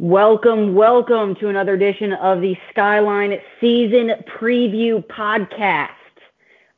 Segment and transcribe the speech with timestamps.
[0.00, 5.90] Welcome, welcome to another edition of the Skyline Season Preview Podcast.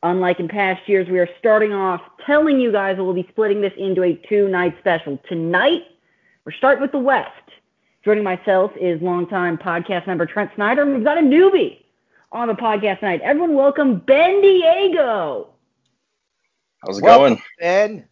[0.02, 3.60] Unlike in past years, we are starting off telling you guys that we'll be splitting
[3.60, 5.20] this into a two night special.
[5.28, 5.82] Tonight,
[6.44, 7.30] we're starting with the West.
[8.04, 11.84] Joining myself is longtime podcast member Trent Snyder, and we've got a newbie
[12.32, 13.20] on the podcast tonight.
[13.22, 15.50] Everyone, welcome Ben Diego.
[16.84, 17.42] How's it welcome, going?
[17.60, 18.04] Ben.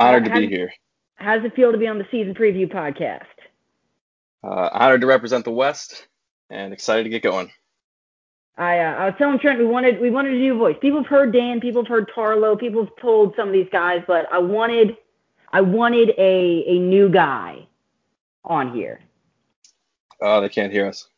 [0.00, 0.72] Honored to be here.
[1.14, 3.22] How does it feel to be on the season preview podcast?
[4.44, 6.06] Uh, honored to represent the West
[6.50, 7.50] and excited to get going.
[8.58, 10.76] I, uh, I was telling Trent we wanted we wanted a new voice.
[10.80, 14.02] People have heard Dan, people have heard Tarlo, people have told some of these guys,
[14.06, 14.96] but I wanted
[15.52, 17.66] I wanted a a new guy
[18.44, 19.00] on here.
[20.22, 21.08] Oh, they can't hear us.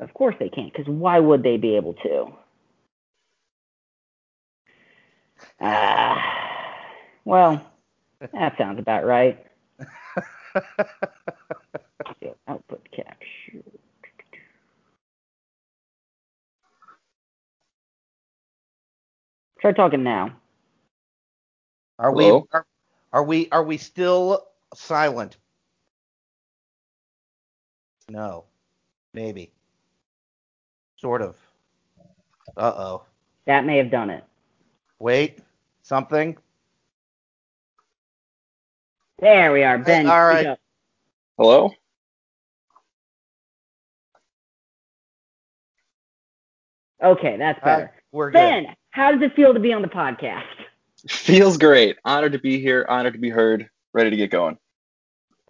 [0.00, 2.32] Of course they can't, because why would they be able to?
[5.60, 6.82] Ah, uh,
[7.24, 7.66] well,
[8.32, 9.44] that sounds about right.
[12.48, 13.62] output capture.
[19.60, 20.36] Try talking now.
[21.98, 22.38] Are Hello?
[22.38, 22.66] we are,
[23.12, 25.36] are we are we still silent?
[28.08, 28.44] No.
[29.14, 29.50] Maybe.
[30.96, 31.36] Sort of.
[32.56, 33.02] Uh oh.
[33.46, 34.24] That may have done it.
[35.00, 35.40] Wait.
[35.82, 36.36] Something.
[39.20, 40.08] There we are, Ben.
[40.08, 40.56] All right.
[41.36, 41.72] Hello?
[47.02, 47.84] Okay, that's better.
[47.84, 48.74] Uh, we're ben, good.
[48.90, 50.44] how does it feel to be on the podcast?
[51.08, 51.96] Feels great.
[52.04, 52.86] Honored to be here.
[52.88, 53.68] Honored to be heard.
[53.92, 54.58] Ready to get going.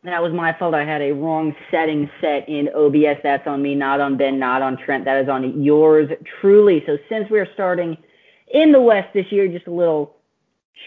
[0.05, 0.75] That was my fault.
[0.75, 3.21] I had a wrong setting set in OBS.
[3.23, 5.05] That's on me, not on Ben, not on Trent.
[5.05, 6.83] That is on yours truly.
[6.87, 7.97] So since we are starting
[8.53, 10.18] in the West this year, just a little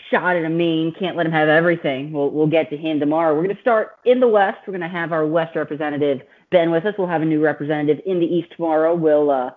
[0.10, 0.94] shot at a mean.
[0.98, 2.12] Can't let him have everything.
[2.12, 3.34] We'll we'll get to him tomorrow.
[3.34, 4.60] We're going to start in the West.
[4.66, 6.22] We're going to have our West representative
[6.52, 6.94] Ben with us.
[6.98, 8.94] We'll have a new representative in the East tomorrow.
[8.96, 9.52] We'll uh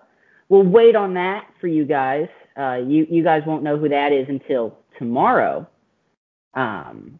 [0.49, 2.27] we'll wait on that for you guys.
[2.57, 5.67] Uh, you you guys won't know who that is until tomorrow.
[6.53, 7.19] Um,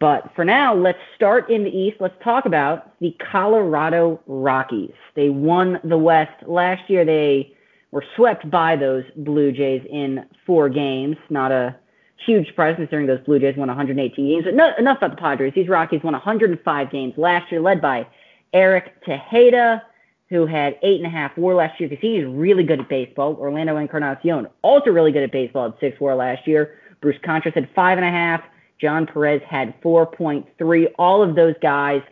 [0.00, 1.98] but for now, let's start in the East.
[2.00, 4.94] Let's talk about the Colorado Rockies.
[5.14, 7.04] They won the West last year.
[7.04, 7.54] They
[7.90, 11.16] were swept by those Blue Jays in four games.
[11.28, 11.76] Not a
[12.24, 14.44] huge surprise considering those Blue Jays won 118 games.
[14.44, 15.52] But no, enough about the Padres.
[15.54, 18.06] These Rockies won 105 games last year, led by
[18.52, 19.82] Eric Tejeda,
[20.28, 23.34] who had eight and a half WAR last year because he's really good at baseball.
[23.34, 26.78] Orlando Encarnacion also really good at baseball at six WAR last year.
[27.00, 28.42] Bruce Contreras had five and a half.
[28.80, 30.86] John Perez had 4.3.
[30.98, 32.02] All of those guys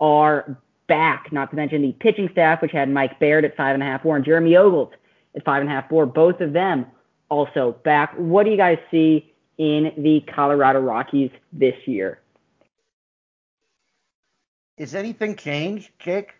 [0.00, 1.32] are back.
[1.32, 4.04] Not to mention the pitching staff, which had Mike Baird at five and a half
[4.04, 4.92] WAR and Jeremy Ogles
[5.36, 6.06] at five and a half WAR.
[6.06, 6.86] Both of them
[7.28, 8.12] also back.
[8.16, 12.18] What do you guys see in the Colorado Rockies this year.
[14.78, 16.30] Is anything changed, Jake?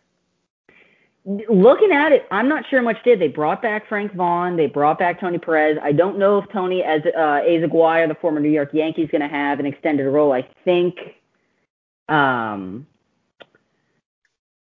[1.26, 3.20] Looking at it, I'm not sure much did.
[3.20, 4.56] They brought back Frank Vaughn.
[4.56, 5.76] They brought back Tony Perez.
[5.82, 9.20] I don't know if Tony as uh, Azaguirre, the former New York Yankee, is going
[9.20, 10.32] to have an extended role.
[10.32, 10.97] I think.
[12.09, 12.86] Um,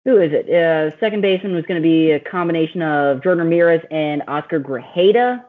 [0.04, 0.50] who is it?
[0.50, 5.42] Uh, second baseman was going to be a combination of Jordan Ramirez and Oscar Grajeda.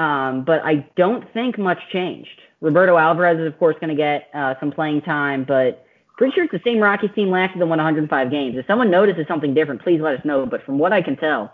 [0.00, 2.40] Um, but I don't think much changed.
[2.62, 5.84] Roberto Alvarez is, of course, going to get uh, some playing time, but
[6.16, 8.56] pretty sure it's the same Rockies team last year that won 105 games.
[8.56, 10.46] If someone notices something different, please let us know.
[10.46, 11.52] But from what I can tell,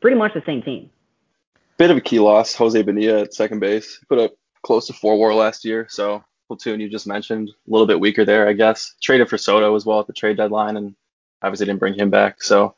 [0.00, 0.90] pretty much the same team.
[1.76, 3.98] Bit of a key loss, Jose Bonilla at second base.
[4.08, 4.32] Put up
[4.62, 8.24] close to four WAR last year, so platoon you just mentioned a little bit weaker
[8.24, 8.94] there, I guess.
[9.02, 10.94] Traded for Soto as well at the trade deadline, and
[11.42, 12.76] obviously didn't bring him back, so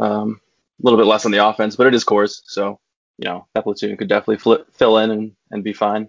[0.00, 0.38] um,
[0.82, 2.78] a little bit less on the offense, but it is Coors, so
[3.18, 6.08] you know, that platoon could definitely fill in and, and be fine.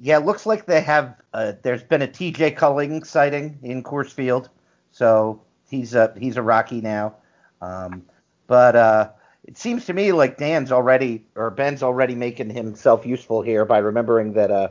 [0.00, 1.16] Yeah, looks like they have.
[1.34, 4.48] Uh, there's been a TJ Culling sighting in Coors Field,
[4.92, 7.16] so he's a he's a Rocky now.
[7.60, 8.04] Um,
[8.46, 9.10] but uh,
[9.44, 13.78] it seems to me like Dan's already or Ben's already making himself useful here by
[13.78, 14.68] remembering that uh,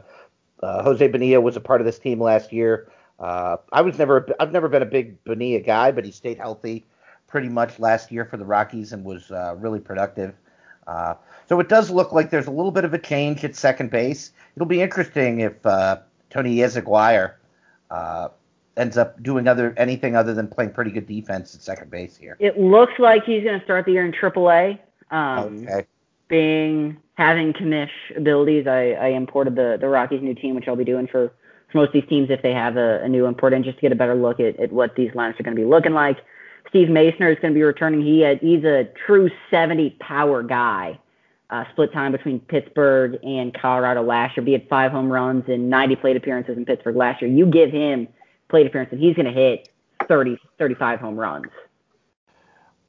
[0.64, 2.90] uh, Jose Bonilla was a part of this team last year.
[3.20, 6.86] Uh, I was never I've never been a big Bonilla guy, but he stayed healthy
[7.28, 10.34] pretty much last year for the Rockies and was uh, really productive.
[10.88, 11.16] Uh,
[11.50, 14.32] so it does look like there's a little bit of a change at second base.
[14.56, 15.98] It'll be interesting if uh,
[16.30, 17.34] Tony Azaguirre
[17.92, 18.30] uh,
[18.78, 22.38] ends up doing other anything other than playing pretty good defense at second base here.
[22.40, 24.80] It looks like he's going to start the year in AAA.
[25.12, 25.86] Um, okay.
[26.30, 30.84] Being having commish abilities, I, I imported the the Rockies' new team, which I'll be
[30.84, 31.32] doing for,
[31.72, 33.82] for most of these teams if they have a, a new import in, just to
[33.82, 36.18] get a better look at, at what these lineups are going to be looking like.
[36.70, 38.02] Steve Masner is going to be returning.
[38.02, 41.00] He had, he's a true 70 power guy.
[41.50, 44.44] uh, split time between Pittsburgh and Colorado last year.
[44.44, 47.32] Be it five home runs and 90 plate appearances in Pittsburgh last year.
[47.32, 48.08] You give him
[48.50, 49.70] plate appearances, he's going to hit
[50.08, 51.48] 30, 35 home runs.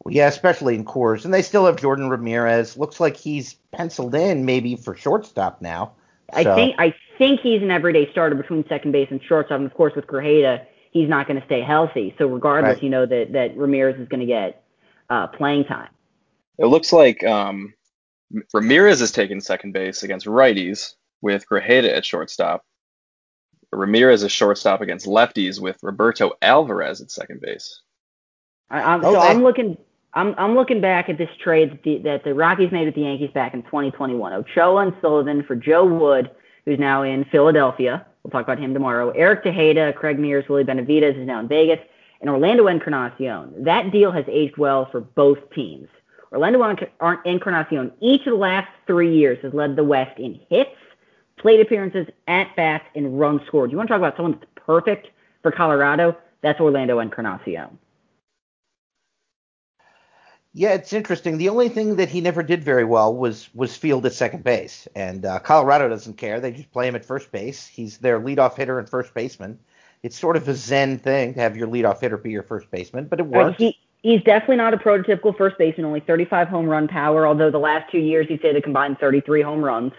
[0.05, 1.25] Well, yeah, especially in Coors.
[1.25, 2.77] And they still have Jordan Ramirez.
[2.77, 5.93] Looks like he's penciled in maybe for shortstop now.
[6.33, 9.59] I think I think he's an everyday starter between second base and shortstop.
[9.59, 12.15] And of course, with Grajeda, he's not going to stay healthy.
[12.19, 12.83] So regardless, Right.
[12.83, 14.63] you know that that Ramirez is going to get
[15.11, 15.89] uh, playing time.
[16.59, 17.73] It looks like um,
[18.53, 22.65] Ramirez is taking second base against righties with Grajeda at shortstop.
[23.73, 27.83] Ramirez is shortstop against lefties with Roberto Alvarez at second base.
[28.71, 29.77] I, I'm, Oh, so I'm looking.
[30.15, 33.03] I'm I'm looking back at this trade that the, that the Rockies made with the
[33.03, 34.33] Yankees back in 2021.
[34.33, 36.31] Ochoa and Sullivan for Joe Wood,
[36.65, 38.07] who's now in Philadelphia.
[38.29, 39.09] We'll talk about him tomorrow.
[39.13, 41.79] Eric Tejeda, Craig Mears, Willie Benavides is now in Vegas,
[42.21, 43.65] and Orlando Encarnacion.
[43.65, 45.89] That deal has aged well for both teams.
[46.31, 46.63] Orlando
[47.25, 50.69] Encarnacion, each of the last three years, has led the West in hits,
[51.39, 53.71] plate appearances, at bats, and runs scored.
[53.71, 55.09] You want to talk about someone that's perfect
[55.41, 56.15] for Colorado?
[56.43, 57.79] That's Orlando Encarnacion.
[60.55, 61.39] Yeah, it's interesting.
[61.39, 64.89] The only thing that he never did very well was was field at second base,
[64.95, 66.41] and uh, Colorado doesn't care.
[66.41, 67.67] They just play him at first base.
[67.67, 69.59] He's their leadoff hitter and first baseman.
[70.03, 73.07] It's sort of a zen thing to have your leadoff hitter be your first baseman,
[73.07, 73.59] but it works.
[73.59, 75.85] he he's definitely not a prototypical first baseman.
[75.85, 77.27] Only 35 home run power.
[77.27, 79.93] Although the last two years he's hit a combined 33 home runs.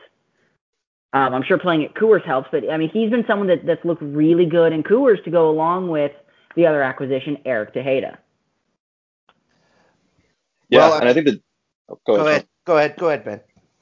[1.12, 3.84] Um, I'm sure playing at Coors helps, but I mean he's been someone that, that's
[3.86, 6.12] looked really good in Coors to go along with
[6.56, 8.18] the other acquisition, Eric Tejeda.
[10.70, 11.42] Yeah, Well, and I think that.
[11.90, 12.28] Oh, go, go ahead.
[12.28, 13.42] ahead, go ahead, go ahead, Ben.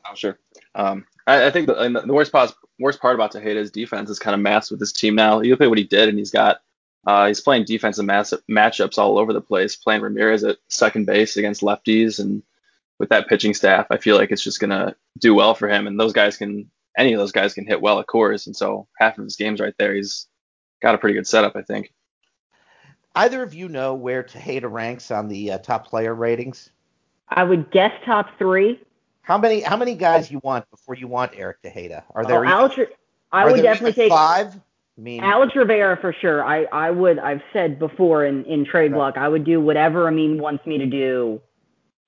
[0.10, 0.40] Oh, sure.
[0.76, 4.20] Um, I, I think the, and the worst part, worst part about Tejeda's defense is
[4.20, 5.42] kind of masked with this team now.
[5.42, 6.62] You look at what he did, and he's got
[7.06, 9.76] uh, he's playing defensive mass, matchups all over the place.
[9.76, 12.44] Playing Ramirez at second base against lefties, and
[13.00, 15.88] with that pitching staff, I feel like it's just gonna do well for him.
[15.88, 18.88] And those guys can, any of those guys can hit well at Coors, and so
[18.98, 20.28] half of his games right there, he's
[20.82, 21.94] got a pretty good setup, I think.
[23.16, 26.70] Either of you know where Tejeda ranks on the uh, top player ratings?
[27.30, 28.80] I would guess top three.
[29.22, 32.04] How many how many guys you want before you want Eric Tejeda?
[32.16, 32.76] Are there Oh, even- Alex,
[33.32, 34.56] I are would there definitely take five?
[34.56, 36.44] I mean, Alex Rivera for sure.
[36.44, 38.98] I, I would I've said before in, in trade Right.
[38.98, 41.42] block I would do whatever Amin wants me to do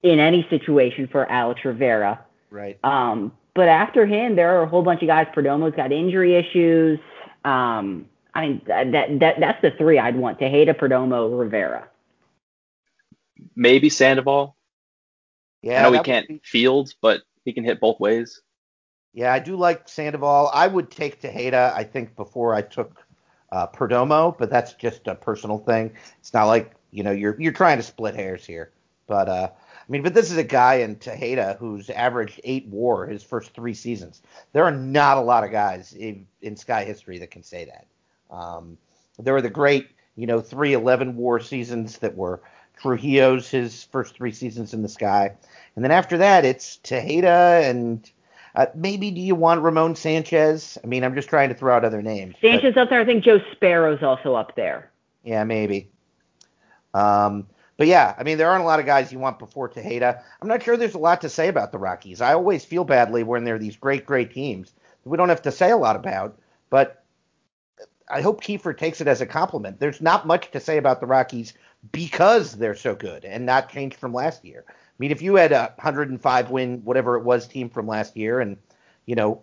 [0.01, 2.19] in any situation for Alex Rivera.
[2.49, 2.79] right.
[2.83, 5.27] Um, but after him, there are a whole bunch of guys.
[5.35, 6.99] Perdomo's got injury issues.
[7.43, 11.85] Um, I mean that, that that that's the three I'd want: Tejeda, Perdomo, Rivera.
[13.55, 14.55] Maybe Sandoval.
[15.61, 18.41] Yeah, I know he can't be- field, but he can hit both ways.
[19.13, 20.51] Yeah, I do like Sandoval.
[20.53, 23.03] I would take Tejeda, I think, before I took
[23.51, 25.91] uh, Perdomo, but that's just a personal thing.
[26.19, 28.71] It's not like you know you're you're trying to split hairs here.
[29.07, 33.07] But uh, I mean, but this is a guy in Tejeda who's averaged eight WAR
[33.07, 34.21] his first three seasons.
[34.53, 37.87] There are not a lot of guys in, in Sky history that can say that.
[38.33, 38.77] Um,
[39.17, 42.43] there were the great, you know, three eleven WAR seasons that were
[42.81, 45.33] Trujillo's his first three seasons in the Sky,
[45.75, 48.09] and then after that it's Tejeda and
[48.55, 50.77] uh, maybe do you want Ramon Sanchez?
[50.83, 52.35] I mean, I'm just trying to throw out other names.
[52.41, 52.99] but- Sanchez up there.
[52.99, 54.91] I think Joe Sparrow's also up there.
[55.23, 55.89] yeah, maybe.
[56.93, 57.45] Um,
[57.77, 60.21] but yeah, I mean, there aren't a lot of guys you want before Tejeda.
[60.41, 62.19] I'm not sure there's a lot to say about the Rockies.
[62.19, 64.73] I always feel badly when they're these great, great teams
[65.03, 66.37] that we don't have to say a lot about.
[66.69, 67.03] But
[68.09, 69.79] I hope Kiefer takes it as a compliment.
[69.79, 71.53] There's not much to say about the Rockies
[71.91, 74.65] because they're so good and not changed from last year.
[74.67, 78.39] I mean, if you had a 105 win, whatever it was, team from last year,
[78.39, 78.57] and
[79.05, 79.41] you know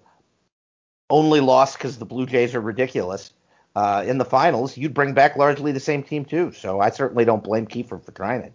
[1.08, 3.30] only lost because the Blue Jays are ridiculous
[3.76, 6.52] uh, in the finals, you'd bring back largely the same team too.
[6.52, 8.52] So I certainly don't blame Kiefer for trying it.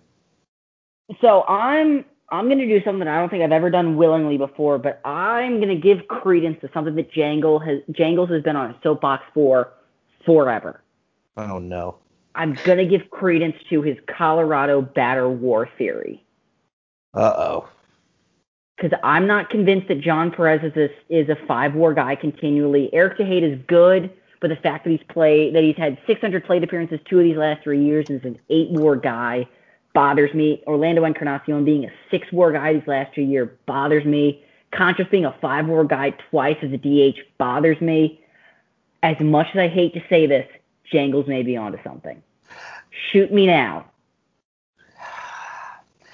[1.21, 4.77] So I'm I'm going to do something I don't think I've ever done willingly before,
[4.77, 8.71] but I'm going to give credence to something that Jangle has Jangles has been on
[8.71, 9.73] a soapbox for
[10.25, 10.81] forever.
[11.37, 11.97] Oh no.
[12.35, 16.23] I'm going to give credence to his Colorado batter war theory.
[17.13, 17.69] Uh oh.
[18.77, 22.89] because I'm not convinced that John Perez is a, is a five war guy continually.
[22.93, 26.63] Eric Tejeda is good, but the fact that he's played that he's had 600 plate
[26.63, 29.47] appearances two of these last three years and is an eight war guy
[29.93, 30.63] bothers me.
[30.67, 34.43] Orlando Encarnacion being a six war guy these last two years bothers me.
[34.73, 38.19] Contras being a five war guy twice as a DH bothers me.
[39.03, 40.47] As much as I hate to say this,
[40.91, 42.21] Jangles may be onto something.
[43.11, 43.85] Shoot me now.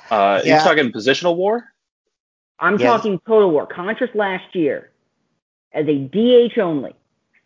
[0.10, 0.56] Uh, Yeah.
[0.56, 1.74] You're talking positional war?
[2.60, 2.88] I'm Yes.
[3.02, 3.68] talking total war.
[3.68, 4.92] Contras last year,
[5.74, 6.96] as a DH only,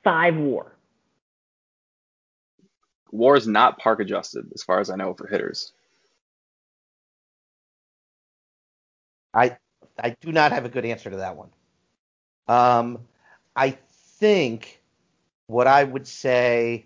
[0.03, 0.71] five war.
[3.11, 5.73] War is not park adjusted, as far as I know, for hitters.
[9.33, 9.57] I
[9.97, 11.49] I do not have a good answer to that one.
[12.47, 13.07] Um,
[13.55, 13.71] I
[14.19, 14.81] think
[15.47, 16.85] what I would say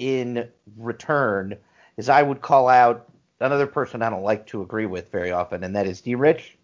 [0.00, 1.56] in return
[1.96, 5.62] is I would call out another person I don't like to agree with very often,
[5.62, 6.14] and that is D.
[6.14, 6.56] Rich.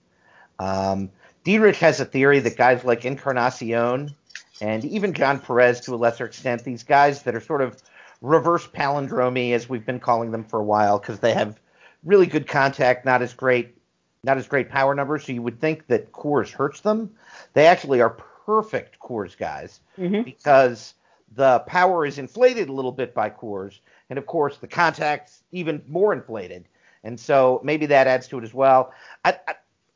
[0.59, 1.11] Um,
[1.45, 1.59] D.
[1.59, 4.15] Rich has a theory that guys like Encarnacion
[4.61, 7.77] and even John Perez to a lesser extent, these guys that are sort of
[8.23, 11.61] reverse palindromy, as we've been calling them for a while, because they have
[12.05, 13.77] really good contact, not as great,
[14.25, 15.27] not as great power numbers.
[15.27, 17.11] So you would think that Coors hurts them.
[17.53, 18.17] They actually are
[18.47, 20.25] perfect Coors guys Mhm.
[20.25, 20.95] because
[21.35, 23.81] the power is inflated a little bit by Coors,
[24.11, 26.67] and of course the contact's even more inflated,
[27.05, 28.93] and so maybe that adds to it as well.
[29.25, 29.55] I, I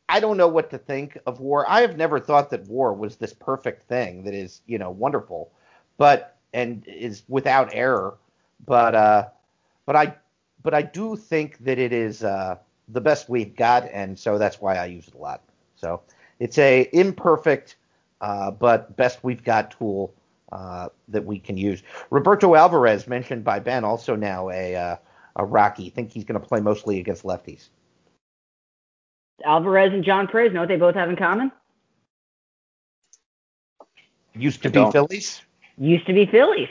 [0.08, 1.64] I don't know what to think of war.
[1.68, 5.52] I have never thought that war was this perfect thing that is, you know, wonderful,
[5.98, 8.14] but and is without error.
[8.66, 9.28] But uh,
[9.86, 10.14] but I
[10.62, 12.56] but I do think that it is uh,
[12.88, 15.42] the best we've got, and so that's why I use it a lot.
[15.76, 16.02] So
[16.40, 17.76] it's a imperfect
[18.20, 20.12] uh, but best we've got tool
[20.52, 21.82] uh, that we can use.
[22.10, 24.96] Roberto Alvarez, mentioned by Ben, also now a uh,
[25.36, 25.90] a Rocky.
[25.90, 27.68] Think he's going to play mostly against lefties.
[29.44, 31.50] Alvarez and John Perez, know what they both have in common?
[34.34, 34.92] Used to be don't.
[34.92, 35.42] Phillies.
[35.78, 36.68] Used to be Phillies.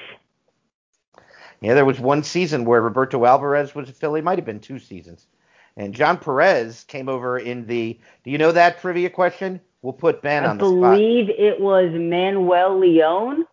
[1.62, 4.22] Yeah, there was one season where Roberto Alvarez was a Philly.
[4.22, 5.28] Might have been two seasons.
[5.76, 8.00] And John Perez came over in the.
[8.24, 9.60] Do you know that trivia question?
[9.82, 10.84] We'll put Ben I on the spot.
[10.84, 13.46] I believe it was Manuel Leon.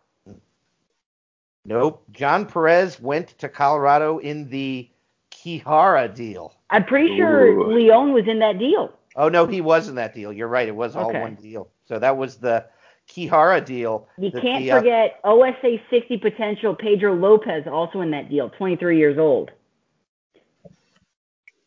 [1.67, 2.03] Nope.
[2.11, 4.89] John Perez went to Colorado in the
[5.31, 6.53] Kihara deal.
[6.69, 7.73] I'm pretty sure Ooh.
[7.75, 8.93] Leon was in that deal.
[9.17, 10.31] Oh no, he was in that deal.
[10.31, 10.67] You're right.
[10.67, 11.19] It was all Okay.
[11.19, 11.69] one deal.
[11.85, 12.65] So that was the
[13.09, 14.07] Kihara deal.
[14.17, 18.49] You that can't the, uh, forget OSA 60 potential Pedro Lopez also in that deal,
[18.49, 19.51] 23 years old.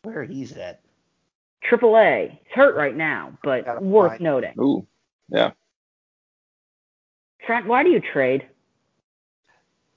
[0.03, 0.81] where he's at.
[1.63, 2.41] Triple A.
[2.43, 4.55] He's hurt right now, but worth find- noting.
[4.59, 4.87] Ooh,
[5.29, 5.51] yeah.
[7.45, 8.47] Trent, why do you trade?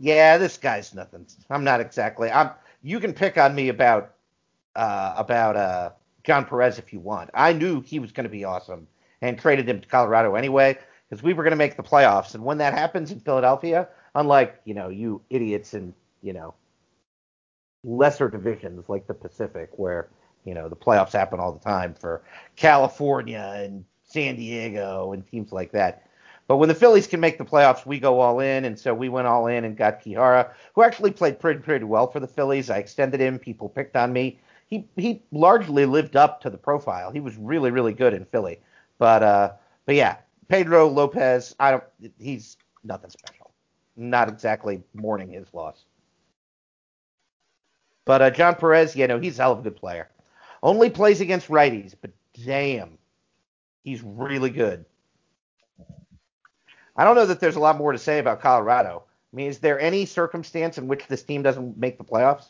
[0.03, 1.25] Yeah, this guy's nothing.
[1.49, 2.29] I'm not exactly.
[2.29, 2.51] I'm.
[2.81, 4.15] You can pick on me about
[4.75, 5.91] uh, about uh,
[6.25, 7.29] John Perez if you want.
[7.33, 8.85] I knew he was going to be awesome
[9.21, 10.77] and traded him to Colorado anyway
[11.09, 12.35] because we were going to make the playoffs.
[12.35, 16.53] And when that happens in Philadelphia, unlike you know you idiots in you know
[17.85, 20.09] lesser divisions like the Pacific, where
[20.43, 22.23] you know the playoffs happen all the time for
[22.57, 26.09] California and San Diego and teams like that.
[26.47, 29.09] But when the Phillies can make the playoffs, we go all in, and so we
[29.09, 32.69] went all in and got Kihara, who actually played pretty pretty well for the Phillies.
[32.69, 33.39] I extended him.
[33.39, 34.39] People picked on me.
[34.67, 37.11] He he largely lived up to the profile.
[37.11, 38.59] He was really really good in Philly.
[38.97, 39.53] But uh,
[39.85, 40.17] but yeah,
[40.49, 41.55] Pedro Lopez.
[41.59, 41.83] I don't.
[42.19, 43.51] He's nothing special.
[43.95, 45.85] Not exactly mourning his loss.
[48.05, 50.09] But uh, John Perez, you know, he's a hell of a good player.
[50.61, 52.11] Only plays against righties, but
[52.45, 52.97] damn,
[53.83, 54.85] he's really good.
[56.95, 59.03] I don't know that there's a lot more to say about Colorado.
[59.31, 62.45] I mean, is there any circumstance in which this team doesn't make the playoffs?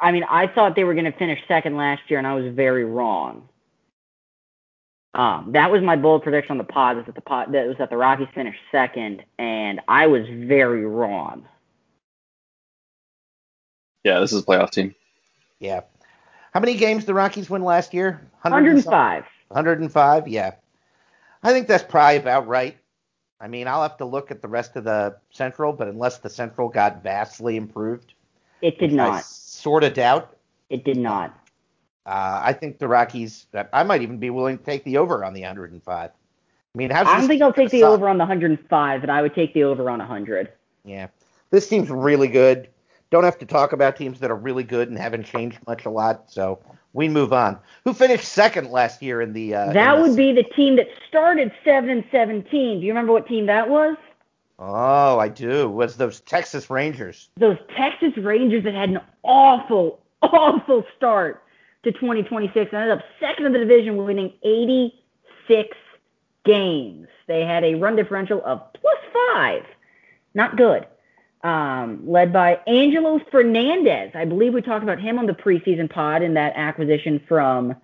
[0.00, 2.54] I mean, I thought they were going to finish second last year, and I was
[2.54, 3.48] very wrong.
[5.14, 6.98] Um, that was my bold prediction on the pod.
[6.98, 10.84] Was that the pod that was that the Rockies finished second, and I was very
[10.84, 11.48] wrong.
[14.04, 14.94] Yeah, this is a playoff team.
[15.58, 15.80] Yeah.
[16.52, 18.20] How many games did the Rockies win last year?
[18.42, 19.24] 100 105.
[19.48, 20.52] 105, yeah.
[21.46, 22.76] I think that's probably about right.
[23.40, 26.28] I mean, I'll have to look at the rest of the Central, but unless the
[26.28, 28.14] Central got vastly improved,
[28.62, 29.24] It did which I not.
[29.24, 30.36] sort of doubt.
[30.70, 31.38] It did not.
[32.04, 33.46] Uh, I think the Rockies.
[33.72, 36.10] I might even be willing to take the over on the 105.
[36.10, 39.34] I mean, I don't think I'll take the over on the 105, but I would
[39.34, 40.50] take the over on 100.
[40.84, 41.06] Yeah,
[41.50, 42.68] this team's really good.
[43.10, 45.90] Don't have to talk about teams that are really good and haven't changed much a
[45.90, 46.28] lot.
[46.28, 46.58] So
[46.96, 47.58] we move on.
[47.84, 49.54] Who finished second last year in the?
[49.54, 52.80] Uh, that would be the team that started 7 and 17.
[52.80, 53.96] Do you remember what team that was?
[54.58, 55.68] Oh, I do.
[55.68, 57.28] Was those Texas Rangers?
[57.36, 61.44] Those Texas Rangers that had an awful, awful start
[61.82, 65.76] to 2026 and ended up second in the division, winning 86
[66.46, 67.08] games.
[67.26, 69.64] They had a run differential of plus five.
[70.32, 70.86] Not good.
[71.46, 74.10] Um, led by Angelo Fernandez.
[74.16, 77.76] I believe we talked about him on the preseason pod in that acquisition from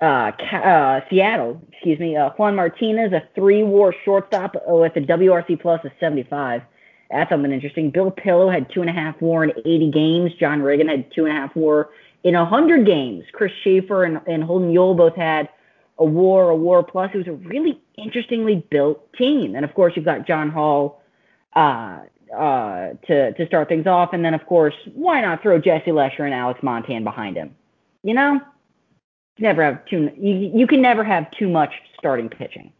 [0.00, 1.60] uh, uh, Seattle.
[1.72, 2.16] Excuse me.
[2.16, 6.62] Uh, Juan Martinez, a three-war shortstop with a WRC plus of 75.
[7.10, 7.90] That's something interesting.
[7.90, 10.32] Bill Pillow had two and a half WAR in 80 games.
[10.38, 11.90] John Reagan had two and a half WAR
[12.22, 13.24] in 100 games.
[13.32, 15.48] Chris Schaefer and, and Holden Yule both had
[15.98, 17.10] a WAR, a WAR plus.
[17.12, 19.56] It was a really interestingly built team.
[19.56, 21.02] And of course, you've got John Hall
[21.54, 22.02] uh,
[22.36, 26.24] uh, to to start things off, and then of course, why not throw Jesse Lesher
[26.24, 27.54] and Alex Montan behind him?
[28.02, 28.40] You know,
[29.38, 32.72] never have too you, you can never have too much starting pitching.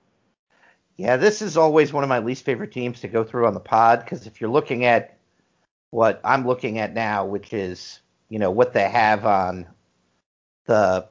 [0.96, 3.60] Yeah, this is always one of my least favorite teams to go through on the
[3.60, 5.16] pod because if you're looking at
[5.90, 9.66] what I'm looking at now, which is you know what they have on
[10.66, 11.08] the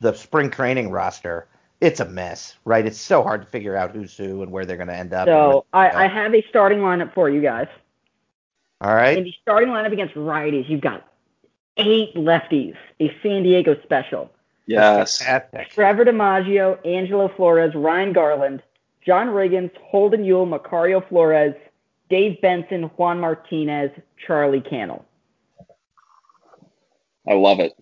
[0.00, 1.48] the spring training roster,
[1.80, 2.86] it's a mess, right?
[2.86, 5.26] It's so hard to figure out who's who and where they're going to end up.
[5.26, 7.68] So I, I have a starting lineup for you guys.
[8.80, 9.18] All right.
[9.18, 11.06] In the starting lineup against righties, you've got
[11.76, 14.30] eight lefties, a San Diego special.
[14.66, 15.22] Yes.
[15.70, 18.62] Trevor DiMaggio, Angelo Flores, Ryan Garland,
[19.04, 21.54] John Riggins, Holden Yule, Macario Flores,
[22.08, 23.90] Dave Benson, Juan Martinez,
[24.26, 25.04] Charlie Cannell.
[27.28, 27.72] I love it.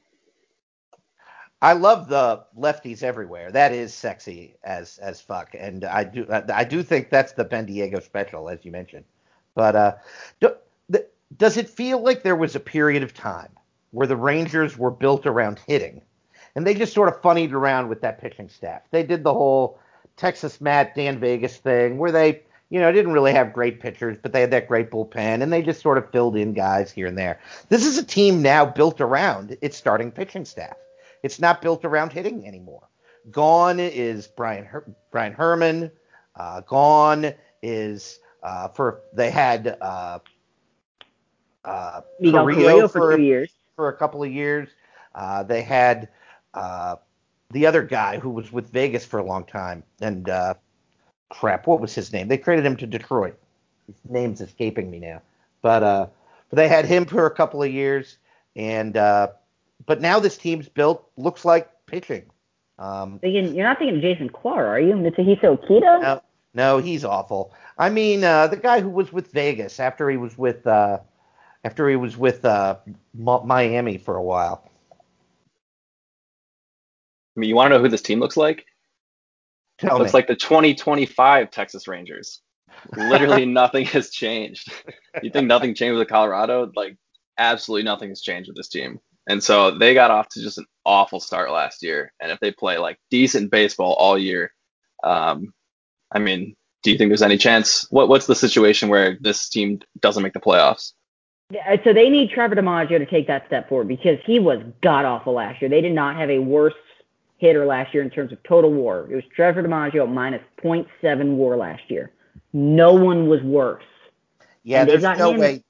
[1.65, 3.51] I love the lefties everywhere.
[3.51, 7.65] That is sexy as as fuck, and I do I do think that's the Ben
[7.65, 9.07] Diego special, as you mentioned.
[9.55, 9.95] But uh,
[10.41, 10.51] do,
[11.39, 13.49] does it feel like there was a period of time
[13.93, 16.03] where the Rangers were built around hitting,
[16.55, 18.83] and they just sort of funnied around with that pitching staff?
[18.91, 19.79] They did the whole
[20.19, 24.35] Texas Matt Dan Vegas thing where they you know, didn't really have great pitchers, but
[24.35, 27.17] they had that great bullpen, and they just sort of filled in guys here and
[27.17, 27.39] there.
[27.71, 30.77] This is a team now built around its starting pitching staff.
[31.25, 32.87] It's not built around hitting anymore.
[33.31, 35.91] Gone is Brian Her- Brian Herman.
[36.37, 40.19] Uh, gone is uh, for they had uh,
[41.65, 43.51] uh, Miguel Carrillo for, for two years.
[43.75, 44.69] For a couple of years,
[45.15, 46.11] uh, they had
[46.53, 46.97] uh,
[47.53, 50.53] the other guy who was with Vegas for a long time, and uh,
[51.31, 52.29] crap, what was his name?
[52.29, 53.39] They traded him to Detroit.
[53.87, 55.23] His name's escaping me now,
[55.63, 56.07] but uh,
[56.51, 58.19] but they had him for a couple of years,
[58.57, 59.29] and uh,
[59.87, 62.31] but now this team's built looks like pitching.
[62.79, 64.95] Um, thinking, you're not thinking Jason Clark, are you?
[64.95, 66.03] Mitsuhisa Okita?
[66.03, 66.23] No,
[66.55, 67.53] no, he's awful.
[67.79, 70.99] I mean, uh, the guy who was with Vegas after he was with uh,
[71.63, 72.77] after he was with uh,
[73.15, 74.69] Miami for a while.
[77.37, 78.67] I mean, you want to know who this team looks like?
[79.79, 80.19] Tell looks me.
[80.19, 82.41] like the 2025 Texas Rangers.
[82.97, 84.73] Literally nothing has changed.
[85.23, 86.71] You think nothing changed with Colorado?
[86.77, 86.97] Like
[87.39, 89.01] absolutely nothing has changed with this team.
[89.27, 92.13] And so they got off to just an awful start last year.
[92.21, 94.53] And if they play like decent baseball all year,
[95.03, 95.53] um,
[96.13, 97.87] I mean, do you think there's any chance?
[97.91, 100.93] What What's the situation where this team doesn't make the playoffs?
[101.85, 105.35] So they need Trevor DiMaggio to take that step forward because he was god awful
[105.35, 105.69] last year.
[105.69, 106.75] They did not have a worse
[107.39, 109.11] hitter last year in terms of total WAR.
[109.11, 112.11] It was Trevor DiMaggio minus 0.7 WAR last year.
[112.53, 113.85] No one was worse.
[114.63, 115.63] Yeah, and there's no way.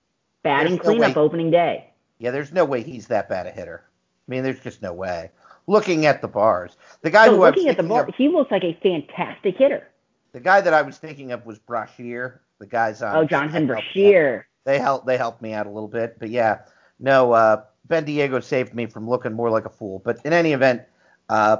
[0.42, 1.90] Batting cleanup no opening day.
[2.18, 3.85] Yeah, there's no way he's that bad a hitter.
[4.27, 5.31] I mean, there's just no way.
[5.66, 8.50] Looking at the bars, the guy so who looking at the bar, of, he looks
[8.50, 9.88] like a fantastic hitter.
[10.33, 12.42] The guy that I was thinking of was Brashear.
[12.59, 13.16] The guys on.
[13.16, 14.46] Oh, Jonathan Brashear.
[14.64, 15.07] They helped.
[15.07, 16.61] They helped me out a little bit, but yeah,
[16.98, 17.33] no.
[17.33, 20.00] Uh, ben Diego saved me from looking more like a fool.
[20.05, 20.83] But in any event,
[21.29, 21.59] uh,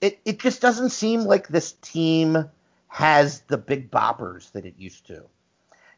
[0.00, 2.48] it it just doesn't seem like this team
[2.88, 5.24] has the big boppers that it used to.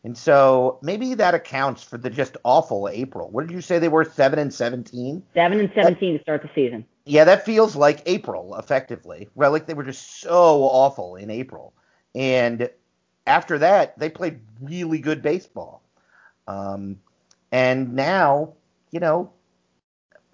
[0.03, 3.31] And so maybe that accounts for the just awful April.
[3.31, 4.05] What did you say they were?
[4.05, 5.23] Seven and seventeen.
[5.35, 6.87] Seven and seventeen that, to start the season.
[7.05, 9.29] Yeah, that feels like April, effectively.
[9.35, 11.75] Well, like they were just so awful in April,
[12.15, 12.71] and
[13.27, 15.83] after that they played really good baseball.
[16.49, 17.01] Um,
[17.53, 18.55] and now,
[18.91, 19.31] you know,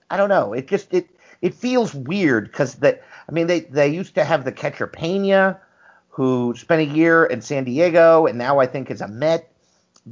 [0.09, 0.53] I don't know.
[0.53, 1.09] It just it
[1.43, 5.61] it feels weird because that I mean they they used to have the catcher Pena,
[6.09, 9.51] who spent a year in San Diego and now I think is a Met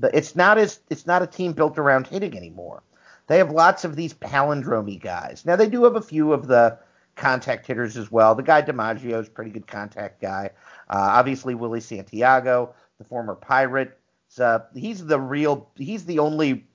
[0.02, 2.82] it's not as it's not a team built around hitting anymore.
[3.26, 5.44] They have lots of these palindromy guys.
[5.46, 6.78] Now they do have a few of the
[7.16, 8.34] contact hitters as well.
[8.34, 10.50] The guy DiMaggio is a pretty good contact guy.
[10.90, 13.98] Uh, obviously Willie Santiago, the former Pirate,
[14.38, 16.66] uh, he's the real he's the only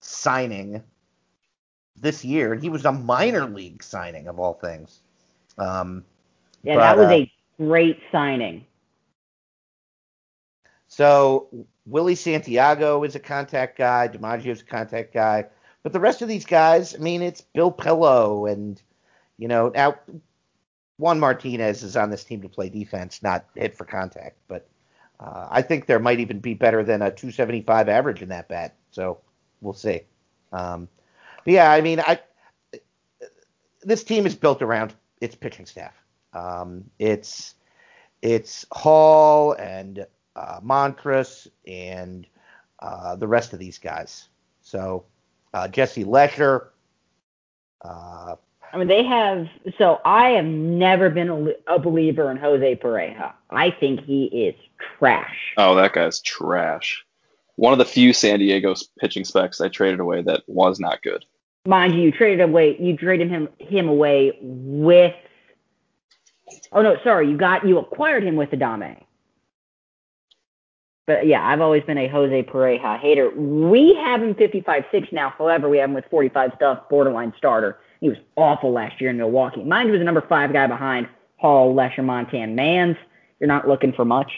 [0.00, 0.82] signing
[1.96, 5.00] this year, and he was a minor league signing of all things.
[5.58, 6.04] Um,
[6.62, 8.64] yeah, but, that was uh, a great signing.
[10.98, 11.46] So
[11.86, 14.08] Willie Santiago is a contact guy.
[14.08, 15.44] DiMaggio's a contact guy.
[15.84, 18.82] But the rest of these guys, I mean, it's Bill Pillow and,
[19.36, 19.94] you know, now
[20.96, 24.38] Juan Martinez is on this team to play defense, not hit for contact.
[24.48, 24.68] But
[25.20, 28.74] uh, I think there might even be better than a 275 average in that bat.
[28.90, 29.20] So
[29.60, 30.00] we'll see.
[30.52, 30.88] Um,
[31.44, 32.18] yeah, I mean, I
[33.82, 35.94] this team is built around its pitching staff.
[36.32, 37.54] Um, it's
[38.20, 40.04] it's Hall and
[40.38, 42.26] uh, Montress and
[42.78, 44.28] uh, the rest of these guys.
[44.62, 45.04] So
[45.52, 46.72] uh, Jesse Lesher.
[47.82, 48.36] Uh,
[48.72, 49.48] I mean, they have.
[49.78, 53.32] So I have never been a, a, believer in Jose Pareja.
[53.50, 54.54] I think he is
[54.98, 55.54] trash.
[55.56, 57.04] Oh, that guy's trash.
[57.56, 61.24] One of the few San Diego pitching specs I traded away that was not good.
[61.66, 65.14] mind you, you traded away, you traded him him away with.
[66.72, 69.02] Oh no, sorry, you got you acquired him with Adame.
[71.08, 73.30] But yeah, I've always been a Jose Pareja hater.
[73.30, 75.30] We have him 55-6 now.
[75.38, 77.78] However, we have him with 45 stuff, borderline starter.
[78.02, 79.64] He was awful last year in Milwaukee.
[79.64, 82.98] Mind you, was the number five guy behind Hall, Lesher, Montan, Mans.
[83.40, 84.30] You're not looking for much.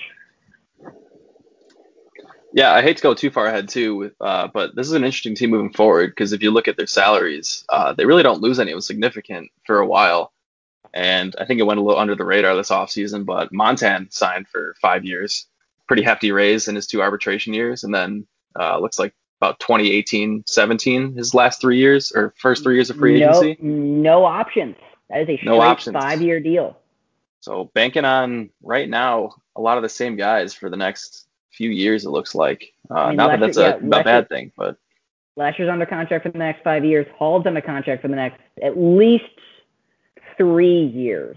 [2.52, 5.34] Yeah, I hate to go too far ahead too, uh, but this is an interesting
[5.34, 8.60] team moving forward because if you look at their salaries, uh, they really don't lose
[8.60, 10.32] any anyone significant for a while.
[10.94, 14.46] And I think it went a little under the radar this offseason, but Montan signed
[14.46, 15.48] for five years,
[15.90, 18.24] pretty hefty raise in his two arbitration years, and then
[18.56, 22.96] uh, looks like about 2018, 17, his last three years or first three years of
[22.96, 23.56] free agency.
[23.60, 24.76] No, no options.
[25.08, 25.96] That is a No options.
[25.96, 26.78] five-year deal.
[27.40, 31.70] So banking on right now a lot of the same guys for the next few
[31.70, 32.04] years.
[32.04, 32.72] It looks like.
[32.88, 34.76] Uh, I mean, not that that's a, yeah, a bad Lesher- thing, but
[35.34, 37.08] Lesher's under contract for the next five years.
[37.18, 39.24] Hall's under contract for the next at least
[40.36, 41.36] three years.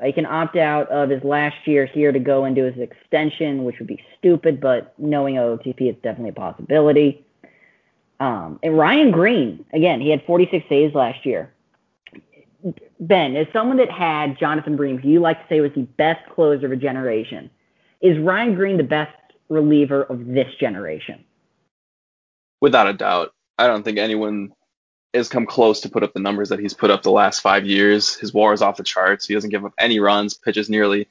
[0.00, 3.64] Uh, He can opt out of his last year here to go into his extension,
[3.64, 7.24] which would be stupid, but knowing OTP, it's definitely a possibility.
[8.20, 11.52] Um, and Ryan Green, again, he had 46 saves last year.
[13.00, 16.28] Ben, as someone that had Jonathan Bream, who you like to say was the best
[16.30, 17.48] closer of a generation,
[18.00, 19.14] is Ryan Green the best
[19.48, 21.24] reliever of this generation?
[22.60, 24.52] without a doubt, I don't think anyone
[25.14, 27.66] has come close to put up the numbers that he's put up the last five
[27.66, 28.14] years.
[28.16, 29.26] His WAR is off the charts.
[29.26, 31.08] He doesn't give up any runs, pitches nearly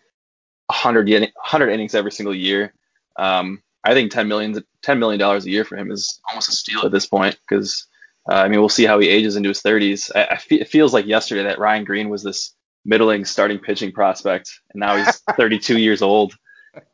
[0.68, 2.74] 100, yin- 100 innings every single year.
[3.18, 6.86] Um, I think 10 million, $10 million a year for him is almost a steal
[6.86, 7.88] at this point because,
[8.30, 10.12] uh, I mean, we'll see how he ages into his 30s.
[10.16, 12.54] I, I fe- it feels like yesterday that Ryan Green was this
[12.86, 16.36] middling starting pitching prospect, and now he's 32 years old.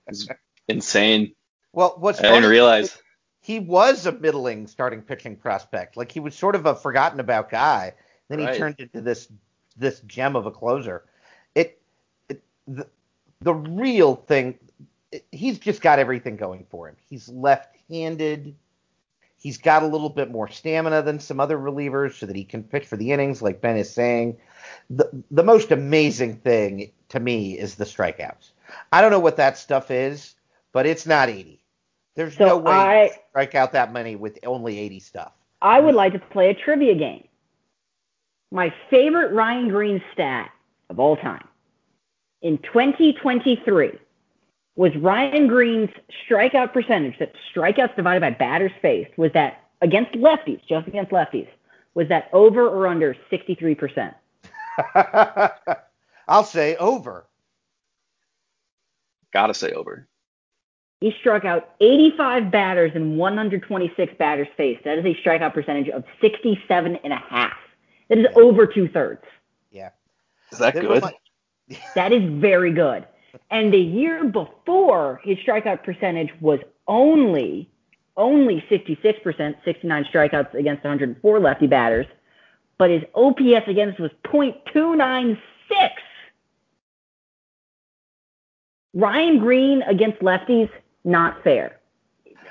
[0.07, 0.27] It's
[0.67, 1.33] insane.
[1.73, 2.97] Well, what's I didn't funny realize.
[3.43, 5.97] He was a middling starting pitching prospect.
[5.97, 7.93] Like he was sort of a forgotten about guy.
[8.29, 9.27] Then he turned into this
[9.77, 11.03] this gem of a closer.
[11.53, 11.79] It,
[12.29, 12.87] it the,
[13.41, 14.57] the real thing.
[15.11, 16.95] it- he's just got everything going for him.
[17.09, 18.55] He's left-handed.
[19.37, 22.63] He's got a little bit more stamina than some other relievers, so that he can
[22.63, 24.37] pitch for the innings, like Ben is saying.
[24.89, 28.51] The the most amazing thing to me is the strikeouts.
[28.93, 30.35] I don't know what that stuff is,
[30.71, 31.62] but it's not 80.
[32.15, 35.33] There's So no way I- you strike out that many with only 80 stuff.
[35.61, 37.27] I would like to play a trivia game.
[38.51, 40.51] My favorite Ryan Green stat
[40.89, 41.47] of all time
[42.41, 43.97] in 2023
[44.75, 45.89] was Ryan Green's
[46.27, 51.47] strikeout percentage, that strikeouts divided by batters faced, was that against lefties, just against lefties,
[51.93, 54.13] was that over or under 63%?
[56.27, 57.27] I'll say over.
[59.31, 60.07] Gotta say over.
[61.03, 64.85] He struck out 85 batters and 126 batters faced.
[64.85, 67.57] That is a strikeout percentage of 67 and a half.
[68.07, 69.21] That is over two thirds.
[69.69, 69.89] Yeah.
[70.53, 71.03] Is that They good?
[71.03, 71.19] remi-
[71.95, 73.05] That is very good.
[73.51, 77.69] And the year before, his strikeout percentage was only
[78.15, 82.05] only 66%, 69 strikeouts against 104 lefty batters,
[82.77, 85.37] but his OPS against was .296.
[88.93, 90.69] Ryan Green against lefties,
[91.03, 91.79] not fair.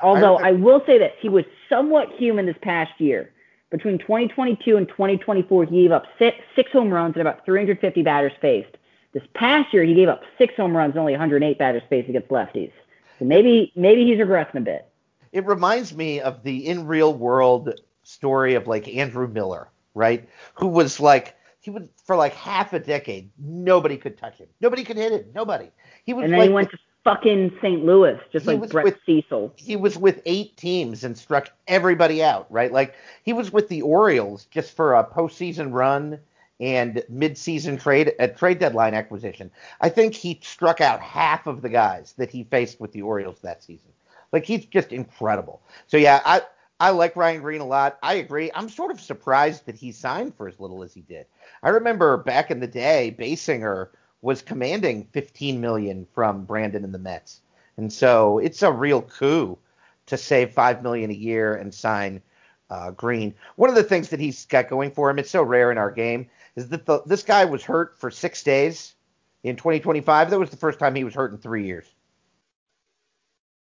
[0.02, 3.30] Although I- I, will say this, he was somewhat human this past year.
[3.70, 8.32] Between 2022 and 2024, he gave up six, six home runs and about 350 batters
[8.40, 8.76] faced.
[9.12, 12.28] This past year, he gave up six home runs and only 108 batters faced against
[12.28, 12.72] lefties.
[13.18, 14.88] So maybe maybe he's regressing a bit.
[15.32, 20.28] It reminds me of the in real world story of like Andrew Miller, right?
[20.54, 24.48] Who was like he was for like half a decade, nobody could touch him.
[24.60, 25.24] Nobody could hit him.
[25.34, 25.70] Nobody.
[26.04, 27.84] He was And then like he went to fucking St.
[27.84, 29.52] Louis, just He like Brett with- Cecil.
[29.56, 32.72] he was with eight teams and struck everybody out, right?
[32.72, 36.18] Like he was with the Orioles just for a postseason run
[36.60, 39.50] and midseason trade a trade deadline acquisition.
[39.80, 43.40] I think he struck out half of the guys that he faced with the Orioles
[43.42, 43.90] that season.
[44.32, 45.60] Like he's just incredible.
[45.88, 46.42] So yeah, I
[46.78, 47.98] I like Ryan Green a lot.
[48.02, 48.50] I agree.
[48.54, 51.26] I'm sort of surprised that he signed for as little as he did.
[51.62, 53.88] I remember back in the day, Basinger
[54.22, 57.40] was commanding 15 million from Brandon and the Mets.
[57.76, 59.58] And so it's a real coup
[60.06, 62.22] to save five million a year and sign
[62.70, 63.34] uh, Green.
[63.56, 65.90] One of the things that he's got going for him, it's so rare in our
[65.90, 68.94] game, is that the, this guy was hurt for six days
[69.42, 70.30] in 2025.
[70.30, 71.86] That was the first time he was hurt in three years.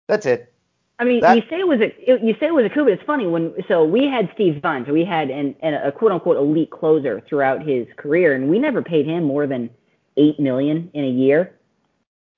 [0.07, 0.53] That's it.
[0.99, 2.93] I mean, That- you say it was a you say it was a coup, but
[2.93, 6.13] it's funny when so we had Steve Vine, so we had an, an, a quote
[6.13, 9.71] unquote elite closer throughout his career, and we never paid him more than
[10.17, 11.59] eight million in a year.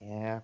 [0.01, 0.41] Yeah.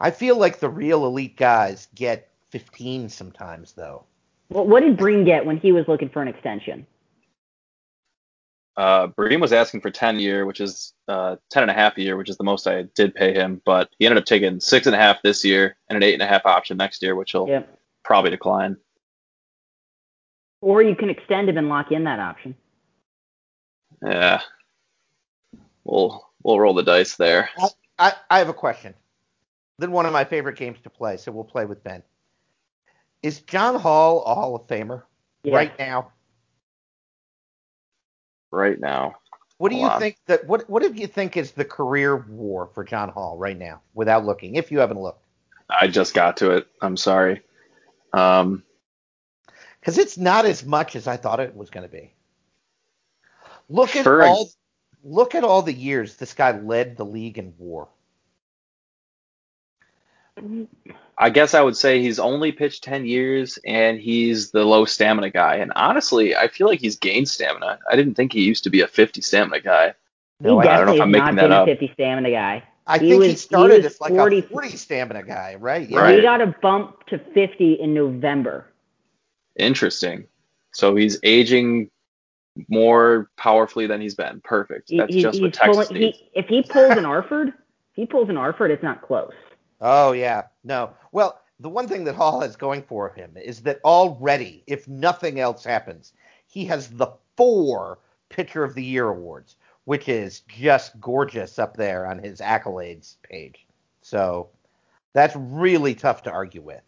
[0.00, 4.04] I feel like the real elite guys get 15 sometimes, though.
[4.48, 6.86] What, what did Bream get when he was looking for an extension?
[8.76, 12.02] Uh, Bream was asking for 10 year, which is uh, 10 and a half a
[12.02, 13.60] year, which is the most I did pay him.
[13.64, 16.22] But he ended up taking six and a half this year and an eight and
[16.22, 17.78] a half option next year, which he'll Yep.
[18.04, 18.76] probably decline.
[20.62, 22.54] Or you can extend him and lock in that option.
[24.04, 24.40] Yeah,
[25.84, 27.50] we'll we'll roll the dice there.
[27.98, 28.94] I, I have a question.
[29.78, 32.02] Then one of my favorite games to play, so we'll play with Ben.
[33.22, 35.02] Is John Hall a Hall of Famer
[35.44, 35.56] Yeah.
[35.56, 36.12] right now?
[38.50, 39.14] Right now,
[39.56, 39.98] What do you on.
[39.98, 43.56] think that what what do you think is the career war for John Hall right
[43.56, 45.24] now, without looking, if you haven't looked?
[45.70, 46.66] I just got to it.
[46.82, 47.40] I'm sorry.
[48.12, 48.62] Um,
[49.80, 52.12] Because it's not as much as I thought it was going to be.
[53.70, 54.50] Look at all
[55.04, 57.88] look at all the years this guy led the league in WAR.
[61.18, 65.30] I guess I would say he's only pitched 10 years and he's the low stamina
[65.30, 65.56] guy.
[65.56, 67.78] And honestly, I feel like he's gained stamina.
[67.90, 69.94] I didn't think he used to be a 50 stamina guy.
[70.40, 71.68] No, he I, I don't know if I'm making that up.
[71.68, 72.64] a 50 stamina guy.
[72.86, 75.56] I he think he was- he started was as like 40 a 40 stamina guy,
[75.56, 75.88] right?
[75.88, 75.98] Yeah.
[76.00, 76.16] Right.
[76.16, 78.66] He got a bump to 50 in November.
[79.56, 80.26] Interesting.
[80.72, 81.90] So he's aging
[82.68, 84.40] more powerfully than he's been.
[84.42, 84.90] Perfect.
[84.94, 86.18] That's he- just what he's Texas pulling, needs.
[86.18, 87.54] he, if he pulls an Arford, if
[87.94, 89.32] he pulls an Arford, it's not close.
[89.80, 90.90] Oh yeah, no.
[91.12, 95.40] Well, the one thing that Hall has going for him is that already, if nothing
[95.40, 96.12] else happens,
[96.46, 102.06] he has the four Pitcher of the Year awards, which is just gorgeous up there
[102.06, 103.66] on his accolades page.
[104.02, 104.48] So
[105.12, 106.82] that's really tough to argue with.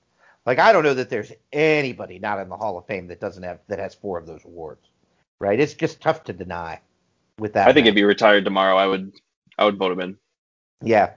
[0.46, 3.42] Like I don't know that there's anybody not in the Hall of Fame that doesn't
[3.42, 4.88] have that has four of those awards.
[5.40, 5.60] Right?
[5.60, 6.80] It's just tough to deny
[7.38, 7.68] with that.
[7.68, 7.92] I think math.
[7.92, 9.12] if he retired tomorrow, I would
[9.58, 10.16] I would vote him in.
[10.82, 11.10] Yeah.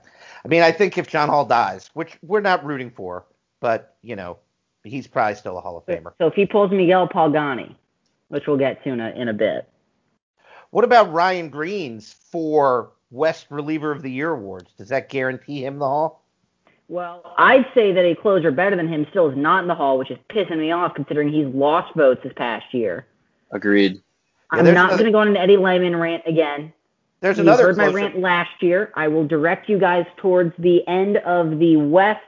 [0.44, 3.26] I mean, I think if John Hall dies, which we're not rooting for,
[3.60, 4.38] but, you know,
[4.84, 6.14] he's probably still a Hall of Famer.
[6.20, 7.76] So if he pulls Miguel Palgani,
[8.30, 9.70] which we'll get to in a, in a bit.
[10.70, 14.72] What about Ryan Green's four West Reliever of the Year awards?
[14.78, 16.24] Does that guarantee him the Hall?
[16.90, 19.98] Well, I'd say that a closer better than him still is not in the hall,
[19.98, 23.06] which is pissing me off considering he's lost votes this past year.
[23.52, 24.02] Agreed.
[24.52, 26.74] Yeah, I'm there's not going to go on an Eddie Lehman rant again.
[27.20, 28.92] There's you another heard my rant last year.
[28.96, 32.22] I will direct you guys towards the end of the West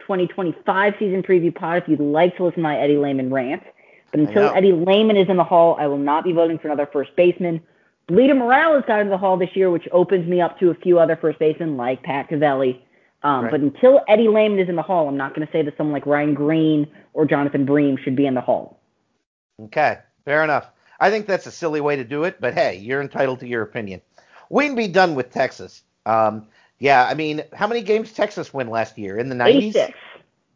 [0.00, 3.62] 2025 season preview pod if you'd like to listen to my Eddie Lehman rant.
[4.10, 4.54] But until.
[4.54, 7.60] Eddie Lehman is in the hall, I will not be voting for another first baseman.
[8.06, 10.98] Bleeder Morales got into the hall this year, which opens me up to a few
[10.98, 12.82] other first basemen like Pat Cavelli.
[13.22, 13.50] Um, Right.
[13.52, 15.94] But until Eddie Lehman is in the hall, I'm not going to say that someone
[15.94, 18.78] like Ryan Green or Jonathan Bream should be in the hall.
[19.62, 20.66] Okay, fair enough.
[21.00, 23.62] I think that's a silly way to do it, but hey, you're entitled to your
[23.62, 24.00] opinion.
[24.50, 25.82] We'd be done with Texas.
[26.06, 26.46] Um,
[26.78, 29.18] yeah, I mean, how many games Texas win last year?
[29.18, 29.56] In the 90s?
[29.56, 29.98] 86.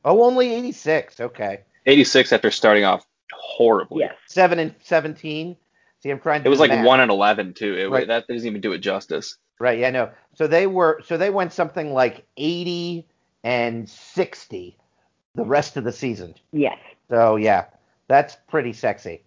[0.05, 1.21] Oh, only 86.
[1.21, 1.61] Okay.
[1.87, 4.01] 86 after starting off horribly.
[4.01, 4.15] Yes.
[4.27, 5.57] 7 and 17.
[6.01, 6.87] See, I'm trying to It was like math.
[6.87, 7.75] one and eleven too.
[7.77, 8.07] It, Right.
[8.07, 9.37] That doesn't even do it justice.
[9.59, 10.11] Right, yeah, no.
[10.35, 13.09] So they were so they went something like 80
[13.43, 14.79] and 60
[15.35, 16.35] the rest of the season.
[16.53, 16.79] Yes.
[17.11, 17.65] So yeah,
[18.07, 19.23] that's pretty sexy.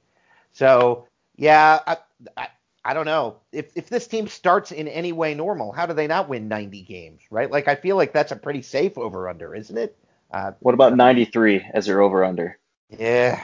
[0.54, 1.98] So yeah, I,
[2.38, 2.48] I,
[2.84, 6.08] I don't know if if this team starts in any way normal, how do they
[6.08, 7.50] not win 90 games, right?
[7.52, 9.98] Like I feel like that's a pretty safe over under, isn't it?
[10.32, 12.58] Uh, What about 93 as your over under?
[12.90, 13.42] yeah,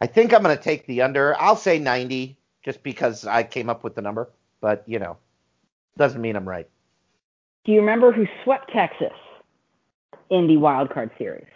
[0.00, 1.34] I think I'm gonna take the under.
[1.40, 4.30] I'll say 90 just because I came up with the number,
[4.60, 5.18] but you know,
[5.96, 6.68] doesn't mean I'm right.
[7.64, 9.12] Do you remember who swept Texas
[10.30, 11.46] in the wild card series?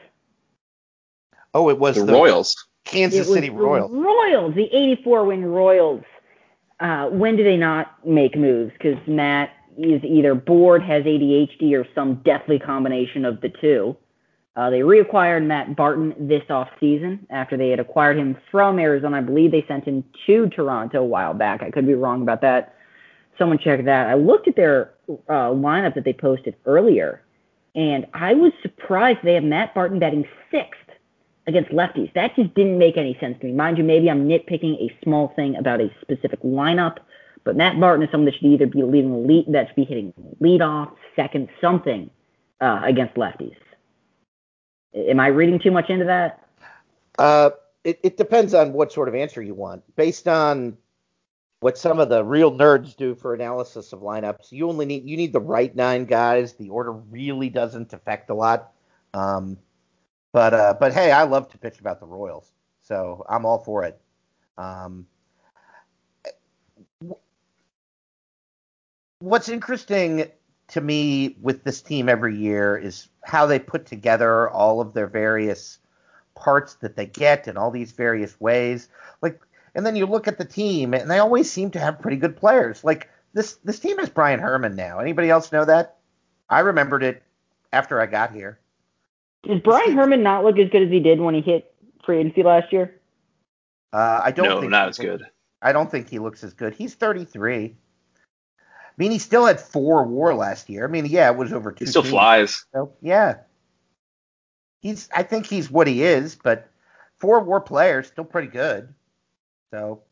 [1.54, 2.54] Oh, it was The the, Royals.
[2.88, 3.90] Kansas City Royals.
[3.92, 6.02] Royals, the 84 win Royals.
[6.80, 8.72] Uh, when do they not make moves?
[8.72, 13.96] Because Matt is either bored, has ADHD, or some deathly combination of the two.
[14.56, 19.18] Uh, they reacquired Matt Barton this offseason after they had acquired him from Arizona.
[19.18, 21.62] I believe they sent him to Toronto a while back.
[21.62, 22.74] I could be wrong about that.
[23.38, 24.08] Someone check that.
[24.08, 24.94] I looked at their
[25.28, 27.22] uh, lineup that they posted earlier,
[27.76, 30.80] and I was surprised they have Matt Barton batting sixth
[31.48, 32.12] against lefties.
[32.14, 33.52] That just didn't make any sense to me.
[33.52, 36.98] Mind you, maybe I'm nitpicking a small thing about a specific lineup,
[37.42, 40.12] but Matt Barton is someone that should either be leading lead, that should be hitting
[40.40, 42.10] leadoff, second, something
[42.60, 43.56] uh, against lefties.
[44.94, 46.46] Am I reading too much into that?
[47.18, 47.50] Uh,
[47.82, 49.82] it, it depends on what sort of answer you want.
[49.96, 50.76] Based on
[51.60, 55.16] what some of the real nerds do for analysis of lineups, you only need you
[55.16, 56.54] need the right nine guys.
[56.54, 58.72] The order really doesn't affect a lot.
[59.14, 59.58] Um,
[60.32, 63.84] but uh, but hey, I love to pitch about the Royals, so I'm all for
[63.84, 64.00] it.
[64.56, 65.06] Um,
[69.20, 70.30] what's interesting
[70.68, 75.06] to me with this team every year is how they put together all of their
[75.06, 75.78] various
[76.34, 78.88] parts that they get in all these various ways.
[79.22, 79.40] Like,
[79.74, 82.36] and then you look at the team, and they always seem to have pretty good
[82.36, 82.84] players.
[82.84, 84.98] Like this this team is Brian Herman now.
[84.98, 85.96] Anybody else know that?
[86.50, 87.22] I remembered it
[87.72, 88.58] after I got here.
[89.48, 92.42] Does Brian Herman not look as good as he did when he hit free agency
[92.42, 93.00] last year?
[93.92, 94.46] Uh, I don't.
[94.48, 95.30] No, think not he as looks- good.
[95.60, 96.74] I don't think he looks as good.
[96.74, 97.64] He's 33.
[97.64, 98.60] I
[98.96, 100.84] mean, he still had four WAR last year.
[100.84, 101.84] I mean, yeah, it was over two.
[101.84, 102.12] He still teams.
[102.12, 102.64] flies.
[102.72, 103.38] So, yeah.
[104.82, 105.08] He's.
[105.14, 106.68] I think he's what he is, but
[107.16, 108.94] four WAR players still pretty good.
[109.72, 110.02] So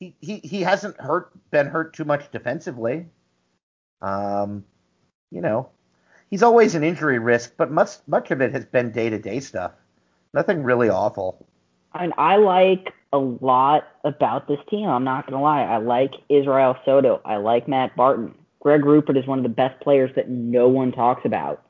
[0.00, 3.06] he he he hasn't hurt been hurt too much defensively.
[4.00, 4.64] Um,
[5.30, 5.68] you know,
[6.32, 9.38] he's always an injury risk, but much much of it has been day to day
[9.38, 9.72] stuff.
[10.34, 11.46] Nothing really awful.
[11.92, 14.88] I mean, I like a lot about this team.
[14.88, 15.62] I'm not gonna lie.
[15.62, 17.20] I like Israel Soto.
[17.24, 18.34] I like Matt Barton.
[18.60, 21.62] Greg Rupert is one of the best players that no one talks about.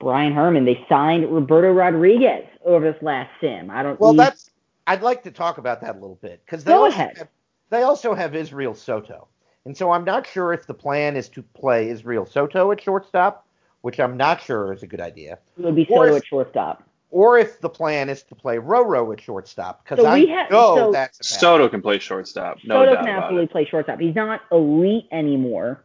[0.00, 0.64] Brian Herman.
[0.64, 3.70] They signed Roberto Rodriguez over this last sim.
[3.70, 3.98] I don't.
[4.00, 4.50] Well, that's.
[4.88, 7.18] I'd like to talk about that a little bit because they Go also ahead.
[7.18, 7.28] have,
[7.70, 9.28] they also have Israel Soto,
[9.64, 13.45] and so I'm not sure if the plan is to play Israel Soto at shortstop,
[13.86, 16.26] which I'm not sure is a good idea, it would be or Soto if- at
[16.26, 16.82] shortstop.
[17.12, 20.50] or if the plan is to play Roro at shortstop because So I we have-
[20.50, 22.58] know so- that's Soto can play shortstop.
[22.64, 23.50] No Soto doubt can about absolutely it.
[23.52, 24.00] play shortstop.
[24.00, 25.84] He's not elite anymore,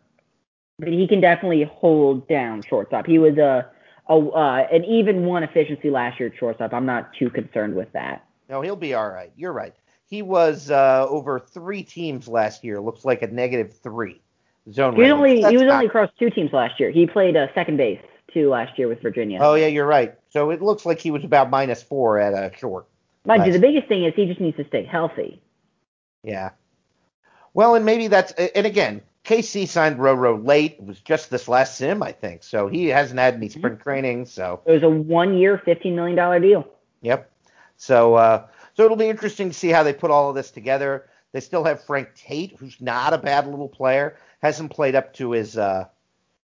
[0.80, 3.06] but he can definitely hold down shortstop.
[3.06, 3.70] He was a,
[4.10, 6.74] a uh, an even one efficiency last year at shortstop.
[6.74, 8.26] I'm not too concerned with that.
[8.50, 9.32] No, he'll be all right.
[9.36, 9.76] You're right.
[10.08, 12.82] He was uh, over three teams last year.
[12.82, 14.22] Looks like a negative three
[14.72, 14.96] zone.
[14.96, 16.92] He was only he was not- only across two teams last year.
[16.92, 18.00] He played uh, second base
[18.34, 19.40] too last year with Virginia.
[19.42, 20.16] Oh yeah, you're right.
[20.30, 22.88] So it looks like he was about minus four at a short.
[23.26, 25.42] Mind you, the biggest thing is he just needs to stay healthy.
[26.24, 26.52] Yeah.
[27.54, 30.74] Well, and maybe that's and again, KC signed Roro late.
[30.80, 32.44] It was just this last sim, I think.
[32.44, 34.26] So he hasn't had any spring training.
[34.26, 36.68] So It was a one-year, fifteen million dollar deal.
[37.02, 37.30] yep.
[37.78, 41.08] So uh, so it'll be interesting to see how they put all of this together.
[41.34, 45.32] They still have Frank Tate, who's not a bad little player, hasn't played up to
[45.32, 45.86] his uh,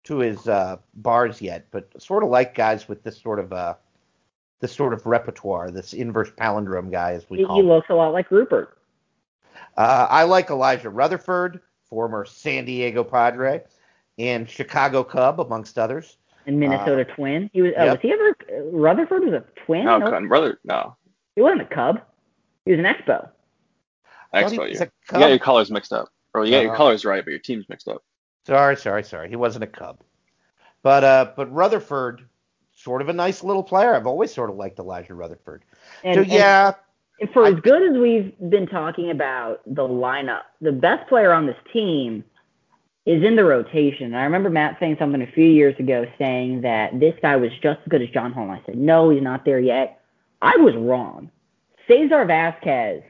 [0.04, 3.74] to his uh, bars yet, but sort of like guys with this sort of uh,
[4.60, 7.68] this sort of repertoire, this inverse palindrome guy, as we He, call he him.
[7.68, 8.78] looks a lot like Rupert.
[9.76, 13.62] Uh, I like Elijah Rutherford, former San Diego Padre
[14.18, 16.16] and Chicago Cub, amongst others.
[16.46, 17.50] And Minnesota Twin.
[17.52, 17.72] He was.
[17.78, 17.92] Uh, yep.
[17.92, 18.36] Was he ever?
[18.72, 19.84] Rutherford was a twin.
[19.84, 20.58] No, No, couldn't, brother.
[20.64, 20.96] No.
[21.36, 22.00] he wasn't a Cub.
[22.64, 23.28] He was an Expo.
[24.32, 26.08] I he Expo was a You got your colors mixed up.
[26.34, 26.76] Or you got your Uh-huh.
[26.76, 28.02] colors right, but your team's mixed up.
[28.46, 29.28] Sorry, sorry, sorry.
[29.28, 30.00] He wasn't a Cub.
[30.82, 32.22] But uh, but Rutherford,
[32.74, 33.94] sort of a nice little player.
[33.94, 35.64] I've always sort of liked Elijah Rutherford.
[36.04, 36.72] And, so and yeah,
[37.20, 41.32] And for I- as good as we've been talking about the lineup, the best player
[41.32, 42.24] on this team
[43.06, 44.14] is in the rotation.
[44.14, 47.80] I remember Matt saying something a few years ago saying that this guy was just
[47.80, 48.44] as good as John Hall.
[48.44, 50.00] And I said, no, he's not there yet.
[50.42, 51.30] I was wrong.
[51.88, 53.02] Cesar Vasquez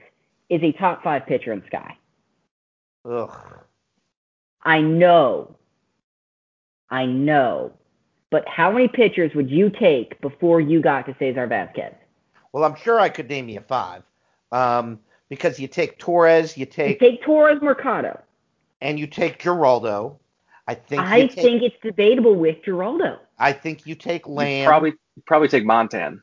[0.48, 1.96] is a top five pitcher in Sky.
[3.08, 3.58] Ugh.
[4.62, 5.56] I know.
[6.90, 7.72] I know.
[8.30, 11.94] But how many pitchers would you take before you got to Cesar Vasquez?
[12.52, 14.02] Well, I'm sure I could name you five.
[14.52, 18.20] Um, because you take Torres, you take You take take Torres Mercado.
[18.80, 20.16] and you take Geraldo.
[20.66, 23.18] I think I you take, think it's debatable with Geraldo.
[23.38, 24.66] I think you take You Lamb.
[24.66, 24.92] probably
[25.26, 26.20] probably take Montan.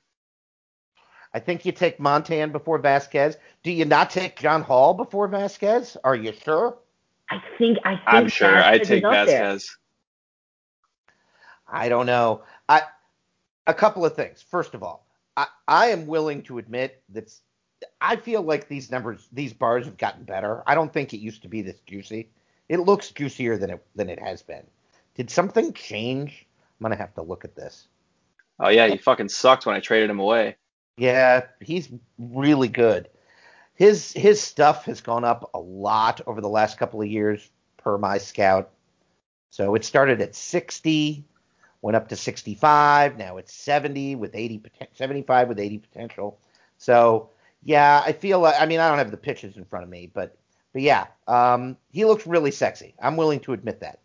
[1.36, 3.36] I think you take Montan before Vasquez.
[3.62, 5.98] Do you not take John Hall before Vasquez?
[6.06, 6.78] Are you sure?
[7.30, 9.26] I think I think I'm sure I'd Vasquez take there.
[9.26, 9.78] Vasquez.
[11.68, 12.44] I don't know.
[12.70, 12.84] I
[13.68, 14.46] a couple of things.
[14.50, 17.30] First of all, I, I am willing to admit that
[18.00, 20.64] I feel like these numbers, these bars have gotten better.
[20.66, 22.30] I don't think it used to be this juicy.
[22.70, 24.64] It looks juicier than it than it has been.
[25.16, 26.48] Did something change?
[26.80, 27.90] I'm gonna have to look at this.
[28.58, 30.56] Oh yeah, he fucking sucked when I traded him away.
[30.98, 33.10] Yeah, he's really good.
[33.76, 37.98] His his stuff has gone up a lot over the last couple of years per
[37.98, 38.72] my scout.
[39.52, 41.26] So it started at 60,
[41.82, 46.40] went up to 65, now it's 70 with 80 poten- 75 with 80 potential.
[46.78, 47.32] So,
[47.64, 50.12] yeah, I feel like I mean, I don't have the pitches in front of me,
[50.14, 50.38] but
[50.74, 52.96] but yeah, um, he looks really sexy.
[53.02, 54.00] I'm willing to admit that.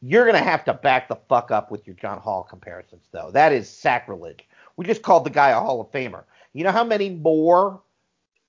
[0.00, 3.30] You're going to have to back the fuck up with your John Hall comparisons though.
[3.32, 4.46] That is sacrilege.
[4.76, 6.24] We just called the guy a Hall of Famer.
[6.52, 7.80] You know how many more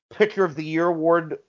[0.09, 1.39] Pitcher of the Year award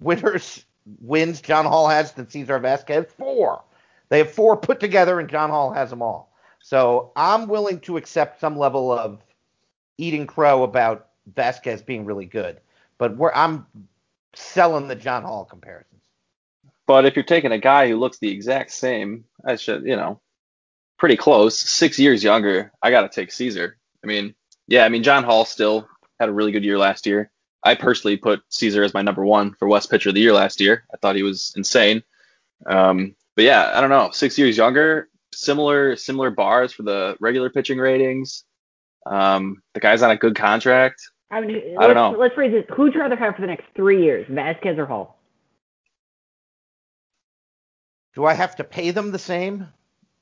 [0.00, 0.64] winners
[1.00, 3.06] wins John Hall has than Cesar Vasquez?
[3.16, 3.62] Four.
[4.08, 6.32] They have four put together, and John Hall has them all.
[6.60, 9.22] So I'm willing to accept some level of
[9.98, 12.60] eating crow about Vasquez being really good,
[12.98, 13.66] but I'm
[14.34, 16.00] selling the John Hall comparisons.
[16.86, 20.20] But if you're taking a guy who looks the exact same, I should, you know,
[20.98, 23.78] pretty close, six years younger, I gotta take Caesar.
[24.04, 24.34] I mean,
[24.68, 25.88] yeah, I mean John Hall still
[26.20, 27.30] had a really good year last year.
[27.64, 30.60] I personally put Caesar as my number one for West Pitcher of the Year last
[30.60, 30.84] year.
[30.92, 32.02] I thought he was insane.
[32.66, 34.10] Um, but yeah, I don't know.
[34.12, 38.44] Six years younger, similar similar bars for the regular pitching ratings.
[39.06, 41.02] Um, the guy's on a good contract.
[41.30, 42.16] I, mean, I don't know.
[42.18, 42.70] Let's phrase it.
[42.74, 45.18] Who'd you rather have for the next three years, Vasquez or Hall?
[48.14, 49.68] Do I have to pay them the same?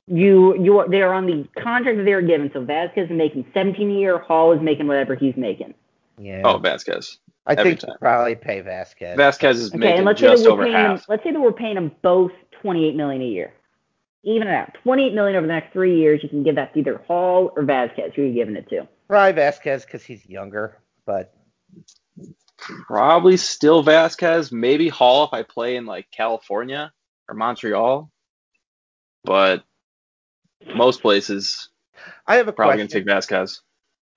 [0.07, 2.49] You you are, they are on the contract that they are given.
[2.53, 4.19] So Vasquez is making 17 a year.
[4.19, 5.73] Hall is making whatever he's making.
[6.17, 6.41] Yeah.
[6.43, 7.19] Oh, Vasquez.
[7.45, 7.97] I every think time.
[7.99, 9.17] probably pay Vasquez.
[9.17, 10.91] Vasquez is Okay, making and let's say that just we're over paying them.
[10.97, 11.09] half.
[11.09, 12.31] Let's say that we're paying them both
[12.61, 13.53] 28 million a year.
[14.23, 14.73] Even it out.
[14.83, 16.21] 28 million over the next three years.
[16.23, 18.11] You can give that to either Hall or Vasquez.
[18.15, 18.87] Who are you giving it to?
[19.09, 21.33] Probably Vasquez because he's younger, but
[22.87, 26.93] Probably still Vasquez, maybe Hall if I play in like California
[27.27, 28.09] or Montreal.
[29.25, 29.63] But
[30.75, 31.69] most places
[32.27, 32.87] I have a probably question.
[32.87, 33.61] gonna take Vasquez.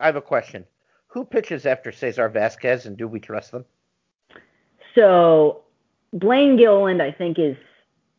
[0.01, 0.65] I have a question.
[1.09, 3.65] Who pitches after Cesar Vasquez, and do we trust them?
[4.95, 5.63] So
[6.13, 7.57] Blaine Gilliland, I think is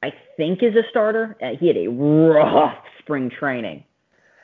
[0.03, 1.35] I think is a starter.
[1.41, 3.83] Uh, he had a rough spring training.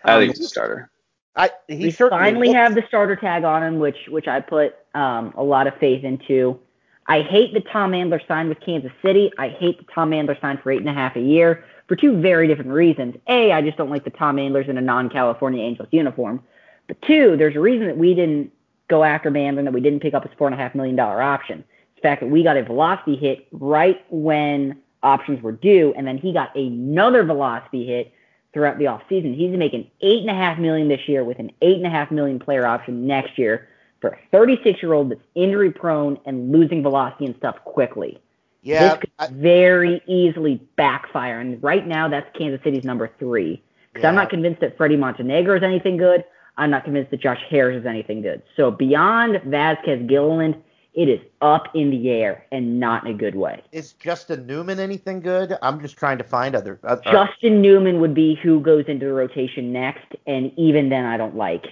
[0.03, 0.89] I Um, think he's a starter.
[1.35, 4.75] I he we finally looks- have the starter tag on him, which which I put
[4.95, 6.59] um, a lot of faith into.
[7.07, 9.31] I hate that Tom Mandler signed with Kansas City.
[9.37, 12.19] I hate that Tom Mandler signed for eight and a half a year for two
[12.21, 13.15] very different reasons.
[13.27, 16.41] A, I just don't like the Tom Mandler's in a non-California Angels uniform.
[16.87, 18.51] But two, there's a reason that we didn't
[18.87, 20.95] go after Mandler and that we didn't pick up his four and a half million
[20.95, 21.63] dollar option.
[21.95, 26.17] The fact that we got a velocity hit right when options were due, and then
[26.17, 28.13] he got another velocity hit
[28.53, 29.35] throughout the offseason.
[29.35, 32.11] He's making eight and a half million this year with an eight and a half
[32.11, 33.67] million player option next year
[33.99, 38.21] for a 36 year old that's injury prone and losing velocity and stuff quickly.
[38.63, 41.39] Yeah, this could I- very easily backfire.
[41.39, 43.61] And right now, that's Kansas City's number three.
[43.93, 46.25] Because I'm not convinced that Freddie Montenegro is anything good.
[46.57, 48.41] I'm not convinced that Josh Harris is anything good.
[48.55, 50.55] So beyond Vasquez Gilliland,
[50.93, 53.61] it is up in the air and not in a good way.
[53.71, 55.57] is Justin Newman anything good?
[55.61, 56.79] I'm just trying to find other.
[56.83, 61.17] other Justin Newman would be who goes into the rotation next, and even then, I
[61.17, 61.65] don't like.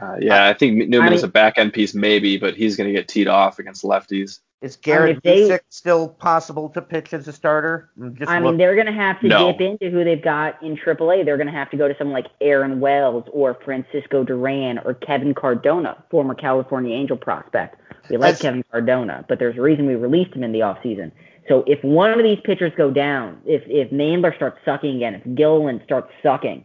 [0.00, 2.92] Uh, yeah, I think Newman I is a back end piece maybe, but he's gonna
[2.92, 4.40] get teed off against lefties.
[4.64, 7.90] Is Garrett if they- Busick still possible to pitch as a starter?
[8.00, 9.52] I'm Just I look- mean, they're going to have to No.
[9.52, 11.22] dip into who they've got in AAA.
[11.22, 14.94] They're going to have to go to someone like Aaron Wells or Francisco Duran or
[14.94, 17.80] Kevin Cardona, former California Angel prospect.
[18.08, 21.12] We like That's- Kevin Cardona, but there's a reason we released him in the offseason.
[21.48, 25.34] So if one of these pitchers go down, if if Mandler starts sucking again, if
[25.34, 26.64] Gilliland starts sucking,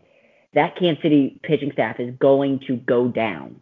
[0.53, 3.59] that Kansas City pitching staff is going to go down.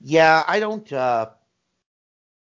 [0.00, 0.90] Yeah, I don't.
[0.92, 1.30] Uh,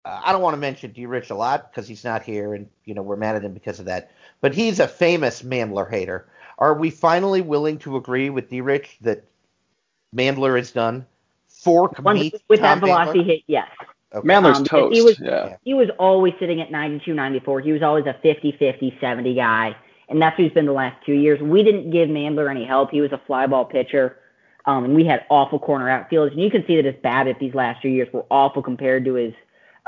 [0.06, 1.06] I don't want to mention D.
[1.06, 3.80] Rich a lot because he's not here, and you know we're mad at him because
[3.80, 4.12] of that.
[4.41, 6.28] But he's a famous Mandler hater.
[6.58, 8.62] Are we finally willing to agree with D.
[8.62, 9.24] Rich that
[10.16, 11.06] Mandler is done?
[11.47, 13.26] Fork Once, meat with that Tom velocity Mandler?
[13.26, 13.68] hit, yes.
[14.14, 14.28] Okay.
[14.28, 14.95] Mandler's Um, toast.
[14.95, 15.58] he was- yeah.
[15.64, 17.60] he was always sitting at 92, 94.
[17.62, 19.76] He was always a 50, 50, 70 guy.
[20.08, 21.39] And that's who he's been the last two years.
[21.41, 22.89] We didn't give Mandler any help.
[22.91, 24.18] He was a fly ball pitcher.
[24.66, 26.34] Um, and we had awful corner outfielders.
[26.34, 29.14] And you can see that his BABIP these last two years were awful compared to
[29.16, 29.34] his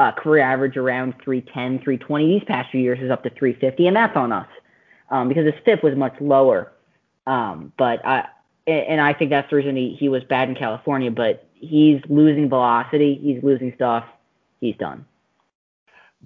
[0.01, 2.25] uh, career average around 310, 320.
[2.39, 4.47] These past few years is up to 350, and that's on us
[5.11, 6.71] um, because his FIP was much lower.
[7.27, 8.27] Um, but I,
[8.65, 11.11] and I think that's the reason he, he was bad in California.
[11.11, 13.19] But he's losing velocity.
[13.21, 14.05] He's losing stuff.
[14.59, 15.05] He's done.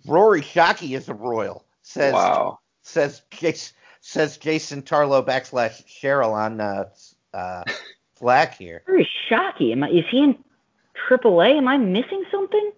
[0.08, 1.66] Rory Shockey is a royal.
[1.82, 2.60] Says Wow.
[2.82, 6.86] says Jason says Jason Tarlow backslash Cheryl on uh,
[7.34, 7.64] uh,
[8.20, 8.84] Slack here.
[8.88, 9.74] Rory shocking.
[9.74, 10.38] Am I, is he in
[11.10, 11.58] AAA?
[11.58, 12.72] Am I missing something?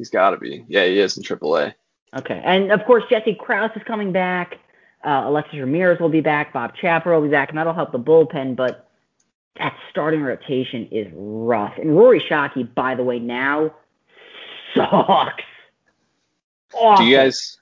[0.00, 0.64] He's got to be.
[0.66, 1.74] Yeah, he is in AAA.
[2.16, 2.40] Okay.
[2.42, 4.56] And of course, Jesse Krause is coming back.
[5.04, 6.54] Uh, Alexis Ramirez will be back.
[6.54, 8.56] Bob Chapper will be back, and that'll help the bullpen.
[8.56, 8.88] But
[9.58, 11.74] that starting rotation is rough.
[11.76, 13.74] And Rory Shockey, by the way, now
[14.74, 15.44] sucks.
[16.72, 17.04] Awful.
[17.04, 17.58] Do you guys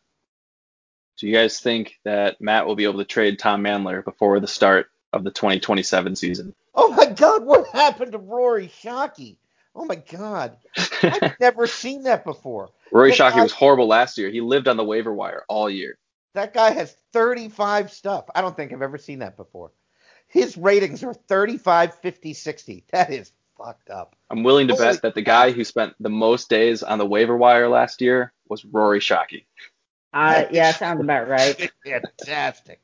[1.18, 4.47] do you guys think that Matt will be able to trade Tom Mandler before the
[4.47, 6.55] start of the 2027 season?
[6.72, 9.39] Oh my God, what happened to Rory Shockey?
[9.74, 10.56] Oh my God,
[11.02, 12.70] I've never seen that before.
[12.92, 14.30] Rory But Shockey I- was horrible last year.
[14.30, 15.98] He lived on the waiver wire all year.
[16.34, 18.26] That guy has 35 stuff.
[18.34, 19.72] I don't think I've ever seen that before.
[20.28, 22.84] His ratings are 35, 50, 60.
[22.92, 24.14] That is fucked up.
[24.30, 27.06] I'm willing to Holy bet that the guy who spent the most days on the
[27.06, 29.44] waiver wire last year was Rory Shockey.
[30.12, 31.70] Uh, yeah, sounds about right.
[31.84, 32.80] Fantastic.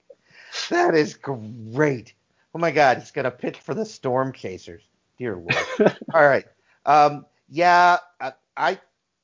[0.70, 2.14] That is great.
[2.54, 4.82] Oh my God, he's gonna pitch for the Storm Chasers.
[5.18, 5.54] Dear Lord.
[6.14, 6.46] All right.
[6.86, 8.78] Um, yeah, I, I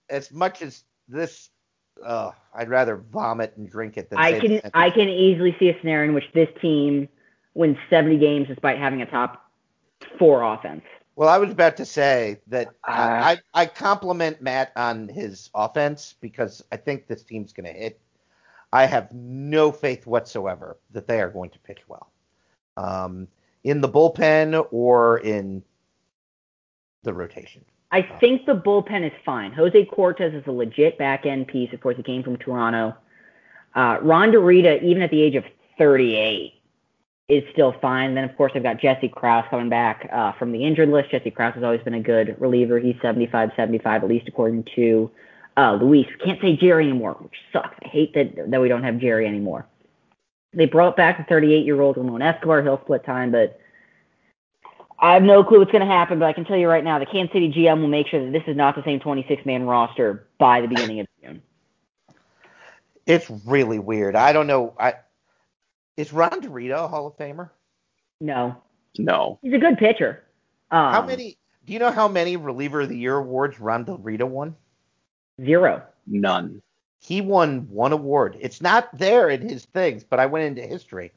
[0.08, 1.50] as much as this,
[2.04, 4.18] uh, I'd rather vomit and drink it than.
[4.18, 7.08] I can the I can easily see a scenario in which this team
[7.54, 9.50] wins 70 games despite having a top
[10.18, 10.82] four offense.
[11.16, 16.14] Well, I was about to say that Uh, I, I compliment Matt on his offense
[16.20, 18.00] because I think this team's going to hit.
[18.72, 22.10] I have no faith whatsoever that they are going to pitch well,
[22.76, 23.26] um,
[23.64, 25.62] in the bullpen or in
[27.02, 27.64] the rotation.
[27.92, 29.52] I think the bullpen is fine.
[29.52, 31.72] Jose Cortez is a legit back end piece.
[31.72, 32.96] Of course, he came from Toronto.
[33.74, 35.44] Uh, Ron DeRita, even at the age of
[35.78, 36.54] 38,
[37.28, 38.14] is still fine.
[38.14, 41.10] Then, of course, I've got Jesse Krause coming back uh, from the injured list.
[41.10, 42.78] Jesse Krause has always been a good reliever.
[42.78, 45.10] He's 75 75, at least according to
[45.56, 46.06] uh, Luis.
[46.24, 47.76] Can't say Jerry anymore, which sucks.
[47.84, 49.66] I hate that, that we don't have Jerry anymore.
[50.52, 52.62] They brought back the 38 year old Ramon Escobar.
[52.62, 53.60] He'll split time, but
[55.00, 56.18] I have no clue what's going to happen.
[56.18, 58.32] But I can tell you right now, the Kansas City GM will make sure that
[58.32, 61.42] this is not the same 26 man roster by the beginning of June.
[63.06, 64.14] It's really weird.
[64.14, 64.74] I don't know.
[64.78, 64.94] I
[65.96, 67.50] is Ron DeRita a Hall of Famer?
[68.20, 68.56] No,
[68.98, 69.38] No.
[69.42, 70.22] he's a good pitcher.
[70.70, 71.36] Um, How many?
[71.66, 74.54] Do you know how many reliever of the year awards Ron DeRita won?
[75.44, 75.82] Zero.
[76.06, 76.62] None.
[77.00, 78.36] He won one award.
[78.40, 81.12] It's not there in his things, but I went into history,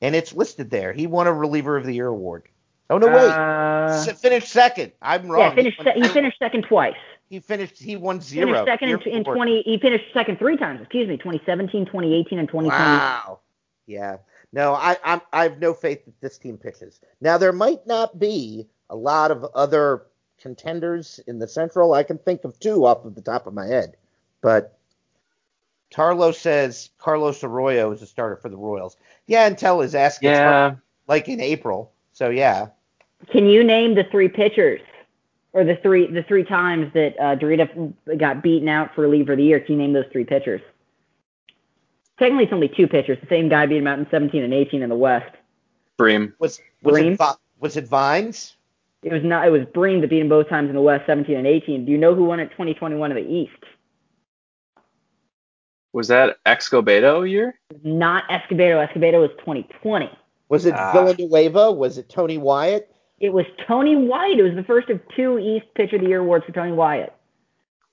[0.00, 0.92] and it's listed there.
[0.92, 2.48] He won a reliever of the year award.
[2.90, 4.92] Oh no, wait, Uh, S- finished second.
[5.02, 5.40] I'm wrong.
[5.40, 5.78] yeah, finished.
[5.78, 6.96] He, Se- he finished second twice.
[7.28, 7.78] He finished.
[7.78, 8.46] He won zero.
[8.46, 9.62] Finished second in, in 20.
[9.62, 10.80] He finished second three times.
[10.80, 12.68] Excuse me, 2017, 2018, and 2020.
[12.68, 13.40] Wow.
[13.86, 14.16] Yeah.
[14.52, 17.00] No, I I'm, I have no faith that this team pitches.
[17.20, 20.04] Now there might not be a lot of other
[20.40, 21.92] contenders in the Central.
[21.92, 23.96] I can think of two off of the top of my head,
[24.40, 24.78] but
[25.92, 28.96] Tarlo says Carlos Arroyo is a starter for the Royals.
[29.26, 30.74] Yeah, until his ass gets hurt, Yeah.
[31.06, 31.92] like in April.
[32.12, 32.68] So yeah.
[33.30, 34.80] Can you name the three pitchers,
[35.52, 39.38] or the three the three times that uh, DeRita got beaten out for reliever of
[39.38, 39.60] the year?
[39.60, 40.60] Can you name those three pitchers?
[42.18, 43.18] Technically, it's only two pitchers.
[43.20, 45.34] The same guy beat him out in 17 and 18 in the West.
[45.96, 46.32] Bream.
[46.38, 47.12] Was was Green?
[47.14, 47.20] it
[47.60, 48.56] was it Vines?
[49.02, 49.46] It was not.
[49.46, 51.84] It was Bream that beat him both times in the West, 17 and 18.
[51.84, 53.52] Do you know who won it 2021 in the East?
[55.92, 57.58] Was that Escobedo year?
[57.82, 58.86] Not Escobedo.
[58.86, 60.10] Escobedo was 2020.
[60.48, 60.92] Was it Ah.
[60.92, 61.72] Villanueva?
[61.72, 62.92] Was it Tony Wyatt?
[63.20, 64.38] It was Tony White.
[64.38, 67.12] It was the first of two East Pitcher of the Year awards for Tony Wyatt.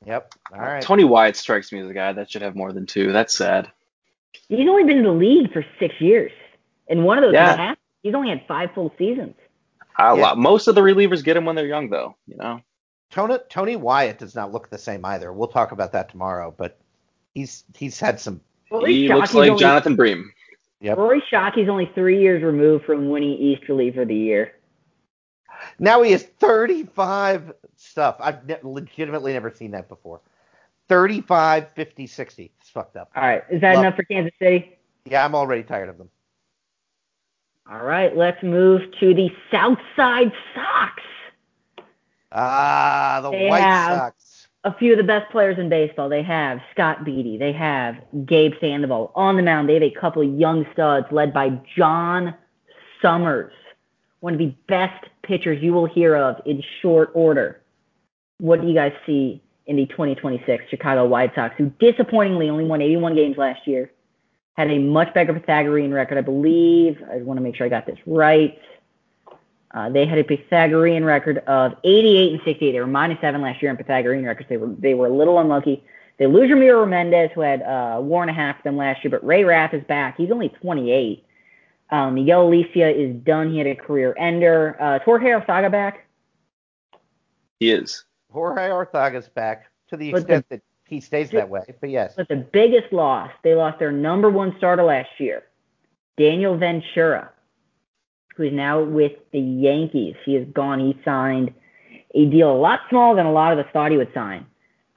[0.05, 0.33] Yep.
[0.53, 0.81] All right.
[0.81, 3.11] Tony Wyatt strikes me as a guy that should have more than two.
[3.11, 3.71] That's sad.
[4.49, 6.31] He's only been in the league for six years,
[6.87, 7.55] and one of those Yeah.
[7.55, 7.77] half.
[8.03, 9.33] He's only had five full seasons.
[9.97, 10.33] I, Yeah.
[10.35, 12.15] Most of the relievers get him when they're young, though.
[12.27, 12.61] You know.
[13.09, 15.31] Tony, Tony Wyatt does not look the same either.
[15.31, 16.77] We'll talk about that tomorrow, but
[17.33, 18.41] he's he's had some.
[18.69, 20.31] Rory he looks like only, Jonathan Bream.
[20.81, 20.97] Yep.
[20.97, 24.53] Rory Shockey's only three years removed from winning East Reliever of the Year.
[25.79, 28.15] Now he has 35 stuff.
[28.19, 30.21] I've ne- legitimately never seen that before.
[30.87, 32.51] 35, 50, 60.
[32.59, 33.09] It's fucked up.
[33.15, 34.77] All right, is that Love- enough for Kansas City?
[35.05, 36.09] Yeah, I'm already tired of them.
[37.69, 41.01] All right, let's move to the Southside Sox.
[42.31, 44.47] Ah, the They White have- Sox.
[44.63, 46.09] a few of the best players in baseball.
[46.09, 47.37] They have Scott Beatty.
[47.37, 47.95] They have
[48.25, 49.69] Gabe Sandoval on the mound.
[49.69, 52.35] They have a couple of young studs led by John
[53.01, 53.53] Summers,
[54.19, 57.61] one of the best pitchers you will hear of in short order.
[58.39, 62.81] What do you guys see in the 2026 Chicago White Sox, who disappointingly only won
[62.81, 63.91] 81 games last year,
[64.53, 67.01] had a much better Pythagorean record, I believe.
[67.11, 68.59] I want to make sure I got this right.
[69.73, 72.71] Uh, they had a Pythagorean record of 88 and 68.
[72.71, 74.47] They were minus seven last year in Pythagorean records.
[74.47, 75.83] They were they were a little unlucky.
[76.17, 79.25] They lose Ramiro Mendez, who had uh, war and a half them last year, but
[79.25, 80.15] Ray Rath is back.
[80.15, 81.24] He's only 28.
[81.89, 83.51] Um, Miguel Alicia is done.
[83.51, 84.81] He had a career ender.
[84.81, 86.07] Uh, is Jorge Arzaga back?
[87.59, 88.05] He is.
[88.31, 91.61] Jorge Arthaga's back to the But extent that he stays that way.
[91.79, 92.13] But yes.
[92.15, 95.43] But the biggest loss, they lost their number one starter last year,
[96.17, 97.31] Daniel Ventura,
[98.35, 100.15] who is now with the Yankees.
[100.25, 100.79] He is gone.
[100.79, 101.53] He signed
[102.13, 104.45] a deal a lot smaller than a lot of us thought he would sign.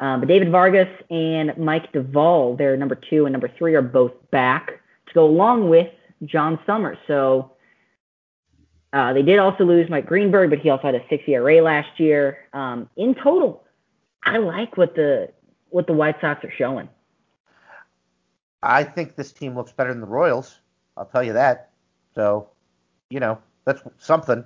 [0.01, 4.13] Um, but David Vargas and Mike Duvall, their number two and number three, are both
[4.31, 5.89] back to go along with
[6.25, 6.99] John Summers.
[7.07, 7.53] So
[8.93, 12.01] uh, they did also lose Mike Greenberg, but he also had a six ERA last
[12.01, 12.39] year.
[12.53, 13.65] Um, in total,
[14.23, 15.31] I like what the
[15.71, 16.89] what the White Sox are showing.
[18.63, 20.59] I think this team looks better than the Royals.
[20.97, 21.71] I'll tell you that.
[22.15, 22.49] So,
[23.11, 24.45] you know, that's something.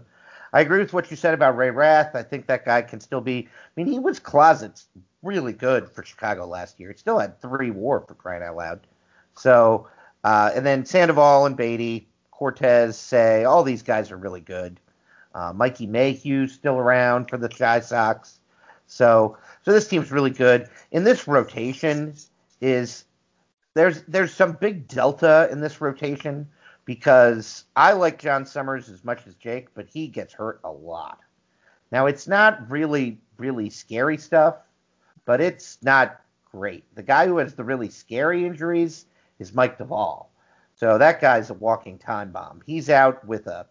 [0.52, 2.14] I agree with what you said about Ray Rath.
[2.14, 3.48] I think that guy can still be.
[3.48, 4.88] I mean, he was closets
[5.22, 6.90] really good for Chicago last year.
[6.90, 8.80] He still had three WAR for crying out loud.
[9.34, 9.88] So,
[10.24, 14.78] uh, and then Sandoval and Beatty, Cortez, say all these guys are really good.
[15.34, 18.40] Uh, Mikey Mayhew still around for the Chi Sox.
[18.86, 20.68] So, so this team's really good.
[20.90, 22.14] In this rotation
[22.60, 23.04] is
[23.74, 26.46] there's there's some big delta in this rotation
[26.84, 31.20] because I like John Summers as much as Jake, but he gets hurt a lot.
[31.90, 34.56] Now it's not really really scary stuff,
[35.24, 36.20] but it's not
[36.50, 36.84] great.
[36.94, 39.06] The guy who has the really scary injuries
[39.42, 40.30] is Mike Duvall.
[40.74, 42.62] So that guy's a walking time bomb.
[42.64, 43.66] He's out with a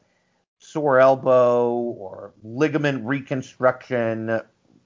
[0.59, 4.39] sore elbow or ligament reconstruction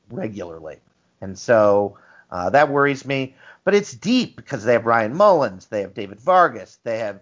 [0.09, 0.79] regularly.
[1.21, 1.97] And so
[2.31, 3.35] uh, that worries me.
[3.65, 7.19] But it's deep because they have Ryan Mullins, they have David Vargas, they have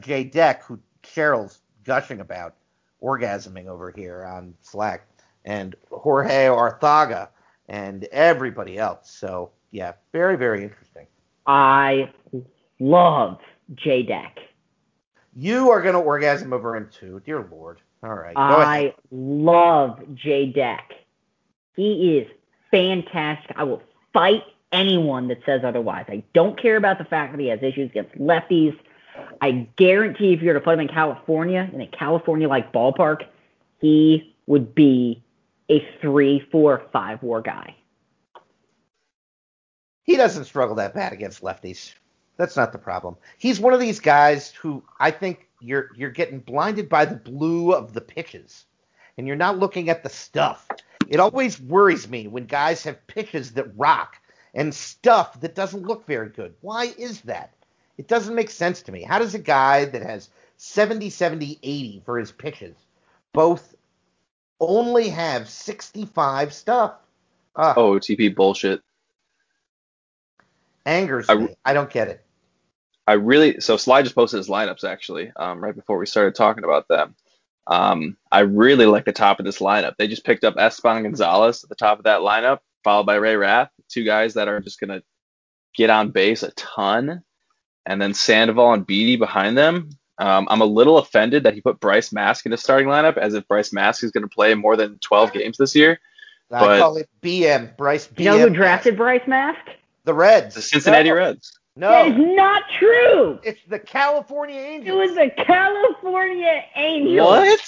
[0.00, 2.54] Jay Deck, who Cheryl's gushing about,
[3.02, 5.06] orgasming over here on Slack,
[5.44, 7.28] and Jorge Arthaga,
[7.68, 9.10] and everybody else.
[9.10, 11.06] So yeah, very very interesting.
[11.46, 12.10] I
[12.80, 13.38] love
[13.74, 14.40] J Deck.
[15.36, 17.80] You are going to orgasm over him too, dear Lord.
[18.02, 18.34] All right.
[18.36, 20.92] I love J Deck.
[21.76, 22.28] He is
[22.70, 23.56] fantastic.
[23.56, 26.06] I will fight anyone that says otherwise.
[26.08, 28.76] I don't care about the fact that he has issues against lefties.
[29.40, 33.24] I guarantee if you were to put him in California, in a California like ballpark,
[33.80, 35.22] he would be
[35.68, 37.76] a three, four, five war guy.
[40.02, 41.94] He doesn't struggle that bad against lefties.
[42.40, 43.18] That's not the problem.
[43.36, 47.74] He's one of these guys who I think you're you're getting blinded by the blue
[47.74, 48.64] of the pitches,
[49.18, 50.66] and you're not looking at the stuff.
[51.06, 54.16] It always worries me when guys have pitches that rock
[54.54, 56.54] and stuff that doesn't look very good.
[56.62, 57.52] Why is that?
[57.98, 59.02] It doesn't make sense to me.
[59.02, 62.74] How does a guy that has 70, 70, 80 for his pitches
[63.34, 63.74] both
[64.60, 66.94] only have 65 stuff?
[67.54, 68.80] Uh, oh, OTP bullshit.
[70.86, 71.54] Angers I, me.
[71.66, 72.24] I don't get it.
[73.06, 76.64] I really so Sly just posted his lineups actually um, right before we started talking
[76.64, 77.14] about them.
[77.66, 79.94] Um, I really like the top of this lineup.
[79.96, 83.36] They just picked up Esteban Gonzalez at the top of that lineup, followed by Ray
[83.36, 85.02] Rath, two guys that are just gonna
[85.74, 87.22] get on base a ton,
[87.86, 89.90] and then Sandoval and Beatty behind them.
[90.18, 93.32] Um, I'm a little offended that he put Bryce Mast in the starting lineup as
[93.32, 95.98] if Bryce Mast is going to play more than 12 games this year.
[96.52, 98.18] I but, call it BM, Bryce BM.
[98.18, 99.66] You know who drafted Bryce Mast?
[100.04, 100.56] The Reds.
[100.56, 101.14] The Cincinnati no.
[101.14, 101.58] Reds.
[101.76, 101.90] No.
[101.90, 103.38] That is not true.
[103.42, 104.88] It's the California Angels.
[104.88, 107.26] It was the California Angels.
[107.26, 107.60] What?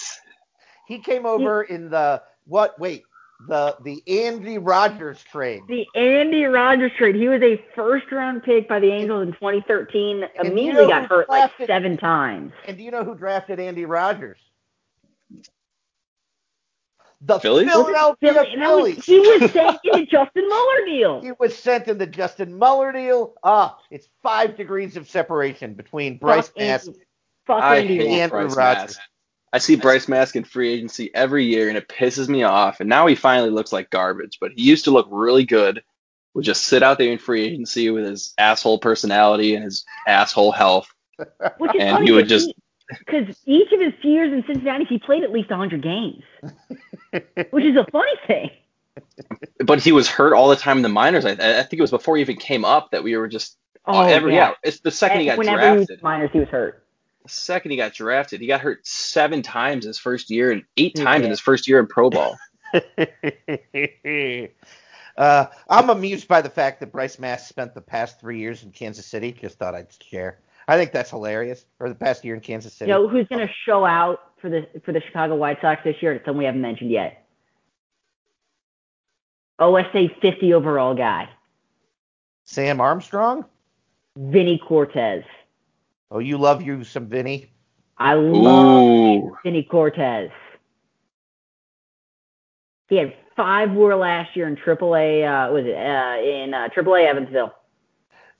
[0.86, 2.78] He came over in the what?
[2.78, 3.04] Wait,
[3.48, 5.62] the the Andy Rogers trade.
[5.68, 7.14] The Andy Rogers trade.
[7.14, 10.24] He was a first round pick by the Angels in 2013.
[10.36, 12.52] And immediately you know got hurt drafted, like seven times.
[12.66, 14.38] And do you know who drafted Andy Rogers?
[17.24, 17.70] The Phillies?
[17.70, 18.56] Philadelphia Philly.
[18.56, 18.96] Phillies.
[18.96, 21.22] Was, he was sent in the Justin Muller deal.
[21.22, 23.34] He was sent in the Justin Muller deal.
[23.44, 26.90] Ah, it's five degrees of separation between Bryce Mast
[27.48, 28.98] and Andrew Rogers.
[29.52, 32.80] I see Bryce Mast in free agency every year, and it pisses me off.
[32.80, 34.38] And now he finally looks like garbage.
[34.40, 35.82] But he used to look really good.
[36.34, 40.50] Would just sit out there in free agency with his asshole personality and his asshole
[40.50, 40.88] health,
[41.78, 42.52] and he would just
[42.98, 46.22] because each of his years in Cincinnati, he played at least 100 games,
[47.50, 48.50] which is a funny thing.
[49.64, 51.24] But he was hurt all the time in the minors.
[51.24, 53.56] I, I think it was before he even came up that we were just.
[53.84, 54.50] Oh, every, yeah.
[54.50, 54.54] yeah.
[54.62, 55.88] It's the second he got Whenever drafted.
[55.88, 56.82] He was minors, he was hurt
[57.22, 60.96] the second he got drafted, he got hurt seven times his first year and eight
[60.96, 62.36] times in his first year in pro ball.
[65.16, 68.72] uh, I'm amused by the fact that Bryce Mast spent the past three years in
[68.72, 69.32] Kansas City.
[69.32, 70.38] Just thought I'd share.
[70.72, 71.66] I think that's hilarious.
[71.76, 72.90] For the past year in Kansas City.
[72.90, 75.96] You know who's going to show out for the for the Chicago White Sox this
[76.00, 76.14] year?
[76.14, 77.26] It's someone we haven't mentioned yet.
[79.58, 81.28] OSA 50 overall guy.
[82.44, 83.44] Sam Armstrong.
[84.16, 85.24] Vinny Cortez.
[86.10, 87.50] Oh, you love you some Vinny?
[87.98, 89.36] I love Ooh.
[89.44, 90.30] Vinny Cortez.
[92.88, 95.22] He had five WAR last year in AAA.
[95.22, 97.54] Uh, was it uh, in uh, AAA Evansville?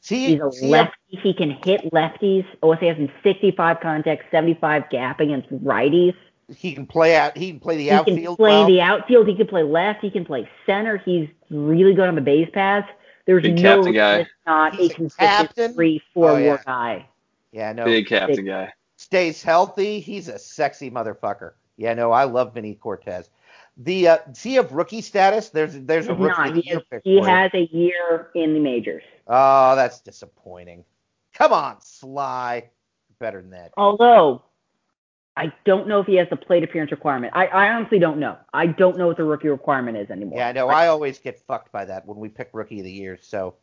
[0.03, 0.96] See, he's a see, lefty.
[1.07, 2.44] He can hit lefties.
[2.61, 6.14] OSA has him 65 contacts, 75 gap against righties.
[6.48, 7.36] He can play out.
[7.36, 8.18] He can play the he outfield.
[8.18, 8.66] He can play well.
[8.66, 9.28] the outfield.
[9.28, 10.00] He can play left.
[10.03, 10.96] He can play center.
[10.98, 12.88] He's really good on the base paths.
[13.26, 14.26] There's Big no reason guy.
[14.44, 16.59] not he's a consistent three, four oh, yeah.
[16.66, 17.07] guy.
[17.53, 17.84] Yeah, no.
[17.84, 18.72] Big captain big, guy.
[18.96, 20.00] Stays healthy.
[20.00, 21.53] He's a sexy motherfucker.
[21.76, 23.30] Yeah, no, I love Vinny Cortez.
[23.76, 25.50] The uh, does he have rookie status?
[25.50, 26.57] There's there's a rookie not.
[26.57, 29.05] He, has, he has a year in the majors.
[29.27, 30.85] Oh, that's disappointing.
[31.35, 32.70] Come on, Sly.
[33.18, 33.73] Better than that.
[33.77, 34.43] Although
[35.37, 37.33] I don't know if he has the plate appearance requirement.
[37.35, 38.37] I, I honestly don't know.
[38.53, 40.39] I don't know what the rookie requirement is anymore.
[40.39, 40.68] Yeah, I know.
[40.68, 43.18] I always get fucked by that when we pick rookie of the year.
[43.20, 43.55] So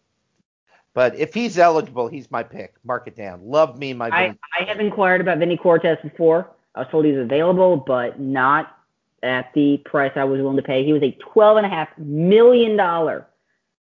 [0.94, 2.76] but if he's eligible, he's my pick.
[2.84, 3.42] Mark it down.
[3.44, 4.10] Love me, my.
[4.10, 6.50] I, I have inquired about Vinny Cortez before.
[6.76, 8.78] I was told he's available, but not
[9.22, 10.84] at the price I was willing to pay.
[10.84, 13.28] He was a twelve and a half million dollar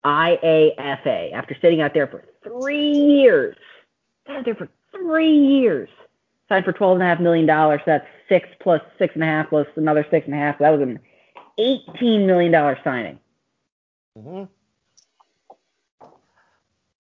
[0.06, 3.56] IAFA after sitting out there for three years.
[4.28, 5.90] Sat out there for three years.
[6.50, 7.82] Signed for twelve and a half million dollars.
[7.86, 10.58] So that's six plus six and a half plus another six and a half.
[10.58, 11.00] So that was an
[11.60, 13.20] $18 million signing.
[14.18, 14.44] Mm-hmm.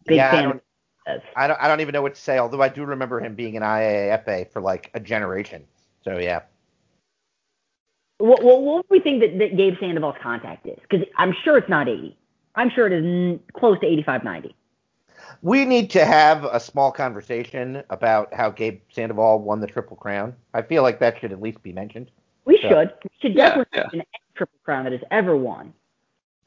[0.05, 0.63] Big Yeah, I don't-
[1.35, 2.37] I don't I don't even know what to say.
[2.37, 5.65] Although I do remember him being an IAFA for like a generation.
[6.03, 6.41] So yeah.
[8.19, 10.77] What, what, what do we think that, that Gabe Sandoval's contact is?
[10.87, 12.15] Because I'm sure it's not 80.
[12.55, 14.55] I'm sure it is n- close to 85, 90.
[15.41, 20.35] We need to have a small conversation about how Gabe Sandoval won the Triple Crown.
[20.53, 22.11] I feel like that should at least be mentioned.
[22.45, 22.69] We Yeah.
[22.69, 22.93] should.
[23.03, 23.81] We should Yeah, definitely yeah.
[23.83, 25.73] mention any triple crown that has ever won,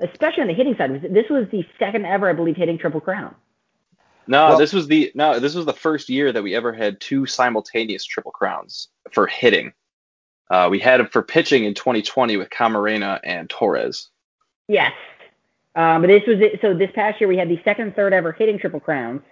[0.01, 1.03] especially on the hitting side.
[1.03, 3.35] This was the second ever, I believe, hitting triple crown.
[4.27, 7.01] No, Well- this was the no, this was the first year that we ever had
[7.01, 9.73] two simultaneous triple crowns for hitting.
[10.51, 14.11] Uh, we had it for pitching in 2020 with Camarena and Torres.
[14.69, 14.93] Yes.
[15.77, 16.61] Um, but this was it.
[16.61, 19.23] So this past year we had the second, third ever hitting triple crowns.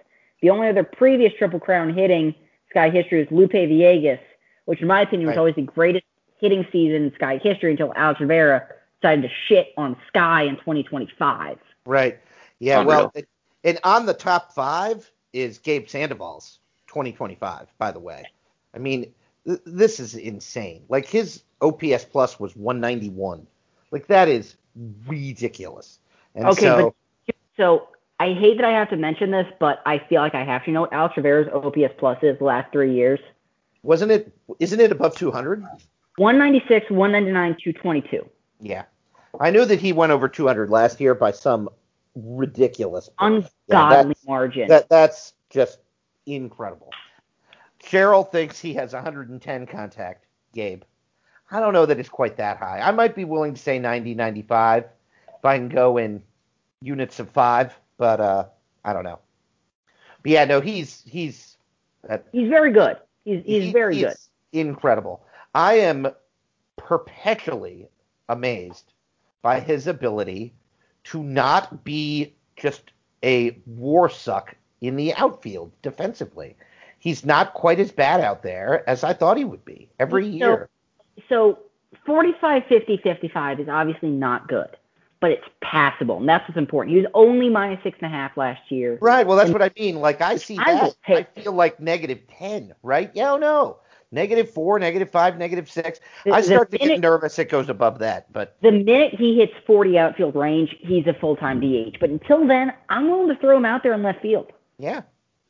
[0.41, 2.35] The only other previous triple crown hitting
[2.69, 4.19] Sky history was Lupe Villegas,
[4.65, 5.39] which in my opinion was Right.
[5.39, 6.05] always the greatest
[6.39, 8.67] hitting season in Sky history until Alex Rivera
[9.01, 11.57] decided to shit on Sky in 2025.
[11.85, 12.19] Right.
[12.59, 12.81] Yeah.
[12.81, 12.87] Unreal.
[12.97, 13.29] Well, it,
[13.63, 17.67] and on the top five is Gabe Sandoval's 2025.
[17.77, 18.25] By the way,
[18.73, 19.13] I mean
[19.47, 20.83] th- this is insane.
[20.89, 23.47] Like his OPS plus was 191.
[23.91, 24.55] Like that is
[25.07, 25.99] ridiculous.
[26.35, 26.95] And Okay, so,
[27.27, 27.87] but so
[28.19, 30.71] I hate that I have to mention this, but I feel like I have to
[30.71, 33.19] know what Alex Rivera's OPS plus is the last three years.
[33.83, 34.31] wasn't it?
[34.59, 35.61] Isn't it above 200?
[36.17, 38.29] 196, 199, 222.
[38.61, 38.83] Yeah.
[39.39, 41.69] I knew that he went over 200 last year by some
[42.15, 43.09] ridiculous.
[43.19, 44.67] Ungodly that's- margin.
[44.67, 45.79] That that's just
[46.25, 46.91] incredible.
[47.83, 50.83] Cheryl thinks he has 110 contact, Gabe.
[51.51, 52.79] I don't know that it's quite that high.
[52.79, 54.85] I might be willing to say 90, 95
[55.43, 56.23] if I can go in
[56.81, 58.45] units of five, but uh,
[58.85, 59.19] I don't know.
[60.21, 61.57] But yeah, no, he's he's
[62.09, 62.95] uh, he's very good.
[63.25, 64.15] He's he's he- very he's good.
[64.53, 65.21] Incredible.
[65.53, 66.07] I am
[66.77, 67.89] perpetually
[68.29, 68.93] amazed
[69.41, 70.53] by his ability
[71.05, 76.55] to not be just a war suck in the outfield defensively.
[76.99, 80.29] He's not quite as bad out there as I thought he would be every So-
[80.47, 80.69] year.
[81.27, 81.59] So
[82.05, 84.77] 45, 50, 55 is obviously not good,
[85.23, 86.93] but it's passable, and that's what's important.
[86.93, 88.97] He was only minus six and a half last year.
[88.99, 89.25] Right.
[89.25, 90.01] Well, that's what I mean.
[90.01, 90.95] Like I see I that.
[91.07, 92.73] I feel like negative ten.
[92.83, 93.09] Right?
[93.13, 93.31] Yeah.
[93.31, 93.77] Oh, no.
[94.11, 96.01] Negative four, negative five, negative six.
[96.25, 97.39] The- I start to get nervous.
[97.39, 98.33] It goes above that.
[98.33, 102.01] But The minute he hits 40 outfield range, he's a full time DH.
[102.01, 104.51] But until then, I'm willing to throw him out there in left field.
[104.77, 105.03] Yeah,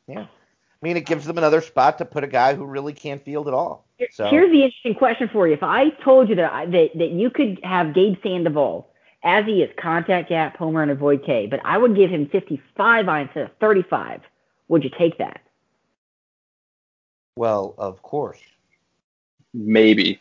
[0.06, 0.20] yeah.
[0.20, 3.48] I mean, it gives them another spot to put a guy who really can't field
[3.48, 3.88] at all.
[4.12, 5.54] So Here's the interesting question for you.
[5.54, 8.93] If I told you that, I, that that you could have Gabe Sandoval
[9.24, 13.08] as he is contact gap, homer, and avoid K, but I would give him 55
[13.08, 14.20] on instead of 35,
[14.68, 15.40] would you take that?
[17.36, 18.38] well, of course.
[19.52, 20.20] Maybe.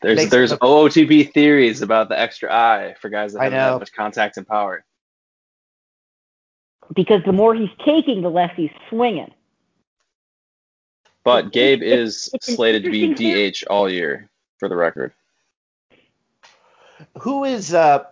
[0.00, 3.92] There's Makes- there's OOTP theories about the extra eye for guys that haven't that much
[3.92, 4.84] contact and power.
[6.94, 9.32] Because the more he's taking, the less he's swinging.
[11.24, 13.14] But Gabe is slated to be.
[13.14, 14.28] DH all year,
[14.58, 15.12] for the record.
[17.18, 18.04] Who is uh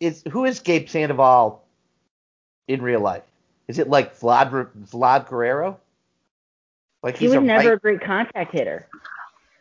[0.00, 1.62] is who is Gabe Sandoval
[2.68, 3.22] in real life?
[3.68, 4.50] Is it like Vlad
[4.90, 5.78] Vlad Guerrero?
[7.02, 8.86] Like He was never right- a great contact hitter.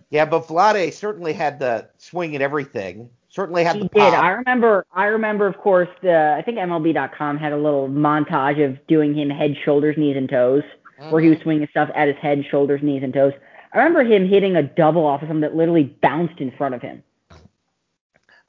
[0.09, 3.09] yeah, but Vlade certainly had the swing and everything.
[3.29, 4.13] Certainly had He the did.
[4.13, 4.85] I remember.
[4.93, 5.89] I remember, of course.
[6.01, 10.29] The I think MLB.com had a little montage of doing him head, shoulders, knees, and
[10.29, 10.63] toes,
[11.09, 11.43] where he was Mhm.
[11.43, 13.33] swinging stuff at his head, shoulders, knees, and toes.
[13.73, 16.81] I remember him hitting a double off of something that literally bounced in front of
[16.83, 17.01] him.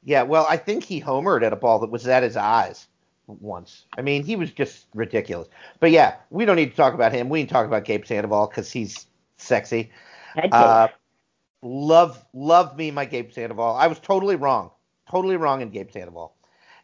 [0.04, 2.86] Yeah, well, I think he homered at a ball that was at his eyes
[3.26, 3.84] once.
[3.96, 5.48] I mean, he was just ridiculous.
[5.80, 7.28] But yeah, we don't need to talk about him.
[7.28, 9.06] We need to talk about Gabe Sandoval because he's
[9.38, 9.90] sexy.
[10.52, 10.88] Uh,
[11.62, 13.76] love, love me, my Gabe Sandoval.
[13.76, 14.70] I was totally wrong,
[15.10, 16.34] totally wrong in Gabe Sandoval.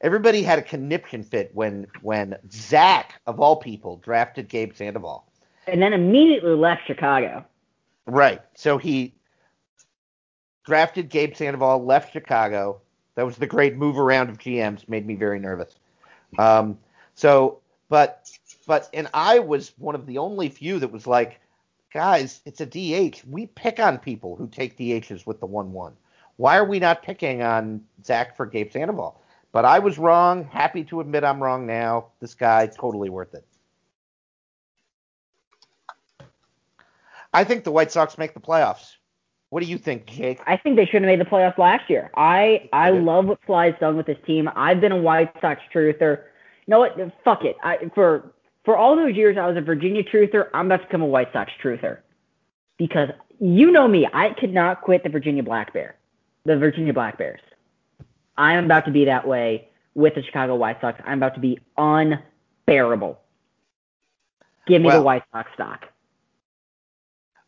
[0.01, 5.27] Everybody had a conniption fit when when Zach of all people drafted Gabe Sandoval.
[5.67, 7.45] and then immediately left Chicago.
[8.07, 8.41] Right.
[8.55, 9.15] So he
[10.65, 12.81] drafted Gabe Sandoval, left Chicago.
[13.21, 14.89] That was the great move around of GMs.
[14.89, 15.79] Made me very nervous.
[16.39, 16.79] Um,
[17.15, 17.59] so,
[17.91, 18.31] but,
[18.67, 21.39] but, and I was one of the only few that was like,
[21.93, 23.23] guys, it's a DH.
[23.29, 25.93] We pick on people who take DHs with the one-one.
[26.37, 29.21] Why are we not picking on Zach for Gabe Sandoval?
[29.53, 30.45] But I was wrong.
[30.45, 32.07] Happy to admit I'm wrong now.
[32.21, 33.45] This guy totally worth it.
[37.35, 38.95] I think the White Sox make the playoffs.
[39.51, 40.41] What do you think, Jake?
[40.47, 42.11] I think they should have made the playoffs last year.
[42.17, 43.01] I I Yeah.
[43.01, 44.49] love what Sly's done with his team.
[44.55, 46.23] I've been a White Sox truther.
[46.67, 46.97] You know what?
[47.25, 47.57] Fuck it.
[47.63, 48.33] I, for
[48.65, 50.49] for all those years I was a Virginia truther.
[50.55, 51.99] I'm about to become a White Sox truther
[52.79, 53.09] because
[53.41, 54.07] you know me.
[54.13, 55.97] I could not quit the Virginia Black Bear,
[56.45, 57.41] the Virginia Black Bears.
[58.39, 61.01] I'm about to be that way with the Chicago White Sox.
[61.05, 63.19] I'm about to be unbearable.
[64.69, 65.87] Give me Well- the White Sox stock.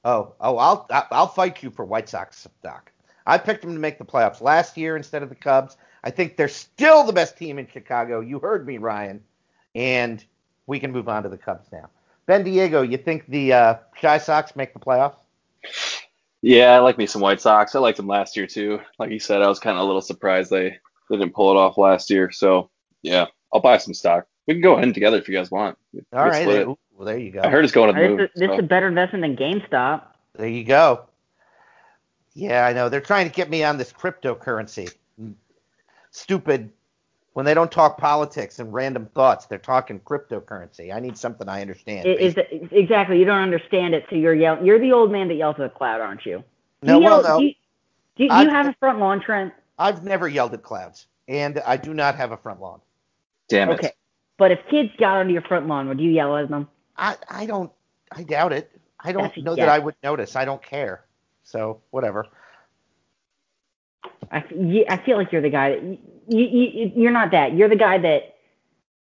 [0.05, 2.91] Oh, oh, I'll I'll fight you for White Sox stock.
[3.27, 5.77] I picked them to make the playoffs last year instead of the Cubs.
[6.05, 8.21] I think they're still the best team in Chicago.
[8.21, 9.23] You heard me, Ryan.
[9.75, 10.25] And
[10.67, 11.89] we can move on to the Cubs now.
[12.29, 15.17] Bendiego, you think the uh, Chi Sox make the playoffs?
[16.41, 17.75] Yeah, I like me some White Sox.
[17.75, 18.81] I liked them last year too.
[18.99, 20.71] Like you said, I was kind of a little surprised they,
[21.09, 22.31] they didn't pull it off last year.
[22.33, 22.71] So
[23.03, 24.27] yeah, I'll buy some stock.
[24.47, 25.79] We can go ahead together if you guys want.
[25.93, 26.43] We can All right.
[26.43, 26.67] split
[27.03, 27.41] well, there you go.
[27.43, 28.21] I heard it's going to This, move.
[28.21, 28.55] is, this so.
[28.55, 30.03] is a better investment than GameStop.
[30.35, 31.07] There you go.
[32.35, 32.89] Yeah, I know.
[32.89, 34.93] They're trying to get me on this cryptocurrency.
[36.11, 36.71] Stupid.
[37.33, 40.95] When they don't talk politics and random thoughts, they're talking cryptocurrency.
[40.95, 42.07] I need something I understand.
[42.07, 42.37] It, is
[42.71, 43.19] exactly.
[43.19, 44.67] You don't understand it, so you're yelling.
[44.67, 46.45] You're the old man that yells at the cloud, aren't you?
[46.83, 47.39] Do no, you well, yell- no.
[47.39, 47.55] Do you,
[48.17, 49.55] do do you have a front lawn, Trent?
[49.79, 52.81] I've never yelled at clouds, and I do not have a front lawn.
[53.49, 53.75] Damn it.
[53.75, 53.93] Okay.
[54.43, 56.67] But if kids got onto your front lawn, would you yell at them?
[56.97, 57.71] I, I don't.
[58.11, 58.73] I doubt it.
[58.99, 59.59] I don't know yes.
[59.59, 60.35] that I would notice.
[60.35, 61.05] I don't care.
[61.45, 62.27] So whatever.
[64.33, 64.39] I,
[64.89, 67.55] I feel like you're the guy that you, you, you you're not that.
[67.55, 68.35] You're the guy that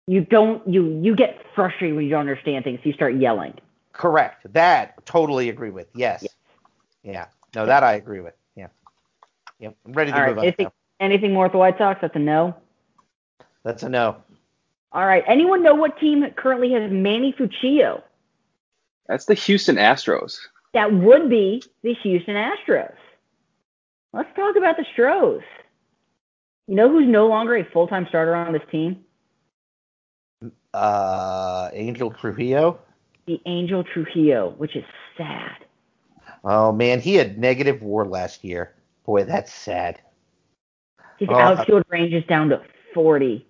[0.08, 2.82] you don't you you get frustrated when you don't understand things.
[2.84, 3.54] So you start yelling.
[3.94, 4.46] Correct.
[4.52, 5.88] That totally agree with.
[5.96, 6.28] Yes.
[7.02, 7.28] Yeah.
[7.56, 8.34] No, that I agree with.
[8.58, 8.68] Yeah.
[9.60, 9.74] Yep.
[9.86, 10.30] I'm ready to All right.
[10.32, 10.44] move on.
[10.44, 10.68] Anything,
[11.00, 12.02] anything more with the White Sox?
[12.02, 12.54] That's a no.
[13.64, 14.18] That's a no.
[14.92, 15.24] All right.
[15.28, 18.02] Anyone know what team currently has Manny Fuccio?
[19.08, 20.38] That's the Houston Astros.
[20.74, 22.94] That would be the Houston Astros.
[24.14, 25.42] Let's talk about the Stros.
[26.68, 29.04] You know who's no longer a full-time starter on this team?
[30.74, 32.80] Uh, Angel Trujillo.
[33.26, 34.84] The Angel Trujillo, which is
[35.18, 35.66] sad.
[36.44, 38.74] Oh man, he had negative WAR last year.
[39.06, 40.00] Boy, that's sad.
[41.18, 42.62] His Oh, outfield range is down to
[42.94, 43.46] 40.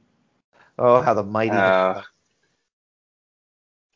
[0.79, 1.51] Oh, how the mighty.
[1.51, 2.01] Uh,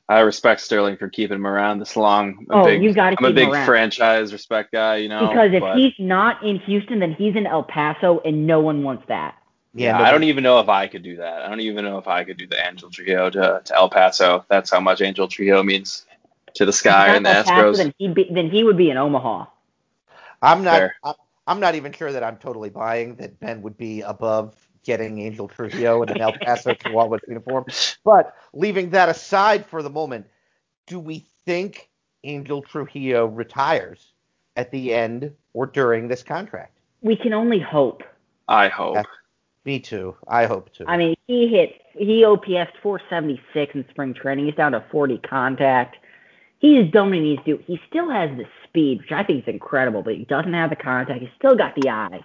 [0.09, 2.45] I respect Sterling for keeping him around this long.
[2.51, 5.09] I'm a Oh, big, you gotta I'm a keep him big franchise respect guy, you
[5.09, 5.29] know.
[5.29, 8.83] Because if but, he's not in Houston, then he's in El Paso, and no one
[8.83, 9.35] wants that.
[9.73, 11.41] yeah, no, I don't even know if I could do that.
[11.41, 14.45] I don't even know if I could do the Angel Trio to, to El Paso.
[14.49, 16.05] That's how much Angel Trio means
[16.55, 17.77] to the sky and the El Paso, Astros.
[17.77, 19.45] then he'd be then he would be in Omaha.
[20.41, 20.79] I'm not.
[20.79, 20.95] Fair.
[21.03, 21.15] I'm,
[21.47, 25.47] I'm not even sure that I'm totally buying that Ben would be above getting Angel
[25.47, 27.65] Trujillo in an El Paso Chihuahuas uniform.
[28.03, 30.27] But leaving that aside for the moment,
[30.87, 31.89] do we think
[32.23, 34.13] Angel Trujillo retires
[34.55, 36.77] at the end or during this contract?
[37.01, 38.03] We can only hope.
[38.47, 38.95] I hope.
[38.95, 39.03] Yeah.
[39.65, 40.15] Me too.
[40.27, 40.85] I hope too.
[40.87, 44.45] I mean, he hit he OPS 476 in spring training.
[44.45, 45.97] He's down to 40 contact.
[46.59, 47.63] He has done what he needs to do.
[47.65, 50.75] He still has the speed, which I think is incredible, but he doesn't have the
[50.75, 51.19] contact.
[51.19, 52.23] He's still got the eye.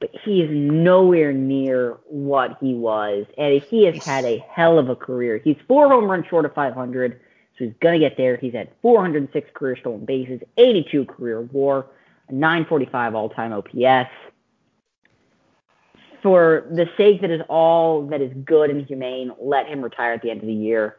[0.00, 3.26] But he is nowhere near what he was.
[3.36, 5.40] And he has had a hell of a career.
[5.44, 7.20] He's four home runs short of 500,
[7.58, 8.36] so he's going to get there.
[8.36, 11.86] He's had 406 career stolen bases, 82 career war,
[12.28, 14.10] a 945 all time OPS
[16.22, 20.22] for the sake that is all that is good and humane, let him retire at
[20.22, 20.98] the end of the year,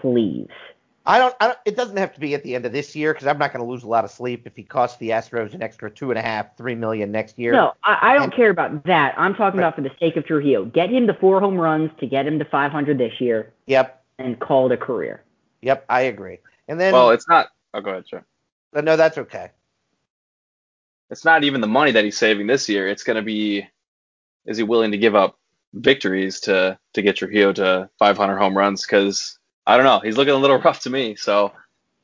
[0.00, 0.48] please.
[1.06, 1.58] I don't, I don't.
[1.64, 3.64] It doesn't have to be at the end of this year because I'm not going
[3.64, 6.18] to lose a lot of sleep if he costs the Astros an extra two and
[6.18, 7.52] a half, three million next year.
[7.52, 9.14] No, I, I don't And- care about that.
[9.18, 9.66] I'm talking Right.
[9.66, 10.66] about for the sake of Trujillo.
[10.66, 14.04] Get him to four home runs to get him to 500 this year Yep.
[14.18, 15.24] and call it a career.
[15.62, 15.86] Yep.
[15.88, 16.38] I agree.
[16.68, 17.48] And then, Well, it's not.
[17.72, 18.24] Oh, go ahead, sure.
[18.76, 19.50] uh, no, that's okay.
[21.10, 22.86] It's not even the money that he's saving this year.
[22.86, 23.66] It's going to be,
[24.46, 25.38] is he willing to give up
[25.72, 28.84] victories to to get Trujillo to 500 home runs?
[28.86, 29.38] Because
[29.70, 31.14] I don't know, he's looking a little rough to me.
[31.14, 31.52] So,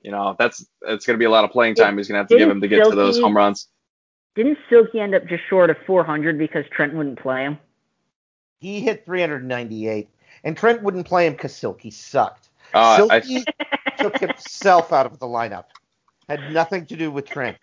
[0.01, 2.19] you know, that's it's going to be a lot of playing time he's going to
[2.21, 3.67] have to give him to get to those home runs.
[4.37, 7.59] Didn't Silky end up just short of 400 because Trent wouldn't play him?
[8.61, 10.09] He hit 398,
[10.45, 12.51] and Trent wouldn't play him because Silky sucked.
[12.73, 13.45] Uh, I, Silky
[13.99, 15.65] took himself out of the lineup.
[16.29, 17.57] Had nothing to do with Trent.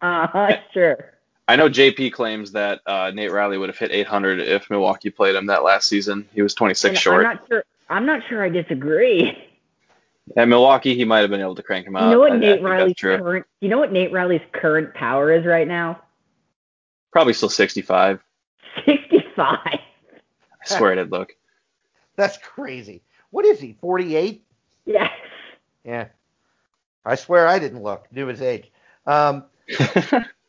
[0.00, 1.12] Uh, sure.
[1.46, 5.34] I know JP claims that uh, Nate Riley would have hit 800 if Milwaukee played
[5.34, 6.26] him that last season.
[6.32, 7.26] He was 26 And short.
[7.26, 7.64] I'm not sure.
[7.88, 9.36] I'm not sure I disagree.
[10.36, 12.06] At Milwaukee, he might have been able to crank him out.
[12.06, 13.46] You know what I- I Nate think Riley's current?
[13.60, 16.02] You know what Nate Riley's current power is right now?
[17.12, 18.20] Probably still 65.
[18.84, 19.28] 65.
[19.38, 19.78] I
[20.64, 21.32] swear it did look.
[22.16, 23.02] That's crazy.
[23.30, 23.76] What is he?
[23.80, 24.44] 48?
[24.84, 25.10] Yes.
[25.84, 26.06] Yeah.
[27.04, 28.10] I swear I didn't look.
[28.10, 28.70] Knew his age.
[29.06, 29.44] Um,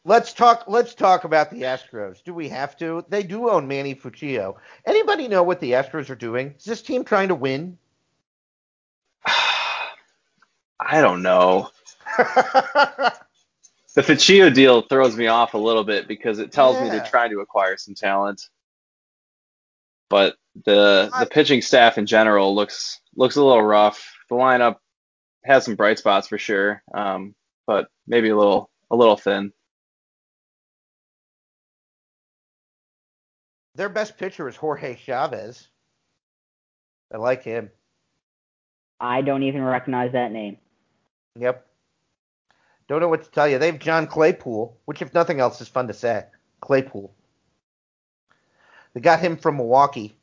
[0.07, 0.63] let's talk.
[0.67, 2.23] Let's talk about the Astros.
[2.23, 3.05] Do we have to?
[3.09, 4.55] They do own Manny Fuccio.
[4.85, 6.55] Anybody know what the Astros are doing?
[6.57, 7.77] Is this team trying to win?
[10.79, 11.69] I don't know.
[13.95, 16.97] The Fuccio deal throws me off a little bit because it tells me Yeah.
[16.97, 18.47] they're trying to acquire some talent.
[20.07, 20.35] but
[20.65, 24.13] the the pitching staff in general looks looks a little rough.
[24.29, 24.75] The lineup
[25.45, 27.33] has some bright spots for sure, um,
[27.65, 29.51] but maybe a little a little thin.
[33.77, 35.67] Their best pitcher is Jorge Chavez.
[37.13, 37.69] I like him.
[38.99, 40.57] I don't even recognize that name.
[41.39, 41.63] Yep.
[42.87, 43.59] Don't know what to tell you.
[43.59, 46.25] They have John Claypool, which, if nothing else, is fun to say.
[46.61, 47.13] Claypool.
[48.93, 50.17] They got him from Milwaukee,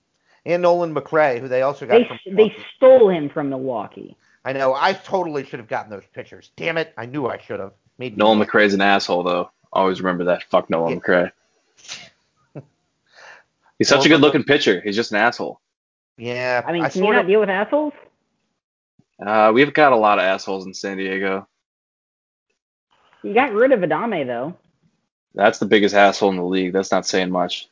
[0.44, 2.34] and Nolan McRae, who they also got They from.
[2.34, 4.16] they stole him from Milwaukee.
[4.44, 4.74] I know.
[4.74, 6.50] I totally should have gotten those pitchers.
[6.56, 6.92] Damn it!
[6.98, 7.72] I knew I should have.
[7.98, 8.50] Made me Nolan look.
[8.50, 9.50] McRae's an asshole though.
[9.72, 10.42] Always remember that.
[10.44, 10.98] Fuck Nolan Yeah.
[10.98, 11.32] McRae.
[13.84, 14.80] He's such a good looking pitcher.
[14.80, 15.60] He's just an asshole.
[16.16, 16.62] Yeah.
[16.66, 17.26] I mean, can you sort not of.
[17.26, 17.92] deal with assholes?
[19.24, 21.46] Uh, we've got a lot of assholes in San Diego.
[23.22, 24.56] You got rid of Adame though.
[25.34, 26.72] That's the biggest asshole in the league.
[26.72, 27.68] That's not saying much.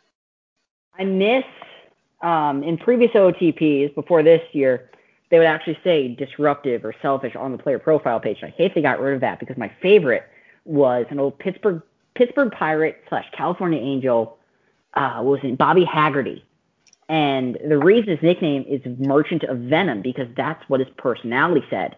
[0.99, 1.45] I miss
[2.21, 4.91] um, in previous OTPs before this year,
[5.31, 8.39] they would actually say disruptive or selfish on the player profile page.
[8.43, 10.25] I hate they got rid of that because my favorite
[10.67, 11.83] was an old Pittsburgh
[12.15, 14.37] Pittsburgh Pirate slash California Angel.
[14.95, 16.45] Uh, what was it Bobby Haggerty?
[17.09, 21.97] And the reason his nickname is Merchant of Venom because that's what his personality said.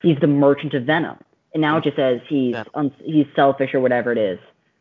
[0.00, 1.18] He's the Merchant of Venom,
[1.52, 2.70] and now it just says he's Venom.
[2.74, 4.38] un- he's selfish or whatever it is.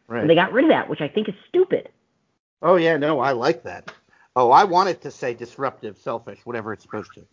[0.07, 0.23] Right.
[0.23, 1.89] So they got rid of that, which I think is stupid.
[2.61, 3.91] Oh yeah, no, I like that.
[4.35, 7.25] Oh, I want it to say disruptive, selfish, whatever it's supposed to.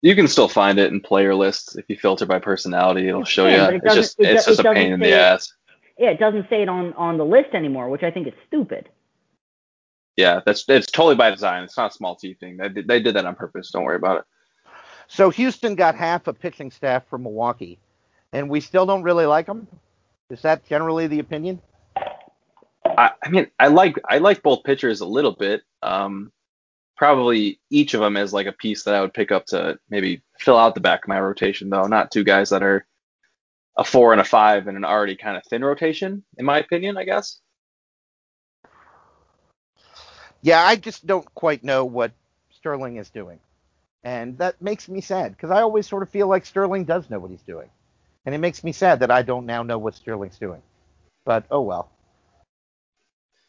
[0.00, 3.08] You can still find it in player lists if you filter by personality.
[3.08, 3.58] It'll You show can, you.
[3.66, 5.18] but it It's just it it's do- just it a pain in the say it.
[5.18, 5.52] ass.
[5.98, 8.88] Yeah, it doesn't say it on on the list anymore, which I think is stupid.
[10.18, 11.62] Yeah, that's it's totally by design.
[11.62, 12.56] It's not a small T thing.
[12.56, 13.70] They did, they did that on purpose.
[13.70, 14.24] Don't worry about it.
[15.06, 17.78] So Houston got half a pitching staff from Milwaukee,
[18.32, 19.68] and we still don't really like them.
[20.28, 21.62] Is that generally the opinion?
[22.84, 25.62] I, I mean, I like I like both pitchers a little bit.
[25.84, 26.32] Um,
[26.96, 30.20] probably each of them is like a piece that I would pick up to maybe
[30.40, 31.86] fill out the back of my rotation, though.
[31.86, 32.84] Not two guys that are
[33.76, 36.96] a four and a five in an already kind of thin rotation, in my opinion.
[36.96, 37.38] I guess.
[40.42, 42.12] Yeah, I just don't quite know what
[42.50, 43.38] Sterling is doing,
[44.04, 47.18] and that makes me sad because I always sort of feel like Sterling does know
[47.18, 47.68] what he's doing,
[48.26, 50.62] and it makes me sad that I don't now know what Sterling's doing.
[51.24, 51.90] But oh well.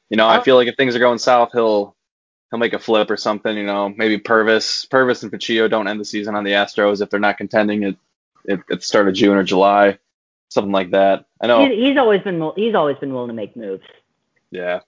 [0.10, 0.42] You know, I Oh.
[0.42, 1.96] feel like if things are going south, he'll
[2.50, 3.56] he'll make a flip or something.
[3.56, 7.10] You know, maybe Purvis, Purvis and Fuccio don't end the season on the Astros if
[7.10, 7.96] they're not contending at
[8.50, 10.00] at, at the start of June or July,
[10.50, 11.26] something like that.
[11.42, 11.66] I know.
[11.66, 13.84] He's, he's always been he's always been willing to make moves.
[14.52, 14.80] Yeah.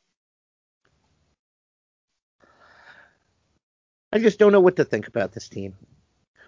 [4.12, 5.76] I just don't know what to think about this team.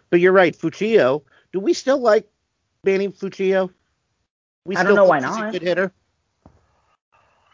[0.09, 1.23] But you're right, Fuccio.
[1.51, 2.29] Do we still like
[2.83, 3.69] Manny Fuccio?
[4.65, 5.49] We I don't still know think why he's not.
[5.49, 5.91] A good hitter.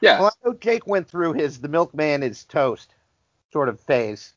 [0.01, 0.19] Yeah.
[0.19, 2.95] Well, I know Jake went through his the milkman is toast
[3.51, 4.33] sort of phase.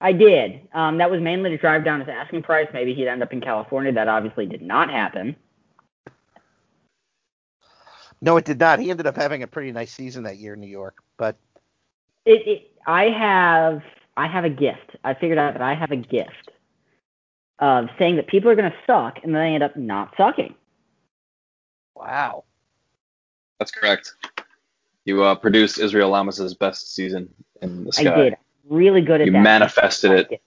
[0.00, 0.60] I did.
[0.72, 2.68] Um, that was mainly to drive down his asking price.
[2.72, 3.92] Maybe he'd end up in California.
[3.92, 5.34] That obviously did not happen.
[8.20, 8.78] No, it did not.
[8.78, 10.98] He ended up having a pretty nice season that year in New York.
[11.16, 11.36] But
[12.24, 13.82] It, it I have
[14.18, 14.96] I have a gift.
[15.04, 16.50] I figured out that I have a gift
[17.60, 20.56] of saying that people are going to suck and then they end up not sucking.
[21.94, 22.42] wow.
[23.60, 24.14] That's correct.
[25.04, 27.28] You uh, produced Israel Lamas's best season
[27.62, 28.12] in the sky.
[28.12, 28.36] I did
[28.68, 29.38] really good at You that.
[29.38, 30.42] You manifested it.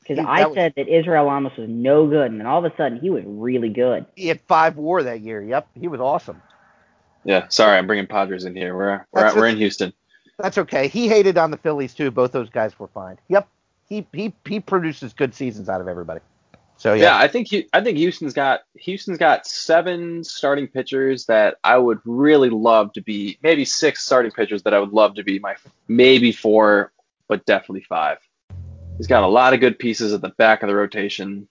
[0.00, 2.72] Because I that was- said that Israel Lamas was no good, and then all of
[2.72, 4.06] a sudden he was really good.
[4.16, 5.42] He had five WAR that year.
[5.42, 6.40] Yep, he was awesome.
[7.24, 7.46] Yeah.
[7.48, 8.74] Sorry, I'm bringing Padres in here.
[8.76, 9.92] We're we're, That's we're in Houston.
[10.38, 10.88] That's okay.
[10.88, 12.10] He hated on the Phillies too.
[12.10, 13.18] Both those guys were fine.
[13.28, 13.48] Yep.
[13.88, 16.20] He he he produces good seasons out of everybody.
[16.76, 17.18] So Yeah, yeah.
[17.18, 22.50] I think I think Houston's got Houston's got seven starting pitchers that I would really
[22.50, 25.54] love to be maybe six starting pitchers that I would love to be my
[25.86, 26.92] maybe four,
[27.28, 28.18] but definitely five.
[28.96, 31.48] He's got a lot of good pieces at the back of the rotation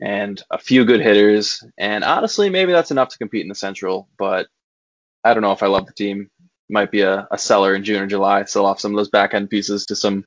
[0.00, 1.64] and a few good hitters.
[1.76, 4.46] And honestly, maybe that's enough to compete in the Central, but
[5.24, 6.30] I don't know if I love the team.
[6.68, 9.32] Might be a, a seller in June or July, sell off some of those back
[9.34, 10.24] end pieces to some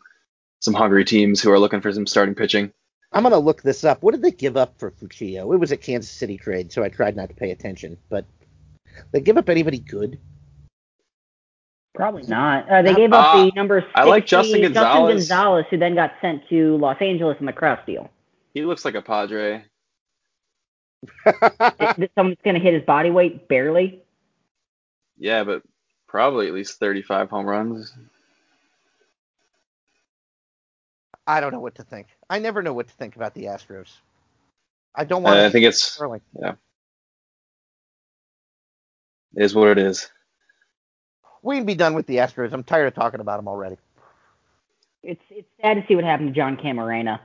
[0.59, 2.71] some hungry teams who are looking for some starting pitching.
[3.13, 4.01] I'm gonna look this up.
[4.03, 5.53] What did they give up for Fuccio?
[5.53, 7.97] It was a Kansas City trade, so I tried not to pay attention.
[8.09, 8.25] But
[9.11, 10.17] they give up anybody good?
[11.93, 12.69] Probably not.
[12.69, 15.27] Uh, they gave up Uh, the number 60, I like Justin Gonzalez.
[15.27, 18.09] Justin Gonzalez, who then got sent to Los Angeles in the Kraus deal.
[18.53, 19.65] He looks like a Padre.
[22.15, 24.01] Someone's going to hit his body weight barely.
[25.17, 25.63] Yeah, but
[26.11, 27.93] probably at least 35 home runs.
[31.27, 32.07] I don't know what to think.
[32.29, 33.89] I never know what to think about the Astros.
[34.95, 36.21] I don't want Uh, I to think it's Sterling.
[36.41, 36.57] it
[39.35, 40.09] is what it is.
[41.43, 42.53] We can be done with the Astros.
[42.53, 43.77] I'm tired of talking about them already.
[45.03, 47.19] It's it's sad to see what happened to John Camarena.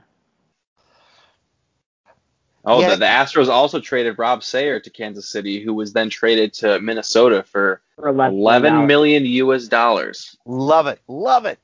[2.67, 2.89] Oh, Yeah.
[2.91, 6.79] the, the Astros also traded Rob Sayer to Kansas City, who was then traded to
[6.81, 10.37] Minnesota for For 11 11 million US dollars.
[10.45, 10.99] Love it.
[11.07, 11.59] Love it.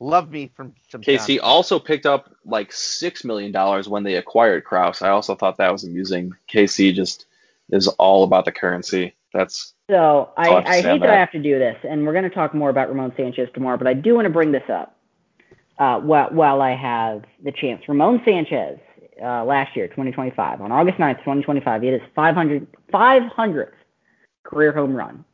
[0.00, 4.64] Love me from some KC also picked up like six million dollars when they acquired
[4.64, 5.00] Kraus.
[5.00, 6.32] I also thought that was amusing.
[6.52, 7.26] KC just
[7.70, 9.14] is all about the currency.
[9.32, 12.04] That's So I, I'll have to I hate that I have to do this, and
[12.04, 14.52] we're going to talk more about Ramon Sanchez tomorrow, but I do want to bring
[14.52, 14.98] this up
[15.78, 17.82] uh, while, while I have the chance.
[17.88, 18.78] Ramon Sanchez,
[19.22, 23.72] uh, last year, 2025, on August 9th, 2025, he hit his 500, 500th
[24.44, 25.24] career home run.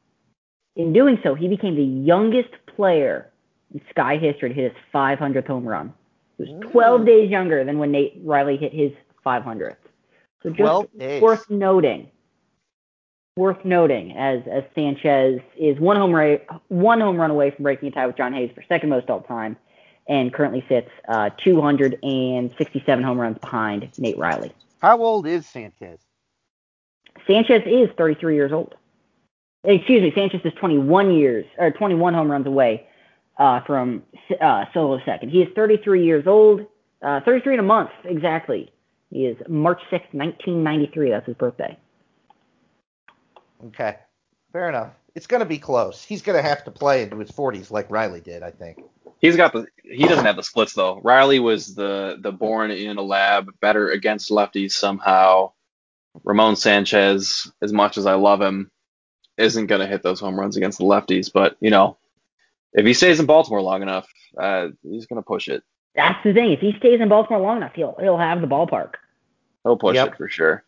[0.77, 3.31] In doing so, he became the youngest player
[3.75, 5.93] in Sky history to hit his 500th home run.
[6.39, 8.93] He was 12 days younger than when Nate Riley hit his
[9.25, 9.77] 500th.
[10.43, 12.09] So just worth noting
[13.37, 17.89] worth noting as as Sanchez is one home rate one home run away from breaking
[17.89, 19.57] a tie with John Hayes for second most all time,
[20.09, 24.53] and currently sits uh, 267 home runs behind Nate Riley.
[24.81, 26.01] How old is Sanchez?
[27.27, 28.75] Sanchez is 33 years old.
[29.65, 32.87] Excuse me, Sanchez is 21 years or 21 home runs away
[33.39, 34.03] uh, from
[34.41, 35.31] uh, solo second.
[35.31, 36.67] He is 33 years old,
[37.01, 38.73] uh, 33 in a month exactly.
[39.11, 41.11] He is March 6, 1993.
[41.11, 41.79] That's his birthday.
[43.67, 43.97] Okay.
[44.53, 44.93] Fair enough.
[45.15, 46.03] It's going to be close.
[46.03, 48.79] He's going to have to play into his 40s like Riley did, I think.
[49.23, 51.01] He's got the he doesn't have the splits though.
[51.03, 55.53] Riley was the the born in a lab, better against lefties somehow.
[56.25, 58.71] Ramon Sanchez, as much as I love him,
[59.39, 61.33] isn't gonna hit those home runs against the lefties.
[61.33, 61.97] But you know,
[62.75, 64.09] if he stays in Baltimore long enough,
[64.39, 65.63] uh, he's gonna push it.
[65.95, 66.53] That's the thing.
[66.53, 68.95] If he stays in Baltimore long enough, he'll he'll have the ballpark.
[69.65, 70.09] He'll push Yep.
[70.09, 70.65] it for sure.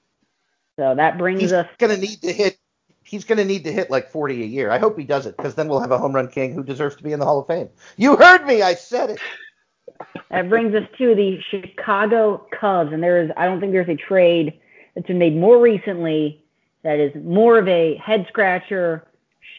[0.79, 1.67] So that brings He's us.
[1.69, 2.59] He's going to need to hit.
[3.05, 4.71] He's going to need to hit like 40 a year.
[4.71, 6.97] I hope he does it because then we'll have a home run king who deserves
[6.97, 7.69] to be in the Hall of Fame.
[7.97, 8.63] You heard me.
[8.63, 9.21] I said it.
[10.31, 13.31] That brings us to the Chicago Cubs, and there is.
[13.37, 14.59] I don't think there's a trade
[14.95, 16.43] that's been made more recently
[16.83, 19.07] that is more of a head scratcher,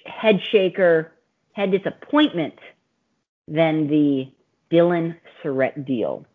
[0.05, 1.13] head shaker,
[1.53, 2.55] head disappointment
[3.47, 4.31] than the
[4.71, 6.25] Dylan Surrett deal.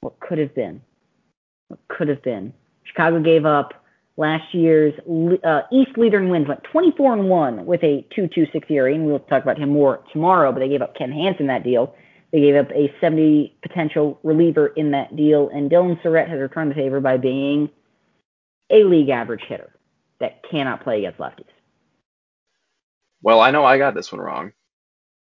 [0.00, 0.82] What could have been?
[1.68, 2.52] What could have been?
[2.84, 3.85] Chicago gave up
[4.16, 4.94] last year's
[5.44, 9.18] uh, East leader in wins, went 24 and one with a 2.26 ERA, and we'll
[9.20, 10.52] talk about him more tomorrow.
[10.52, 11.94] But they gave up Ken Hansen that deal.
[12.32, 16.70] They gave up a 70 potential reliever in that deal, and Dylan Surrett has returned
[16.70, 17.70] the favor by being
[18.70, 19.72] a league average hitter
[20.18, 21.44] that cannot play against lefties.
[23.22, 24.52] Well, I know I got this one wrong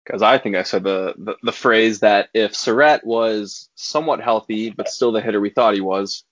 [0.04, 4.70] because I think I said the, the the phrase that if Surratt was somewhat healthy
[4.70, 6.24] but still the hitter we thought he was,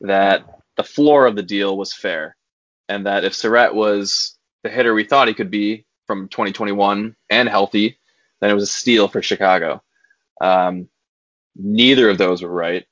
[0.00, 2.36] that the floor of the deal was fair,
[2.88, 7.48] and that if Surratt was the hitter we thought he could be from 2021 and
[7.48, 7.98] healthy,
[8.40, 9.82] then it was a steal for Chicago.
[10.40, 10.88] Um,
[11.56, 12.86] neither of those were right.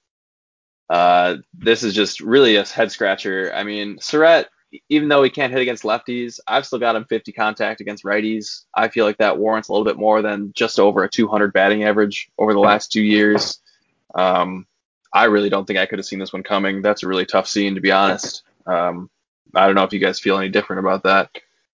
[0.89, 3.53] Uh, this is just really a head scratcher.
[3.55, 4.49] I mean, Surratt
[4.89, 8.65] even though he can't hit against lefties, I've still got him 50 contact against righties.
[8.75, 11.85] I feel like that warrants a little bit more than just over a 200 batting
[11.85, 13.61] average over the last two years.
[14.15, 14.67] Um,
[15.13, 16.83] I really don't think I could have seen this one coming.
[16.83, 18.43] That's a really tough scene, to be honest.
[18.67, 19.09] Um,
[19.55, 21.31] I don't know if you guys feel any different about that.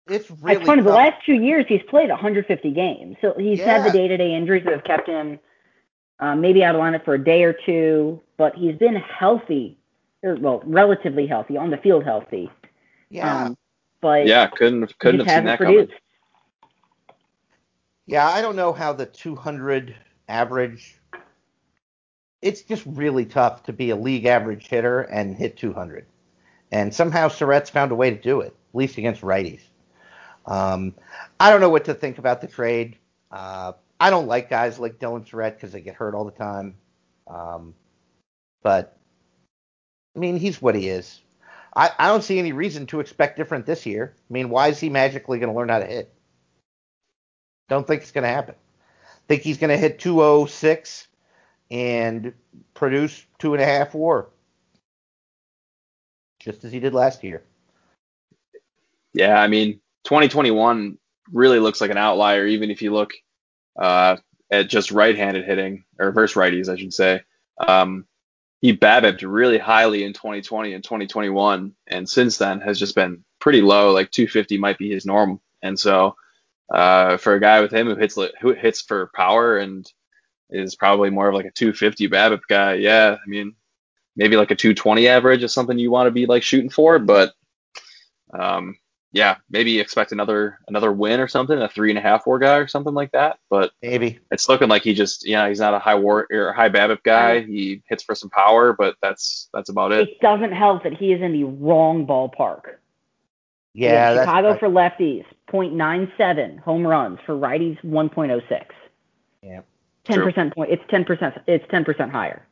[0.09, 0.82] It's really it's funny.
[0.82, 4.73] The last two years, he's played 150 games, so he's had the day-to-day injuries that
[4.73, 5.39] have kept him
[6.19, 8.20] uh, maybe out of lineup for a day or two.
[8.36, 9.78] But he's been healthy,
[10.23, 12.51] or, well, relatively healthy on the field, healthy.
[13.11, 13.44] yeah.
[13.44, 13.57] Um,
[14.01, 15.89] but Yeah, couldn't couldn't have seen hasn't that coming.
[18.07, 19.94] Yeah, I don't know how the 200
[20.28, 20.99] average.
[22.43, 26.07] It's just really tough to be a league average hitter and hit 200.
[26.73, 29.62] And somehow Surrett's found a way to do it, at least against righties.
[30.47, 30.95] Um,
[31.39, 32.97] I don't know what to think about the trade.
[33.31, 36.77] Uh, I don't like guys like Dylan Surrett because they get hurt all the time.
[37.27, 37.75] Um,
[38.62, 38.97] but,
[40.17, 41.21] I mean, he's what he is.
[41.77, 44.15] I, I don't see any reason to expect different this year.
[44.17, 46.12] I mean, why is he magically going to learn how to hit?
[47.69, 48.57] Don't think it's going to happen.
[49.29, 51.07] Think he's going to hit 206
[51.71, 52.33] and
[52.75, 54.29] produce two and a half WAR,
[56.39, 57.43] just as he did last year.
[59.13, 60.99] Yeah, I mean, 2021
[61.33, 63.13] really looks like an outlier, even if you look
[63.79, 64.17] uh,
[64.51, 67.23] at just right-handed hitting or reverse righties, I should say.
[67.59, 68.07] Um,
[68.61, 73.63] he BABIPed really highly in 2020 and 2021, and since then has just been pretty
[73.63, 73.93] low.
[73.93, 76.17] Like 250 might be his norm, and so
[76.73, 79.91] uh, for a guy with him who hits who hits for power and
[80.51, 83.55] is probably more of like a 250 BABIP guy, yeah, I mean,
[84.16, 87.32] maybe like a 220 average is something you want to be like shooting for, but
[88.32, 88.77] um,
[89.12, 92.56] yeah, maybe expect another another win or something, a three and a half war guy
[92.56, 93.39] or something like that.
[93.48, 94.20] But Maybe.
[94.31, 97.40] it's looking like he just, yeah, he's not a high war or high BABIP guy.
[97.40, 100.09] He hits for some power, but that's that's about it.
[100.09, 102.77] It doesn't help that he is in the wrong ballpark.
[103.72, 104.60] Yeah, that's Chicago right.
[104.60, 108.64] for lefties, 0.97 home runs for righties, 1.06.
[109.43, 109.60] Yeah.
[110.06, 110.70] 10% point.
[110.70, 111.40] It's 10%.
[111.47, 112.47] It's 10% higher.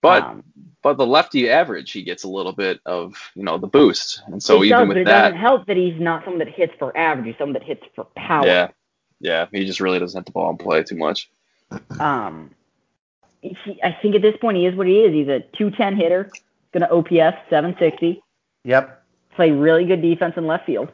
[0.00, 0.44] But Um,
[0.82, 4.42] but the lefty average, he gets a little bit of you know the boost, and
[4.42, 6.48] so it even does, with but it that, doesn't help that he's not someone that
[6.48, 7.26] hits for average.
[7.26, 8.46] He's someone that hits for power.
[8.46, 8.68] yeah,
[9.20, 11.30] yeah, he just really doesn't hit the ball and play too much.
[11.98, 12.50] Um,
[13.42, 15.12] he, I think at this point he is what he is.
[15.12, 16.30] He's a 210 hitter,
[16.72, 18.22] going to OPS 760,
[18.64, 19.02] Yep.
[19.36, 20.90] play really good defense in left field,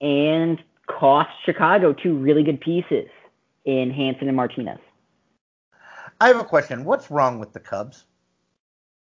[0.00, 3.08] and cost Chicago two really good pieces
[3.64, 4.78] in Hanson and Martinez.
[6.20, 6.84] I have a question.
[6.84, 8.04] What's wrong with the Cubs?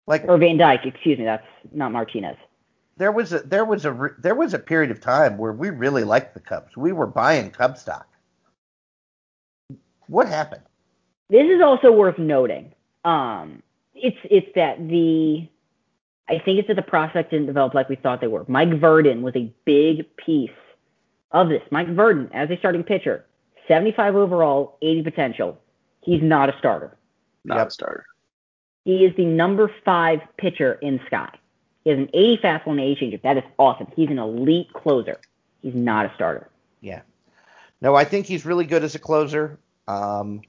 [0.08, 2.38] Like Or Van Dyke, excuse me, that's not Martinez.
[2.98, 6.04] there was a there was a there was a period of time where we really
[6.04, 6.78] liked the Cubs.
[6.78, 8.08] We were buying Cub stock.
[10.08, 10.64] What happened?
[11.30, 12.74] This is also worth noting.
[13.04, 13.62] Um,
[13.94, 15.48] it's it's that the
[16.30, 18.46] I think it's that the prospect didn't develop like we thought they were.
[18.48, 20.50] Mike Verdon was a big piece
[21.32, 21.62] of this.
[21.72, 23.26] Mike Verdon, as a starting pitcher,
[23.68, 25.58] 75 overall, 80 potential.
[26.02, 26.98] He's not a starter.
[27.44, 27.68] Not Yep.
[27.68, 28.06] a starter.
[28.86, 31.30] He is the number five pitcher in Sky.
[31.84, 33.22] He has an 80 fastball and an 80 changeup.
[33.24, 33.88] That is awesome.
[33.96, 35.20] He's an elite closer.
[35.62, 36.50] He's not a starter.
[36.82, 37.02] Yeah.
[37.82, 39.60] No, I think he's really good as a closer.
[39.88, 40.42] Um,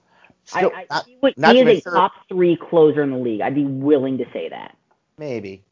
[0.44, 3.10] still, I, I, not- he, would- not he is a sure- top three closer in
[3.10, 3.40] the league.
[3.40, 4.76] I'd be willing to say that.
[5.16, 5.64] maybe.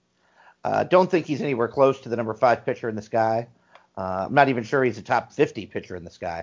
[0.65, 3.47] Uh, don't think he's anywhere close to the number five pitcher in the sky.
[3.97, 6.43] Uh, I'm not even sure he's a top 50 pitcher in the sky.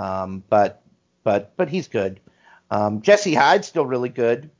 [0.00, 0.82] Um, but
[1.24, 2.20] but but he's good.
[2.70, 4.50] Um, Jesse Hyde's still really good.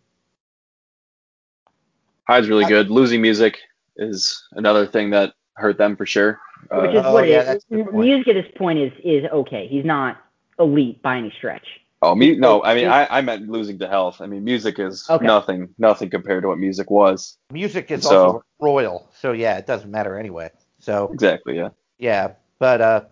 [2.28, 2.90] Hyde's really I- good.
[2.90, 3.58] Losing music
[3.96, 6.40] is another thing that hurt them for sure.
[6.70, 7.46] Uh, Which is Oh, what it yeah, is.
[7.46, 7.96] that's a good point.
[8.06, 9.66] Music at this point is is okay.
[9.66, 10.18] He's not
[10.58, 11.66] elite by any stretch.
[12.02, 12.34] oh, me?
[12.36, 14.20] No, I mean, I, I meant losing to health.
[14.20, 15.26] I mean, music is Okay.
[15.26, 17.36] nothing, nothing compared to what music was.
[17.52, 20.50] Music is So- also royal, so yeah, it doesn't matter anyway.
[20.78, 21.56] So Exactly.
[21.56, 21.70] Yeah.
[21.98, 23.10] yeah, but uh, but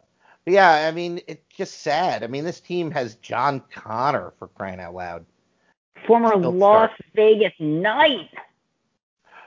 [0.50, 2.22] yeah, I mean, it's just sad.
[2.22, 5.26] I mean, this team has John Connor for crying out loud.
[6.06, 8.30] Former Still Las Vegas Knight.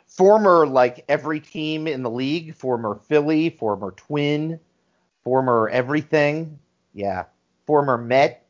[0.05, 4.59] former like every team in the league, former Philly, former Twin,
[5.23, 6.59] former everything.
[6.93, 7.25] Yeah,
[7.65, 8.45] former Met.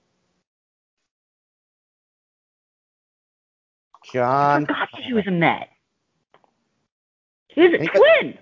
[3.95, 4.65] I John.
[4.65, 5.69] forgot that he was a Met.
[7.49, 8.37] He was a Anybody- twin.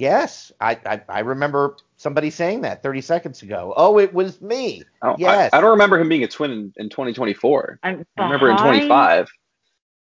[0.00, 3.74] Yes, I, I I remember somebody saying that 30 seconds ago.
[3.76, 4.82] Oh, it was me.
[5.02, 5.50] I, Yes.
[5.52, 7.80] I, I don't remember him being a twin in, in 2024.
[7.82, 9.28] I'm I remember in behind- 25.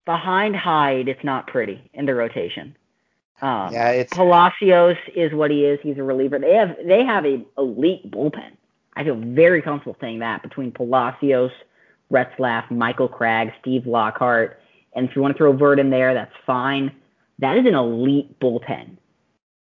[0.06, 2.74] Behind Hyde, it's not pretty in the rotation.
[3.42, 5.78] Um, Yeah, it's Palacios is what he is.
[5.82, 6.38] He's a reliever.
[6.38, 8.52] They have they have a elite bullpen.
[8.96, 11.50] I feel very comfortable saying that between Palacios,
[12.10, 14.58] Retzlaff, Michael Cragg, Steve Lockhart,
[14.94, 16.92] and if you want to throw Vert in there, that's fine.
[17.40, 18.96] That is an elite bullpen.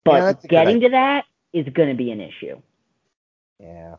[0.05, 2.59] Yeah, But that's a good getting to that is going to be an issue.
[3.59, 3.95] yeah,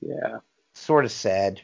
[0.00, 0.38] Yeah.
[0.74, 1.60] sort of sad.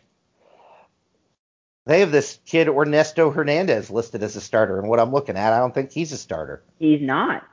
[1.87, 5.55] They have this kid Ernesto Hernandez listed as a starter, and what I'm looking at,
[5.55, 6.63] I don't think he's a starter.
[6.79, 7.47] He's not.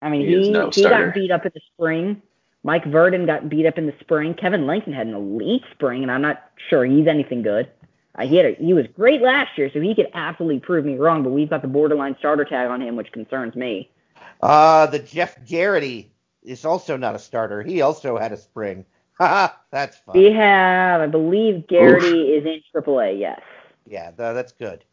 [0.00, 2.22] I mean, He he no he got beat up in the spring.
[2.62, 4.34] Mike Verdon got beat up in the spring.
[4.34, 7.68] Kevin Lincoln had an elite spring, and I'm not sure he's anything good.
[8.16, 10.96] Uh, he had a, he was great last year, so he could absolutely prove me
[10.96, 11.24] wrong.
[11.24, 13.90] But we've got the borderline starter tag on him, which concerns me.
[14.40, 17.62] Uh, the Jeff Garrity is also not a starter.
[17.62, 18.84] He also had a spring.
[19.18, 20.16] Haha, that's fun.
[20.18, 23.18] We have, I believe, Garrity is in AAA.
[23.18, 23.40] Yes.
[23.86, 24.84] Yeah, tha- that's good.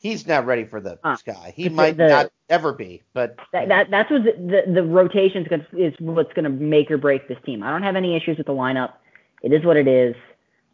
[0.00, 1.52] He's not ready for the sky.
[1.54, 5.46] He might the- not ever be, but That, that that's what the the, the rotation
[5.72, 7.62] is what's going to make or break this team.
[7.62, 8.94] I don't have any issues with the lineup.
[9.42, 10.16] It is what it is.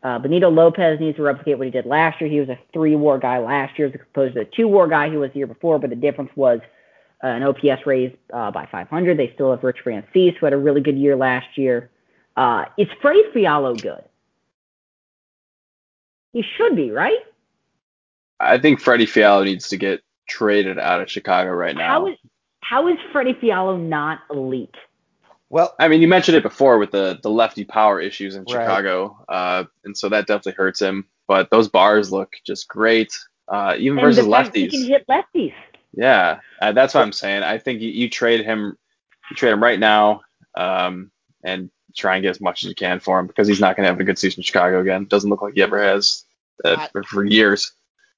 [0.03, 2.31] Uh, Benito Lopez needs to replicate what he did last year.
[2.31, 5.33] He was a three-WAR guy last year as opposed to a two-WAR guy he was
[5.33, 5.81] the year before.
[5.81, 6.61] But the difference was
[7.25, 9.19] uh, an OPS raised uh, by 500.
[9.19, 11.91] They still have Rich Francis, who had a really good year last year.
[12.37, 14.05] Uh, is Freddie Fialo good?
[16.33, 17.19] He should be, right?
[18.39, 21.89] I think Freddie Fialo needs to get traded out of Chicago right now.
[21.89, 22.17] How is
[22.61, 24.75] how is Freddie Fialo not elite?
[25.49, 28.51] well, I mean, you mentioned it before with the the lefty power issues in Right.
[28.51, 31.07] Chicago, uh, and so that definitely hurts him.
[31.29, 33.17] But those bars look just great,
[33.49, 34.71] uh, even And versus the fact he lefties.
[34.71, 35.55] can hit lefties.
[35.97, 37.45] Yeah, uh, that's what I'm saying.
[37.45, 38.79] I think you, you trade him,
[39.31, 40.23] you trade him right now,
[40.57, 41.13] um,
[41.45, 43.85] and try and get as much as you can for him because he's not going
[43.87, 45.07] to have a good season in Chicago again.
[45.07, 46.25] Doesn't look like he ever has
[46.65, 47.73] uh, I- for, for years.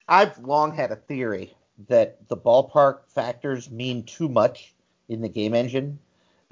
[0.09, 1.55] I've long had a theory
[1.87, 4.73] that the ballpark factors mean too much
[5.07, 5.99] in the game engine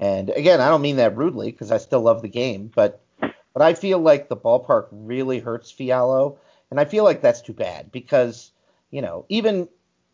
[0.00, 3.00] And again, I don't mean that rudely because I still love the game, but
[3.52, 6.38] but I feel like the ballpark really hurts Fialo,
[6.70, 8.52] and I feel like that's too bad because
[8.90, 9.68] you know even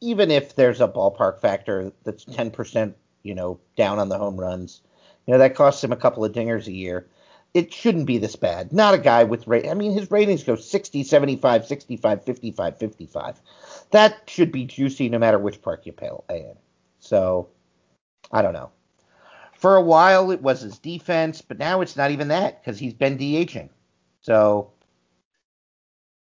[0.05, 4.83] even if there's a ballpark factor that's 10% you know down on the home runs,
[5.27, 7.09] you know that costs him a couple of dingers a year.
[7.55, 8.73] It shouldn't be this bad.
[8.73, 9.69] Not a guy with rate.
[9.69, 13.41] I mean, his ratings go 60, 75, 65, 55, 55.
[13.93, 16.57] That should be juicy no matter which park you pay in.
[16.99, 17.49] So,
[18.33, 18.73] I don't know.
[19.53, 22.93] For a while, it was his defense, but now it's not even that because he's
[22.93, 23.69] been DHing.
[24.21, 24.73] So.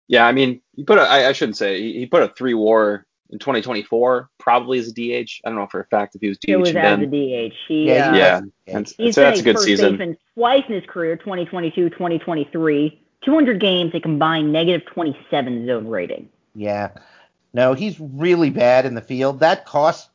[0.07, 1.01] Yeah, I mean, he put a.
[1.01, 4.93] I, I shouldn't say he, he put a three WAR in 2024, probably as a
[4.93, 5.41] DH.
[5.43, 6.49] I don't know for a fact if he was DH.
[6.49, 7.53] It was as a DH.
[7.67, 9.65] He, Yeah, uh, he yeah, was- and He's so been that's a a good first
[9.65, 9.91] season.
[9.97, 12.99] baseman twice in his career, 2022, 2023.
[13.25, 16.29] 200 games, a combined negative 27 zone rating.
[16.55, 16.89] Yeah.
[17.53, 19.39] No, he's really bad in the field.
[19.39, 20.09] That cost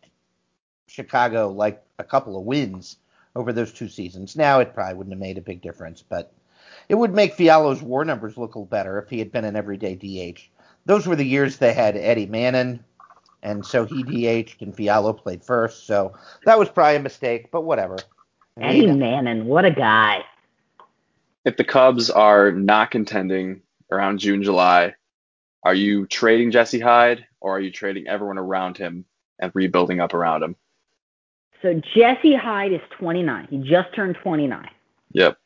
[0.87, 2.97] Chicago like a couple of wins
[3.35, 4.37] over those two seasons.
[4.37, 6.33] Now it probably wouldn't have made a big difference, but
[6.89, 9.57] it would make Fialo's war numbers look a little better if he had been an
[9.57, 10.41] everyday DH.
[10.87, 12.83] Those were the years they had Eddie Mannon,
[13.43, 15.87] and so he DH'd and Fialo played first.
[15.87, 17.99] So that was probably a mistake, but whatever.
[18.57, 20.25] I Eddie mean, Mannon, what a guy.
[21.45, 24.95] If the Cubs are not contending around June, July,
[25.63, 29.05] are you trading Jesse Hyde or are you trading everyone around him
[29.39, 30.57] and rebuilding up around him?
[31.63, 33.49] So Jesse Hyde is 29.
[33.51, 34.69] He just turned 29.
[35.13, 35.39] Yep.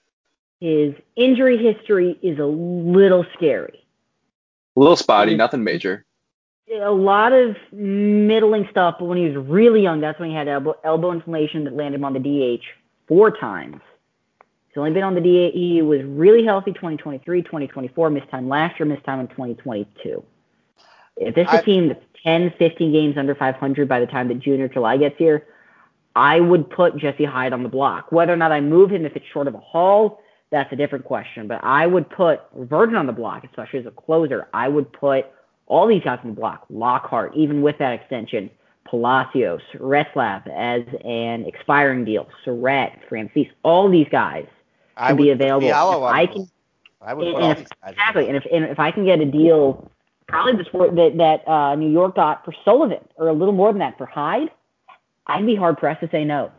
[0.60, 3.84] His injury history is a little scary.
[4.76, 6.04] A little spotty, nothing major.
[6.70, 10.48] A lot of middling stuff, but when he was really young, that's when he had
[10.48, 12.62] elbow, elbow inflammation that landed him on the DH
[13.08, 13.80] four times.
[14.68, 15.52] He's only been on the DH.
[15.54, 20.22] He was really healthy 2023, 2024, missed time last year, missed time in 2022.
[21.18, 24.28] If this is I- a team that's 10, 15 games under 500 by the time
[24.28, 25.46] that June or July gets here,
[26.14, 28.12] I would put Jesse Hyde on the block.
[28.12, 31.04] Whether or not I move him if it's short of a haul, that's a different
[31.04, 31.48] question.
[31.48, 34.48] But I would put Verdon on the block, especially as a closer.
[34.54, 35.26] I would put
[35.66, 36.66] all these guys in the block.
[36.70, 38.50] Lockhart, even with that extension.
[38.84, 42.28] Palacios, Retzlaff as an expiring deal.
[42.44, 44.46] Surratt, Francis, all these guys
[44.96, 46.04] I can be would put available.
[46.04, 46.50] I can.
[47.00, 49.20] I would and, if, guys on the exactly, and if and if I can get
[49.20, 49.90] a deal,
[50.28, 53.80] probably sport that that uh, New York got for Sullivan, or a little more than
[53.80, 54.50] that for Hyde,
[55.26, 56.52] I'd be hard pressed to say no.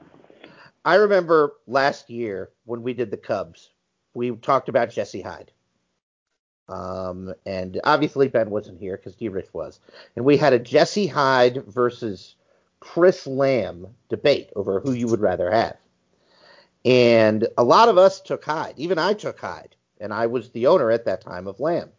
[0.85, 3.69] I remember last year when we did the Cubs,
[4.13, 5.51] we talked about Jesse Hyde.
[6.74, 9.30] Um, and obviously Ben wasn't here because D.
[9.30, 9.80] Rich was.
[10.16, 12.36] And we had a Jesse Hyde versus
[12.80, 15.78] Chris Lamb debate over who you would rather have.
[16.84, 18.74] And a lot of us took Hyde.
[18.78, 19.76] Even I took Hyde.
[20.02, 21.91] And I was the owner at that time of Lamb.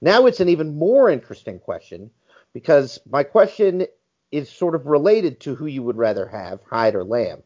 [0.00, 2.10] Now it's an even more interesting question
[2.54, 3.86] because my question
[4.32, 7.42] is sort of related to who you would rather have, Hyde or Lamb.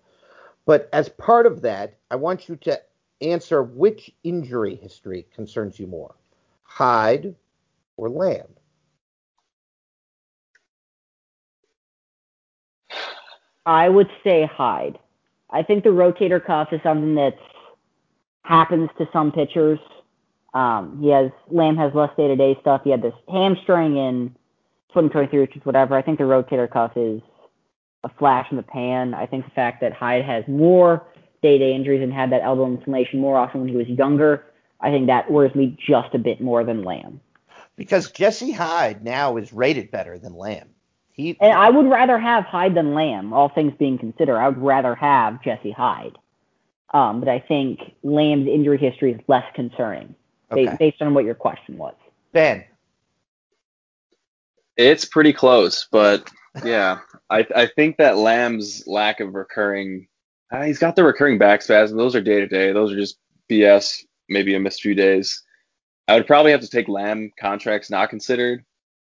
[0.64, 2.80] But as part of that, I want you to
[3.20, 6.14] answer which injury history concerns you more,
[6.68, 7.34] Hyde
[7.96, 8.46] or Lamb.
[13.66, 14.98] I would say hide.
[15.50, 17.36] I think the rotator cuff is something that
[18.42, 19.78] happens to some pitchers.
[20.54, 22.82] Um, he has Lamb has less day to day stuff.
[22.84, 24.28] He had this hamstring in
[24.88, 25.96] 2023, which is whatever.
[25.96, 27.20] I think the rotator cuff is
[28.04, 29.12] a flash in the pan.
[29.12, 31.06] I think the fact that Hyde has more
[31.42, 34.46] day to day injuries and had that elbow inflammation more often when he was younger,
[34.80, 37.20] I think that worries me just a bit more than Lamb.
[37.76, 40.70] Because Jesse Hyde now is rated better than Lamb.
[41.12, 44.36] He And I would rather have Hyde than Lamb, all things being considered.
[44.36, 46.16] I would rather have Jesse Hyde.
[46.94, 50.14] Um, but I think Lamb's injury history is less concerning
[50.50, 50.76] okay.
[50.78, 51.94] based on what your question was.
[52.32, 52.64] Ben.
[54.76, 56.30] It's pretty close, but
[56.64, 57.00] yeah,
[57.30, 60.06] I I think that Lamb's lack of recurring,
[60.52, 61.96] uh, he's got the recurring back spasms.
[61.98, 62.72] Those are day to day.
[62.72, 63.18] Those are just
[63.50, 64.04] BS.
[64.28, 65.42] Maybe a missed a few days.
[66.06, 68.64] I would probably have to take Lamb contracts not considered.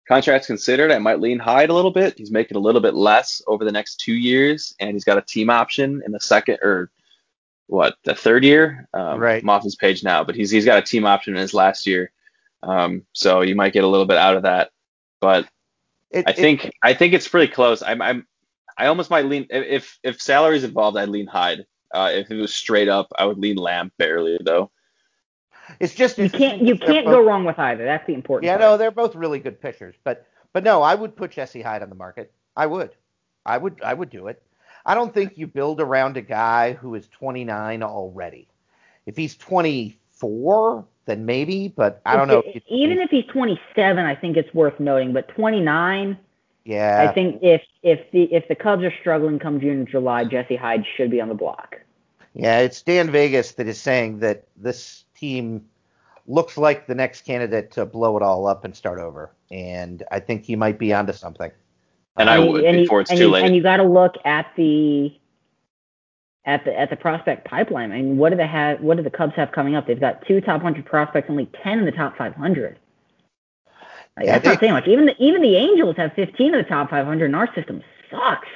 [0.08, 2.18] Contracts considered, I might lean Hyde a little bit.
[2.18, 5.22] He's making a little bit less over the next two years, and he's got a
[5.22, 6.92] team option in the second or
[7.68, 8.88] what the third year.
[8.94, 9.42] Um, Right.
[9.42, 11.88] I'm off his page now, but he's he's got a team option in his last
[11.88, 12.12] year,
[12.64, 14.72] um, so you might get a little bit out of that.
[15.22, 15.48] But
[16.10, 17.82] It, I it- think I think it's pretty close.
[17.82, 18.28] I'm I'm
[18.78, 21.66] I almost might lean if if salary's involved, I'd lean Hyde.
[21.94, 24.72] Uh, if it was straight up, I would lean Lamb barely though.
[25.80, 27.86] It's just You can't you can't both- go wrong with either.
[27.86, 28.62] That's the important Yeah, part.
[28.62, 31.90] no, they're both really good pitchers, but but no, I would put Jesse Hyde on
[31.90, 32.32] the market.
[32.58, 32.92] I would,
[33.46, 34.42] I would, I would do it.
[34.86, 38.48] I don't think you build around a guy who is 29 already.
[39.06, 42.44] If he's 24, then maybe, but I don't know.
[42.46, 45.14] If- even if he's 27, I think it's worth noting.
[45.14, 46.18] But 29,
[46.66, 50.26] yeah, I think if if the if the Cubs are struggling come June and July,
[50.26, 51.80] Jesse Hyde should be on the block.
[52.34, 55.66] Yeah, it's Dan Vegas that is saying that this team
[56.28, 60.20] looks like the next candidate to blow it all up and start over, and I
[60.20, 61.52] think he might be onto something.
[62.18, 63.46] And I would and before you, it's and too you, late.
[63.46, 65.14] And you got to look at the
[66.46, 67.92] at the at the prospect pipeline.
[67.92, 68.82] I mean, what do they have?
[68.82, 69.88] What do the Cubs have coming up?
[69.88, 72.80] They've got two top hundred prospects, only ten in the top five hundred.
[74.18, 74.88] Like, Yeah, that's they- not saying much.
[74.88, 77.82] Even the even the Angels have fifteen in the top five hundred, and our system
[78.10, 78.48] sucks.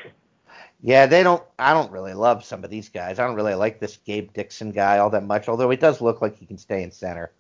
[0.86, 1.42] Yeah, they don't.
[1.58, 3.18] I don't really love some of these guys.
[3.18, 5.50] I don't really like this Gabe Dixon guy all that much.
[5.50, 7.32] Although he does look like he can stay in center.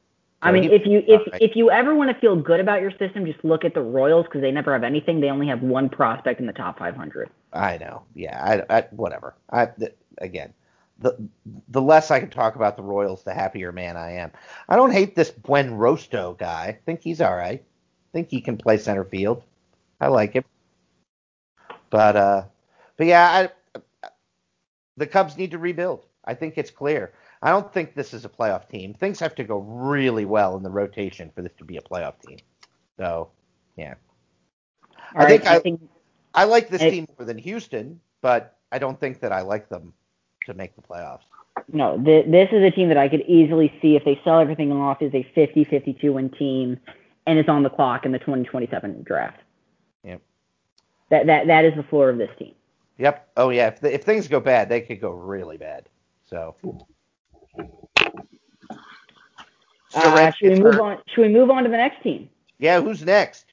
[0.41, 1.41] I mean, if you if alright.
[1.43, 4.25] if you ever want to feel good about your system, just look at the Royals
[4.25, 5.19] because they never have anything.
[5.19, 7.29] They only have one prospect in the top 500.
[7.53, 8.01] I know.
[8.15, 9.35] Yeah, I, I whatever.
[9.51, 10.51] I th- again,
[10.97, 11.15] the
[11.67, 14.31] the less I can talk about the Royals, the happier man I am.
[14.67, 16.65] I don't hate this Buen Rosto guy.
[16.65, 17.61] I think he's all right.
[17.61, 19.43] I think he can play center field.
[20.01, 20.45] I like him.
[21.91, 22.43] But uh,
[22.97, 23.79] but yeah, I,
[24.97, 26.05] the Cubs need to rebuild.
[26.25, 27.13] I think it's clear.
[27.41, 28.93] I don't think this is a playoff team.
[28.93, 32.19] Things have to go really well in the rotation for this to be a playoff
[32.25, 32.39] team.
[32.97, 33.29] So,
[33.77, 33.95] yeah.
[35.15, 35.81] I All think right, I- think
[36.33, 39.69] I like this It- team more than Houston, but I don't think that I like
[39.69, 39.93] them
[40.45, 41.21] to make the playoffs.
[41.71, 44.71] no, th- this is a team that I could easily see if they sell everything
[44.73, 46.77] off is a 50-52 win team
[47.27, 49.39] and it's on the clock in the 2027 draft.
[50.03, 50.21] Yep.
[51.09, 52.53] That that that is the floor of this team.
[52.97, 53.29] Yep.
[53.37, 53.67] Oh yeah.
[53.67, 55.89] If, if things go bad, they could go really bad.
[56.29, 56.55] So.
[59.89, 60.97] So, Uh, should we move her- on?
[61.07, 62.29] Should we move on to the next team?
[62.59, 62.81] Yeah.
[62.81, 63.45] Who's next?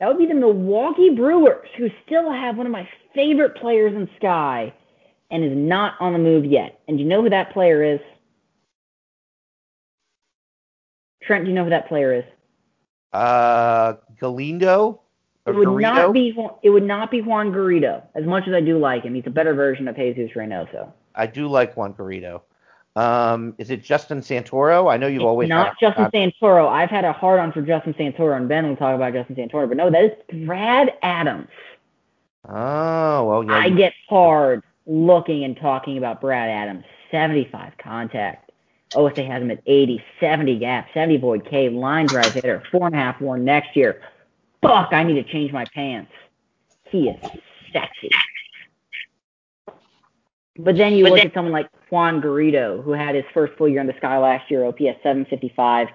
[0.00, 4.08] That would be the Milwaukee Brewers, who still have one of my favorite players in
[4.16, 4.72] Sky
[5.30, 6.80] and is not on the move yet.
[6.86, 8.00] And do you know who that player is?
[11.22, 12.24] Trent, do you know who that player is?
[13.12, 15.00] Uh, Galindo.
[15.46, 15.80] It would Garrido?
[15.80, 18.02] not be it would not be Juan Garrido.
[18.14, 20.92] As much as I do like him, he's a better version of Jesus Reynoso.
[21.14, 22.42] I do like Juan Garrido.
[22.96, 24.90] Um, is it Justin Santoro?
[24.90, 26.66] I know you've It's always not Justin Santoro.
[26.68, 29.68] I've had a hard on for Justin Santoro, and Ben will talk about Justin Santoro.
[29.68, 31.48] But no, that is Brad Adams.
[32.48, 33.58] Oh well, yeah.
[33.58, 36.84] I get hard looking and talking about Brad Adams.
[37.10, 38.50] 75 contact.
[38.94, 42.94] OSA has him at 80, 70 gap, 70 void K, line drive hitter, four and
[42.94, 44.00] a half war next year.
[44.66, 46.10] Fuck, I need to change my pants.
[46.90, 47.30] He is
[47.72, 48.10] sexy.
[50.58, 53.80] But then you look at someone like Juan Garrido, who had his first full year
[53.80, 55.88] in the sky last year, OPS 755,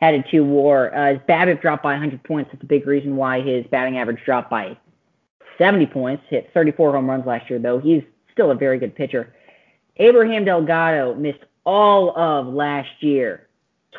[0.00, 0.94] had a two war.
[0.94, 2.50] Uh, his BABIP dropped by 100 points.
[2.52, 4.76] That's a big reason why his batting average dropped by
[5.58, 6.22] 70 points.
[6.28, 7.78] Hit 34 home runs last year, though.
[7.78, 8.02] He's
[8.32, 9.34] still a very good pitcher.
[9.96, 13.48] Abraham Delgado missed all of last year,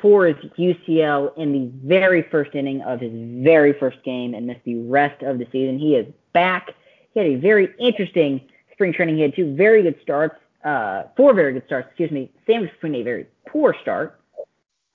[0.01, 4.75] his UCL in the very first inning of his very first game, and missed the
[4.75, 5.79] rest of the season.
[5.79, 6.71] He is back.
[7.13, 8.41] He had a very interesting
[8.71, 9.15] spring training.
[9.15, 12.95] He had two very good starts, uh, four very good starts, excuse me, sandwiched between
[12.95, 14.19] a very poor start.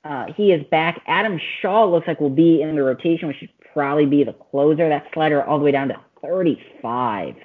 [0.05, 1.03] Uh, he is back.
[1.07, 4.89] Adam Shaw looks like will be in the rotation, which should probably be the closer.
[4.89, 7.37] That slider all the way down to 35.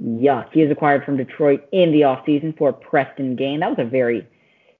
[0.00, 0.52] Yuck.
[0.52, 3.60] He was acquired from Detroit in the offseason for Preston Gain.
[3.60, 4.26] That was a very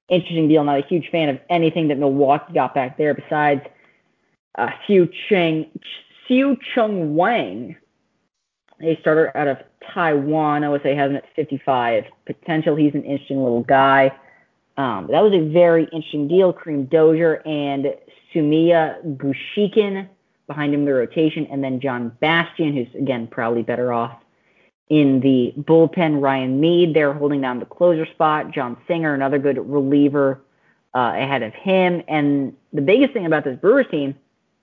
[0.08, 0.64] interesting deal.
[0.64, 3.62] Not a huge fan of anything that Milwaukee got back there besides
[4.56, 5.66] uh, Xiu Cheng,
[6.28, 6.56] Xiu
[7.14, 7.76] Wang,
[8.82, 9.58] a starter out of
[9.92, 10.64] Taiwan.
[10.64, 12.76] OSA has him at 55 potential.
[12.76, 14.12] He's an interesting little guy.
[14.76, 16.52] Um, that was a very interesting deal.
[16.52, 17.86] Kareem Dozier and
[18.32, 20.08] Sumiya Bushikin
[20.46, 24.16] behind him in the rotation, and then John Bastian, who's again probably better off
[24.88, 26.20] in the bullpen.
[26.20, 28.50] Ryan Mead, they're holding down the closer spot.
[28.52, 30.40] John Singer, another good reliever
[30.94, 32.02] uh, ahead of him.
[32.08, 34.14] And the biggest thing about this Brewers team,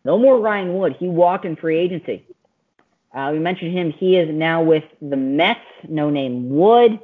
[0.04, 0.96] no more Ryan Wood.
[1.00, 2.24] He walked in free agency.
[3.14, 3.92] Uh, we mentioned him.
[3.92, 5.62] He is now with the Mets.
[5.88, 7.00] No name Wood,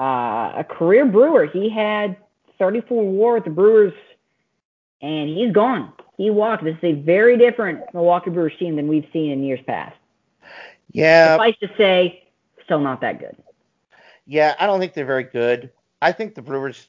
[0.00, 1.46] uh, a career Brewer.
[1.46, 2.16] He had
[2.58, 3.92] 34 WAR with the Brewers,
[5.02, 5.92] and he's gone.
[6.16, 6.64] He walked.
[6.64, 9.96] This is a very different Milwaukee Brewers team than we've seen in years past.
[10.92, 12.23] yeah, Suffice to say,
[12.64, 13.36] still not that good.
[14.26, 14.54] yeah.
[14.58, 15.70] I don't think they're very good.
[16.02, 16.88] I think the Brewers.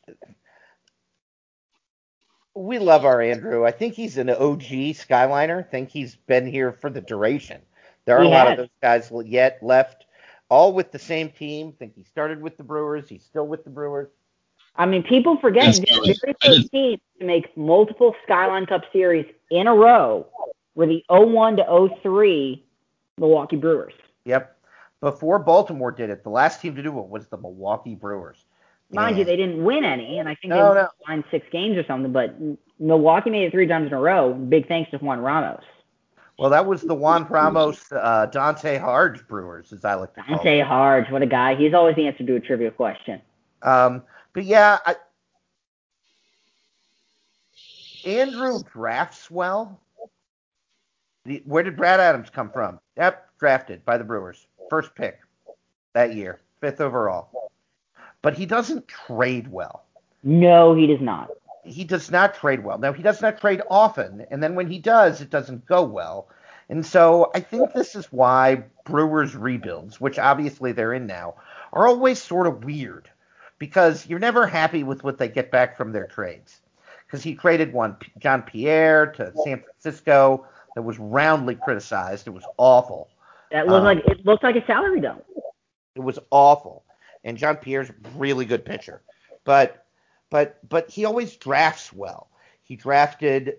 [2.54, 3.66] We love our Andrew.
[3.66, 4.62] I think he's an OG
[4.96, 5.60] Skyliner.
[5.60, 7.62] I think he's been here for the duration.
[8.06, 8.52] There aren't He a lot has.
[8.54, 10.06] of those guys yet left,
[10.50, 11.74] all with the same team.
[11.76, 13.10] I think he started with the Brewers.
[13.10, 14.08] He's still with the Brewers.
[14.78, 19.26] I mean, people forget Yes, the very first team to make multiple Skyline Cup series
[19.50, 20.26] in a row
[20.76, 22.64] were the 01 to 03
[23.18, 23.94] Milwaukee Brewers.
[24.26, 24.55] Yep.
[25.02, 28.46] Before Baltimore did it, the last team to do it was the Milwaukee Brewers.
[28.92, 30.88] Mind you, they didn't win any, and I think No, they no.
[31.08, 32.12] won six games or something.
[32.12, 32.36] But
[32.80, 34.34] Milwaukee made it three times in a row.
[34.34, 35.64] Big thanks to Juan Ramos.
[36.38, 40.36] Well, that was the Juan Ramos, uh, Dante Harge Brewers, as I like to call
[40.36, 40.60] Dante.
[40.62, 41.56] Harge, what a guy!
[41.56, 43.22] He's always the answer to a trivia question.
[43.62, 44.04] Um,
[44.34, 44.96] but yeah, I,
[48.06, 49.80] Andrew drafts well.
[51.24, 52.80] The, where did Brad Adams come from?
[52.98, 55.20] Yep, drafted by the Brewers, first pick
[55.94, 57.52] that year, fifth overall.
[58.22, 59.86] But he doesn't trade well.
[60.24, 61.30] No, he does not.
[61.64, 62.78] He does not trade well.
[62.78, 66.28] Now he does not trade often, and then when he does, it doesn't go well.
[66.70, 71.36] And so I think this is why Brewers rebuilds, which obviously they're in now,
[71.74, 73.10] are always sort of weird
[73.60, 76.62] because you're never happy with what they get back from their trades.
[77.06, 82.28] Because he traded one John Pierre to San Francisco that was roundly criticized.
[82.28, 83.10] It was awful.
[83.52, 85.24] That looked um, like it looked like a salary dump.
[85.96, 86.84] It was awful.
[87.24, 89.02] And John Pierre's a really good pitcher.
[89.44, 89.86] But
[90.30, 92.30] but but he always drafts well.
[92.64, 93.58] He drafted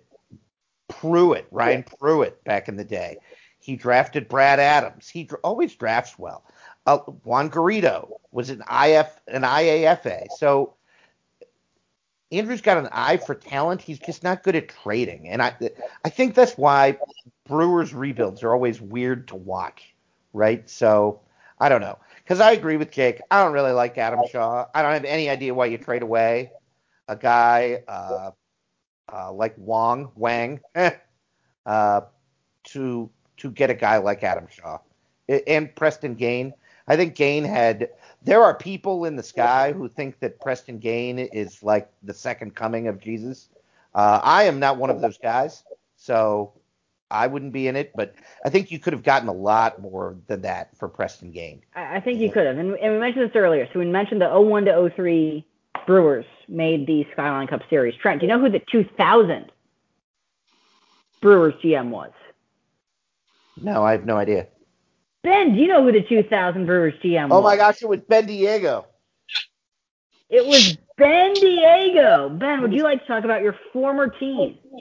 [0.89, 3.19] Pruitt, Ryan Pruitt back in the day.
[3.59, 5.09] He drafted Brad Adams.
[5.09, 6.45] He dr- always drafts well.
[6.87, 10.29] Uh, Juan Garrido was an IF an IAFA.
[10.37, 10.76] So
[12.33, 13.81] Andrew's got an eye for talent.
[13.81, 15.55] He's just not good at trading, and I
[16.05, 16.99] I think that's why
[17.47, 19.95] Brewers rebuilds are always weird to watch,
[20.33, 20.69] right?
[20.69, 21.21] So
[21.61, 23.21] I don't know because I agree with Jake.
[23.31, 24.67] I don't really like Adam Shaw.
[24.75, 26.51] I don't have any idea why you trade away
[27.09, 28.31] a guy uh,
[29.13, 30.61] uh, like Wong Wang
[31.67, 32.01] uh,
[32.65, 34.79] to to get a guy like Adam Shaw
[35.47, 36.53] and Preston Gain.
[36.89, 37.91] I think Gain had.
[38.23, 42.55] There are people in the sky who think that Preston Gain is like the second
[42.55, 43.49] coming of Jesus.
[43.95, 45.63] Uh, I am not one of those guys,
[45.97, 46.53] so
[47.11, 47.93] I wouldn't be in it.
[47.95, 48.15] But
[48.45, 51.63] I think you could have gotten a lot more than that for Preston Gain.
[51.75, 53.69] I, I think you could have, and, and we mentioned this earlier.
[53.73, 55.47] So we mentioned the 01 to 03
[55.87, 57.95] Brewers made the Skyline Cup Series.
[57.95, 59.53] Trent, do you know who the 2000
[61.21, 62.11] Brewers GM was?
[63.61, 64.49] No, I have no idea.
[65.27, 67.33] Ben, do you know who the 2000 Brewers GM was?
[67.33, 68.85] Oh my gosh, it was Bendiego.
[70.31, 72.39] It was Bendiego.
[72.39, 74.57] Ben, would you like to talk about your former team?
[74.73, 74.79] Uh,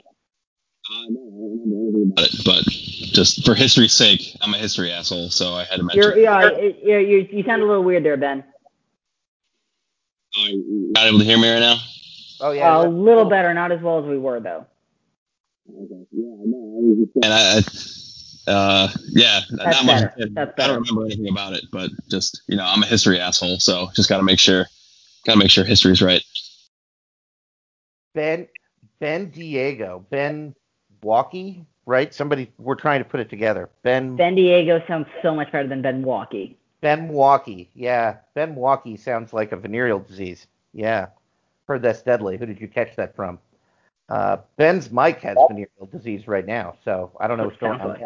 [0.94, 5.54] I don't know about it, but just for history's sake, I'm a history asshole, so
[5.54, 6.00] I had to mention.
[6.00, 8.44] You're, yeah, you, you, you sound a little weird there, Ben.
[10.38, 11.78] Not able to hear me right now.
[12.40, 14.64] Oh yeah, uh, a little better, not as well as we were though.
[15.68, 16.06] Okay.
[16.12, 17.62] Yeah, no, and I,
[18.46, 20.14] uh, yeah, That's not better.
[20.18, 20.60] Much, That's.
[20.60, 23.88] I don't remember anything about it, but just you know, I'm a history asshole, so
[23.94, 24.66] just got to make sure,
[25.24, 26.22] got to make sure history's right.
[28.14, 28.48] Ben,
[29.00, 30.54] Bendiego, Ben
[31.02, 32.14] Walkie, right?
[32.14, 33.68] Somebody, we're trying to put it together.
[33.82, 34.16] Ben.
[34.16, 36.56] Bendiego sounds so much better than Ben Walkie.
[36.80, 40.46] Ben Walkie, yeah, Ben Walkie sounds like a venereal disease.
[40.72, 41.08] Yeah,
[41.66, 42.36] heard that's deadly.
[42.36, 43.38] Who did you catch that from?
[44.08, 47.98] Uh, Ben's mic has venereal disease right now, so I don't know what's going on.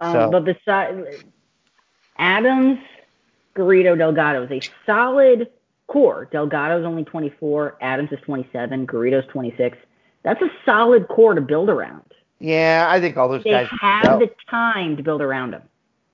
[0.00, 0.30] Um, so.
[0.30, 1.24] But besides
[2.18, 2.78] Adams,
[3.54, 5.50] Garrido, Delgado is a solid
[5.86, 6.28] core.
[6.30, 9.76] Delgado's only 24, Adams is 27, Garrido's 26.
[10.22, 12.04] That's a solid core to build around.
[12.38, 15.62] Yeah, I think all those they guys have the time to build around them.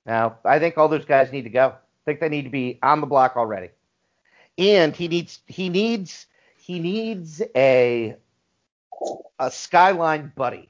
[0.05, 1.67] Now, I think all those guys need to go.
[1.67, 3.69] I think they need to be on the block already.
[4.57, 6.25] And he needs he needs
[6.57, 8.15] he needs a
[9.39, 10.69] a skyline buddy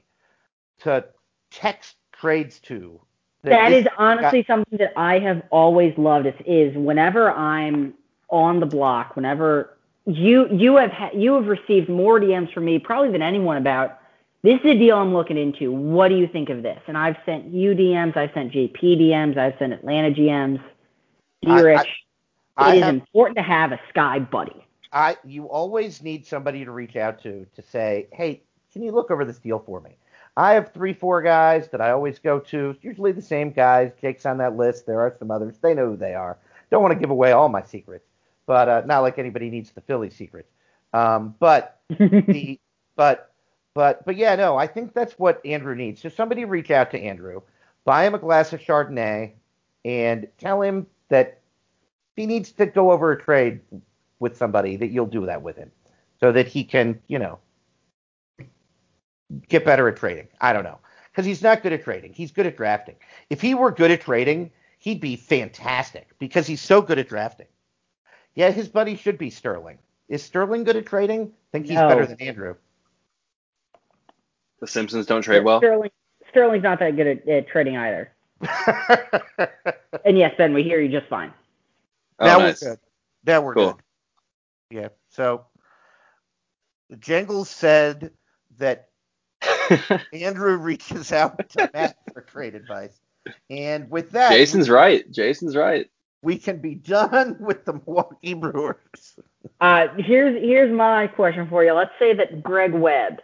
[0.80, 1.04] to
[1.50, 3.00] text trades to
[3.42, 6.26] that, that is honestly guy, something that I have always loved.
[6.26, 7.94] Is, is whenever I'm
[8.30, 12.78] on the block, whenever you you have ha- you have received more DMs from me
[12.78, 14.00] probably than anyone about
[14.42, 15.72] this is a deal I'm looking into.
[15.72, 16.80] What do you think of this?
[16.86, 20.62] And I've sent you DMs, I've sent JP DMs, I've sent Atlanta GMs.
[21.44, 21.88] Rich,
[22.60, 24.64] it is have, important to have a sky buddy.
[24.92, 28.42] I you always need somebody to reach out to to say, hey,
[28.72, 29.96] can you look over this deal for me?
[30.38, 32.70] I have three, four guys that I always go to.
[32.70, 33.90] It's usually the same guys.
[34.00, 34.86] Jake's on that list.
[34.86, 35.56] There are some others.
[35.60, 36.38] They know who they are.
[36.70, 38.06] Don't want to give away all my secrets,
[38.46, 40.48] but uh, not like anybody needs the Philly secrets.
[40.92, 42.60] Um, but the
[42.94, 43.32] but
[43.74, 46.00] but but yeah, no, I think that's what Andrew needs.
[46.00, 47.42] So somebody reach out to Andrew,
[47.84, 49.32] buy him a glass of Chardonnay,
[49.84, 51.40] and tell him that
[52.14, 53.58] he needs to go over a trade
[54.20, 55.72] with somebody that you'll do that with him,
[56.20, 57.40] so that he can, you know,
[59.48, 60.28] get better at trading.
[60.40, 60.78] I don't know.
[61.10, 62.12] Because he's not good at trading.
[62.12, 62.94] He's good at drafting.
[63.28, 67.46] If he were good at trading, he'd be fantastic because he's so good at drafting.
[68.34, 69.78] Yeah, his buddy should be Sterling.
[70.08, 71.22] Is Sterling good at trading?
[71.22, 71.88] I think he's no.
[71.88, 72.54] better than Andrew.
[74.60, 75.58] The Simpsons don't trade well.
[75.58, 75.90] Sterling,
[76.30, 78.12] Sterling's not that good at, at trading either.
[80.04, 81.32] and yes, Ben, we hear you just fine.
[82.20, 82.62] Oh, now nice.
[82.62, 82.78] we're good.
[83.26, 83.72] Now we're cool.
[83.72, 83.82] good.
[84.70, 84.88] Yeah.
[85.08, 85.46] So
[86.98, 88.12] Jangles said
[88.58, 88.87] that
[90.12, 92.98] Andrew reaches out to Matt for trade advice.
[93.50, 95.10] And with that, Jason's right.
[95.10, 95.90] Jason's right.
[96.22, 99.18] we can be done with the Milwaukee Brewers.
[99.60, 101.72] Uh, here's here's my question for you.
[101.72, 103.20] Let's say that Greg Webb,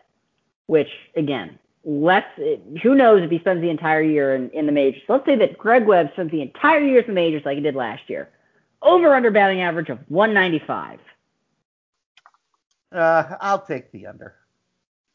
[0.66, 2.28] which again, let's
[2.82, 5.02] who knows if he spends the entire year in, in the majors.
[5.08, 7.74] Let's say that Greg Webb spends the entire year in the majors like he did
[7.74, 8.30] last year.
[8.82, 10.98] Over under batting average of 195.
[12.92, 14.34] Uh, I'll take the under,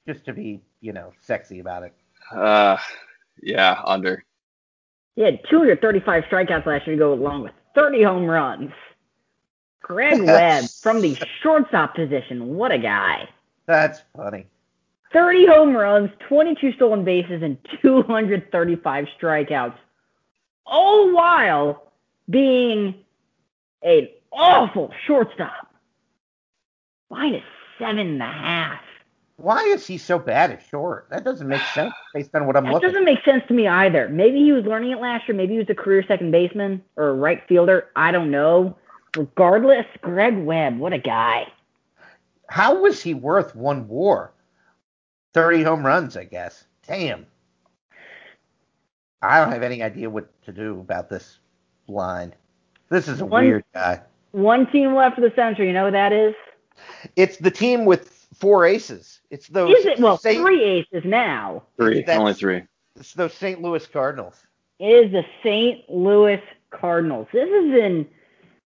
[0.09, 1.93] just to be you know sexy about it.
[2.31, 2.77] Uh,
[3.41, 4.23] yeah, under.
[5.15, 8.71] He had 235 strikeouts last year to go along with 30 home runs.
[9.81, 12.55] Greg Webb from the shortstop position.
[12.55, 13.27] What a guy.
[13.65, 14.47] That's funny.
[15.13, 19.75] 30 home runs, 22 stolen bases, and 235 strikeouts.
[20.65, 21.91] All while
[22.29, 22.95] being
[23.81, 25.73] an awful shortstop.
[27.09, 27.43] Minus
[27.79, 28.81] seven and a half.
[29.41, 31.07] Why is he so bad at short?
[31.09, 32.81] That doesn't make sense based on what I'm looking.
[32.81, 34.09] That doesn't make sense to me either.
[34.09, 35.35] Maybe he was learning it last year.
[35.35, 37.87] Maybe he was a career second baseman or a right fielder.
[37.95, 38.75] I don't know.
[39.17, 41.47] Regardless, Greg Webb, what a guy.
[42.47, 44.31] How was he worth one WAR?
[45.33, 46.65] Thirty home runs, I guess.
[46.87, 47.25] Damn.
[49.21, 51.39] I don't have any idea what to do about this
[51.87, 52.33] line.
[52.89, 54.01] This is a One- weird guy.
[54.31, 55.67] One team left for the Century.
[55.67, 56.35] You know what that is?
[57.15, 59.18] It's the team with four aces.
[59.29, 59.99] It's those Is it?
[59.99, 61.63] Well, Saint, three aces now.
[61.77, 62.63] Three, That's- only three.
[62.95, 63.61] It's those St.
[63.61, 64.35] Louis Cardinals.
[64.79, 65.89] It is the St.
[65.89, 66.41] Louis
[66.71, 67.27] Cardinals.
[67.31, 68.07] This is an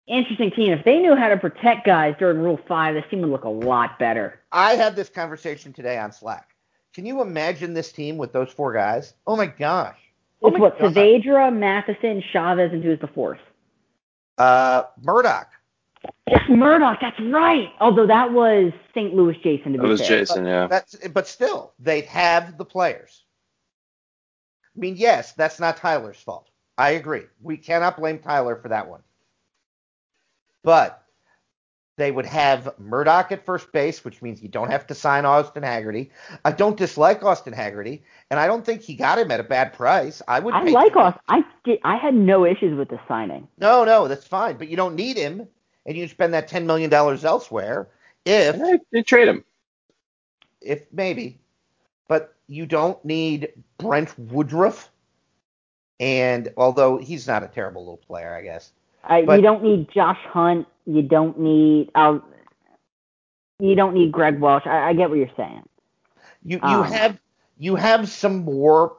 [0.07, 0.71] interesting team.
[0.71, 3.49] If they knew how to protect guys during Rule 5, this team would look a
[3.49, 4.39] lot better.
[4.51, 6.49] I had this conversation today on Slack.
[6.93, 9.13] Can you imagine this team with those four guys?
[9.27, 9.97] Oh my gosh.
[10.41, 10.93] Oh It's my what, God.
[10.93, 13.39] Saavedra, Matheson, Chavez, and who's the fourth?
[14.37, 15.49] Uh, Murdoch.
[16.29, 17.69] Jeff Murdoch, that's right.
[17.79, 19.13] Although that was St.
[19.13, 20.19] Louis Jason to That be was fair.
[20.19, 20.67] Jason, yeah.
[20.67, 23.23] That's but still, they'd have the players.
[24.75, 26.49] I mean, yes, that's not Tyler's fault.
[26.77, 27.23] I agree.
[27.41, 29.01] We cannot blame Tyler for that one.
[30.63, 31.01] But
[31.97, 35.63] they would have Murdoch at first base, which means you don't have to sign Austin
[35.63, 36.11] Haggerty.
[36.43, 39.73] I don't dislike Austin Haggerty, and I don't think he got him at a bad
[39.73, 40.21] price.
[40.27, 40.53] I would.
[40.53, 40.95] I like.
[40.97, 41.21] Austin.
[41.29, 43.47] I did, I had no issues with the signing.
[43.57, 44.57] No, no, that's fine.
[44.57, 45.47] But you don't need him,
[45.85, 47.87] and you spend that ten million dollars elsewhere.
[48.25, 49.43] If They, they trade him.
[50.61, 51.39] if maybe,
[52.07, 54.89] but you don't need Brent Woodruff.
[55.99, 58.71] And although he's not a terrible little player, I guess.
[59.03, 60.67] I, But- you don't need Josh Hunt.
[60.85, 61.91] You don't need.
[61.95, 62.19] Uh,
[63.59, 64.65] you don't need Greg Welsh.
[64.65, 65.63] I, I get what you're saying.
[66.43, 66.83] You you Um.
[66.91, 67.19] have
[67.57, 68.97] you have some more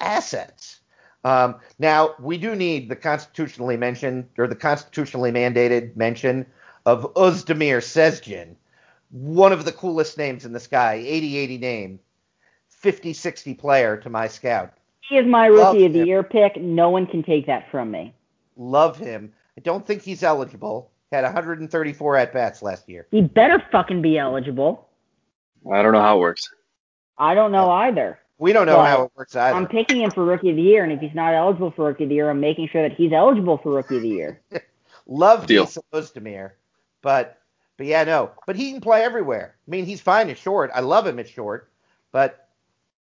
[0.00, 0.77] assets.
[1.24, 6.46] Um, now we do need the constitutionally mentioned or the constitutionally mandated mention
[6.86, 8.54] of Özdemir Sezgin,
[9.10, 12.00] one of the coolest names in the sky, 80-80 name,
[12.82, 14.72] 50-60 player to my scout.
[15.00, 16.06] He is my Love rookie of the him.
[16.06, 16.56] year pick.
[16.60, 18.14] No one can take that from me.
[18.56, 19.32] Love him.
[19.56, 20.90] I don't think he's eligible.
[21.10, 23.06] Had 134 at bats last year.
[23.10, 24.88] He better fucking be eligible.
[25.72, 26.48] I don't know how it works.
[27.16, 28.18] I don't know either.
[28.38, 29.56] We don't know Well, how it works either.
[29.56, 32.04] I'm picking him for rookie of the year, and if he's not eligible for rookie
[32.04, 34.40] of the year, I'm making sure that he's eligible for rookie of the year.
[35.06, 35.64] Love Deal.
[35.64, 36.52] Lisa Ozdemir,
[37.02, 37.38] but
[37.76, 38.30] but yeah, no.
[38.46, 39.54] But he can play everywhere.
[39.66, 40.70] I mean, he's fine at short.
[40.74, 41.70] I love him at short,
[42.12, 42.48] but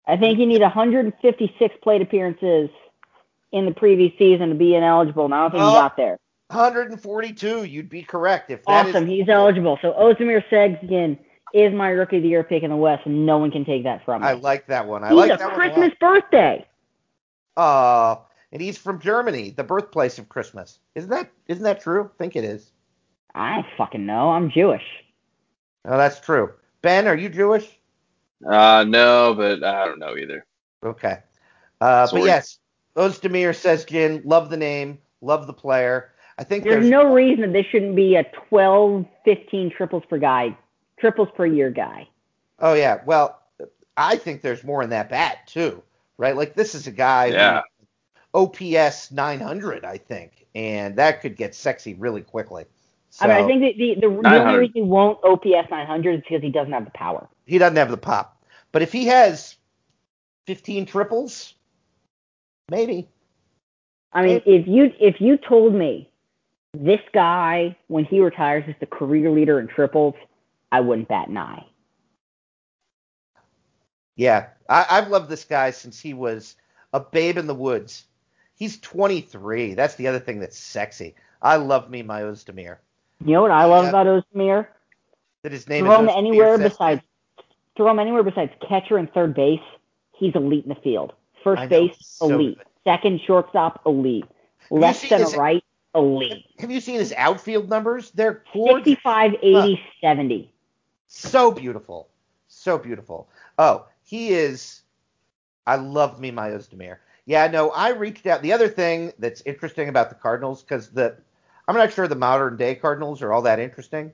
[0.06, 2.68] I think you need 156 plate appearances
[3.52, 6.18] in the previous season to be ineligible, and I don't think Oh, he got there.
[6.48, 9.78] 142, you'd be correct if that is Awesome, he's eligible.
[9.80, 11.18] So Ozdemir Sezgin
[11.54, 13.84] is my rookie of the year pick in the West, and no one can take
[13.84, 14.28] that from me.
[14.28, 15.04] I like that one.
[15.04, 16.66] I he's like a that Christmas birthday.
[17.54, 17.64] one.
[17.64, 20.80] Oh, and he's from Germany, the birthplace of Christmas.
[20.94, 22.10] Isn't that isn't that true?
[22.12, 22.72] I think it is.
[23.34, 24.30] I don't fucking know.
[24.30, 24.82] I'm Jewish.
[25.84, 26.52] Oh, that's true.
[26.82, 27.68] Ben, are you Jewish?
[28.46, 30.44] Uh, no, but I don't know either.
[30.84, 31.18] Okay.
[31.80, 32.58] Uh, but yes,
[32.96, 34.22] Ozdemir Sezgin.
[34.24, 34.98] Love the name.
[35.20, 36.12] Love the player.
[36.36, 40.18] I think There's there's, no reason that this shouldn't be a 12, 15 triples per
[40.18, 40.56] guy,
[40.98, 42.08] triples per year guy.
[42.58, 43.00] Oh yeah.
[43.04, 43.40] Well,
[43.96, 45.82] I think there's more in that bat too,
[46.18, 46.36] right?
[46.36, 47.62] Like this is a guy Yeah.
[48.32, 52.64] OPS 900, I think, and that could get sexy really quickly.
[53.10, 56.20] So I mean, I think the, the, the only reason he won't OPS 900 is
[56.22, 57.28] because he doesn't have the power.
[57.46, 58.42] he doesn't have the pop,
[58.72, 59.56] but if he has
[60.46, 61.54] 15 triples,
[62.68, 63.08] maybe.
[64.12, 66.10] I mean, if you if you told me
[66.72, 70.14] this guy when he retires is the career leader in triples,
[70.74, 71.64] I wouldn't bat an eye.
[74.16, 76.56] Yeah, I, I've loved this guy since he was
[76.92, 78.04] a babe in the woods.
[78.56, 79.74] He's 23.
[79.74, 81.14] That's the other thing that's sexy.
[81.40, 82.78] I love me my Ozdemir.
[83.24, 83.88] You know what I love Yeah.
[83.90, 84.66] about Ozdemir?
[85.42, 87.02] That his name Throw is him Ozdemir anywhere besides
[87.76, 89.60] throw him anywhere besides catcher and third base.
[90.12, 91.12] He's elite in the field.
[91.44, 92.58] First know, base, so elite.
[92.82, 94.24] Second shortstop, elite.
[94.70, 95.62] you Left his- right,
[95.94, 96.46] elite.
[96.58, 98.10] Have you seen his outfield numbers?
[98.12, 98.84] They're gorgeous.
[98.86, 100.53] 65, 80, 70.
[101.06, 102.08] So beautiful.
[102.48, 103.28] So beautiful.
[103.58, 104.82] Oh, he is.
[105.66, 106.98] I love me my Ozdemir.
[107.26, 108.42] Yeah, no, I reached out.
[108.42, 111.16] The other thing that's interesting about the Cardinals, because the
[111.66, 114.12] I'm not sure the modern day Cardinals are all that interesting.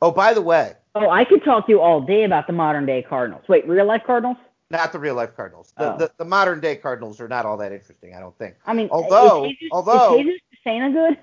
[0.00, 2.86] Oh, by the way, Oh, I could talk to you all day about the modern
[2.86, 3.44] day Cardinals.
[3.48, 4.36] Wait, real life Cardinals?
[4.70, 5.72] not the real life Cardinals.
[5.76, 5.96] The, Oh.
[5.98, 8.56] the, the modern day Cardinals are not all that interesting, I don't think.
[8.66, 11.18] I mean, Although- is Jesus, although- is Jesus Santa good?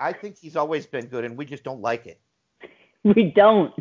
[0.00, 2.18] I think he's always been good, and we just don't like it.
[3.04, 3.72] We don't,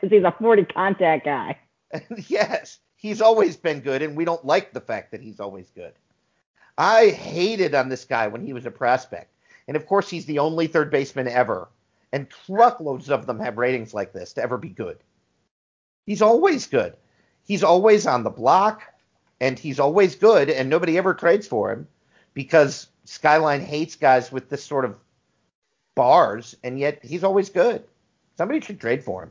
[0.00, 1.58] because he's a 40 contact guy.
[2.28, 5.92] yes, he's always been good, and we don't like the fact that he's always good.
[6.76, 9.32] I hated on this guy when he was a prospect.
[9.66, 11.68] And of course, he's the only third baseman ever.
[12.12, 14.98] And truckloads of them have ratings like this to ever be good.
[16.06, 16.96] He's always good.
[17.44, 18.82] He's always on the block,
[19.40, 21.86] and he's always good, and nobody ever trades for him
[22.34, 24.96] because Skyline hates guys with this sort of
[25.94, 27.84] bars, and yet he's always good.
[28.36, 29.30] Somebody should trade for him.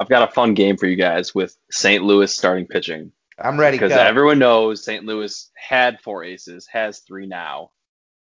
[0.00, 2.02] I've got a fun game for you guys with St.
[2.02, 5.04] Louis starting pitching I'm ready because everyone knows St.
[5.04, 7.70] Louis had four aces, has three now,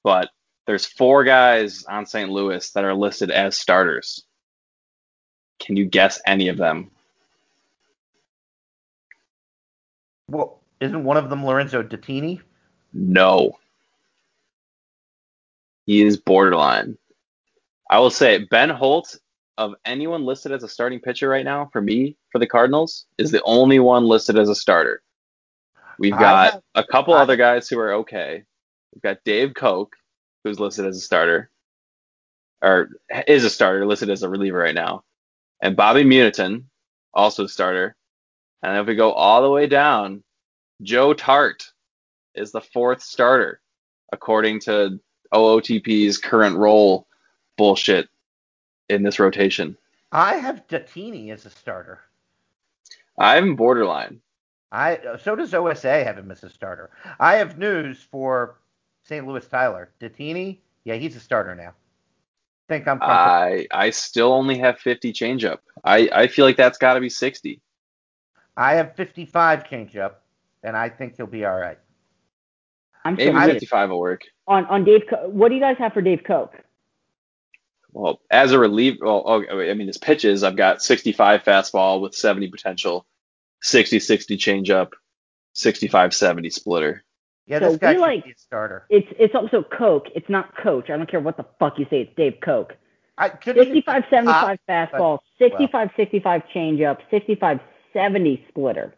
[0.04, 0.30] but
[0.66, 2.30] there's four guys on St.
[2.30, 4.24] Louis that are listed as starters.
[5.60, 6.90] Can you guess any of them?
[10.30, 12.42] Well, isn't one of them Lorenzo Dattini?
[12.92, 13.58] No.
[15.86, 16.98] He is borderline.
[17.90, 19.18] I will say Ben Holt
[19.58, 23.32] of anyone listed as a starting pitcher right now for me for the Cardinals is
[23.32, 25.02] the only one listed as a starter.
[26.00, 28.44] We've got have- a couple I- other guys who are okay.
[28.94, 29.92] We've got Dave Koch,
[30.44, 31.50] who's listed as a starter,
[32.62, 32.90] or
[33.28, 35.04] is a starter, listed as a reliever right now,
[35.62, 36.66] and Bobby Muniton,
[37.14, 37.96] also a starter.
[38.64, 40.24] And if we go all the way down,
[40.82, 41.64] Joe Tart
[42.34, 43.62] is the fourth starter,
[44.12, 45.00] according to
[45.34, 47.08] OOTP's current role
[47.58, 48.10] bullshit
[48.94, 49.78] in this rotation.
[50.12, 52.00] I have Dattini as a starter.
[53.18, 54.22] I'm borderline.
[54.72, 56.90] I so does OSA have him as a starter.
[57.20, 58.60] I have news for
[59.04, 59.26] St.
[59.28, 59.92] Louis Tyler.
[60.00, 61.74] Dattini, yeah, he's a starter now.
[62.70, 63.00] Think I'm.
[63.02, 65.60] I I still only have 50 changeup.
[65.84, 67.62] I, I feel like that's got to be 60.
[68.56, 70.14] I have 55 changeup,
[70.64, 71.78] and I think he'll be all right.
[73.04, 73.52] I'm Maybe sorry.
[73.54, 74.22] 55 will work.
[74.48, 76.54] On, on Dave, Co- what do you guys have for Dave Koch?
[77.94, 82.16] Well, as a relief, well, okay, I mean, his pitches, I've got 65 fastball with
[82.16, 83.06] 70 potential,
[83.62, 84.90] 60 60 changeup,
[85.54, 87.04] 65 70 splitter.
[87.46, 88.86] Yeah, So this guy we should like- be a starter.
[88.90, 90.08] It's it's also Coke.
[90.16, 90.90] It's not Coach.
[90.90, 92.02] I don't care what the fuck you say.
[92.02, 92.74] It's Dave Koch.
[93.18, 97.60] I 65 75 fastball, but- 65 65 changeup, 65
[97.94, 98.96] 70 splitter.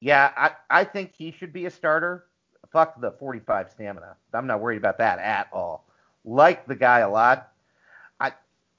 [0.00, 2.24] Yeah, I, I think he should be a starter.
[2.72, 4.16] Fuck the 45 stamina.
[4.32, 5.86] I'm not worried about that at all.
[6.24, 7.50] Like the guy a lot.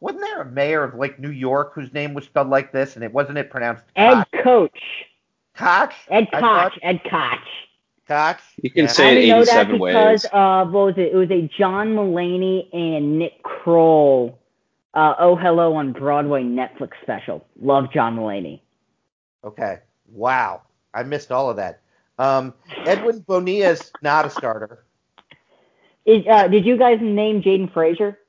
[0.05, 2.95] I wasn't there a mayor of like New York whose name was spelled like this,
[2.95, 4.43] and it wasn't it pronounced Ed Koch?
[4.43, 4.79] Coach.
[5.55, 5.93] Koch?
[6.09, 6.73] Ed Koch.
[6.83, 7.39] Ed Koch.
[8.07, 8.39] Koch?
[8.61, 8.91] You can Yeah.
[8.91, 11.11] say I it only know that because of what was it?
[11.11, 14.37] It was a John Mulaney and Nick Kroll.
[14.93, 17.43] Uh, oh Hello on Broadway Netflix special.
[17.59, 18.61] Love John Mulaney.
[19.43, 19.79] Okay.
[20.11, 20.61] Wow.
[20.93, 21.81] I missed all of that.
[22.19, 22.53] Um,
[22.85, 24.85] Edwin Bonilla's not a starter.
[26.05, 28.19] Is, uh, did you guys name Jaden Frazier?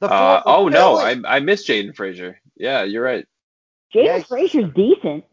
[0.00, 2.40] The Uh, oh, no, I, I missed Jaden Frazier.
[2.56, 3.26] Yeah, you're right.
[3.94, 5.24] Jaden Yeah, Frazier's decent.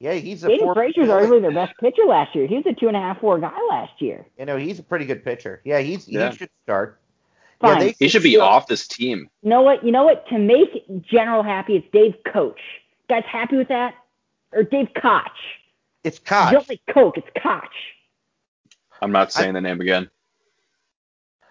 [0.00, 1.26] yeah, he's a Jaden former Frazier's Philly.
[1.26, 2.46] arguably their best pitcher last year.
[2.46, 4.26] He was a two and a half four guy last year.
[4.38, 5.62] You know, he's a pretty good pitcher.
[5.64, 6.30] Yeah, he's Yeah.
[6.30, 7.00] he should start.
[7.60, 7.72] Fine.
[7.72, 9.30] Yeah, they He should be off this team.
[9.42, 9.84] You know what?
[9.84, 10.26] You know what?
[10.28, 12.60] To make General happy, it's Dave Coach.
[13.08, 13.94] Guys happy with that?
[14.52, 15.30] Or Dave Koch?
[16.02, 16.52] It's You Koch.
[16.52, 17.62] don't like Coke, it's Koch.
[19.00, 20.10] I'm not saying the name again.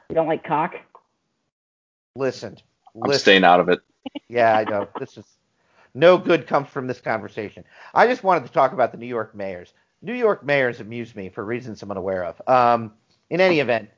[0.10, 0.76] You don't like Cock?
[2.16, 2.58] Listen,
[2.96, 3.22] I'm listen.
[3.22, 3.80] staying out of it.
[4.28, 4.88] Yeah, I know.
[5.00, 5.26] This is
[5.94, 7.64] no good comes from this conversation.
[7.94, 9.74] I just wanted to talk about the New York mayors.
[10.02, 12.42] New York mayors amuse me for reasons I'm unaware of.
[12.48, 12.94] Um,
[13.30, 13.90] in any event,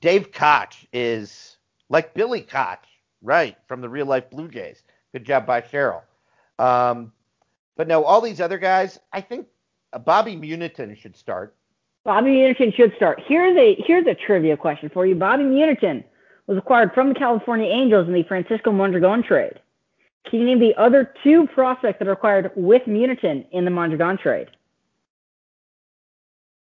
[0.00, 1.56] Dave Koch is
[1.88, 2.84] like Billy Koch,
[3.22, 4.82] right, from the real life Blue Jays.
[5.12, 6.02] Good job by Cheryl.
[6.58, 7.12] Um,
[7.76, 9.46] but no, all these other guys, I think
[9.92, 11.54] uh, Bobby Muniton should start.
[12.04, 13.22] Bobby Muniton should start.
[13.24, 15.14] Here's a here's a trivia question for you.
[15.14, 16.04] Bobby Muniton
[16.46, 19.60] was acquired from the California Angels in the Francisco Mondragon trade.
[20.28, 24.16] Can you name the other two prospects that are acquired with Muniton in the Mondragon
[24.18, 24.48] trade?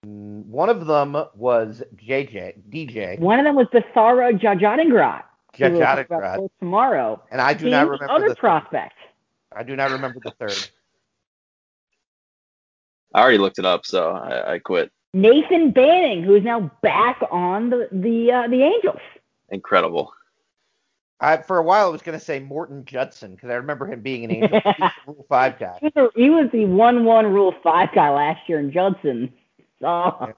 [0.06, 5.24] Mm, One of them was JJ, DJ, One of them was Basara Jajadingrad.
[5.58, 7.22] who we'll talk about Jajadingrad, both tomorrow.
[7.32, 8.94] and I do Name not the remember other the prospect.
[9.56, 10.70] I do not remember the third.
[13.14, 14.92] I already looked it up, so I, I quit.
[15.14, 19.02] Nathan Banning, who is now back on the the uh, the Angels.
[19.52, 20.14] Incredible.
[21.20, 24.02] I, for a while, I was going to say Morton Judson because I remember him
[24.02, 24.60] being an Angel
[25.06, 25.78] Rule Five guy.
[25.82, 29.32] He was, he was the one-one Rule Five guy last year in Judson.
[29.80, 30.34] So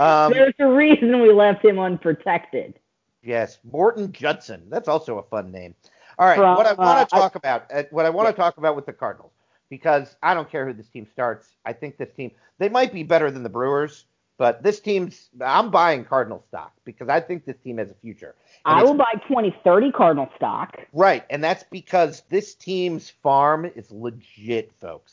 [0.00, 2.74] Um, there's a reason we left him unprotected.
[3.22, 4.64] yes, Morton Judson.
[4.68, 5.74] That's also a fun name.
[6.18, 8.26] All right, From, what I uh, want to I- talk about, uh, what I want
[8.26, 8.32] Yeah.
[8.32, 9.32] to talk about with the Cardinals,
[9.70, 11.56] because I don't care who this team starts.
[11.64, 14.04] I think this team, they might be better than the Brewers,
[14.36, 18.34] but this team's, I'm buying Cardinal stock because I think this team has a future.
[18.64, 20.76] And I will buy 2030 Cardinal stock.
[20.92, 25.12] Right, and that's because this team's farm is legit, folks.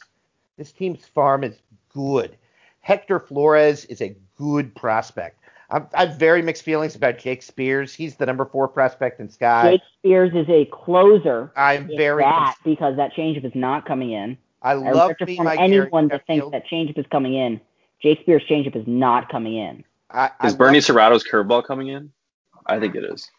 [0.57, 1.61] This team's farm is
[1.93, 2.37] good.
[2.81, 5.37] Hector Flores is a good prospect.
[5.69, 7.93] I'm, I have very mixed feelings about Jake Spears.
[7.93, 9.73] He's the number four prospect in Sky.
[9.73, 11.51] Jake Spears is a closer.
[11.55, 12.23] I'm very.
[12.23, 14.37] that because that changeup is not coming in.
[14.61, 16.53] I I love from my anyone Gary that thinks Sheffield.
[16.53, 17.61] that changeup is coming in.
[18.01, 19.83] Jake Spears' changeup is not coming in.
[20.09, 22.11] I, I Is Bernie love- Serrato's curveball coming in?
[22.65, 23.29] I think it is.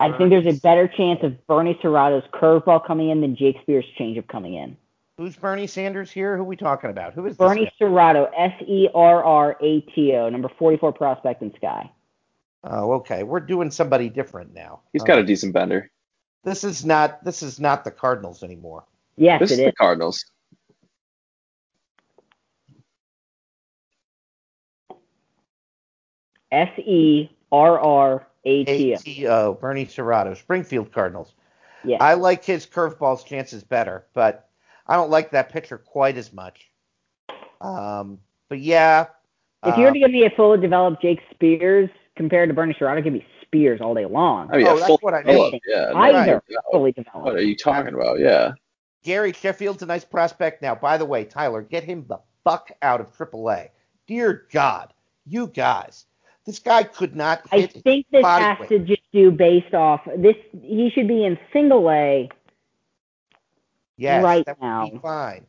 [0.00, 3.84] I think there's a better chance of Bernie Serrato's curveball coming in than Jake Spears'
[3.98, 4.76] changeup coming in.
[5.16, 6.36] Who's Bernie Sanders here?
[6.36, 7.12] Who are we talking about?
[7.12, 7.72] Who is Bernie guy?
[7.80, 11.88] Serrato, S E R R A T O, number 44 prospect in Sky.
[12.64, 13.22] Oh, okay.
[13.22, 14.80] We're doing somebody different now.
[14.92, 15.90] He's got a um, decent bender.
[16.42, 17.22] This is not.
[17.24, 18.84] This is not the Cardinals anymore.
[19.16, 19.72] Yes, This is the.
[19.72, 20.24] Cardinals.
[26.52, 29.54] S E R R A T O.
[29.54, 31.34] Bernie Serrato, Springfield Cardinals.
[31.84, 31.96] Yeah.
[32.00, 34.48] I like his curveball's chances better, but
[34.86, 36.70] I don't like that pitcher quite as much.
[37.60, 38.18] Um,
[38.48, 39.06] but yeah,
[39.64, 42.74] If you were um, to give me a fully developed Jake Spears compared to Bernie
[42.74, 44.50] Serrato, give me Spears all day long.
[44.52, 45.60] I mean, Oh, a that's full what I develop, mean.
[45.66, 45.90] Yeah.
[45.92, 48.18] no, Either no, fully What are you talking about?
[48.18, 48.52] Yeah.
[49.04, 50.62] Gary Sheffield's a nice prospect.
[50.62, 53.68] Now, by the way, Tyler, get him the fuck out of AAA.
[54.06, 54.92] Dear God,
[55.26, 56.06] you guys,
[56.44, 58.68] this guy could not I think this body has weight.
[58.70, 60.36] to just do based off this.
[60.62, 62.28] He should be in single A.
[63.96, 64.88] yes, right that would now.
[64.90, 65.46] be fine.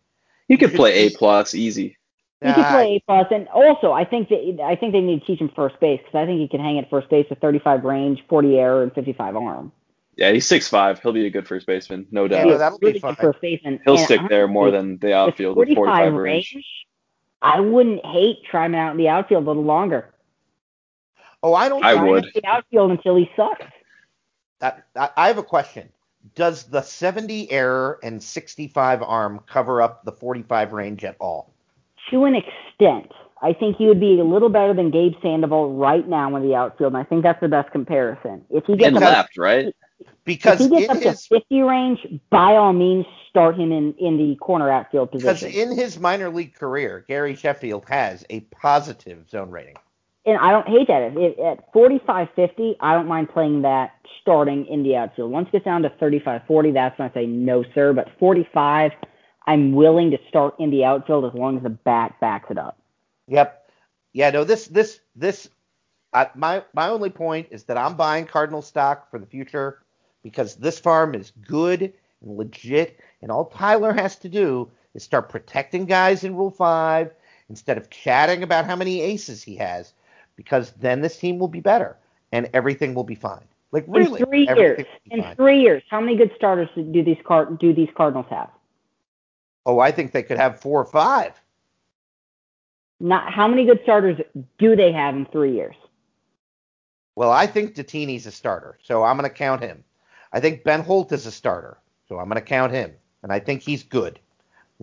[0.47, 1.97] He could should play A plus easy.
[2.41, 5.25] He could play A plus, and also I think that I think they need to
[5.25, 7.83] teach him first base because I think he can hang at first base with 35
[7.85, 9.71] range, 40 air, and 55 arm.
[10.15, 10.99] Yeah, he's six five.
[10.99, 12.43] He'll be a good first baseman, no doubt.
[12.43, 13.15] no, He's a that'll be really fine.
[13.15, 13.79] first baseman.
[13.85, 16.63] He'll and stick there more than the outfield with 45 range.
[17.41, 20.12] I wouldn't hate trying him out in the outfield a little longer.
[21.43, 21.83] Oh, I don't.
[21.83, 22.25] I Try him would.
[22.25, 23.65] in the outfield until he sucks.
[24.61, 25.89] I, I I have a question.
[26.35, 31.53] Does the 70 error and 65 arm cover up the 45 range at all?
[32.11, 33.11] To an extent,
[33.41, 36.55] I think he would be a little better than Gabe Sandoval right now in the
[36.55, 38.45] outfield, and I think that's the best comparison.
[38.49, 39.75] If he gets And up, left, right?
[40.23, 41.99] Because if he gets up his to 50 range,
[42.29, 45.27] by all means, start him in, in the corner outfield position.
[45.27, 45.71] because position.
[45.71, 49.75] in his minor league career, Gary Sheffield has a positive zone rating.
[50.25, 51.13] And I don't hate that.
[51.15, 53.91] If, at 45 50, I don't mind playing that
[54.21, 55.31] starting in the outfield.
[55.31, 57.93] Once it gets down to 35 40, that's when I say no, sir.
[57.93, 58.91] But 45,
[59.45, 62.77] I'm willing to start in the outfield as long as the bat backs it up.
[63.27, 63.69] Yep.
[64.13, 64.29] Yeah.
[64.29, 64.43] No.
[64.43, 64.67] This.
[64.67, 64.99] This.
[65.15, 65.49] This.
[66.13, 69.79] I, my my only point is that I'm buying Cardinal stock for the future
[70.21, 75.29] because this farm is good and legit, and all Tyler has to do is start
[75.29, 77.11] protecting guys in Rule Five
[77.49, 79.93] instead of chatting about how many aces he has,
[80.35, 81.97] because then this team will be better
[82.31, 83.45] and everything will be fine.
[83.71, 85.35] Like really, in three years, in fine.
[85.35, 88.49] three years, how many good starters do these card do these Cardinals have?
[89.65, 91.33] Oh, I think they could have four or five.
[92.99, 94.19] Not how many good starters
[94.59, 95.75] do they have in three years?
[97.15, 99.83] Well, I think Dattini's a starter, so I'm going to count him.
[100.31, 101.77] I think Ben Holt is a starter,
[102.07, 104.19] so I'm going to count him, and I think he's good.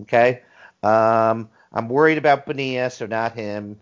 [0.02, 0.42] Okay.
[0.82, 3.78] Um, I'm worried about Benia, so not him.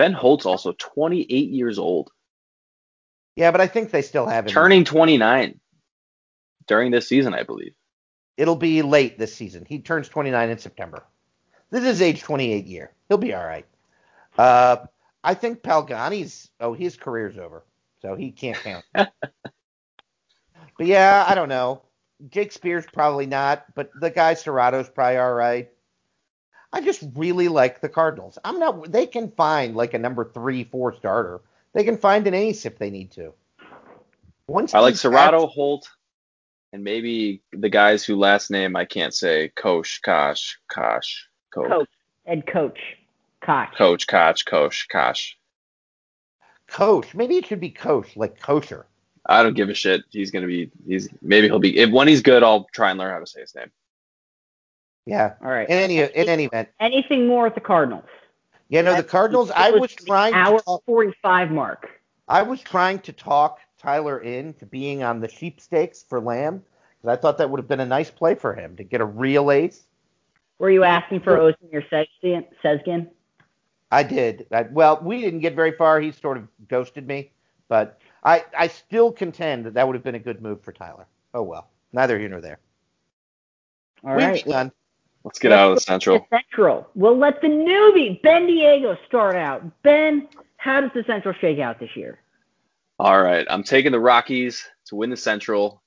[0.00, 2.10] Ben Holt's also 28 years old,
[3.36, 4.50] Yeah, but I think they still have him.
[4.50, 5.60] turning 29
[6.66, 7.74] during this season, I believe.
[8.38, 9.66] It'll be late this season.
[9.68, 11.04] He turns 29 in September.
[11.68, 12.92] This is age 28 year.
[13.10, 13.66] He'll be all right.
[14.38, 14.86] Uh,
[15.22, 16.48] I think Palgani's.
[16.60, 17.66] Oh, his career's over,
[18.00, 18.86] so he can't count.
[18.94, 19.10] but
[20.78, 21.82] yeah, I don't know.
[22.30, 25.68] Jake Spears probably not, but the guy Serrato's probably all right.
[26.72, 28.38] I just really like the Cardinals.
[28.44, 28.92] I'm not.
[28.92, 31.40] They can find like a number three, four starter.
[31.72, 33.32] They can find an ace if they need to.
[34.46, 35.88] Once I like these Serrato, Holt,
[36.72, 39.48] and maybe the guys who last name I can't say.
[39.56, 41.88] Kosh, Kosh, Kosh, Koch, Coach,
[42.26, 42.78] head coach,
[43.40, 43.74] Koch.
[43.76, 45.36] Coach, Koch, Kosh, Kosh.
[46.68, 48.86] Coach, maybe it should be Coach, like kosher.
[49.26, 50.02] I don't give a shit.
[50.10, 50.70] He's gonna be.
[50.86, 51.76] He's maybe he'll be.
[51.78, 53.70] If when he's good, I'll try and learn how to say his name.
[55.06, 55.34] Yeah.
[55.42, 55.68] All right.
[55.68, 58.04] In any in any event, Anything more with the Cardinals?
[58.68, 58.82] yeah.
[58.82, 59.50] No, the Cardinals.
[59.50, 61.88] I was trying hour to talk, 45 mark.
[62.28, 66.62] I was trying to talk Tyler into being on the sheep stakes for Lamb
[67.00, 69.04] because I thought that would have been a nice play for him to get a
[69.04, 69.82] real ace.
[70.58, 71.82] Were you asking for Osin or?
[73.90, 74.46] I did.
[74.52, 76.00] I, well, we didn't get very far.
[76.00, 77.32] He sort of ghosted me,
[77.68, 81.06] but I I still contend that that would have been a good move for Tyler.
[81.34, 82.58] Oh well, neither here nor there.
[84.04, 84.46] All We've right.
[85.24, 86.26] Let's get out of the Central.
[86.30, 86.88] The Central.
[86.94, 89.62] We'll let the newbie Bendiego start out.
[89.82, 92.20] Ben, how does the Central shake out this year?
[92.98, 95.82] All right, I'm taking the Rockies to win the Central.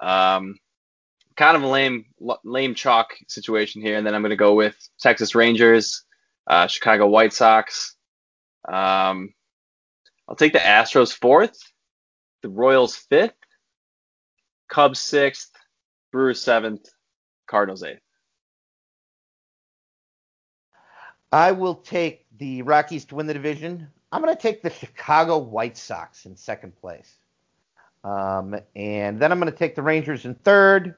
[0.00, 0.56] Um,
[1.36, 2.06] kind of a lame,
[2.44, 6.04] lame chalk situation here, and then I'm going to go with Texas Rangers,
[6.46, 7.96] uh, Chicago White Sox.
[8.68, 9.32] Um,
[10.28, 11.58] I'll take the Astros fourth,
[12.42, 13.34] the Royals fifth,
[14.68, 15.50] Cubs sixth,
[16.12, 16.88] Brewers seventh,
[17.48, 18.02] Cardinals eighth.
[21.32, 23.88] I will take the Rockies to win the division.
[24.12, 27.16] I'm going to take the Chicago White Sox in second place.
[28.04, 30.94] Um, and then I'm going to take the Rangers in third.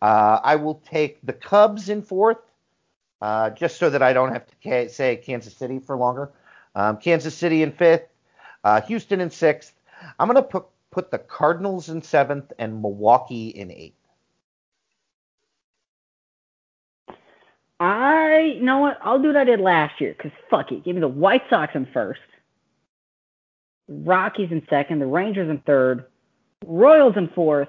[0.00, 2.38] Uh, I will take the Cubs in fourth,
[3.20, 6.30] uh, just so that I don't have to ca- say Kansas City for longer.
[6.74, 8.06] Um, Kansas City in fifth,
[8.62, 9.74] uh, Houston in sixth.
[10.18, 14.03] I'm going to put put the Cardinals in seventh and Milwaukee in eighth.
[17.84, 18.98] I, you know what?
[19.02, 20.84] I'll do what I did last year because fuck it.
[20.84, 22.20] Give me the White Sox in first,
[23.88, 26.06] Rockies in second, the Rangers in third,
[26.64, 27.68] Royals in fourth,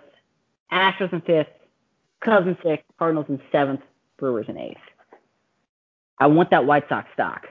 [0.71, 1.49] Astros in fifth,
[2.21, 3.81] Cubs in sixth, Cardinals in seventh,
[4.17, 4.77] Brewers in eighth.
[6.17, 7.47] I want that White Sox stock.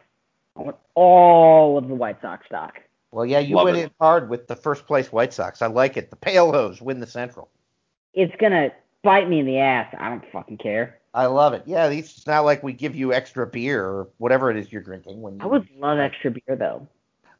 [0.57, 2.81] I want all of the White Sox stock.
[3.11, 3.83] Well, yeah, you Love went it.
[3.83, 5.61] in hard with the first place White Sox.
[5.61, 6.09] I like it.
[6.09, 7.51] The Pale Hose win the Central.
[8.15, 8.71] It's gonna
[9.03, 9.95] bite me in the ass.
[9.99, 10.99] I don't fucking care.
[11.15, 11.63] I love it.
[11.65, 15.23] Yeah, it's not like we give you extra beer or whatever it is you're drinking.
[15.23, 16.89] When you, I would love extra beer though.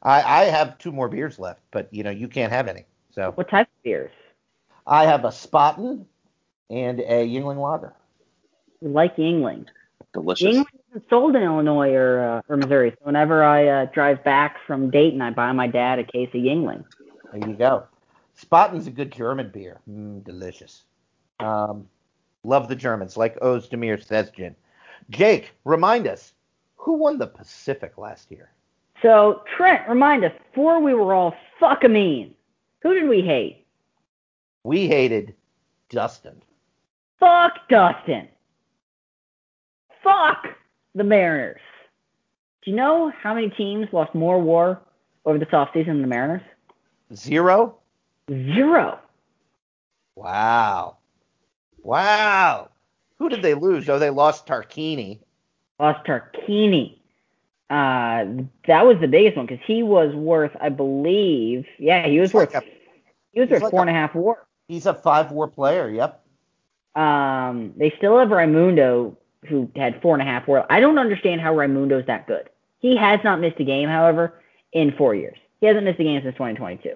[0.01, 2.85] I, I have two more beers left, but you know you can't have any.
[3.11, 4.11] So What type of beers?
[4.87, 6.05] I have a Spaten
[6.69, 7.93] and a Yuengling Lager.
[8.81, 9.65] We like Yuengling.
[10.13, 10.55] Delicious.
[10.55, 12.91] Yuengling isn't sold in Illinois or uh, or Missouri.
[12.91, 16.39] So whenever I uh, drive back from Dayton, I buy my dad a case of
[16.41, 16.85] Yuengling.
[17.33, 17.87] There you go.
[18.41, 19.81] Spaten's a good German beer.
[19.89, 20.83] Mm, delicious.
[21.39, 21.89] Um,
[22.45, 24.55] love the Germans, like Ozdemir Sezgin.
[25.09, 26.33] Jake, remind us,
[26.75, 28.51] who won the Pacific last year?
[29.01, 32.33] So Trent, remind us, before we were all fucking mean,
[32.81, 33.65] who did we hate?
[34.63, 35.35] We hated
[35.89, 36.41] Dustin.
[37.19, 38.27] Fuck Dustin.
[40.03, 40.47] Fuck
[40.93, 41.61] the Mariners.
[42.63, 44.81] Do you know how many teams lost more war
[45.25, 46.41] over this offseason than the Mariners?
[47.13, 47.77] Zero?
[48.29, 48.99] Zero.
[50.15, 50.97] Wow.
[51.85, 52.69] Wow.
[53.19, 53.87] Who did they lose?
[53.87, 55.19] Oh, they lost Tarquini.
[55.79, 56.97] Lost Tarquini.
[57.69, 62.29] Uh, that was the biggest one because he was worth, I believe, yeah, he was
[62.29, 62.67] He's worth, like a-
[63.33, 64.45] he was worth like four a- and a half war.
[64.67, 65.89] He's a five war player.
[65.89, 66.21] Yep.
[66.95, 69.17] Um, they still have Raimundo,
[69.47, 70.65] who had four and a half war.
[70.69, 72.49] I don't understand how Raimundo's that good.
[72.79, 74.41] He has not missed a game, however,
[74.71, 75.37] in four years.
[75.59, 76.95] He hasn't missed a game since 2022.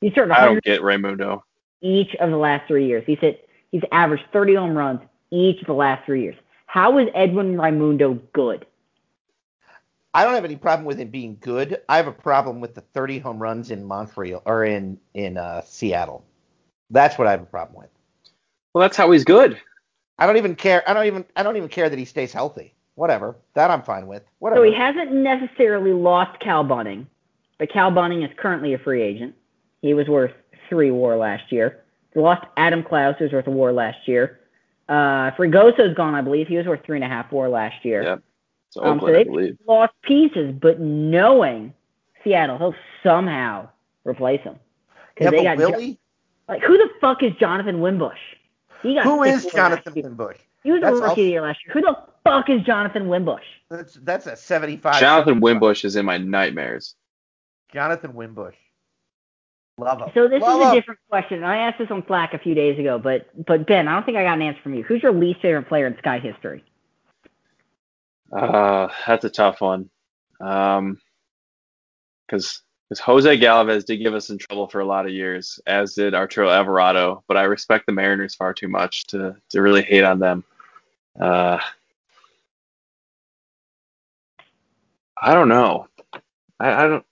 [0.00, 1.44] He started I don't get Raimundo.
[1.80, 3.04] each of the last three years.
[3.06, 3.43] He's hit,
[3.74, 5.00] he's averaged 30 home runs
[5.32, 6.36] each of the last three years.
[6.66, 8.66] How is Edwin Raimundo good?
[10.14, 11.80] I don't have any problem with him being good.
[11.88, 15.62] I have a problem with the 30 home runs in Montreal or in in uh,
[15.62, 16.24] Seattle.
[16.90, 17.90] That's what I have a problem with.
[18.72, 19.60] Well, that's how he's good.
[20.20, 20.88] I don't even care.
[20.88, 21.24] I don't even.
[21.34, 22.74] I don't even care that he stays healthy.
[22.94, 23.34] Whatever.
[23.54, 24.22] That I'm fine with.
[24.38, 24.64] Whatever.
[24.64, 27.08] So he hasn't necessarily lost Cal Bunning,
[27.58, 29.34] but Cal Bunning is currently a free agent.
[29.82, 30.30] He was worth
[30.68, 31.83] three WAR last year.
[32.14, 34.40] They lost Adam Klaus, who was worth a WAR last year.
[34.88, 36.46] Uh, Frigoso's gone, I believe.
[36.48, 38.02] He was worth three and a half WAR last year.
[38.02, 38.22] Yep.
[38.70, 39.58] So Um, so Oakland, I they believe.
[39.66, 41.72] lost pieces, but knowing
[42.22, 43.68] Seattle, he'll somehow
[44.04, 44.54] replace him.
[44.56, 45.98] yeah, Because they but got will he?
[46.48, 48.18] like who the fuck is Jonathan Wimbush?
[48.82, 50.02] He got Who six is WAR last Jonathan.
[50.02, 50.36] Wimbush?
[50.62, 51.72] He was a That's rookie also- year last year.
[51.74, 53.44] Who the fuck is Jonathan Wimbush?
[53.70, 55.00] That's that's a 75.
[55.00, 55.42] Jonathan 75.
[55.42, 56.94] Wimbush is in my nightmares.
[57.72, 58.54] Jonathan Wimbush.
[59.78, 60.08] Love him.
[60.14, 60.74] So this Love is a him.
[60.74, 61.42] different question.
[61.42, 64.16] I asked this on Slack a few days ago, but but Ben, I don't think
[64.16, 64.82] I got an answer from you.
[64.84, 66.64] Who's your least favorite player in Sky history?
[68.32, 69.90] Uh, that's a tough one.
[70.40, 71.00] Um,
[72.26, 72.62] because
[73.00, 76.50] Jose Galvez did give us in trouble for a lot of years, as did Arturo
[76.50, 77.22] Alvarado.
[77.26, 80.44] But I respect the Mariners far too much to to really hate on them.
[81.20, 81.58] Uh,
[85.20, 85.88] I don't know.
[86.60, 87.06] I, I don't.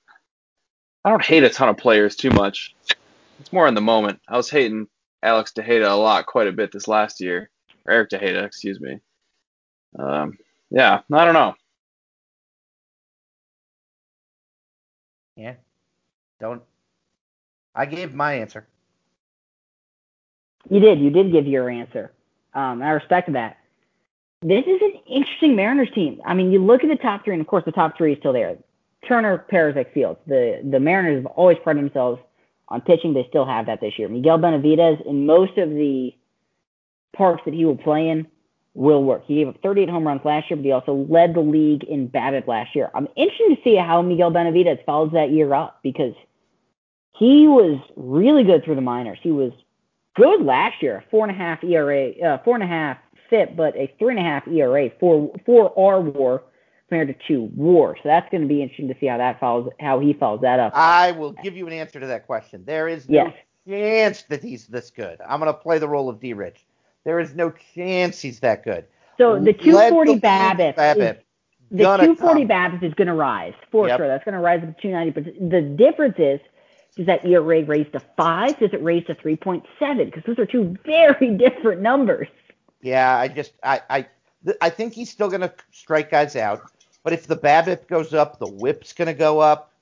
[1.04, 2.74] I don't hate a ton of players too much.
[3.40, 4.20] It's more in the moment.
[4.28, 4.86] I was hating
[5.22, 7.50] Alex Tejeda a lot, quite a bit this last year.
[7.84, 9.00] or Eric Tejeda, excuse me.
[9.98, 10.38] Um,
[10.70, 11.54] yeah, I don't know.
[15.36, 15.54] Yeah.
[16.40, 16.62] Don't.
[17.74, 18.66] I gave my answer.
[20.70, 21.00] You did.
[21.00, 22.12] You did give your answer.
[22.54, 23.58] Um, I respect that.
[24.42, 26.20] This is an interesting Mariners team.
[26.26, 28.18] I mean, you look at the top three, and of course, the top three is
[28.18, 28.56] still there.
[29.06, 30.20] Turner, Parizek, Fields.
[30.26, 32.20] The the Mariners have always prided themselves
[32.68, 33.14] on pitching.
[33.14, 34.08] They still have that this year.
[34.08, 36.14] Miguel Benavidez, in most of the
[37.16, 38.26] parks that he will play in,
[38.74, 39.24] will work.
[39.26, 42.08] He gave up 38 home runs last year, but he also led the league in
[42.08, 42.90] BABIP last year.
[42.94, 46.14] I'm interested to see how Miguel Benavidez follows that year up because
[47.18, 49.18] he was really good through the minors.
[49.22, 49.52] He was
[50.14, 52.98] good last year, four and a half ERA, uh, four and a half
[53.28, 56.42] FIP, but a three and a half ERA, four four R WAR
[56.92, 57.96] compared to two WAR.
[57.96, 60.60] So that's going to be interesting to see how that follows, how he follows that
[60.60, 60.72] up.
[60.74, 62.64] I will give you an answer to that question.
[62.66, 63.34] There is no yes.
[63.66, 65.18] chance that he's this good.
[65.26, 66.34] I'm going to play the role of D.
[66.34, 66.66] Rich.
[67.04, 68.84] There is no chance he's that good.
[69.16, 71.18] So the 240 BABIP, BABIP
[71.70, 73.98] the 240 BABIP is going to rise for yep.
[73.98, 74.06] sure.
[74.06, 75.10] That's going to rise up to 290.
[75.18, 76.40] But the difference is
[76.94, 78.58] does that ERA raise to five?
[78.58, 79.64] Does it raise to 3.7?
[80.04, 82.28] Because those are two very different numbers.
[82.82, 84.06] Yeah, I just I I
[84.60, 86.60] I think he's still going to strike guys out.
[87.02, 89.72] But if the BABIP goes up, the WHIP's going to go up.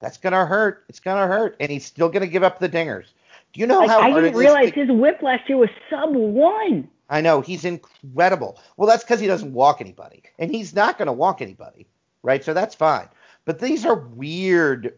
[0.00, 0.84] That's going to hurt.
[0.88, 3.06] It's going to hurt, and he's still going to give up the dingers.
[3.52, 6.88] Do you know like, how I didn't realize his WHIP last year was sub one.
[7.10, 8.58] I know he's incredible.
[8.76, 11.86] Well, that's because he doesn't walk anybody, and he's not going to walk anybody,
[12.22, 12.42] right?
[12.42, 13.08] So that's fine.
[13.44, 14.94] But these are weird.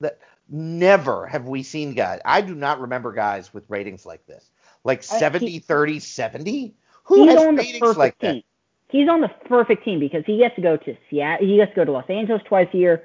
[0.00, 2.20] That Never have we seen guys.
[2.24, 4.48] I do not remember guys with ratings like this.
[4.84, 6.74] Like 70, he, 30, 70?
[7.04, 8.44] Who has ratings like that?
[8.88, 11.46] He's on the perfect team because he gets to go to Seattle.
[11.46, 13.02] He gets to go to Los Angeles twice a year,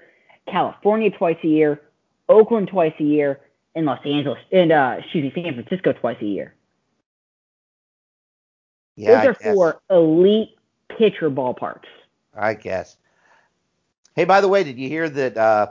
[0.47, 1.81] California twice a year,
[2.29, 3.39] Oakland twice a year,
[3.75, 6.53] and Los Angeles and uh, excuse me, San Francisco twice a year.
[8.95, 10.49] Yeah, Those are four elite
[10.89, 11.87] pitcher ballparks.
[12.35, 12.97] I guess.
[14.15, 15.67] Hey, by the way, did you hear that uh,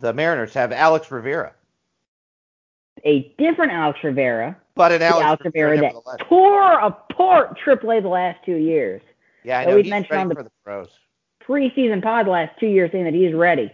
[0.00, 1.52] the Mariners have Alex Rivera.
[3.04, 4.56] A different Alex Rivera.
[4.76, 9.02] But an Alex, Alex Rivera, Rivera that tore apart AAA the last two years.
[9.44, 9.76] Yeah, I know.
[9.76, 10.88] He's mentioned ready on the, for the pros.
[11.46, 13.70] Preseason pod the last two years saying that he's ready.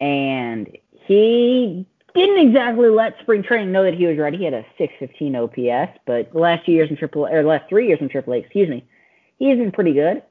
[0.00, 4.38] And he didn't exactly let spring training know that he was ready.
[4.38, 7.68] He had a 615 OPS, but the last two years in AAA, or the last
[7.68, 8.84] three years in AAA, excuse me,
[9.38, 10.22] he's been pretty good.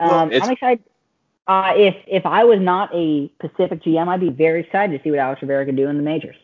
[0.00, 0.84] Um, well, I'm excited.
[1.46, 5.10] Uh, if if I was not a Pacific GM, I'd be very excited to see
[5.10, 6.36] what Alex Rivera could do in the majors.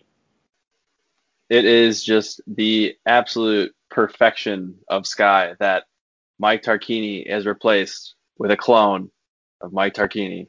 [1.54, 5.84] It is just the absolute perfection of Sky that
[6.40, 9.08] Mike Tarquini is replaced with a clone
[9.60, 10.48] of Mike Tarquini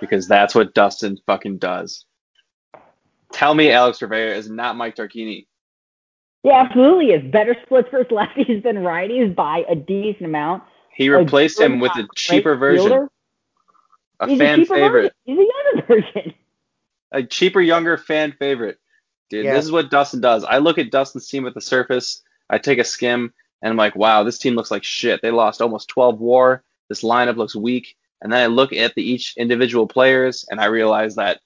[0.00, 2.04] because that's what Dustin fucking does.
[3.32, 5.48] Tell me Alex Rivera is not Mike Tarquini.
[6.44, 7.28] Yeah, absolutely is.
[7.32, 10.62] Better splits versus lefties than righties by a decent amount.
[10.94, 12.86] He replaced him with a cheaper version.
[12.86, 13.08] Fielder.
[14.20, 15.02] A He's fan a favorite.
[15.02, 15.12] Version.
[15.24, 16.34] He's a younger version.
[17.10, 18.78] A cheaper, younger fan favorite.
[19.28, 19.54] Dude, yeah.
[19.54, 20.44] this is what Dustin does.
[20.44, 23.32] I look at Dustin's team at the surface, I take a skim,
[23.62, 25.20] and I'm like, wow, this team looks like shit.
[25.22, 26.62] They lost almost 12 war.
[26.88, 27.96] This lineup looks weak.
[28.22, 31.40] And then I look at the each individual players, and I realize that,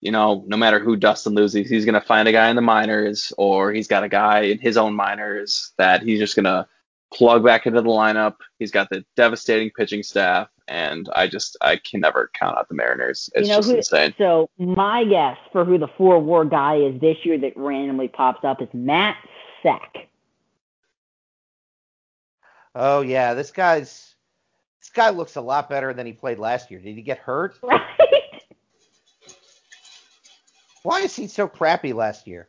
[0.00, 2.62] you know, no matter who Dustin loses, he's going to find a guy in the
[2.62, 6.66] minors, or he's got a guy in his own minors that he's just going to
[7.12, 8.36] plug back into the lineup.
[8.58, 12.74] He's got the devastating pitching staff and I just I can never count out the
[12.74, 13.30] Mariners.
[13.34, 14.14] It's you know just who, insane.
[14.18, 18.44] So my guess for who the four war guy is this year that randomly pops
[18.44, 19.16] up is Matt
[19.62, 20.08] Sack.
[22.74, 24.14] Oh yeah, this guy's
[24.80, 26.80] this guy looks a lot better than he played last year.
[26.80, 27.58] Did he get hurt?
[27.66, 27.80] Right.
[30.82, 32.46] Why is he so crappy last year?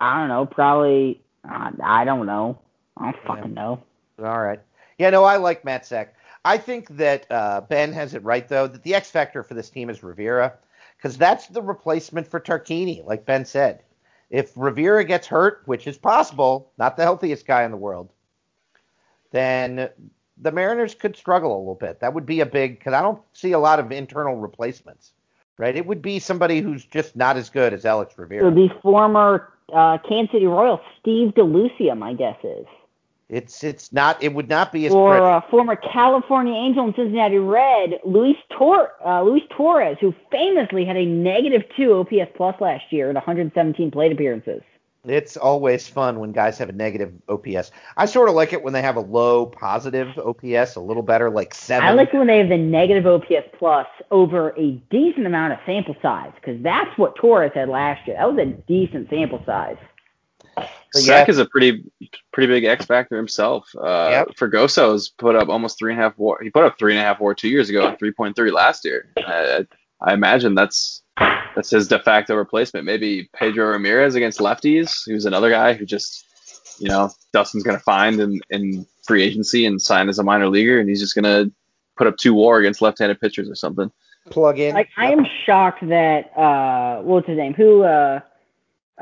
[0.00, 0.44] I don't know.
[0.44, 1.22] Probably.
[1.50, 2.58] Uh, I don't know.
[2.98, 3.62] I don't fucking yeah.
[3.62, 3.82] know.
[4.18, 4.60] All right.
[4.98, 6.14] Yeah, no, I like Matt Sack.
[6.44, 9.70] I think that uh, Ben has it right though that the X factor for this
[9.70, 10.54] team is Rivera
[10.96, 13.82] because that's the replacement for Tarquini, like Ben said.
[14.30, 18.10] If Rivera gets hurt, which is possible, not the healthiest guy in the world,
[19.32, 19.88] then
[20.38, 22.00] the Mariners could struggle a little bit.
[22.00, 25.12] That would be a big because I don't see a lot of internal replacements.
[25.58, 25.76] Right?
[25.76, 28.40] It would be somebody who's just not as good as Alex Rivera.
[28.40, 32.64] It would be former uh, Kansas City Royal Steve DeLucia, my guess is.
[33.30, 37.38] It's it's not it would not be as or uh, former California Angel and Cincinnati
[37.38, 42.84] Red Luis Tor uh, Luis Torres, who famously had a negative two OPS plus last
[42.90, 44.62] year at 117 plate appearances.
[45.06, 47.70] It's always fun when guys have a negative OPS.
[47.96, 51.30] I sort of like it when they have a low positive OPS, a little better,
[51.30, 51.88] like seven.
[51.88, 55.96] I like when they have the negative OPS plus over a decent amount of sample
[56.02, 58.16] size, because that's what Torres had last year.
[58.16, 59.78] That was a decent sample size.
[60.92, 61.32] But Sack yeah.
[61.32, 61.84] is a pretty
[62.32, 63.68] pretty big X factor himself.
[63.76, 64.28] Uh, Yep.
[64.36, 66.38] Fergoso's put up almost three and a half war.
[66.42, 68.50] He put up three and a half war two years ago and three point three
[68.50, 69.12] last year.
[69.16, 69.66] I,
[70.00, 71.02] I imagine that's
[71.54, 72.86] that's his de facto replacement.
[72.86, 76.24] Maybe Pedro Ramirez against lefties, who's another guy who just
[76.80, 80.80] you know Dustin's gonna find in, in free agency and sign as a minor leaguer,
[80.80, 81.50] and he's just gonna
[81.96, 83.92] put up two war against left-handed pitchers or something.
[84.30, 84.74] Plug in.
[84.74, 87.54] Like I am shocked that uh, what's his name?
[87.54, 88.20] Who uh,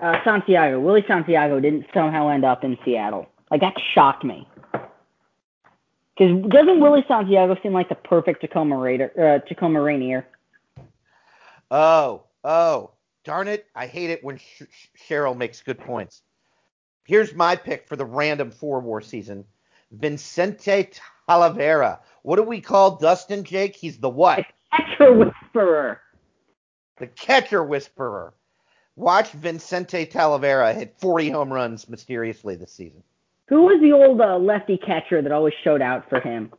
[0.01, 3.27] uh, Santiago, Willie Santiago didn't somehow end up in Seattle.
[3.51, 4.47] Like that shocked me.
[6.19, 10.27] Because doesn't Willie Santiago seem like the perfect Tacoma Raider, uh, Tacoma Rainier?
[11.71, 12.91] Oh, oh,
[13.25, 13.67] darn it!
[13.75, 14.63] I hate it when Sh-
[15.09, 16.23] Cheryl makes good points.
[17.05, 19.45] Here's my pick for the random four war season:
[19.93, 20.91] Vincente
[21.29, 22.01] Talavera.
[22.23, 23.77] What do we call Dustin Jake?
[23.77, 24.45] He's the what?
[24.75, 26.01] Catcher whisperer.
[26.99, 28.35] The catcher whisperer.
[28.99, 33.05] Watch Vincente Talavera hit 40 home runs mysteriously this season.
[33.47, 36.51] Who was the old uh, lefty catcher that always showed out for him?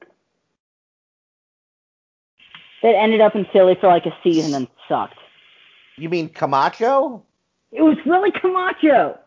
[2.82, 5.18] That ended up in Philly for like a season and sucked.
[5.98, 7.22] You mean Camacho
[7.74, 9.20] It was really Camacho.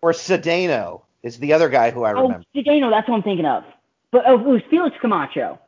[0.00, 1.02] or Sedano?
[1.24, 2.34] Is the other guy who I remember.
[2.34, 2.86] Oh, remember.
[2.86, 3.64] Sedano, that's what I'm thinking of.
[4.12, 5.58] But oh, it was Felix Camacho.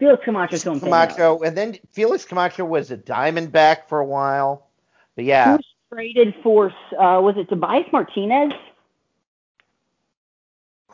[0.00, 1.08] Felix Camacho's who I'm thinking of.
[1.08, 4.66] Camacho, and then Felix Camacho was a Diamondback for a while.
[5.14, 5.58] But yeah,
[5.92, 8.52] traded for, uh, was it Tobias Martinez?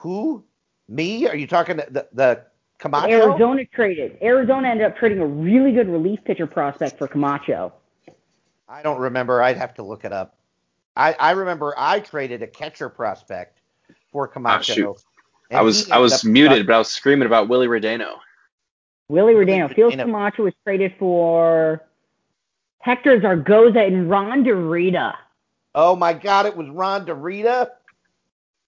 [0.04, 0.44] who?
[0.86, 1.26] Me?
[1.26, 2.42] Are you talking the the, the
[2.78, 3.10] Camacho?
[3.10, 4.18] Arizona traded.
[4.20, 7.72] Arizona ended up trading a really good relief pitcher prospect for Camacho.
[8.68, 9.42] I don't remember.
[9.42, 10.36] I'd have to look it up.
[10.94, 13.62] I, I remember I traded a catcher prospect
[14.12, 14.58] for Camacho.
[14.58, 14.96] Ah, shoot.
[15.48, 16.66] and I was I was muted, sucking.
[16.66, 18.18] but I was screaming about Willie Rodano.
[19.08, 19.74] Willie Rodano.
[19.74, 20.04] Felix Rodano.
[20.04, 21.82] Camacho was traded for
[22.84, 25.14] Hector Zaragoza and Ron DeRita.
[25.74, 26.44] Oh my God!
[26.44, 27.70] It was Ron DeRita.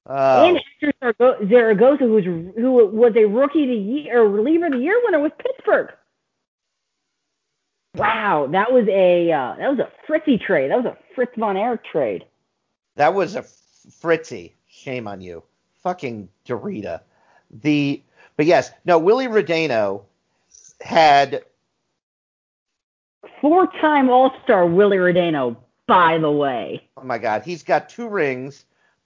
[0.06, 4.66] Oh, And Hector Zarago- Zaragoza, who's who was a rookie of the year or reliever
[4.66, 5.92] of the year winner with Pittsburgh.
[7.94, 10.70] Wow, that was a uh, that was a Fritzy trade.
[10.70, 12.24] That was a Fritz von Erich trade.
[12.96, 14.54] that was a Fritzy.
[14.68, 15.42] Shame on you,
[15.82, 17.00] fucking DeRita.
[17.50, 18.02] The
[18.36, 18.98] but yes, no.
[18.98, 20.02] Willie Rodano
[20.80, 21.44] had
[23.46, 25.56] Four-time All-Star Willie Rodano,
[25.86, 26.82] by the way.
[26.96, 28.64] Oh my God, he's got two rings,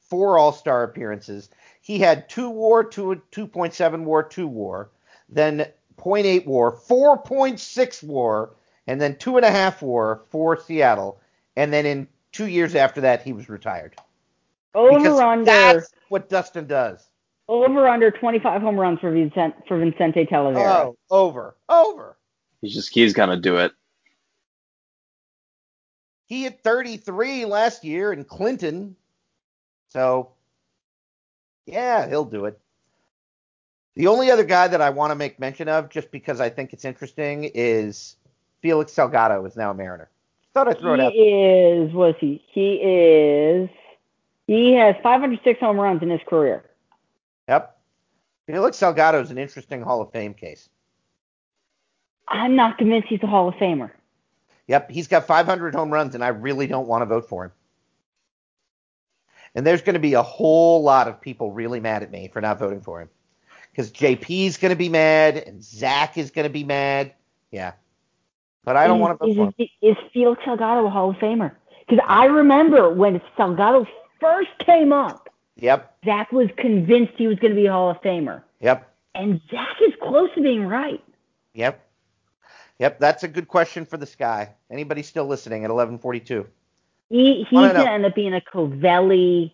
[0.09, 1.51] four All Star appearances.
[1.83, 4.89] He had two WAR, two 2.7 WAR, two WAR,
[5.29, 5.67] then
[5.99, 8.55] 0.8 WAR, 4.6 WAR,
[8.87, 11.21] and then two and a half WAR for Seattle.
[11.55, 13.95] And then in two years after that, he was retired.
[14.73, 17.11] Because Over under that's what Dustin does.
[17.47, 20.57] over under 25 home runs for Vincent for Vincente Talavera.
[20.57, 22.17] Oh, over, over.
[22.63, 23.73] He's just he's gonna do it.
[26.31, 28.95] He hit 33 last year in Clinton.
[29.89, 30.31] So,
[31.67, 32.59] yeah, he'll do it.
[33.97, 36.73] The only other guy that I want to make mention of, just because I think
[36.73, 38.15] it's interesting, is
[38.63, 40.09] Felix Salgado is now a Mariner.
[40.55, 41.13] Thought I'd throw it out.
[41.13, 42.45] He is was he?
[42.53, 43.69] He is
[44.47, 46.65] he has 506 home runs in his career.
[47.49, 47.77] Yep.
[48.47, 50.69] Felix Salgado is an interesting Hall of Fame case.
[52.29, 53.91] I'm not convinced he's a Hall of Famer.
[54.71, 57.53] Yep, he's got 500 home runs, and I really don't want to vote for him.
[59.57, 62.41] And there's going to be a whole lot of people really mad at me for
[62.41, 63.09] not voting for him.
[63.73, 67.15] Because JP's going to be mad, and Zach is going to be mad.
[67.51, 67.73] Yeah.
[68.63, 69.55] But I don't is, want to vote is, for him.
[69.59, 71.51] is, is Felix Salgado a Hall of Famer?
[71.89, 73.89] Because I remember when Salgado
[74.21, 78.01] first came up, Yep, Zach was convinced he was going to be a Hall of
[78.03, 81.03] Famer, yep, and Zach is close to being right.
[81.55, 81.85] yep.
[82.81, 84.55] Yep, that's a good question for the sky.
[84.71, 86.47] Anybody still listening at 1142?
[87.11, 89.53] He he's going to end up being a Covelli,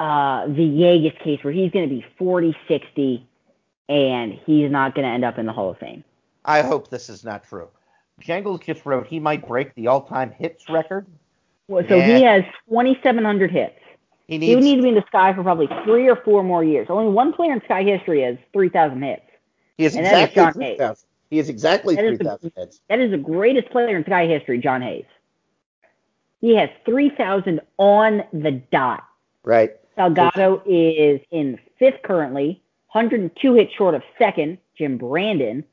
[0.00, 3.28] uh, Villegas case where he's going to be 40, 60,
[3.88, 6.02] and he's not going to end up in the Hall of Fame.
[6.44, 7.68] I hope this is not true.
[8.18, 11.06] Jangles just wrote he might break the all-time hits record.
[11.68, 13.78] Well, So he has 2,700 hits.
[14.26, 16.42] He needs, He would need to be in the sky for probably three or four
[16.42, 16.88] more years.
[16.90, 19.22] Only one player in Sky history has 3,000 hits.
[19.78, 21.06] he is and exactly John 3,000.
[21.32, 22.80] He is exactly That is the- 3,000 hits.
[22.90, 25.06] That is the greatest player in Sky history, John Hayes.
[26.42, 29.04] He has 3,000 on the dot.
[29.42, 29.70] Right.
[29.96, 32.60] Salgado is in fifth currently,
[32.92, 35.64] 102 hits short of second, Jim Brandon,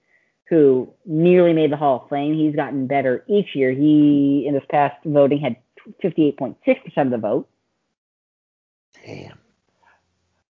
[0.48, 2.36] who nearly made the Hall of Fame.
[2.36, 3.72] He's gotten better each year.
[3.72, 5.57] He, in this past voting, had
[6.02, 7.49] 58.6% of the vote.
[9.06, 9.38] Damn.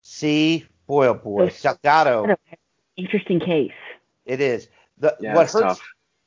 [0.01, 2.35] See, boy, oh boy, Salgado.
[2.97, 3.71] Interesting case.
[4.25, 4.67] It is.
[4.97, 5.81] The Yeah, what hurts tough.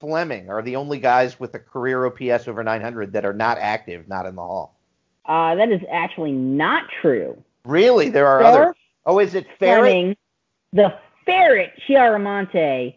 [0.00, 4.06] fleming are the only guys with a career ops over 900 that are not active
[4.08, 4.78] not in the hall
[5.26, 7.40] Uh, that is actually not true.
[7.64, 8.74] really there are Sir, others
[9.06, 10.16] oh is it ferret Fleming,
[10.72, 10.92] the
[11.24, 12.96] ferret Chiaramonte,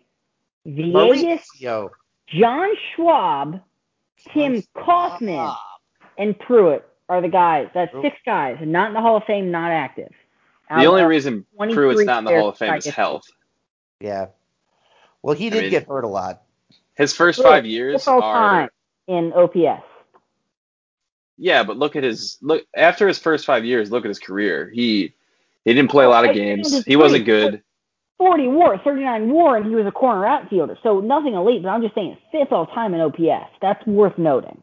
[0.67, 1.89] Viegas, Mauricio.
[2.27, 3.61] John Schwab,
[4.33, 5.59] Tim Kaufman, ah.
[6.17, 7.69] and Pruitt are the guys.
[7.73, 8.03] That's Oop.
[8.03, 10.11] six guys, not in the Hall of Fame, not active.
[10.69, 13.23] The only reason 23 Pruitt's not in the Hall of Fame is health.
[13.99, 14.27] yeah
[15.21, 16.43] well he did mean, get hurt a lot
[16.95, 18.69] His first Pruitt, five years all are time
[19.07, 19.83] in OPS.
[21.37, 23.91] yeah, but look at his look after his first five years.
[23.91, 24.69] Look at his career.
[24.73, 25.13] He
[25.63, 26.83] he didn't play a lot of games.
[26.85, 27.61] He wasn't good.
[28.17, 30.77] 40 WAR, 39 WAR, and he was a corner outfielder.
[30.81, 33.51] So nothing elite, but I'm just saying fifth all time in OPS.
[33.61, 34.61] That's worth noting.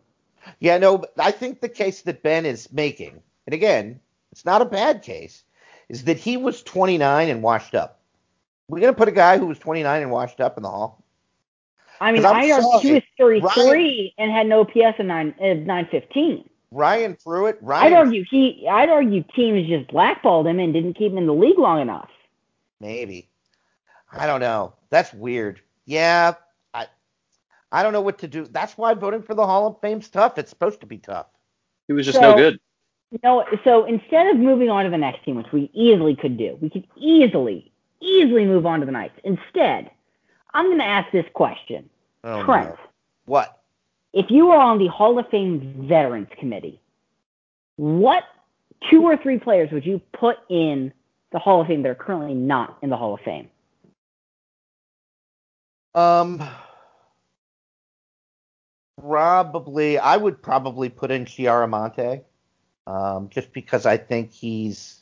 [0.59, 4.01] Yeah, no, I think the case that Ben is making, and again,
[4.33, 5.45] it's not a bad case,
[5.89, 8.01] is that he was 29 and washed up.
[8.69, 11.03] We're going to put a guy who was 29 and washed up in the hall.
[12.01, 16.49] I mean, I argue he was 33 and had an OPS of 9 of 915.
[16.73, 21.19] Ryan Pruitt, I'd argue he, I'd argue teams just blackballed him and didn't keep him
[21.19, 22.11] in the league long enough.
[22.81, 23.29] maybe.
[24.17, 24.75] I don't know.
[24.91, 25.61] That's weird.
[25.87, 26.35] Yeah,
[26.73, 26.87] I,
[27.73, 28.47] I don't know what to do.
[28.47, 30.39] That's why voting for the Hall of Fame's tough.
[30.39, 31.27] It's supposed to be tough.
[31.89, 32.61] He was just So- no good.
[33.23, 36.59] No, so instead of moving on to the next team, which we easily could do,
[36.61, 37.71] we could easily,
[38.01, 39.15] easily move on to the Knights.
[39.23, 39.89] Instead,
[40.53, 41.89] I'm going to ask this question,
[42.25, 42.71] Oh, Trent.
[42.71, 42.77] no.
[43.27, 43.61] What?
[44.13, 46.81] If you were on the Hall of Fame Veterans Committee,
[47.77, 48.25] what
[48.91, 50.93] two or three players would you put in
[51.31, 53.49] the Hall of Fame that are currently not in the Hall of Fame?
[55.95, 56.43] Um,
[59.01, 62.23] probably, I would probably put in Chiaramonte,
[62.87, 65.01] um, just because I think he's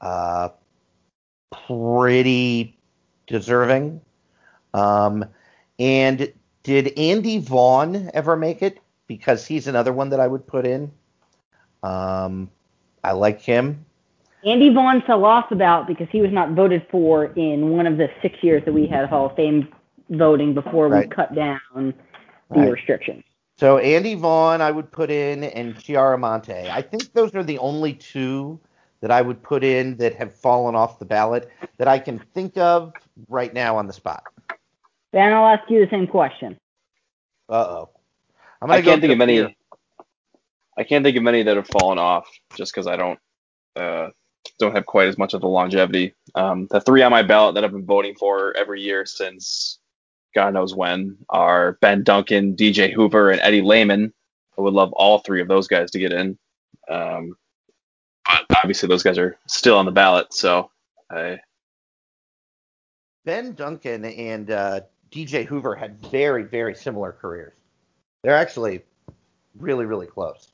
[0.00, 0.50] uh,
[1.66, 2.76] pretty
[3.26, 4.00] deserving.
[4.72, 5.24] Um,
[5.78, 6.32] and
[6.62, 8.78] did Andy Vaughn ever make it?
[9.06, 10.90] Because he's another one that I would put in.
[11.82, 12.50] Um,
[13.02, 13.84] I like him.
[14.44, 18.08] Andy Vaughn fell off about because he was not voted for in one of the
[18.20, 19.68] six years that we had Hall of Fame
[20.10, 21.94] voting before we cut down
[22.50, 22.72] the Right.
[22.72, 23.24] restrictions.
[23.56, 26.68] So Andy Vaughn, I would put in, and Chiaramonte.
[26.68, 28.60] I think those are the only two
[29.00, 32.58] that I would put in that have fallen off the ballot that I can think
[32.58, 32.92] of
[33.28, 34.24] right now on the spot.
[35.12, 36.58] Ben, I'll ask you the same question.
[37.48, 37.90] Uh oh.
[38.60, 39.36] I'm I go can't think of a any.
[39.42, 39.54] beer.
[40.76, 43.18] I can't think of many that have fallen off just because I don't
[43.76, 44.08] uh,
[44.58, 46.14] don't have quite as much of the longevity.
[46.34, 49.78] Um, the three on my ballot that I've been voting for every year since
[50.34, 54.12] God knows when are Ben Duncan, DJ Hoover, and Eddie Lehman.
[54.56, 56.38] I would love all three of those guys to get in.
[56.88, 57.36] Um,
[58.24, 60.70] but obviously those guys are still on the ballot, so
[61.10, 61.38] I,
[63.24, 67.54] Ben Duncan and uh, DJ Hoover had very, very similar careers.
[68.22, 68.82] They're actually
[69.58, 70.48] really, really close.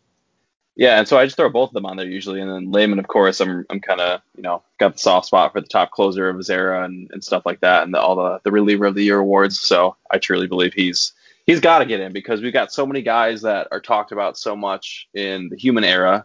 [0.81, 2.99] Yeah, and so I just throw both of them on there usually, and then Lehman,
[2.99, 5.91] of course, I'm I'm kind of you know got the soft spot for the top
[5.91, 8.87] closer of his era and, and stuff like that, and the, all the the reliever
[8.87, 9.61] of the year awards.
[9.61, 11.13] So I truly believe he's
[11.47, 14.39] he's got to get in because we've got so many guys that are talked about
[14.39, 16.25] so much in the human era,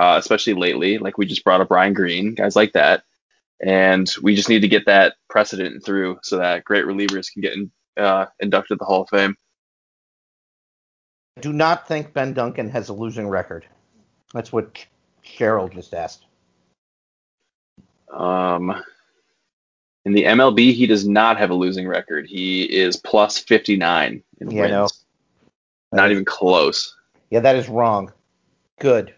[0.00, 0.98] uh, especially lately.
[0.98, 3.02] Like we just brought up Brian Green, guys like that.
[3.60, 7.54] and we just need to get that precedent through so that great relievers can get
[7.54, 9.36] in, uh, inducted to the Hall of Fame.
[11.38, 13.66] I Do not think Ben Duncan has a losing record.
[14.36, 14.84] That's what
[15.24, 16.26] Cheryl just asked.
[18.12, 18.82] Um,
[20.04, 22.26] in the MLB, he does not have a losing record.
[22.26, 24.70] He is plus 59 in Yeah, wins.
[24.72, 24.88] no.
[25.98, 26.94] Not even close.
[27.30, 28.12] Yeah, that is wrong.
[28.78, 29.14] Good.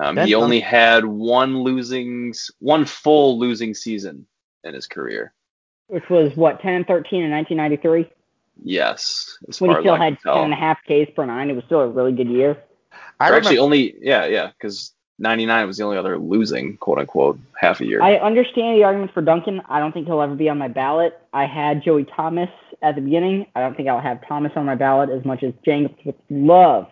[0.00, 4.26] Um, he only Dun- had one losing, one full losing season
[4.64, 5.34] in his career.
[5.88, 8.10] which was what 10 and 13 in 1993
[8.64, 11.50] Yes, when he still had 10 and a half Ks per nine.
[11.50, 12.56] It was still a really good year.
[13.20, 17.38] I remember, actually, only yeah, yeah, because 99 was the only other losing quote unquote
[17.60, 18.02] half a year.
[18.02, 19.62] I understand the argument for Duncan.
[19.68, 21.20] I don't think he'll ever be on my ballot.
[21.32, 22.50] I had Joey Thomas
[22.82, 23.46] at the beginning.
[23.54, 26.88] I don't think I'll have Thomas on my ballot as much as James would love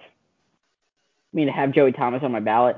[1.32, 2.76] me to have Joey Thomas on my ballot.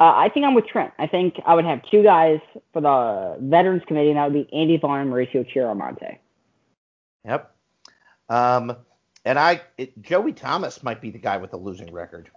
[0.00, 0.92] Uh, I think I'm with Trent.
[0.98, 2.40] I think I would have two guys
[2.72, 6.18] for the Veterans Committee, and that would be Andy Vaughn and Mauricio Chiaramonte.
[7.24, 7.54] Yep.
[8.28, 8.76] Um,
[9.24, 12.30] and I, it, Joey Thomas might be the guy with the losing record.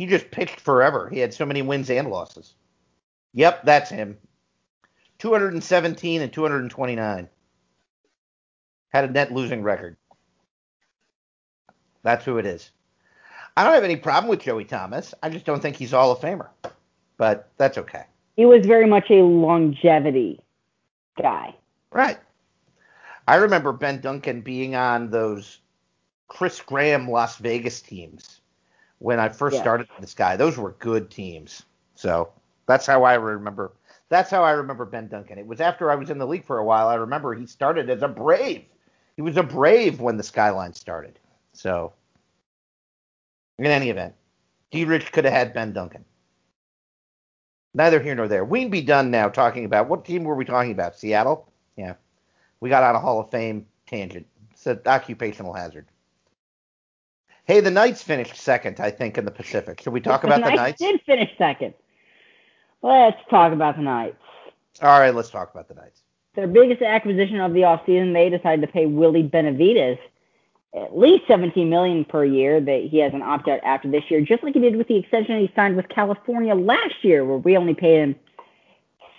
[0.00, 1.10] He just pitched forever.
[1.10, 2.54] He had so many wins and losses.
[3.34, 4.16] Yep, that's him.
[5.18, 7.28] 217 and 229.
[8.88, 9.98] Had a net losing record.
[12.02, 12.70] That's who it is.
[13.58, 15.12] I don't have any problem with Joey Thomas.
[15.22, 16.48] I just don't think he's Hall of Famer.
[17.18, 18.04] But that's okay.
[18.36, 20.40] He was very much a longevity
[21.20, 21.54] guy.
[21.92, 22.18] Right.
[23.28, 25.58] I remember Ben Duncan being on those
[26.26, 28.39] Chris Graham Las Vegas teams
[29.00, 29.62] when I first Yeah.
[29.62, 30.36] started this guy.
[30.36, 31.64] Those were good teams.
[31.94, 32.32] So
[32.66, 33.72] that's how I remember.
[34.08, 35.38] That's how I remember Ben Duncan.
[35.38, 36.88] It was after I was in the league for a while.
[36.88, 38.64] I remember he started as a Brave.
[39.16, 41.18] He was a Brave when the Skyline started.
[41.52, 41.92] So,
[43.58, 44.14] in any event,
[44.70, 44.84] D.
[44.84, 46.04] Rich could have had Ben Duncan.
[47.72, 48.44] Neither here nor there.
[48.44, 50.96] We'd be done now talking about what team were we talking about?
[50.96, 51.50] Seattle?
[51.76, 51.94] Yeah.
[52.58, 54.26] We got on a Hall of Fame tangent.
[54.50, 55.86] It's an occupational hazard.
[57.50, 59.80] Hey, the Knights finished second, I think, in the Pacific.
[59.80, 60.54] Should we talk about the Knights?
[60.54, 61.74] The Knights did finish second.
[62.80, 64.22] Let's talk about the Knights.
[64.80, 66.02] All right, let's talk about the Knights.
[66.36, 69.98] Their biggest acquisition of the offseason, they decided to pay Willie Benavides
[70.76, 72.60] at least 17 million per year.
[72.60, 74.98] That he has an opt out after this year, just like he did with the
[74.98, 78.14] extension he signed with California last year, where we only paid him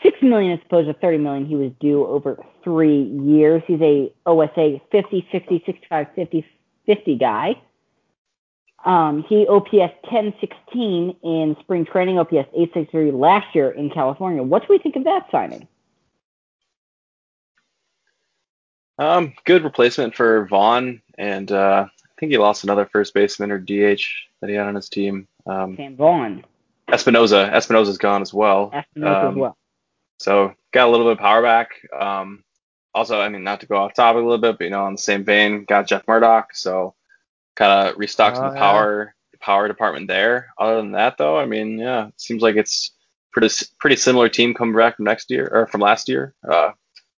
[0.01, 3.61] six million as opposed to 30 million he was due over three years.
[3.67, 6.45] He's a OSA 50, 60, 65, 50,
[6.85, 7.61] 50 guy.
[8.83, 14.41] Um, he OPS 1016 in spring training, OPS 863 last year in California.
[14.41, 15.67] What do we think of that signing?
[18.97, 23.59] Um, good replacement for Vaughn, and uh, I think he lost another first baseman or
[23.59, 24.03] DH
[24.39, 25.27] that he had on his team.
[25.45, 26.43] Um, Sam Vaughn,
[26.87, 28.71] Espinoza, Espinoza's gone as well.
[28.73, 29.57] Espinosa Um, as well.
[30.19, 31.69] So got a little bit of power back.
[31.99, 32.43] Um,
[32.93, 34.93] also, I mean, not to go off topic a little bit, but you know, on
[34.93, 36.93] the same vein, got Jeff Murdoch, so
[37.55, 38.59] kind of restocks Oh, the yeah.
[38.59, 40.53] power power department there.
[40.57, 42.91] Other than that, though, I mean, yeah, it seems like it's
[43.31, 46.33] pretty pretty similar team coming back from next year or from last year.
[46.47, 46.71] Uh,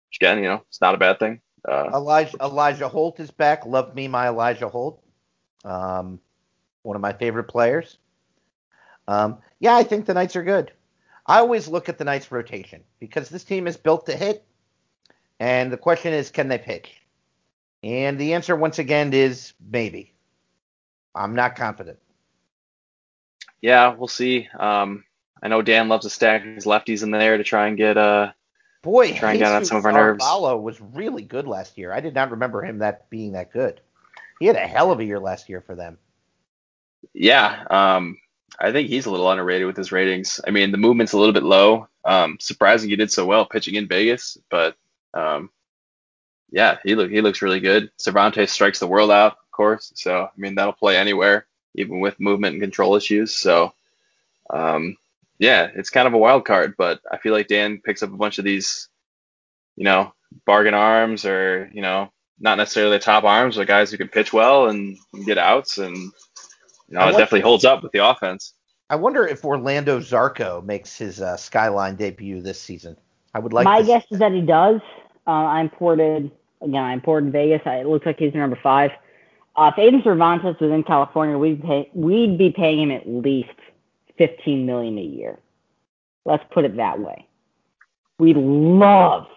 [0.10, 1.42] which again, you know, it's not a bad thing.
[1.68, 3.66] Uh, Elijah Elijah Holt is back.
[3.66, 5.02] Love me my Elijah Holt.
[5.66, 6.20] Um,
[6.82, 7.98] one of my favorite players.
[9.08, 10.72] Um, yeah, I think the Knights are good.
[11.26, 14.46] I always look at the Knights rotation because this team is built to hit,
[15.40, 17.02] and the question is, can they pitch?
[17.82, 20.13] And the answer once again is maybe.
[21.16, 22.00] I'm not confident.
[23.62, 24.50] yeah, we'll see.
[24.58, 25.04] Um,
[25.42, 28.32] I know Dan loves to stack his lefties in there to try and get uh
[28.84, 30.22] Boy, Try and get on some of our nerves.
[30.22, 31.94] Arvalo was really good last year.
[31.94, 33.80] I did not remember him that being that good.
[34.42, 35.98] He had a hell of a year last year for them.
[37.14, 38.18] Yeah, um,
[38.60, 40.42] I think he's a little underrated with his ratings.
[40.46, 41.88] I mean, the movement's a little bit low.
[42.04, 44.76] Um, surprising he did so well pitching in Vegas, but
[45.14, 45.50] um,
[46.52, 47.90] yeah, he look he looks really good.
[47.98, 49.92] Cervantes strikes the world out, course.
[49.96, 53.34] So I mean, that'll play anywhere, even with movement and control issues.
[53.34, 53.74] So
[54.50, 54.98] um,
[55.40, 58.18] yeah, it's kind of a wild card, but I feel like Dan picks up a
[58.18, 58.90] bunch of these,
[59.76, 60.14] you know,
[60.46, 64.34] bargain arms or you know, not necessarily the top arms, but guys who can pitch
[64.34, 66.12] well and get outs and you
[66.90, 68.54] know, I it want- definitely holds up with the offense.
[68.90, 72.96] I wonder if Orlando Zarco makes his uh, Skyline debut this season.
[73.34, 74.82] I would like My to see guess is that he does.
[75.26, 76.30] Uh, I imported
[76.62, 76.84] again.
[76.84, 77.62] I imported Vegas.
[77.66, 78.92] I, it looks like he's number five.
[79.56, 83.50] Uh, if Aiden Cervantes was in California, we'd pay, we'd be paying him at least
[84.18, 85.40] fifteen million a year.
[86.26, 87.28] Let's put it that way.
[88.18, 89.28] We love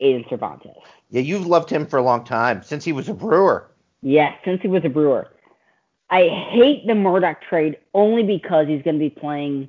[0.00, 0.76] Aiden Cervantes.
[1.10, 3.68] Yeah, you've loved him for a long time since he was a Brewer.
[4.02, 5.28] Yes, since he was a Brewer.
[6.10, 9.68] I hate the Murdoch trade only because he's going to be playing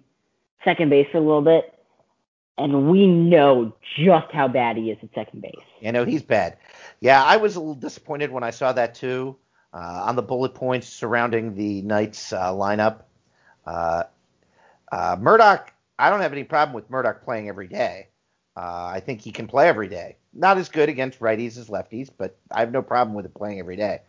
[0.64, 1.74] second base for a little bit.
[2.58, 5.54] and we know just how bad he is at second base.
[5.80, 6.58] You know, he's bad.
[7.00, 9.36] Yeah, I was a little disappointed when I saw that too.
[9.74, 13.02] Uh, on the bullet points surrounding the Knights uh, lineup,
[13.66, 14.04] uh,
[14.92, 15.74] uh Murdock.
[16.00, 18.08] I don't have any problem with Murdock playing every day.
[18.56, 20.18] Uh, I think he can play every day.
[20.34, 23.60] Not as good against righties as lefties, but I have no problem with him playing
[23.60, 24.02] every day.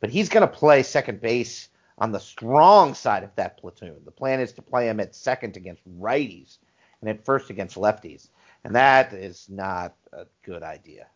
[0.00, 1.68] But he's going to play second base
[1.98, 3.96] on the strong side of that platoon.
[4.04, 6.58] The plan is to play him at second against righties
[7.00, 8.28] and at first against lefties.
[8.64, 11.06] And that is not a good idea.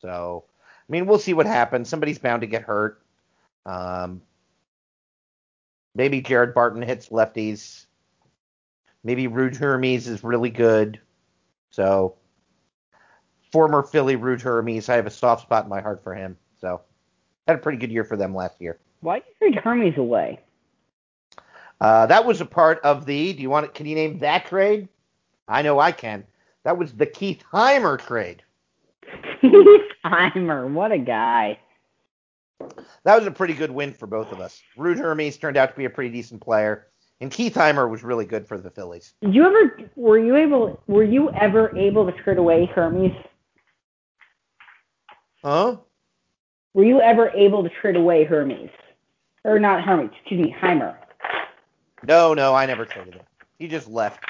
[0.00, 1.88] So, I mean, we'll see what happens.
[1.88, 3.03] Somebody's bound to get hurt.
[3.66, 4.22] Um,
[5.94, 7.86] maybe Jared Barton hits lefties.
[9.02, 11.00] Maybe Rude Hermes is really good.
[11.70, 12.16] So,
[13.52, 16.36] former Philly Rude Hermes, I have a soft spot in my heart for him.
[16.60, 16.80] So,
[17.46, 18.78] had a pretty good year for them last year.
[19.00, 20.40] Why did you trade Hermes away?
[21.80, 23.32] Uh, that was a part of the.
[23.34, 23.66] Do you want?
[23.66, 23.74] it?
[23.74, 24.88] Can you name that trade?
[25.46, 26.24] I know I can.
[26.62, 28.42] That was the Keith Heimer trade.
[29.40, 31.58] Keith Heimer, what a guy.
[33.04, 34.62] That was a pretty good win for both of us.
[34.76, 36.86] Rude Hermes turned out to be a pretty decent player,
[37.20, 39.12] and Keith Heimer was really good for the Phillies.
[39.20, 39.90] Did you ever?
[39.96, 40.82] Were you able?
[40.86, 43.12] Were you ever able to trade away Hermes?
[45.42, 45.76] Huh?
[46.72, 48.70] Were you ever able to trade away Hermes?
[49.44, 50.96] Or not Hermes, excuse me, Heimer.
[52.06, 53.24] No, no, I never traded him.
[53.58, 54.24] He just left.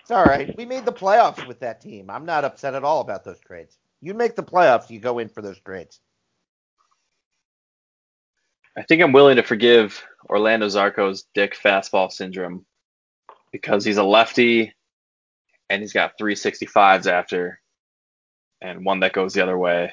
[0.00, 0.54] It's all right.
[0.56, 2.10] We made the playoffs with that team.
[2.10, 3.78] I'm not upset at all about those trades.
[4.00, 6.00] You make the playoffs, you go in for those trades.
[8.76, 12.64] I think I'm willing to forgive Orlando Zarco's dick fastball syndrome
[13.52, 14.72] because he's a lefty
[15.68, 17.60] and he's got 365s after
[18.60, 19.92] and one that goes the other way.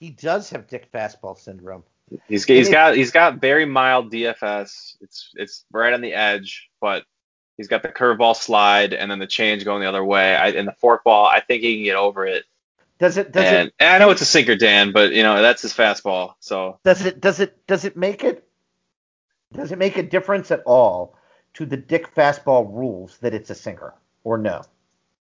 [0.00, 1.84] He does have dick fastball syndrome.
[2.26, 4.96] He's he's got he's got very mild DFS.
[5.00, 7.04] It's it's right on the edge, but
[7.56, 10.34] he's got the curveball slide and then the change going the other way.
[10.34, 12.44] I, and the forkball, I think he can get over it.
[12.98, 13.32] Does it?
[13.32, 13.74] Does and, it?
[13.78, 16.34] And I know it's a sinker, Dan, but you know that's his fastball.
[16.40, 17.20] So does it?
[17.20, 17.66] Does it?
[17.66, 18.46] Does it make it?
[19.52, 21.16] Does it make a difference at all
[21.54, 23.94] to the Dick fastball rules that it's a sinker
[24.24, 24.62] or no?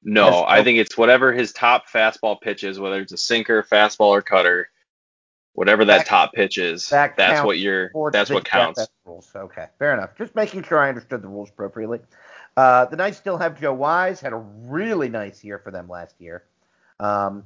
[0.03, 4.09] No, I think it's whatever his top fastball pitch is, whether it's a sinker, fastball,
[4.09, 4.69] or cutter
[5.57, 7.89] whatever that, that top pitch is, that that's what you're.
[8.11, 8.87] That's what counts.
[9.05, 9.27] rules.
[9.35, 10.15] Okay, fair enough.
[10.15, 11.99] Just making sure I understood the rules appropriately.
[12.55, 14.21] Uh, the Knights still have Joe Wise.
[14.21, 16.43] Had a really nice year for them last year.
[16.99, 17.45] Um,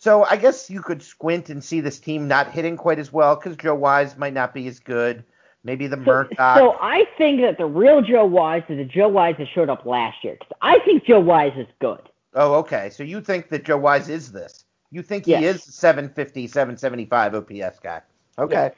[0.00, 3.36] so I guess you could squint and see this team not hitting quite as well
[3.36, 5.22] because Joe Wise might not be as good.
[5.62, 6.56] Maybe the Murdock.
[6.56, 9.84] So I think that the real Joe Wise is the Joe Wise that showed up
[9.84, 10.36] last year.
[10.36, 12.00] Cause I think Joe Wise is good.
[12.32, 12.88] Oh, okay.
[12.88, 14.64] So you think that Joe Wise is this?
[14.90, 15.40] You think yes.
[15.40, 18.00] he is 750, 775 OPS guy?
[18.38, 18.54] Okay.
[18.54, 18.74] Yes.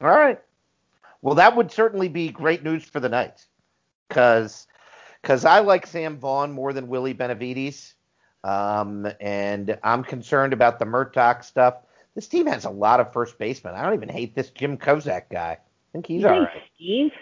[0.00, 0.40] All right.
[1.22, 3.46] Well, that would certainly be great news for the Knights,
[4.08, 4.66] because
[5.22, 7.95] because I like Sam Vaughn more than Willie Benavides,
[8.46, 11.74] um, and I'm concerned about the Murdock stuff.
[12.14, 13.74] This team has a lot of first basemen.
[13.74, 15.58] I don't even hate this Jim Kozak guy.
[15.58, 16.62] I think he's you all right.
[16.74, 17.12] Steve?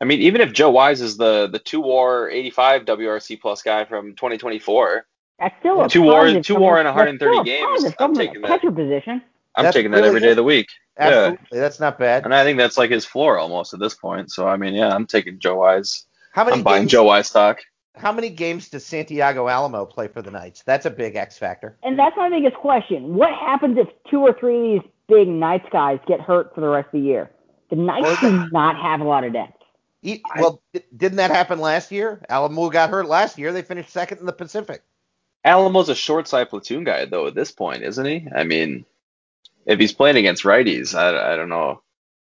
[0.00, 3.86] I mean, even if Joe Wise is the the two WAR 85 WRC plus guy
[3.86, 5.06] from 2024,
[5.38, 7.94] that's still a two WAR, two WAR in 130 games.
[7.98, 8.48] I'm taking that.
[8.48, 9.22] Catcher position.
[9.54, 10.68] I'm that's taking that really every day of the week.
[10.98, 11.60] Absolutely, yeah.
[11.60, 12.24] that's not bad.
[12.24, 14.30] And I think that's like his floor almost at this point.
[14.30, 16.04] So I mean, yeah, I'm taking Joe Wise.
[16.32, 16.58] How many?
[16.58, 17.60] I'm buying games, Joe Wise stock.
[17.96, 20.62] How many games does Santiago Alamo play for the Knights?
[20.62, 21.76] That's a big X factor.
[21.82, 23.14] And that's my biggest question.
[23.14, 26.68] What happens if two or three of these big Knights guys get hurt for the
[26.68, 27.30] rest of the year?
[27.70, 29.62] The Knights do not have a lot of depth.
[30.36, 30.62] well,
[30.96, 32.20] didn't that happen last year?
[32.28, 33.52] Alamo got hurt last year.
[33.52, 34.82] They finished second in the Pacific.
[35.44, 38.28] Alamo's a short side platoon guy though at this point, isn't he?
[38.34, 38.84] I mean,
[39.64, 41.82] if he's playing against righties, I, I don't know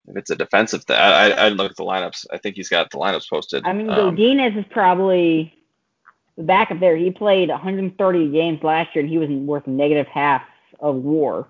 [0.09, 0.97] if it's a defensive thing.
[0.97, 2.27] I, I, look at the lineups.
[2.33, 3.65] I think he's got the lineups posted.
[3.65, 5.55] I mean, um, is probably
[6.37, 6.97] the backup there.
[6.97, 10.43] He played 130 games last year, and he was worth negative half
[10.81, 11.49] of WAR.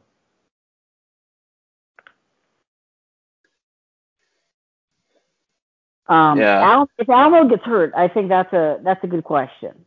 [6.08, 6.60] Um, yeah.
[6.60, 9.86] Al, if Alamo gets hurt, I think that's a that's a good question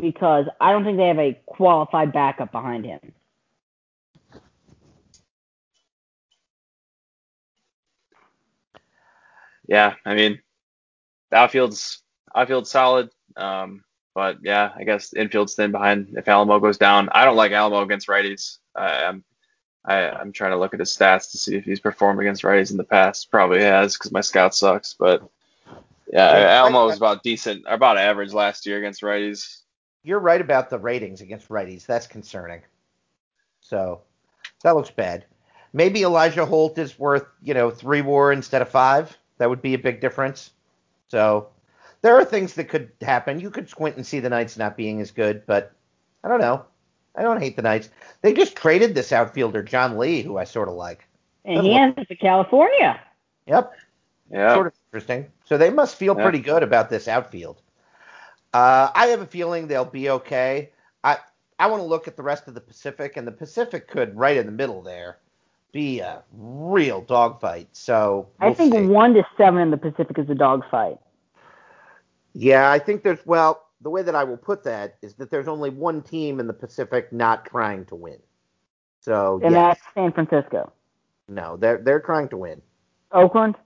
[0.00, 3.12] because I don't think they have a qualified backup behind him.
[9.66, 10.40] Yeah, I mean,
[11.32, 12.02] outfield's
[12.34, 13.84] outfield's solid, um,
[14.14, 17.08] but yeah, I guess infield's thin behind if Alamo goes down.
[17.12, 18.58] I don't like Alamo against righties.
[18.74, 19.24] I, I'm
[19.84, 22.70] I, I'm trying to look at his stats to see if he's performed against righties
[22.70, 23.30] in the past.
[23.30, 25.22] Probably has because my scout sucks, but
[26.12, 29.62] yeah, yeah Alamo was about decent, about average last year against righties
[30.06, 31.84] you're right about the ratings against righties.
[31.84, 32.62] That's concerning.
[33.60, 34.02] So
[34.62, 35.26] that looks bad.
[35.72, 39.18] Maybe Elijah Holt is worth, you know, three WAR instead of five.
[39.38, 40.50] That would be a big difference.
[41.08, 41.48] So
[42.02, 43.40] there are things that could happen.
[43.40, 45.72] You could squint and see the Knights not being as good, but
[46.24, 46.64] I don't know.
[47.14, 47.88] I don't hate the Knights.
[48.22, 51.06] They just traded this outfielder, John Lee, who I sort of like.
[51.44, 53.00] And he ends to California.
[53.46, 53.72] Yep.
[54.30, 54.54] Yeah.
[54.54, 55.26] Sort of interesting.
[55.44, 56.22] So they must feel Yeah.
[56.22, 57.62] pretty good about this outfield.
[58.52, 60.70] Uh, I have a feeling they'll be okay.
[61.04, 61.18] I
[61.58, 64.36] I want to look at the rest of the Pacific, and the Pacific could right
[64.36, 65.18] in the middle there
[65.76, 67.68] be a real dogfight.
[67.72, 68.80] So I we'll think see.
[68.80, 70.98] one to seven in the Pacific is a dogfight.
[72.32, 75.48] Yeah, I think there's well, the way that I will put that is that there's
[75.48, 78.18] only one team in the Pacific not trying to win.
[79.00, 80.72] So And yes, that's San Francisco.
[81.28, 82.62] no, they're they're trying to win.
[83.12, 83.56] Oakland?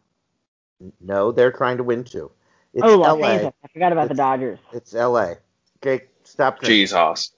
[1.00, 2.32] No, they're trying to win too.
[2.74, 3.28] It's oh, Los LA.
[3.28, 3.54] Angeles.
[3.64, 4.58] I forgot about the Dodgers.
[4.72, 5.34] It's LA.
[5.82, 6.74] Jake, stop drinking.
[6.76, 7.32] Jesus.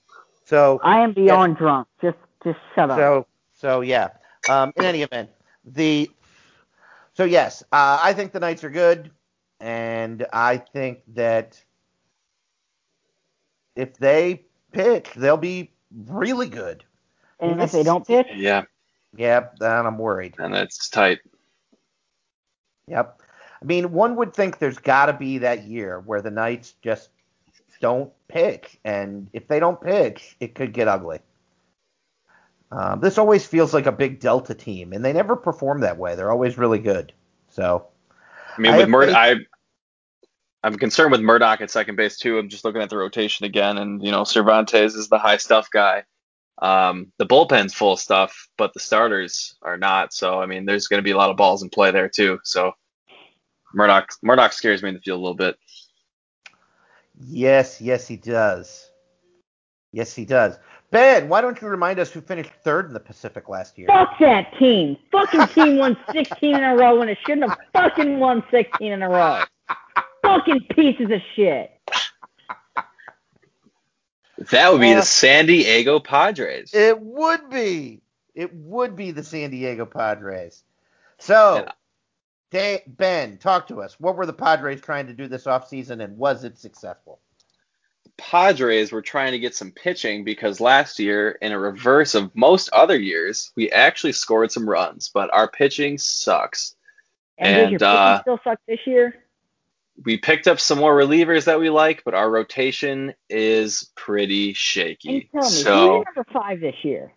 [0.45, 1.87] So I am beyond drunk.
[2.01, 2.97] Just just shut up.
[2.97, 4.09] so so yeah.
[4.49, 5.29] Um, in any event,
[5.65, 6.09] the
[7.13, 9.11] so yes, uh, I think the Knights are good,
[9.59, 11.61] and I think that
[13.75, 15.71] if they pitch, they'll be
[16.07, 16.83] really good.
[17.39, 18.63] and if they don't pitch, Yeah,
[19.15, 20.35] Yep, then I'm worried.
[20.39, 21.19] and it's tight.
[22.87, 23.21] Yep.
[23.61, 27.09] I mean, one would think there's got to be that year where the Knights just
[27.79, 31.19] don't pitch, and if they don't pitch, it could get ugly.
[32.73, 36.15] Um, this always feels like a big Delta team, and they never perform that way.
[36.15, 37.13] They're always really good.
[37.49, 37.87] So,
[38.57, 39.35] I mean, I with Murdoch, I,
[40.63, 42.39] I'm concerned with Murdoch at second base too.
[42.39, 45.69] I'm just looking at the rotation again, and you know Cervantes is the high stuff
[45.71, 46.03] guy.
[46.63, 50.11] Um, the bullpen's full of stuff, but the starters are not.
[50.11, 52.39] So I mean, there's going to be a lot of balls in play there too.
[52.43, 52.71] So
[53.75, 55.57] Murdoch Murdoch scares me in the field a little bit.
[57.19, 58.89] yes, yes, he does.
[59.91, 60.57] Yes, he does.
[60.93, 63.87] Ben, why don't you remind us who finished third in the Pacific last year?
[63.87, 64.95] fuck that team.
[65.11, 69.01] Fucking team won 16 in a row when it shouldn't have fucking won 16 in
[69.01, 69.41] a row.
[70.21, 71.71] Fucking pieces of shit.
[74.51, 76.71] That would be Uh, the San Diego Padres.
[76.73, 78.01] It would be.
[78.35, 80.63] It would be the San Diego Padres.
[81.17, 81.71] So, And-
[82.51, 83.99] Da- Ben, talk to us.
[83.99, 87.19] What were the Padres trying to do this offseason, and was it successful?
[88.17, 92.69] Padres were trying to get some pitching because last year, in a reverse of most
[92.71, 96.75] other years, we actually scored some runs, but our pitching sucks.
[97.37, 99.15] And, does your And, pitching uh, still suck this year?
[100.05, 104.53] We picked up some more relievers that we like, but our rotation is pretty
[105.09, 105.29] And shaky.
[105.33, 107.13] tell me, who's So your number five this year?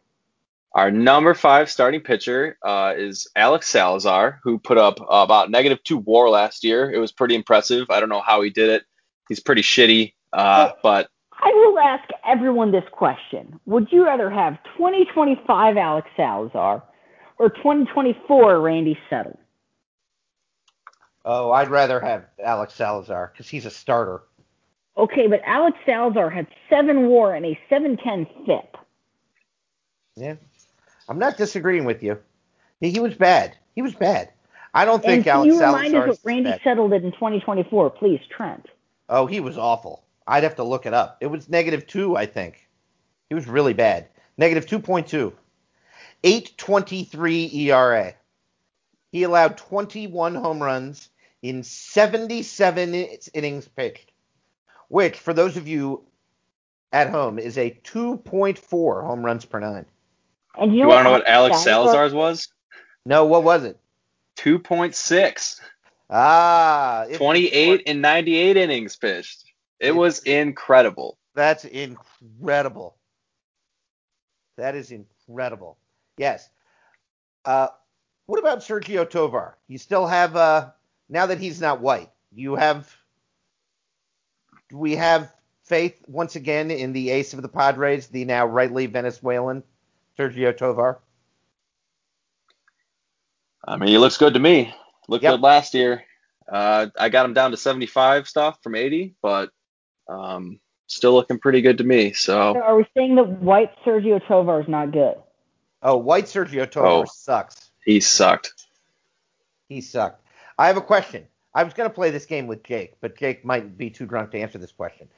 [0.75, 5.83] our number five starting pitcher uh, is Alex Salazar, who put up uh, about negative
[5.85, 6.91] two WAR last year.
[6.93, 7.89] It was pretty impressive.
[7.91, 8.85] I don't know how he did it.
[9.29, 13.59] He's pretty shitty, uh, but I will ask everyone this question.
[13.67, 16.83] Would you rather have 2025 Alex Salazar
[17.39, 19.39] or 2024 Randy Settle?
[21.25, 24.23] Oh, I'd rather have Alex Salazar because he's a starter.
[24.97, 28.77] Okay, but Alex Salazar had seven WAR and a 710 FIP.
[30.17, 30.35] Yeah,
[31.09, 32.19] I'm not disagreeing with you.
[32.81, 33.57] He, he was bad.
[33.75, 34.31] He was bad.
[34.73, 36.61] I don't think And think can Alex you remind Salazar us what Randy bad.
[36.63, 38.67] Settle did in 2024, please, Trent?
[39.09, 40.06] Oh, he was awful.
[40.27, 41.19] I'd have to look it up.
[41.21, 42.69] It was negative two, I think.
[43.29, 44.09] He was really bad.
[44.39, 45.33] Negative 2.2.
[46.25, 48.15] 823 ERA.
[49.13, 51.09] He allowed 21 home runs
[51.43, 52.95] in 77
[53.35, 54.11] innings pitched,
[54.89, 56.03] which, for those of you
[56.93, 59.87] at home, is a 2.4 home runs per nine.
[60.59, 62.49] And you you want to know what Alex Salazar's was?
[63.05, 63.79] No, what was it?
[64.39, 65.61] 2.6.
[66.11, 69.46] Ah, 28 and 98 innings pitched.
[69.81, 71.19] It was incredible.
[71.35, 72.97] That's incredible.
[74.57, 75.77] That is incredible.
[76.17, 76.49] Yes.
[77.45, 77.69] Uh,
[78.27, 79.57] what about Sergio Tovar?
[79.69, 80.71] You still have uh,
[81.09, 82.11] now that he's not white.
[82.35, 82.95] You have.
[84.69, 85.33] Do we have
[85.63, 89.63] faith once again in the ace of the Padres, the now rightly Venezuelan
[90.19, 90.99] Sergio Tovar?
[93.69, 94.75] I mean, he looks good to me.
[95.09, 95.35] Looked Yep.
[95.35, 96.05] good last year.
[96.51, 99.51] Uh, I got him down to 75 stuff from 80, but
[100.09, 102.13] um, still looking pretty good to me.
[102.13, 105.17] So So are we saying that white Sergio Tovar is not good?
[105.83, 107.05] Oh, white Sergio Tovar Oh.
[107.05, 107.71] sucks.
[107.85, 108.53] he sucked.
[109.69, 110.23] He sucked.
[110.59, 111.27] I have a question.
[111.55, 114.31] I was going to play this game with Jake, but Jake might be too drunk
[114.33, 115.09] to answer this question.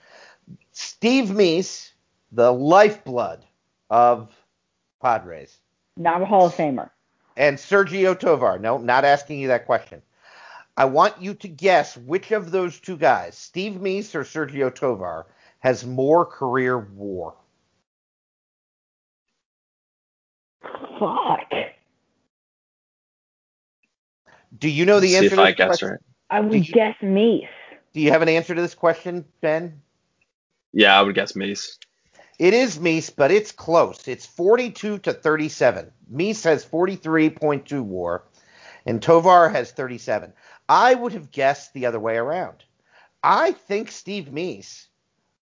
[0.73, 1.91] Steve Meese,
[2.33, 3.44] the lifeblood
[3.91, 4.31] of
[5.02, 5.58] Padres,
[5.97, 6.91] Not a Hall of Famer.
[7.36, 8.58] and Sergio Tovar.
[8.58, 10.00] No, not asking you that question.
[10.78, 15.26] I want you to guess which of those two guys, Steve Meese or Sergio Tovar,
[15.58, 17.34] has more career war.
[20.62, 21.50] Fuck.
[24.57, 25.89] Do you know the See answer if to I this guess question?
[25.90, 25.98] right.
[26.31, 27.48] I would you- guess Meese.
[27.92, 29.81] Do you have an answer to this question, Ben?
[30.73, 31.78] Yeah, I would guess Meese.
[32.39, 34.07] It is Meese, but it's close.
[34.07, 35.90] It's 42 to 37.
[36.12, 38.23] Meese has 43.2 WAR,
[38.89, 40.33] and Tovar has 37.
[40.68, 42.65] I would have guessed the other way around.
[43.23, 44.86] I think Steve Meese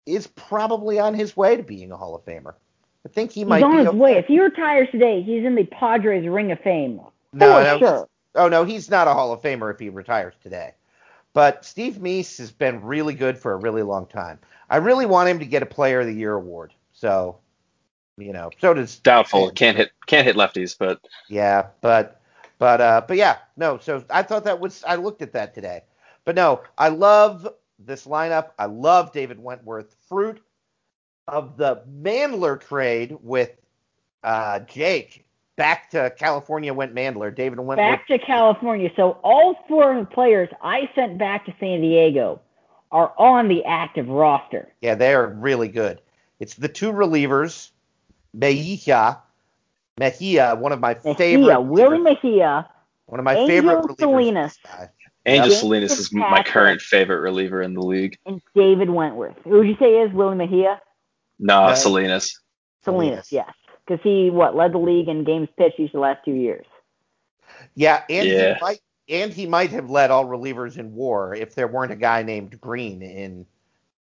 [0.05, 2.53] is probably on his way to being a Hall of Famer.
[3.05, 3.97] I think he He's might on be his okay.
[3.97, 4.14] way.
[4.17, 7.01] If he retires today, he's in the Padres Ring of Fame.
[7.33, 8.09] No, For no, sure.
[8.35, 10.73] Oh no, he's not a Hall of Famer if he retires today.
[11.33, 14.39] But Steve Meese has been really good for a really long time.
[14.69, 16.73] I really want him to get a Player of the Year award.
[16.93, 17.38] So,
[18.17, 19.51] you know, so does Doubtful.
[19.51, 22.22] Can't hit can't hit lefties, but yeah, but
[22.58, 25.84] but uh but yeah, no, so I thought that was I looked at that today.
[26.24, 27.48] But no, I love
[27.80, 28.51] this lineup.
[28.58, 29.95] I love David Wentworth.
[30.08, 30.42] Fruit
[31.27, 33.51] of the Mandler trade with
[34.24, 35.25] uh Jake
[35.56, 37.34] back to California went Mandler.
[37.34, 37.77] David Wentworth.
[37.77, 38.92] Back to California.
[38.95, 42.42] So all four of the players I sent back to San Diego
[42.92, 44.74] are on the active roster.
[44.82, 46.01] Yeah, they are really good.
[46.40, 47.72] It's the two relievers,
[48.34, 49.19] Mejia,
[49.99, 51.19] Mejia, one of my favorite.
[51.19, 52.69] Mejia, favorite, Willie Mejia,
[53.06, 53.99] one of my Angel favorite relievers.
[53.99, 54.57] Salinas.
[54.64, 54.90] this.
[55.27, 55.59] Angel Yep.
[55.59, 58.17] Salinas is my current favorite reliever in the league.
[58.25, 59.35] and David Wentworth.
[59.43, 60.82] Who would you say is Willie Mejia?
[61.40, 61.75] No, No.
[61.75, 62.40] Salinas.
[62.83, 63.32] Salinas, Salinas.
[63.32, 63.51] yes.
[63.88, 66.65] Because he, what, led the league in games pitched each of the last two years.
[67.75, 68.56] Yeah, and Yeah.
[68.56, 71.95] he might and he might have led all relievers in WAR if there weren't a
[71.95, 73.45] guy named Green in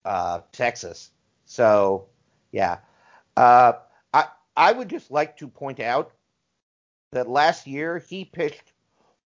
[0.04, 1.10] uh, Texas.
[1.46, 2.06] So,
[2.50, 2.78] yeah,
[3.36, 3.74] uh,
[4.58, 6.10] I would just like to point out
[7.12, 8.72] that last year he pitched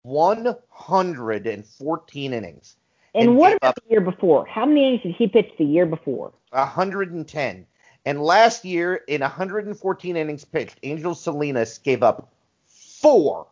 [0.02, 2.76] 114 innings,
[3.14, 4.44] And, And what about the year before?
[4.46, 6.34] How many innings did he pitch the year before?
[6.50, 7.66] 110.
[8.04, 12.28] And last year, in 114 innings pitched, Angel Salinas gave up
[12.66, 13.46] four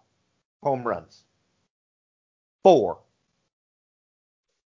[0.62, 1.25] home runs.
[2.62, 2.99] Four.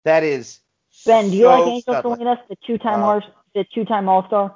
[0.05, 0.61] That is.
[1.05, 2.01] Ben, do you so like Angel.
[2.01, 3.21] Salinas, the two-time Uh,
[3.55, 4.55] the two-time All-Star?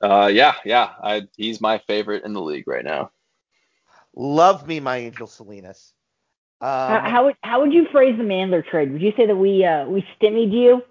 [0.00, 0.90] Uh, yeah, yeah.
[1.02, 3.10] I, he's my favorite in the league right now.
[4.14, 5.92] Love me, my Angel Salinas.
[6.62, 8.92] Um, how, how would how would you phrase the Mandler trade?
[8.92, 10.82] Would you say that we uh, we stymied you?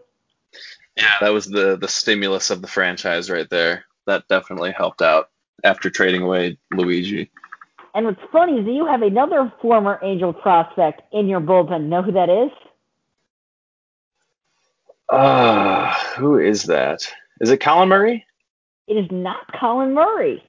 [0.98, 3.86] Yeah, that was the the stimulus of the franchise right there.
[4.08, 5.30] That definitely helped out
[5.64, 7.30] after trading away Luigi.
[7.94, 11.86] And what's funny is that you have another former Angel prospect in your bullpen.
[11.86, 12.52] Know who that is?
[15.10, 17.12] Uh, who is that?
[17.42, 18.26] Is it Colin Murray?
[18.90, 20.44] It is not Colin Murray.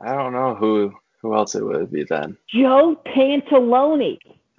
[0.00, 2.36] I don't know who who else it would be then.
[2.48, 4.18] Joe Pantalone.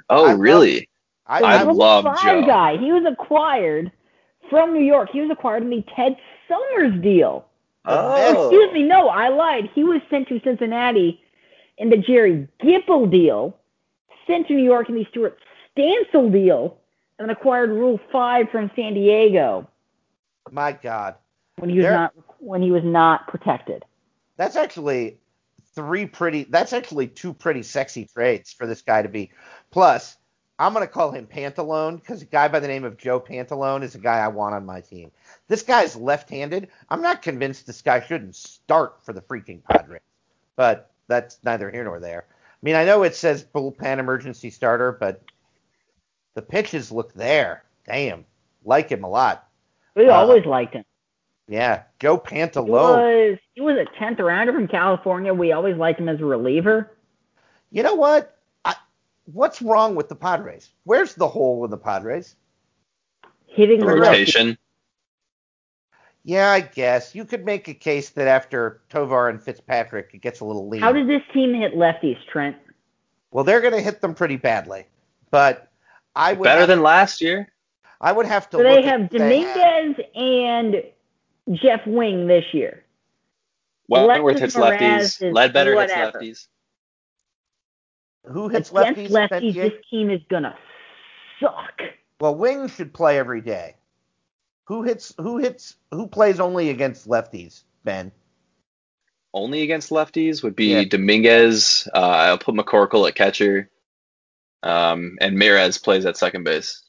[0.09, 0.87] Oh, I really?
[1.25, 2.45] I, the I I, love Joe.
[2.45, 2.77] guy.
[2.77, 3.91] He was acquired
[4.49, 5.09] from New York.
[5.11, 7.45] He was acquired in the Ted Summers deal.
[7.85, 9.69] Oh, Excuse me, no, I lied.
[9.73, 11.21] He was sent to Cincinnati
[11.77, 13.57] in the Jerry Gipple deal,
[14.27, 15.37] sent to New York in the Stuart
[15.75, 16.77] Stansel deal,
[17.17, 19.67] and then acquired Rule Five from San Diego
[20.51, 21.15] my God.
[21.59, 23.83] When he was There- not when he was not protected.
[24.37, 25.19] That's actually
[25.75, 26.45] three pretty.
[26.45, 29.31] That's actually two pretty sexy trades for this guy to be.
[29.71, 30.17] Plus,
[30.57, 33.95] I'm gonna call him Pantalone because a guy by the name of Joe Pantalone is
[33.95, 35.11] a guy I want on my team.
[35.47, 36.69] This guy's left-handed.
[36.89, 40.01] I'm not convinced this guy shouldn't start for the freaking Padres,
[40.55, 42.25] but that's neither here nor there.
[42.29, 45.21] I mean, I know it says bullpen emergency starter, but
[46.33, 47.63] the pitches look there.
[47.85, 48.25] Damn,
[48.65, 49.47] like him a lot.
[49.95, 50.83] We Uh, always liked him.
[51.49, 55.33] Yeah, Joe He was he was a tenth rounder from California.
[55.33, 56.95] We always liked him as a reliever.
[57.71, 58.37] You know what?
[58.63, 58.75] I,
[59.25, 60.69] what's wrong with the Padres?
[60.83, 62.35] Where's the hole in the Padres?
[63.47, 64.19] Hitting the the lefty.
[64.19, 64.57] rotation.
[66.23, 70.41] Yeah, I guess you could make a case that after Tovar and Fitzpatrick, it gets
[70.41, 70.81] a little lean.
[70.81, 72.57] How did this team hit lefties, Trent?
[73.31, 74.85] well, they're going to hit them pretty badly,
[75.31, 75.71] but
[76.15, 77.51] I would Better have, than last year.
[78.01, 78.57] I would have to.
[78.57, 79.55] So look they at have who they have.
[79.55, 80.83] Dominguez and
[81.51, 82.83] Jeff Wing this year.
[83.87, 85.23] Wentworth Alexis hits Moraz lefties.
[85.27, 86.47] is Ledbetter hits lefties.
[88.25, 89.09] Who hits Against lefties?
[89.09, 90.55] lefties, this team is gonna
[91.41, 91.81] suck.
[92.19, 93.75] Well, Wing should play every day.
[94.65, 95.13] Who hits?
[95.17, 95.75] Who hits?
[95.91, 97.63] Who plays only against lefties?
[97.83, 98.11] Ben.
[99.33, 100.83] Only against lefties would be Yeah.
[100.83, 101.87] Dominguez.
[101.93, 103.69] Uh, I'll put McCorkle at catcher.
[104.61, 106.83] Um, and Mirez plays at second base.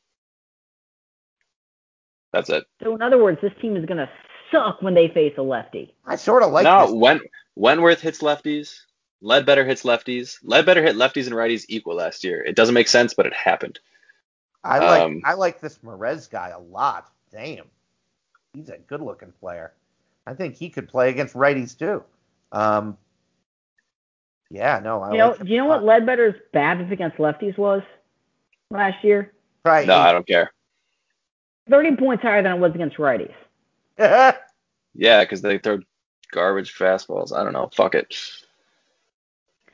[2.32, 2.64] That's it.
[2.82, 4.10] So in other words, this team is gonna
[4.50, 5.94] suck when they face a lefty.
[6.06, 6.94] I sort of like no, this.
[6.94, 7.20] Wen-
[7.56, 8.80] Wentworth hits lefties.
[9.22, 10.38] Ledbetter hits lefties.
[10.42, 12.42] Ledbetter hit lefties and righties equal last year.
[12.42, 13.78] It doesn't make sense, but it happened.
[14.64, 17.10] I like Um, I like this Merez guy a lot.
[17.32, 17.66] Damn,
[18.54, 19.72] he's a good looking player.
[20.26, 22.02] I think he could play against righties too.
[22.52, 22.98] Um,
[24.50, 25.82] yeah, no, I You know, like him do you know what.
[25.82, 27.82] Ledbetter's BABIP against lefties was
[28.70, 29.32] last year?
[29.64, 30.52] Right, No, I don't care.
[31.68, 33.34] 30 points higher than it was against righties.
[34.94, 35.81] Yeah, because they throw
[36.33, 37.36] garbage fastballs.
[37.36, 37.70] I don't know.
[37.75, 38.15] Fuck it.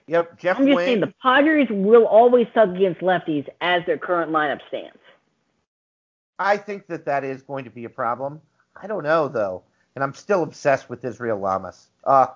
[0.07, 0.87] yep, Jeff I'm just Wayne.
[0.87, 4.99] saying the Padres will always suck against lefties as their current lineup stands.
[6.39, 8.41] I think that that is going to be a problem.
[8.81, 9.63] I don't know though,
[9.95, 11.89] and I'm still obsessed with Israel Lamas.
[12.05, 12.27] Uh,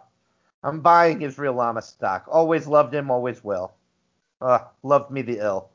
[0.63, 2.27] I'm buying Israel Lamas stock.
[2.31, 3.73] Always loved him, always will.
[4.41, 5.69] Uh, loved me the ill.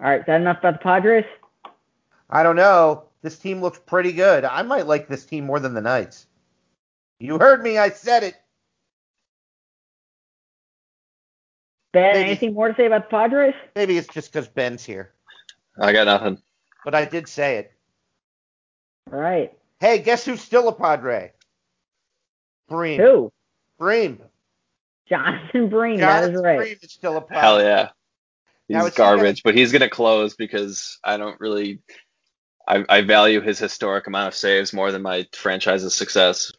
[0.00, 1.24] All right, is that enough about the Padres?
[2.30, 3.04] I don't know.
[3.22, 4.44] This team looks pretty good.
[4.44, 6.26] I might like this team more than the Knights.
[7.18, 7.76] You heard me.
[7.76, 8.34] I said it.
[11.92, 12.28] Ben, Maybe.
[12.30, 13.54] anything more to say about the Padres?
[13.74, 15.12] Maybe it's just because Ben's here,
[15.80, 16.38] I got nothing.
[16.84, 17.72] but I did say it.
[19.12, 19.52] All right.
[19.80, 21.32] Hey, guess who's still a Padre?
[22.68, 23.00] Bream.
[23.00, 23.32] Who?
[23.78, 24.20] Bream.
[25.08, 25.98] Jonathan Bream.
[25.98, 26.58] That Jonathan is right.
[26.58, 27.40] Bream is still a Padre.
[27.40, 27.88] Hell yeah.
[28.68, 31.80] He's is he gonna- garbage, but he's gonna close because I don't really.
[32.70, 36.52] I, I value his historic amount of saves more than my franchise's success.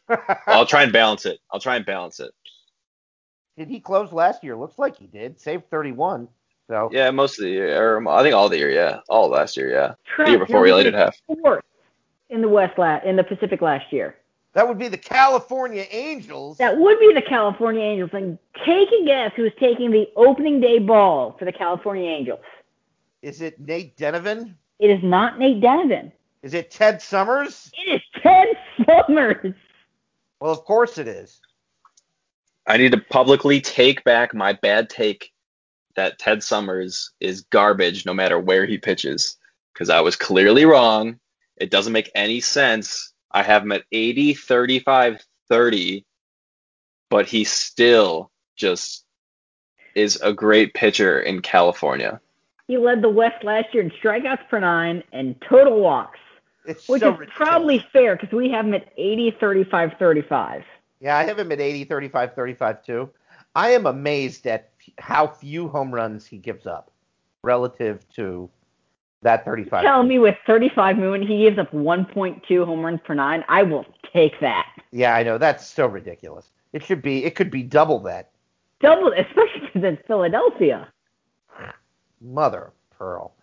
[0.46, 1.40] I'll try and balance it.
[1.52, 2.32] I'll try and balance it.
[3.58, 4.58] Did he close last year?
[4.58, 5.40] Looks like he did.
[5.40, 6.28] Saved 31.
[6.68, 8.72] So Yeah, most of the year, or I think all the year.
[8.72, 9.72] Yeah, all last year.
[9.72, 11.16] Yeah, the year before we you're only did half.
[11.28, 11.64] Fourth
[12.30, 14.16] in the West la- in the Pacific last year.
[14.54, 16.58] that would be the California Angels.
[16.58, 18.12] That would be the California Angels.
[18.14, 22.40] And take a guess who's taking the opening day ball for the California Angels.
[23.22, 24.58] Is it Nate Donovan?
[24.82, 26.12] It is not Nate Donovan.
[26.42, 27.72] Is it Ted Summers?
[27.86, 28.48] It is Ted
[28.84, 29.54] Summers.
[30.40, 31.40] Well, of course it is.
[32.66, 35.32] I need to publicly take back my bad take
[35.96, 39.38] that Ted Summers is garbage no matter where he pitches
[39.72, 41.20] because I was clearly wrong.
[41.58, 43.14] It doesn't make any sense.
[43.32, 46.06] I have him at 80, 35, 30,
[47.12, 49.06] but he still just
[49.94, 52.20] is a great pitcher in California.
[52.72, 56.20] He led the West last year in strikeouts per nine and total walks,
[56.66, 57.50] It's which so is ridiculous.
[57.50, 60.64] probably fair because we have him at 80, 35, 35.
[61.02, 63.10] Yeah, I have him at 80, 35, 35 too.
[63.56, 64.70] I am amazed at
[65.00, 66.92] how few home runs he gives up
[67.44, 68.50] relative to
[69.22, 69.84] that 35.
[69.84, 73.44] Tell me with 35 movement, he gives up 1.2 home runs per nine.
[73.50, 74.68] I will take that.
[74.94, 75.38] Yeah, I know.
[75.38, 76.50] That's so ridiculous.
[76.72, 78.30] It should be, it could be double that.
[78.80, 80.88] Double, especially because it's Philadelphia.
[82.22, 83.34] Mother pearl.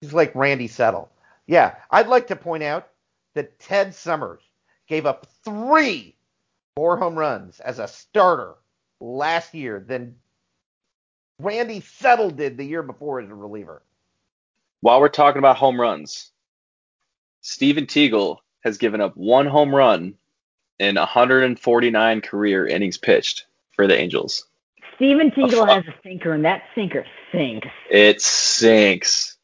[0.00, 1.10] He's like Randy Settle.
[1.46, 2.88] Yeah, I'd like to point out
[3.34, 4.40] that Ted Summers
[4.86, 6.14] gave up three
[6.76, 8.54] more home runs as a starter
[9.00, 10.16] last year than
[11.40, 13.82] Randy Settle did the year before as a reliever.
[14.80, 16.30] While we're talking about home runs,
[17.40, 20.14] Steven Teagle has given up one home run
[20.78, 24.46] in 149 career innings pitched for the Angels.
[25.00, 25.70] Steven Teagle fuck.
[25.70, 27.68] has a sinker, and that sinker sinks.
[27.90, 29.38] It sinks.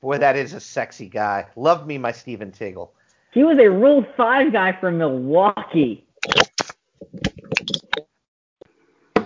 [0.00, 1.46] Boy, that is a sexy guy.
[1.54, 2.90] Love me my Steven Teagle.
[3.32, 6.06] He was a Rule 5 guy from Milwaukee.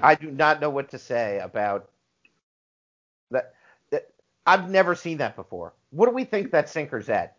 [0.03, 1.91] I do not know what to say about
[3.31, 3.55] that.
[3.91, 4.09] that
[4.45, 5.73] I've never seen that before.
[5.91, 7.37] What do we think that sinker's at?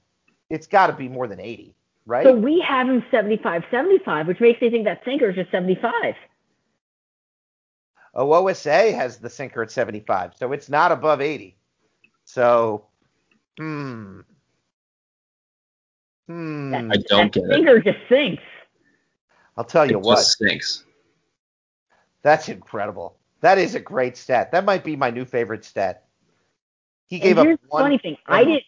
[0.50, 2.26] It's got to be more than 80, right?
[2.26, 6.16] So we have him 75 75, which makes me think that sinker is just 75.
[8.18, 11.56] Oh, OSA has the sinker at 75, so it's not above 80.
[12.26, 12.88] So,
[13.60, 14.22] hmm.
[16.26, 16.72] Hmm.
[16.72, 17.54] That, I don't that get it.
[17.54, 18.44] sinker just sinks.
[19.56, 20.84] I'll tell you it what, just stinks.
[22.24, 23.18] that's incredible.
[23.42, 24.52] That is a great stat.
[24.52, 26.06] That might be my new favorite stat.
[27.08, 27.84] He gave and here's up one.
[27.84, 28.18] funny thing.
[28.26, 28.64] one I didn't.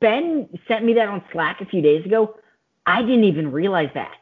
[0.00, 2.36] Ben sent me that on Slack a few days ago.
[2.84, 4.16] I didn't even realize that.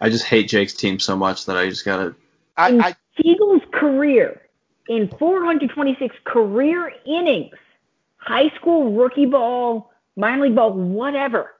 [0.00, 2.14] I just hate Jake's team so much that I just gotta.
[2.56, 4.40] I, in I, Teagle's career,
[4.88, 7.54] in 426 career innings,
[8.16, 11.54] high school, rookie ball, minor league ball, whatever,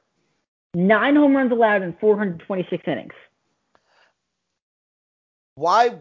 [0.75, 3.15] nine home runs allowed in 426 innings.
[5.55, 5.99] why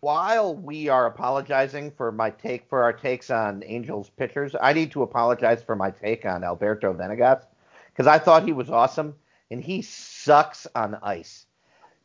[0.00, 4.90] while we are apologizing for my take for our takes on Angels pitchers, I need
[4.92, 7.44] to apologize for my take on Alberto Venegas
[7.92, 9.14] because I thought he was awesome
[9.52, 11.46] and he sucks on ice.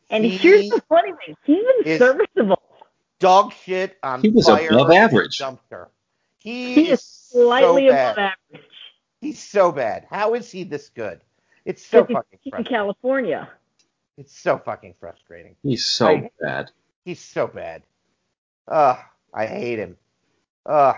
[0.09, 2.61] And he here's the funny thing: he's been is- serviceable.
[3.19, 5.37] dog shit on He was fire above average.
[5.37, 5.87] dumpster.
[6.39, 8.65] He, He is slightly so above average.
[9.19, 10.05] He's so bad.
[10.09, 11.19] How is he this good?
[11.65, 12.71] It's so fucking he's in frustrating.
[12.73, 13.49] California.
[14.17, 15.55] It's so fucking frustrating.
[15.63, 16.33] He's so Right.
[16.39, 16.71] bad.
[17.03, 17.83] He's so bad.
[18.67, 18.97] Ugh,
[19.33, 19.97] I hate him.
[20.65, 20.95] Ugh.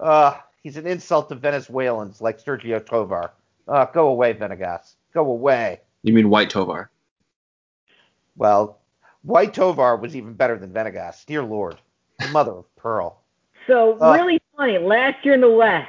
[0.00, 3.32] Ugh, he's an insult to Venezuelans like Sergio Tovar.
[3.66, 4.96] Uh, go away, Venegas.
[5.14, 5.80] Go away.
[6.02, 6.90] You mean White Tovar?
[8.36, 8.78] Well,
[9.22, 11.24] White Tovar was even better than Venegas.
[11.26, 11.76] Dear Lord.
[12.32, 13.22] Mother of pearl.
[13.66, 14.12] So Uh.
[14.14, 14.78] really funny.
[14.78, 15.88] Last year in the West,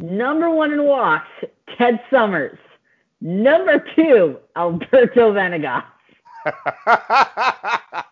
[0.00, 1.28] number one in walks,
[1.76, 2.58] Ted Summers.
[3.20, 5.84] Number two, Alberto Venegas.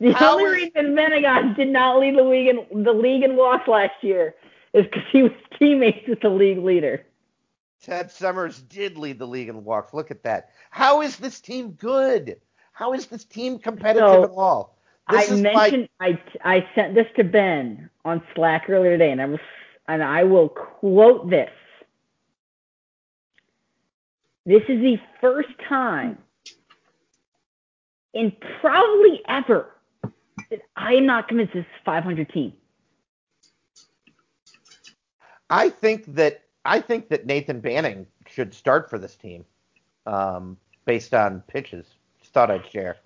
[0.00, 3.36] The How only is- reason Venegas did not lead the league in the league in
[3.36, 4.34] walks last year
[4.72, 7.06] is because he was teammates with the league leader.
[7.84, 9.92] Ted Summers did lead the league in walks.
[9.92, 10.50] Look at that.
[10.70, 12.40] How is this team good?
[12.72, 14.78] How is this team competitive So, at all?
[15.10, 19.20] This I is mentioned I I sent this to Ben on Slack earlier today, and
[19.20, 19.40] I was
[19.86, 21.50] and I will quote this.
[24.46, 26.16] This is the first time
[28.14, 28.32] in
[28.62, 29.68] probably ever
[30.50, 32.54] that I am not convinced this is a 500 team.
[35.50, 39.44] I think that I think that Nathan Banning should start for this team,
[40.06, 41.86] um, based on pitches.
[42.20, 42.96] Just thought I'd share.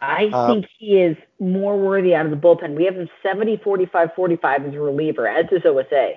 [0.00, 2.74] I Uh, think he is more worthy out of the bullpen.
[2.74, 6.14] We have him 70, 45, 45 as a reliever, as does OSA.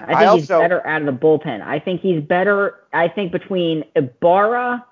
[0.00, 1.60] I think I he's better out of the bullpen.
[1.60, 2.76] I think he's better.
[2.92, 4.86] I think between Ibarra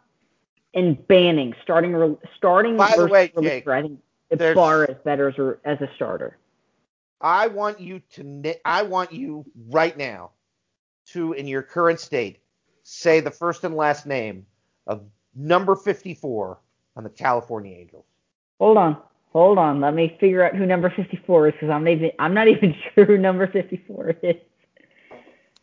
[0.74, 4.00] and Banning, starting starting By the versus way, Jake, reliever, I think
[4.30, 6.36] Ibarra is better as a, as a starter.
[7.20, 10.32] I want you to I want you right now
[11.12, 12.40] to in your current state
[12.82, 14.46] say the first and last name
[14.86, 15.02] of
[15.34, 16.58] number 54
[16.96, 18.04] on the California Angels.
[18.58, 18.96] Hold on,
[19.32, 19.80] hold on.
[19.80, 22.74] Let me figure out who number 54 is because I'm not even I'm not even
[22.94, 24.36] sure who number 54 is.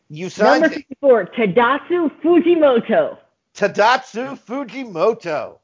[0.09, 0.85] You signed Number it.
[0.87, 3.17] 54, Tadatsu Fujimoto.
[3.55, 5.57] Tadatsu Fujimoto.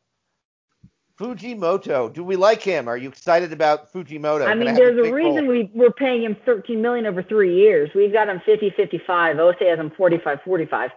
[1.22, 2.12] Fujimoto.
[2.12, 2.88] Do we like him?
[2.88, 4.48] Are you excited about Fujimoto?
[4.48, 5.54] I mean, there's a reason role.
[5.54, 7.92] we we're paying him 13 million over three years.
[7.94, 9.38] We've got him 50 55.
[9.40, 10.92] OSA has him 45 45.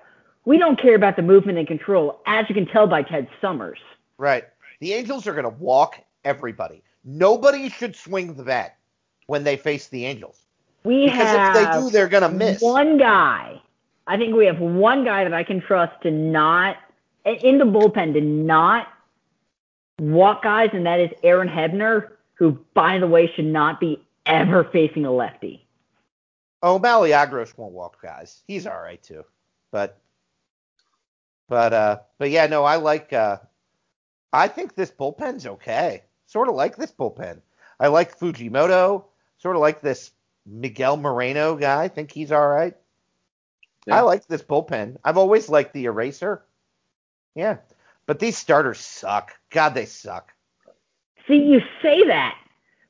[0.47, 3.79] We don't care about the movement and control, as you can tell by Ted Summers.
[4.19, 4.45] Right.
[4.81, 6.83] The Angels are going to walk everybody.
[7.05, 8.77] Nobody should swing the bat
[9.27, 10.39] when they face the Angels.
[10.85, 12.61] We Because have if they do, they're going to miss.
[12.61, 13.61] one guy.
[14.07, 16.77] I think we have one guy that I can trust to not
[17.25, 18.89] in the bullpen to not
[19.99, 24.65] walk guys, and that is Aaron Hebner, who, by the way, should not be ever
[24.65, 25.67] facing a lefty.
[26.63, 28.43] Oh, Maliagros won't walk guys.
[28.47, 29.25] He's all right too.
[29.71, 29.99] But
[31.49, 33.39] but uh but yeah, no, I like uh
[34.33, 36.05] I think this bullpen's okay.
[36.27, 37.41] Sort of like this bullpen.
[37.79, 39.05] I like Fujimoto,
[39.39, 40.11] sort of like this
[40.47, 41.85] Miguel Moreno guy.
[41.85, 42.75] I think he's all right.
[43.87, 43.99] Yeah.
[43.99, 44.97] I like this bullpen.
[45.05, 46.43] I've always liked the eraser.
[47.35, 47.59] Yeah.
[48.07, 49.33] But these starters suck.
[49.51, 50.33] God, they suck.
[51.27, 52.37] See, you say that,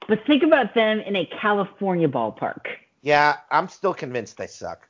[0.09, 2.67] but think about them in a California ballpark.
[3.03, 4.89] Yeah, I'm still convinced they suck.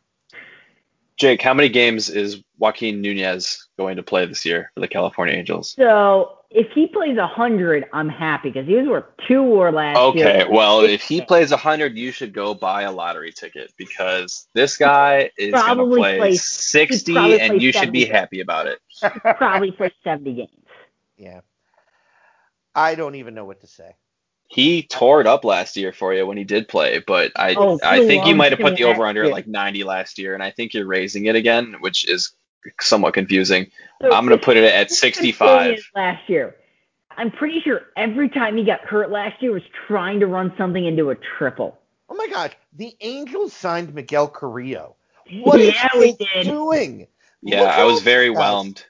[1.16, 5.34] Jake, how many games is Joaquin Nunez going to play this year for the California
[5.34, 5.74] Angels?
[5.78, 10.26] So if he plays 100, I'm happy because he was worth two war last year.
[10.28, 14.76] Okay, well, if he plays 100, you should go buy a lottery ticket because this
[14.76, 18.06] guy is going to Probably play plays- 60 and plays you should be 70.
[18.18, 18.80] happy about it.
[19.36, 20.50] probably play 70 games.
[21.16, 21.42] Yeah.
[22.74, 23.94] I don't even know what to say.
[24.48, 27.78] He tore it up last year for you when he did play, but I Oh,
[27.82, 30.34] I he think you might have put the over under at like 90 last year,
[30.34, 32.32] and I think you're raising it again, which is
[32.80, 33.70] somewhat confusing.
[34.02, 35.76] So I'm going to put it at 65.
[35.94, 36.56] Last year,
[37.16, 40.84] I'm pretty sure every time he got hurt last year was trying to run something
[40.84, 41.78] into a triple.
[42.08, 44.96] Oh my gosh, the Angels signed Miguel Carrillo.
[45.42, 46.46] What is Yeah, we he did.
[46.46, 47.08] doing?
[47.42, 48.58] Yeah, Look I was very these guys.
[48.60, 48.84] whelmed.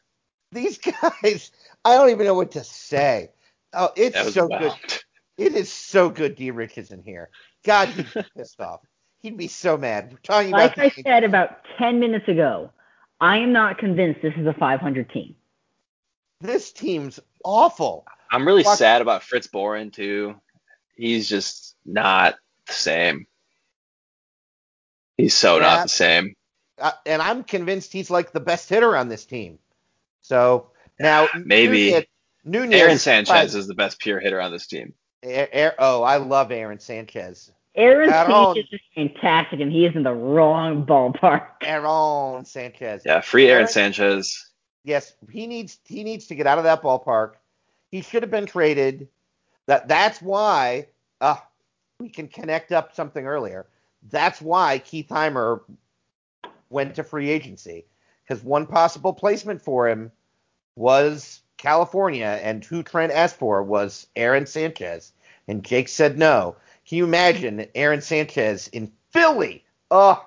[0.52, 1.50] These guys,
[1.84, 3.30] I don't even know what to say.
[3.72, 4.74] Oh, it's so whelmed.
[4.88, 5.03] good.
[5.36, 6.50] It is so good D.
[6.50, 7.30] Rich is in here.
[7.64, 8.80] God, he'd be pissed off.
[9.20, 10.10] He'd be so mad.
[10.12, 12.70] We're talking Like about I the said about 10 minutes ago,
[13.20, 15.34] I am not convinced this is a 500 team.
[16.40, 18.04] this team's awful.
[18.30, 20.34] I'm really Watch- sad about Fritz Boren too.
[20.96, 23.26] He's just not the same.
[25.16, 25.62] He's so Yeah.
[25.62, 26.34] not the same.
[26.78, 29.58] Uh, and I'm convinced he's like the best hitter on this team.
[30.22, 31.90] So now Maybe.
[31.92, 32.04] Nunez,
[32.44, 34.92] Nunez Aaron Sanchez is the best pure hitter on this team.
[35.24, 37.50] Air, Air- oh, I love Aaron Sanchez.
[37.74, 38.26] Aaron At.
[38.26, 41.46] Sanchez is fantastic, and he is in the wrong ballpark.
[41.62, 43.02] Aaron Sanchez.
[43.04, 44.50] Yeah, free Aaron Aaron- Sanchez.
[44.84, 47.32] Yes, he needs he needs to get out of that ballpark.
[47.90, 49.08] He should have been traded.
[49.66, 50.88] That that's why
[51.22, 51.36] uh
[51.98, 53.66] we can connect up something earlier.
[54.10, 55.62] That's why Keith Heimer
[56.68, 57.86] went to free agency
[58.22, 60.12] because one possible placement for him
[60.76, 65.13] was California, and who Trent asked for was Aaron Sanchez,
[65.48, 66.56] and Jake said no.
[66.86, 69.64] Can you imagine Aaron Sanchez in Philly?
[69.90, 70.26] Oh,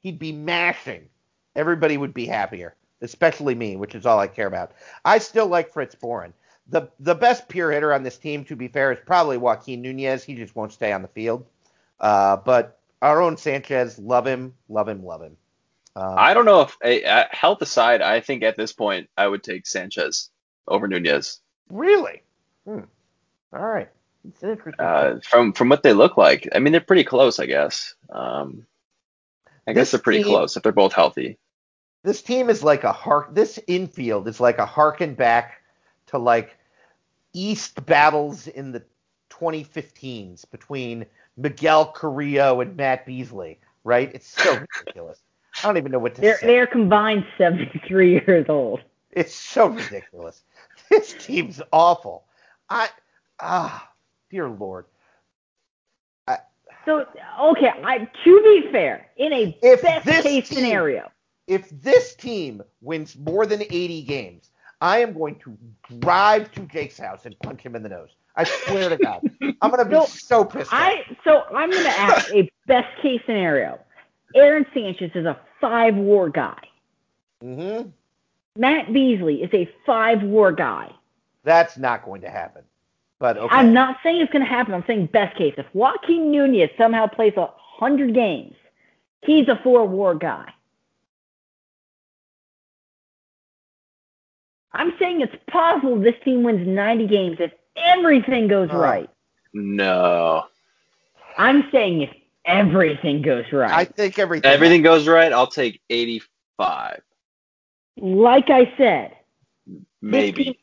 [0.00, 1.08] he'd be mashing.
[1.54, 4.72] Everybody would be happier, especially me, which is all I care about.
[5.04, 6.32] I still like Fritz Boren.
[6.68, 10.24] The the best pure hitter on this team, to be fair, is probably Joaquin Nunez.
[10.24, 11.44] He just won't stay on the field.
[12.00, 15.36] Uh, but our own Sanchez, love him, love him, love him.
[15.94, 19.42] Um, I don't know if uh, health aside, I think at this point I would
[19.42, 20.30] take Sanchez
[20.66, 21.40] over Nunez.
[21.68, 22.22] really.
[22.64, 22.80] Hmm.
[23.52, 23.90] All right.
[24.28, 24.84] It's interesting.
[24.84, 27.94] Uh, from from what they look like, I mean they're pretty close, I guess.
[28.10, 28.66] Um,
[29.66, 31.38] I guess they're pretty team- close if they're both healthy.
[32.04, 33.34] this team is like a hark.
[33.34, 35.60] This infield is like a harken back
[36.06, 36.56] to like
[37.32, 38.82] East battles in the
[39.30, 43.58] 2015s between Miguel Carrillo and Matt Beasley.
[43.84, 44.10] Right?
[44.14, 45.20] It's so ridiculous.
[45.62, 46.46] I don't even know what to They're say.
[46.46, 48.80] they're combined 73 years old.
[49.10, 50.42] It's so ridiculous.
[50.90, 52.24] This team's awful.
[52.68, 52.88] I
[53.40, 53.88] ah,
[54.32, 54.86] dear lord.
[56.84, 57.06] So
[57.40, 61.12] okay, I, to be fair, in a If best this case team- scenario,
[61.46, 65.56] If this team wins more than 80 games, I am going to
[66.00, 68.08] drive to Jake's house and punch him in the nose.
[68.34, 69.20] I swear to God.
[69.60, 70.80] I'm going to be No, so pissed off.
[70.80, 73.78] I so I'm gonna ask a best case scenario.
[74.34, 76.58] Aaron Sanchez is a five war guy.
[77.44, 77.90] Mm-hmm.
[78.56, 80.90] Matt Beasley is a five war guy.
[81.44, 82.64] That's not going to happen.
[83.22, 83.54] But okay.
[83.54, 84.74] I'm not saying it's gonna happen.
[84.74, 85.54] I'm saying best case.
[85.56, 88.56] If Joaquin Nunez somehow plays a hundred games,
[89.24, 90.52] he's a four war guy.
[94.72, 98.78] I'm saying it's possible this team wins 90 games if everything goes Oh.
[98.78, 99.08] right.
[99.54, 100.46] No,
[101.38, 102.10] I'm saying if
[102.44, 103.70] everything goes right.
[103.70, 104.50] I think everything.
[104.50, 105.32] everything goes right.
[105.32, 107.00] I'll take 85,
[107.98, 109.16] like I said,
[110.00, 110.44] maybe.
[110.44, 110.54] team-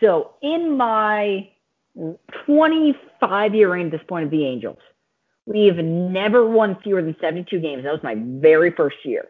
[0.00, 1.50] so in my
[2.46, 4.78] 25 year reign at this point of the Angels,
[5.46, 7.84] we have never won fewer than 72 games.
[7.84, 9.28] That was my very first year.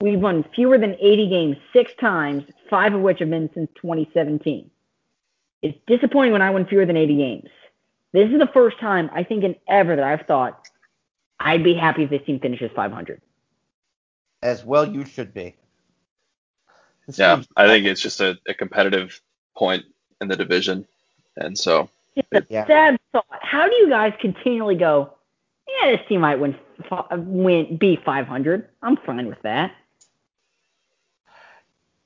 [0.00, 4.70] We've won fewer than 80 games six times, five of which have been since 2017.
[5.62, 7.48] It's disappointing when I win fewer than 80 games.
[8.12, 10.66] This is the first time I think in ever that I've thought
[11.38, 13.20] I'd be happy if this team finishes 500.
[14.42, 15.56] As well, you should be.
[17.06, 19.20] This Yeah, team's- I think it's just a, a competitive
[19.54, 19.84] point
[20.22, 20.86] in the division,
[21.36, 22.66] and so It's a Yeah.
[22.66, 23.26] sad thought.
[23.42, 25.14] How do you guys continually go,
[25.68, 26.56] yeah, this team might win,
[26.88, 28.68] fi- win be 500.
[28.82, 29.72] I'm fine with that.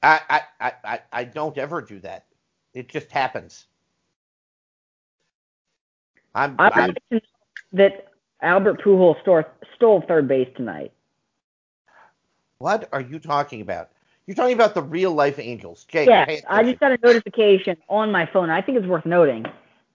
[0.03, 2.27] I, I, I, I, I don't ever do that.
[2.75, 3.67] It just happens.
[6.35, 7.21] I'm, I'd I'm like to know
[7.73, 8.09] that
[8.43, 9.45] Albert Pujols stole,
[9.77, 10.93] stole third base tonight.
[12.59, 13.91] what are you talking about?
[14.27, 15.85] You're talking about the real life Angels.
[15.85, 18.49] Jake, Yes, I just got a notification on my phone.
[18.51, 19.45] I think it's worth noting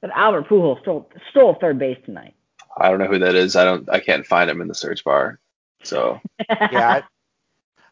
[0.02, 2.36] that Albert Pujols stole, stole third base tonight.
[2.78, 3.56] I don't know who that is.
[3.56, 3.90] I don't.
[3.90, 5.40] I can't find him in the search bar.
[5.84, 7.02] So yeah.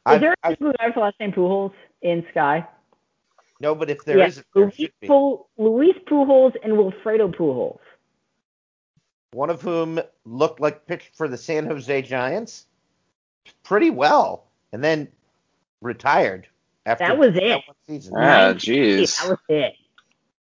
[0.06, 2.66] I, Is there I, a people who have the last name Pujols in Sky?
[3.60, 5.08] no, but if there yes, not there Luis, should be.
[5.08, 7.80] Pu- Luis Pujols and Wilfredo Pujols.
[9.32, 12.66] One of whom looked like pitched for the San Jose Giants
[13.64, 15.08] pretty well, and then
[15.82, 16.48] retired
[16.86, 17.62] after That was it.
[17.68, 18.14] one season.
[18.18, 19.20] ah, jeez.
[19.22, 19.74] That was it.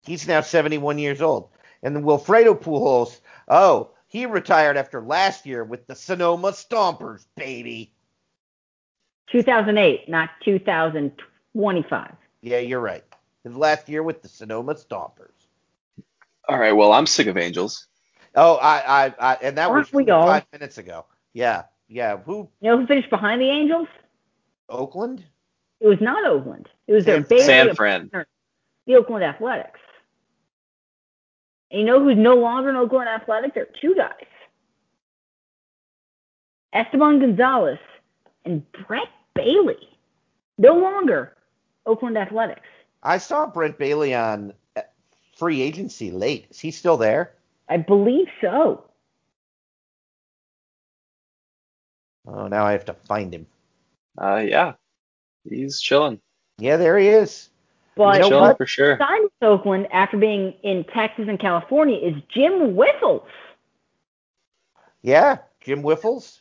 [0.03, 1.51] He's now 71 years old.
[1.83, 7.93] And then Wilfredo Pujols, oh, he retired after last year with the Sonoma Stompers, baby.
[9.31, 12.13] 2008, not 2025.
[12.41, 13.05] Yeah, you're right.
[13.45, 15.33] His last year with the Sonoma Stompers.
[16.49, 16.73] All right.
[16.73, 17.87] Well, I'm sick of Angels.
[18.35, 20.27] Oh, I, I, I and that was Aren't we all?
[20.27, 21.05] five minutes ago.
[21.35, 22.17] Yeah, yeah.
[22.19, 22.49] Who?
[22.61, 23.89] You know who finished behind the Angels?
[24.69, 25.25] Oakland?
[25.81, 26.69] It was not Oakland.
[26.87, 28.01] It was their San- Bay San Fran.
[28.09, 28.27] partner,
[28.87, 29.81] the Oakland Athletics.
[31.71, 33.55] And you know who's no longer an Oakland Athletic?
[33.55, 34.13] There are two guys.
[36.73, 37.79] Esteban Gonzalez
[38.45, 39.89] and Brett Bailey.
[40.57, 41.37] No longer
[41.87, 42.67] Oakland Athletics.
[43.03, 44.83] I saw Brent Bailey on uh,
[45.37, 46.47] free agency late.
[46.51, 47.33] Is he still there?
[47.69, 48.85] I believe so.
[52.27, 53.47] Oh, now I have to find him.
[54.21, 54.73] Uh, yeah,
[55.49, 56.21] he's chilling.
[56.59, 57.49] Yeah, there he is.
[57.95, 58.97] But He's chilling for sure.
[58.99, 63.23] signed with Oakland after being in Texas and California is Jim Whiffles.
[65.03, 66.41] Yeah, Jim Wiffles.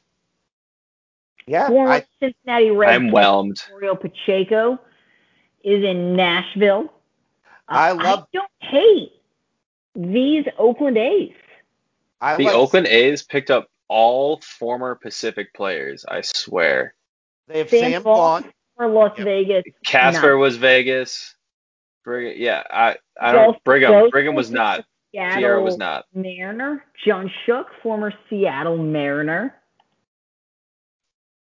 [1.47, 3.61] Yeah, Former I, Cincinnati Reds I'm whelmed.
[3.72, 4.80] Mario Pacheco
[5.64, 6.91] is in Nashville.
[7.67, 9.11] I Uh, love- I don't hate
[9.95, 11.33] these Oakland A's.
[12.22, 16.06] I The like, Oakland A's picked up all former Pacific players.
[16.07, 16.93] I swear.
[17.48, 18.43] They have Sam Sam Vaughn.
[18.43, 18.53] Vaughn.
[18.76, 19.26] For Las Yep.
[19.26, 19.64] Vegas.
[19.85, 20.40] Casper Not.
[20.40, 21.35] was Vegas.
[22.03, 23.61] Brigham, yeah, I I don't.
[23.64, 24.85] Brigham Joseph Brigham was was not.
[25.11, 26.06] Seattle Sierra was not.
[26.14, 26.84] Mariner.
[27.06, 29.56] John Shook, former Seattle Mariner.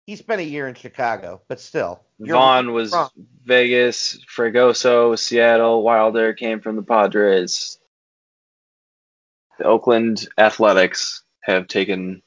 [0.06, 2.00] He spent a year in Chicago, but still.
[2.18, 3.08] Vaughn was wrong.
[3.44, 4.18] Vegas.
[4.26, 5.82] Fregoso, Seattle.
[5.82, 7.78] Wilder came from the Padres.
[9.58, 12.22] The Oakland Athletics have taken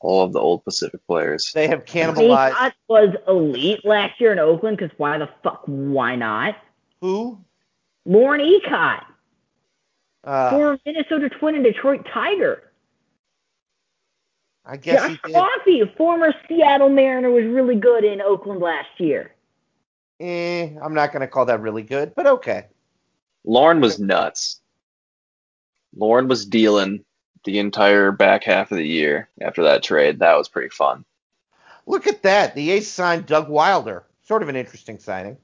[0.00, 1.50] all of the old Pacific players.
[1.52, 5.62] They have cannibalized Scott was elite last year in Oakland because why the fuck?
[5.66, 6.56] Why not?
[7.00, 7.38] who?
[8.04, 9.04] Lauren Ecott,
[10.24, 12.62] Uh, former Minnesota Twin and Detroit Tiger.
[14.64, 15.32] I guess Josh he.
[15.32, 19.34] Coffey, former Seattle Mariner, was really good in Oakland last year.
[20.20, 22.66] Eh, I'm not going to call that really good, but okay.
[23.44, 24.60] Lauren was nuts.
[25.96, 27.04] Lauren was dealing
[27.44, 30.18] the entire back half of the year after that trade.
[30.18, 31.04] That was pretty fun.
[31.86, 32.54] Look at that.
[32.54, 34.04] The A's signed Doug Wilder.
[34.24, 35.38] Sort of an interesting signing.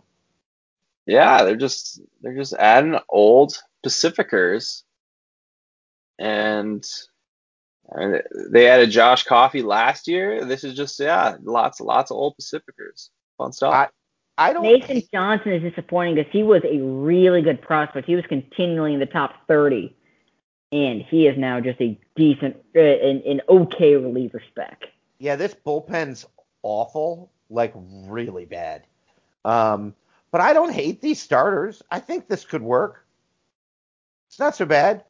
[1.06, 4.82] Yeah, they're just they're just adding old Pacificers,
[6.18, 6.84] and
[7.90, 10.44] and they added Josh Coffey last year.
[10.44, 13.10] This is just yeah, lots lots of old Pacificers.
[13.38, 13.90] Fun stuff.
[14.36, 14.62] I don't.
[14.62, 18.06] Nathan Johnson is disappointing because he was a really good prospect.
[18.06, 19.94] He was continually in the top 30,
[20.74, 24.82] and he is now just a decent, uh, an, an okay reliever spec.
[25.18, 26.26] yeah, this bullpen's
[26.62, 28.82] awful, like really bad.
[29.44, 29.94] Um,
[30.30, 31.82] but I don't hate these starters.
[31.90, 33.06] I think this could work.
[34.28, 35.04] It's not so bad.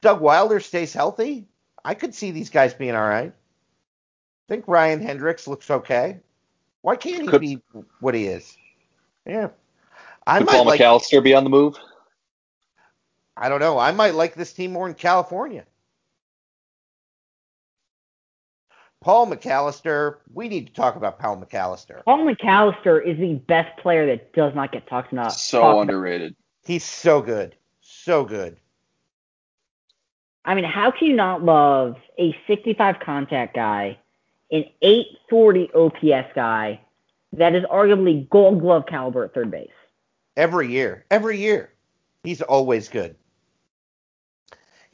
[0.00, 1.46] Doug Wilder stays healthy.
[1.84, 3.32] I could see these guys being all right.
[3.32, 6.18] I think Ryan Hendricks looks okay.
[6.82, 7.60] Why can't he Could- be
[8.00, 8.56] what he is?
[9.26, 9.48] Yeah.
[10.26, 11.76] I Could might Paul like McAllister be on the move?
[13.40, 13.78] I don't know.
[13.78, 15.64] I might like this team more in California.
[19.00, 20.16] Paul McAllister.
[20.32, 22.04] We need to talk about Paul McAllister.
[22.04, 25.32] Paul McAllister is the best player that does not get talked about.
[25.32, 25.80] so talked about.
[25.82, 26.34] underrated.
[26.64, 27.54] He's so good.
[27.80, 28.56] So good.
[30.44, 33.98] I mean, how can you not love a 65 contact guy,
[34.50, 36.80] an 840 OPS guy
[37.34, 39.70] that is arguably gold glove caliber at third base?
[40.36, 41.04] Every year.
[41.10, 41.72] Every year.
[42.24, 43.14] He's always good.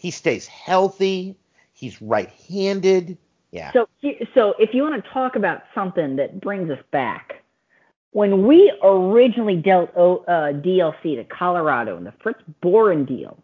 [0.04, 1.34] He stays healthy.
[1.72, 3.16] He's right handed.
[3.52, 3.72] Yeah.
[3.72, 3.88] So,
[4.34, 7.42] so if you want to talk about something that brings us back,
[8.10, 13.42] when we originally dealt o, uh, DLC to Colorado in the Fritz Boren deal,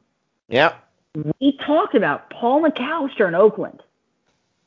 [0.50, 0.74] Yeah.
[1.40, 3.82] we talked about Paul McAllister in Oakland,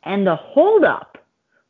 [0.01, 1.19] and the holdup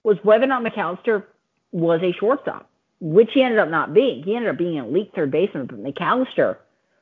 [0.03, 1.25] was whether or not McAllister
[1.73, 2.69] was a shortstop,
[3.01, 4.23] which he ended up not being.
[4.23, 6.55] He ended up being an elite third baseman, but McAllister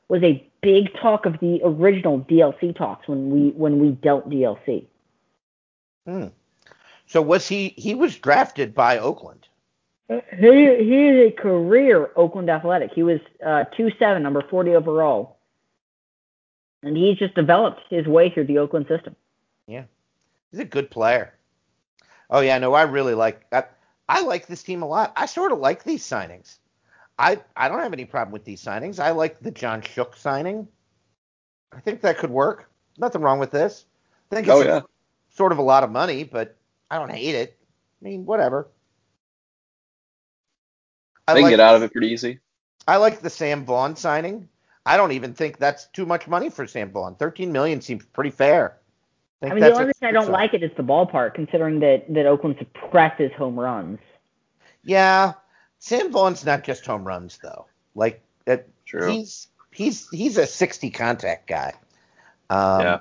[0.07, 4.85] was a big talk of the original DLC talks when we when we dealt DLC.
[6.05, 6.27] Hmm.
[7.07, 9.47] So was he he was drafted by Oakland.
[10.07, 12.91] He he is a career Oakland Athletic.
[12.93, 15.37] He was uh, two seven, number forty overall,
[16.83, 19.15] and he's just developed his way through the Oakland system.
[19.67, 19.83] Yeah,
[20.51, 21.33] he's a good player.
[22.29, 23.65] Oh yeah, no, I really like I,
[24.07, 25.13] I like this team a lot.
[25.15, 26.57] I sort of like these signings.
[27.21, 28.99] I I don't have any problem with these signings.
[28.99, 30.67] I like the John Shook signing.
[31.71, 32.69] I think that could work.
[32.97, 33.85] Nothing wrong with this.
[34.31, 34.81] I think it's Oh yeah.
[35.29, 36.57] sort of a lot of money, but
[36.89, 37.57] I don't hate it.
[38.01, 38.69] I mean, whatever.
[41.27, 42.39] I They can like, get out of it pretty easy.
[42.87, 44.49] I like the Sam Vaughn signing.
[44.85, 47.15] I don't even think that's too much money for Sam Vaughn.
[47.15, 48.79] Thirteen million seems pretty fair.
[49.45, 50.33] I think mean, the only a reason I don't sign.
[50.33, 53.99] like it is the ballpark, considering that that Oakland suppresses home runs.
[54.83, 55.33] Yeah,
[55.81, 57.65] Sam Vaughn's not just home runs though.
[57.95, 59.11] Like that, True.
[59.11, 61.73] he's he's he's a 60 contact guy.
[62.49, 62.99] Um, Yeah.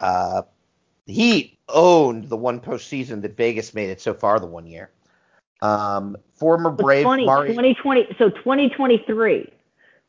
[0.00, 0.42] Uh,
[1.06, 4.90] he owned the one postseason that Vegas made it so far the one year.
[5.60, 7.48] Um, former It's Brave funny, Mari.
[7.48, 9.52] 2020, so 2023,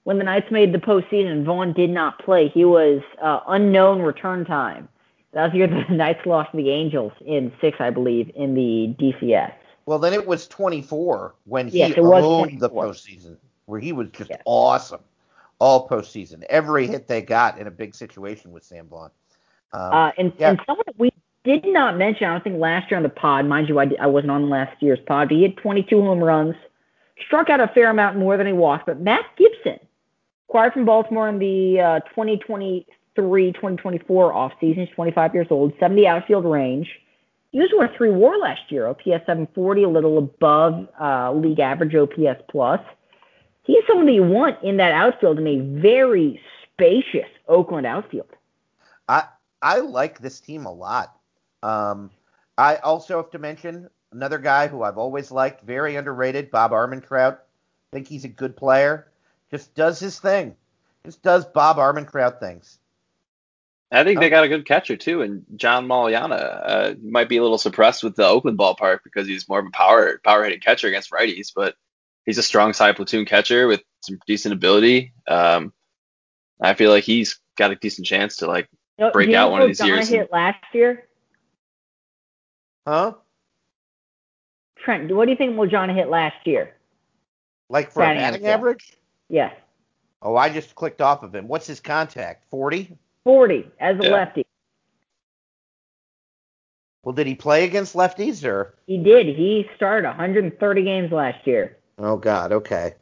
[0.04, 2.48] when the Knights made the postseason, Vaughn did not play.
[2.48, 4.88] He was uh, unknown return time.
[5.34, 8.56] That was the year the Knights lost to the Angels in six, I believe, in
[8.56, 9.54] the DCS.
[9.86, 14.30] Well, then it was 24 when he Yes, owned the postseason, where he was just
[14.30, 14.42] Yes.
[14.46, 15.02] awesome
[15.60, 16.44] all postseason.
[16.50, 19.12] Every hit they got in a big situation with Sam Vaughn.
[19.72, 20.50] Um, Uh, and, yeah.
[20.50, 21.10] and someone that we
[21.44, 24.08] did not mention, I don't think last year on the pod, mind you, I, I
[24.08, 26.56] wasn't on last year's pod, but he had 22 home runs,
[27.26, 28.86] struck out a fair amount more than he walked.
[28.86, 29.80] But Matt Gibson,
[30.50, 36.46] acquired from Baltimore in the uh, 2023 2024 offseason, he's 25 years old, 70 outfield
[36.46, 37.00] range.
[37.54, 42.80] Worth three war last year, OPS 740, a little above uh, league average OPS plus.
[43.64, 46.40] He's someone that you want in that outfield in a very
[46.74, 48.30] spacious Oakland outfield.
[49.08, 49.26] I
[49.62, 51.16] I like this team a lot.
[51.62, 52.12] Um,
[52.58, 57.38] I also have to mention another guy who I've always liked, very underrated, Bob Armentrout.
[57.92, 59.08] think he's a good player.
[59.52, 60.56] Just does his thing.
[61.06, 62.80] Just does Bob Armentrout things.
[63.94, 64.22] I think Oh.
[64.22, 68.04] they got a good catcher too, and John Maliana uh, might be a little suppressed
[68.04, 71.52] with the Oakland ballpark because he's more of a power power hitting catcher against righties,
[71.56, 71.76] but
[72.26, 75.14] he's a strong side platoon catcher with some decent ability.
[75.28, 75.74] Um,
[76.60, 79.62] I feel like he's got a decent chance to like You know, break out one
[79.62, 81.08] of what these Donna years hit last year?
[82.88, 83.14] Huh?
[84.78, 86.76] Trent, what do you think Mojana hit last year?
[87.70, 88.98] Like for a Batting batting average, average?
[89.30, 89.56] Yes,
[90.22, 91.48] Oh, I just clicked off of him.
[91.50, 92.46] What's his contact?
[92.50, 92.98] 40?
[93.24, 94.12] 40 as a Yeah.
[94.12, 94.46] lefty.
[97.04, 98.76] Well, did he play against lefties or?
[98.88, 99.28] He did.
[99.28, 101.78] He started 130 games last year.
[101.98, 102.52] Oh God.
[102.52, 102.96] Okay.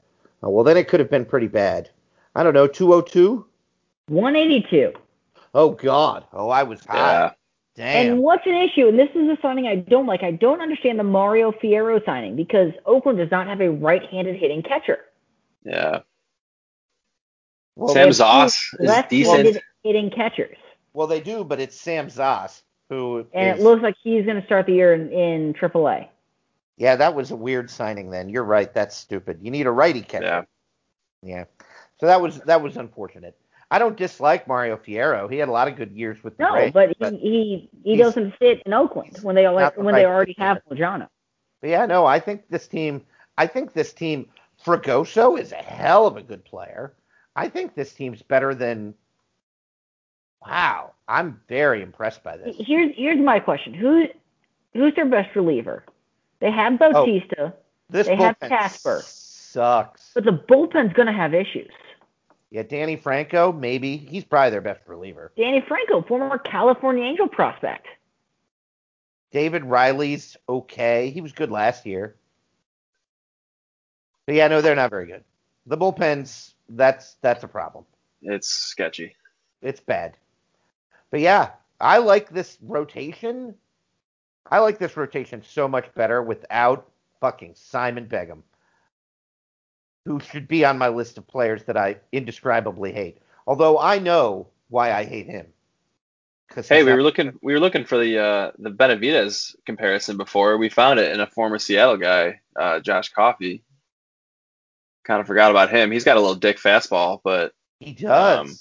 [0.44, 1.90] Oh, well, then it could have been pretty bad.
[2.36, 2.68] I don't know.
[2.68, 3.46] 202?
[4.08, 4.94] 182.
[5.54, 6.26] Oh God.
[6.34, 6.98] Oh, I was high.
[6.98, 7.32] Yeah.
[7.76, 8.14] Damn.
[8.14, 8.88] And what's an issue?
[8.88, 10.24] And this is a signing I don't like.
[10.24, 14.62] I don't understand the Mario Fierro signing because Oakland does not have a right-handed hitting
[14.62, 15.00] catcher.
[15.64, 16.00] Yeah.
[17.76, 19.58] well, Sam They Zoss is decent.
[19.84, 20.58] Hitting catchers,
[20.94, 23.26] well, they do, but it's Sam Zoss who.
[23.34, 26.08] and is- it looks like he's going to start the year in, in AAA.
[26.78, 28.10] Yeah, that was a weird signing.
[28.10, 28.74] Then you're right.
[28.74, 29.40] That's stupid.
[29.42, 30.26] You need a righty catcher.
[30.26, 30.42] Yeah.
[31.22, 31.46] Yeah.
[32.00, 33.38] So that was that was unfortunate.
[33.70, 35.32] I don't dislike Mario Fierro.
[35.32, 37.96] He had a lot of good years with the No, Rays, but he he, he
[37.98, 40.42] doesn't fit in Oakland when they like, the when they already fit.
[40.42, 41.08] have Mojana.
[41.62, 43.04] But yeah, no, I think this team.
[43.38, 44.28] I think this team.
[44.66, 46.94] Fregoso is a hell of a good player.
[47.36, 48.94] I think this team's better than.
[50.46, 52.56] Wow, I'm very impressed by this.
[52.60, 54.06] Here's here's my question: Who
[54.74, 55.84] who's their best reliever?
[56.40, 56.92] They have Oh.
[57.06, 57.54] Bautista,
[57.90, 59.02] This they have bullpen Casper.
[59.06, 60.12] sucks.
[60.16, 61.70] but the bullpen's going to have issues.
[62.50, 65.32] Yeah, Danny Franco, maybe he's probably their best reliever.
[65.38, 67.88] Danny Franco, former California Angel prospect.
[69.32, 71.12] David Riley's okay.
[71.12, 72.16] He was good last year.
[74.26, 75.24] But yeah, no, they're not very good.
[75.68, 77.86] The bullpens, that's that's a problem.
[78.24, 79.16] It's sketchy.
[79.62, 80.18] It's bad.
[81.12, 81.50] But yeah,
[81.80, 83.56] I like this rotation.
[84.50, 88.44] I like this rotation so much better without fucking Simon Begum,
[90.06, 93.20] who should be on my list of players that I indescribably hate.
[93.46, 95.48] Although I know why I hate him.
[96.54, 100.58] Hey, we were looking we were looking for the uh, the Benavides comparison before.
[100.58, 103.64] We found it in a former Seattle guy, uh, Josh Coffey.
[105.06, 105.92] Kind of forgot about him.
[105.92, 108.40] He's got a little dick fastball, but he does.
[108.40, 108.56] um,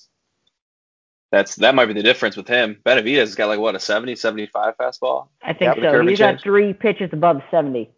[1.31, 2.81] that's that might be the difference with him.
[2.85, 5.29] Benavides has got like what a 70, 75 fastball.
[5.43, 6.07] I think the so.
[6.07, 7.91] He's got three pitches above 70.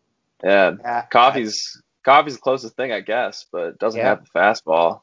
[0.45, 4.09] Yeah, Yeah, Coffey's Coffey's the closest thing, I guess, but doesn't Yeah.
[4.09, 5.01] have the fastball.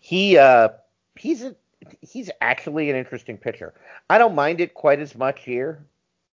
[0.00, 0.68] he uh
[1.16, 1.54] he's a
[2.00, 3.74] he's actually an interesting pitcher.
[4.08, 5.84] I don't mind it quite as much here,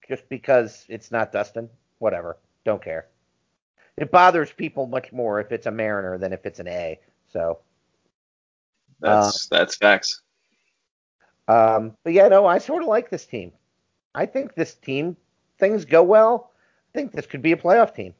[0.08, 1.68] just because it's not Dustin.
[1.98, 3.06] Whatever, don't care.
[3.96, 6.98] It bothers people much more if it's a Mariner than if it's an A.
[7.32, 7.60] So,
[9.00, 10.22] That's that's facts.
[11.48, 13.52] Um, but yeah, no, I sort of like this team.
[14.14, 15.16] I think this team
[15.58, 16.52] things go well.
[16.94, 18.14] I think this could be a playoff team.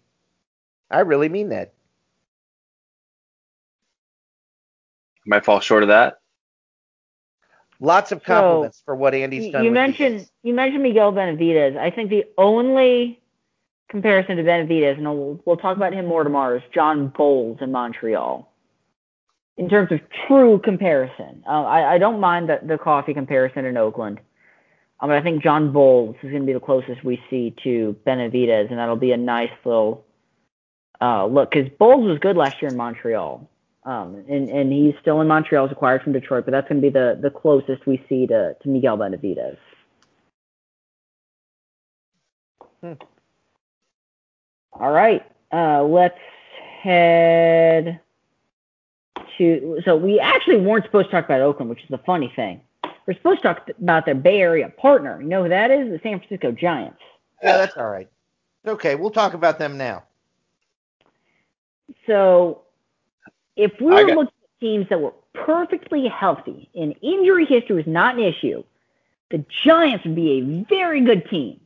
[0.91, 1.75] I really mean that.
[5.27, 6.20] Might fall short of that.
[7.81, 9.65] Lots of So, compliments for what Andy's done.
[9.65, 10.31] you with mentioned these.
[10.43, 11.77] you mentioned Miguel Benavides.
[11.77, 13.20] I think the only
[13.89, 17.73] comparison to Benavides, and we'll, we'll talk about him more tomorrow, is John Bowles in
[17.73, 18.51] Montreal.
[19.57, 23.76] In terms of true comparison, uh, I, I don't mind the, the Coffey comparison in
[23.76, 24.18] Oakland.
[25.00, 27.97] Um, but I think John Bowles is going to be the closest we see to
[28.05, 30.05] Benavides, and that'll be a nice little
[31.00, 33.49] uh, look because Bowles was good last year in Montreal.
[33.84, 36.86] Um, and, and he's still in Montreal, was acquired from Detroit, but that's going to
[36.86, 39.58] be the, the closest we see to, to Miguel Benavides.
[42.81, 42.94] Hmm.
[44.73, 46.18] All right, uh, let's
[46.83, 48.00] head
[49.39, 49.81] to.
[49.85, 52.61] So we actually weren't supposed to talk about Oakland, which is the funny thing.
[53.07, 55.21] We're supposed to talk about their Bay Area partner.
[55.21, 55.91] You know who that is?
[55.91, 57.01] The San Francisco Giants.
[57.43, 58.09] Yeah, that's all right.
[58.67, 60.05] Okay, we'll talk about them now.
[62.07, 62.63] So
[63.57, 67.87] if we were got- looking at teams that were perfectly healthy and injury history was
[67.87, 68.63] not an issue,
[69.31, 71.61] the Giants would be a very good team.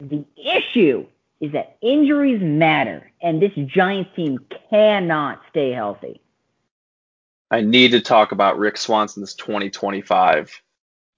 [0.00, 1.06] The issue
[1.40, 4.38] is that injuries matter, and this Giants team
[4.68, 6.20] cannot stay healthy.
[7.50, 10.62] I need to talk about Rick Swanson's 2025.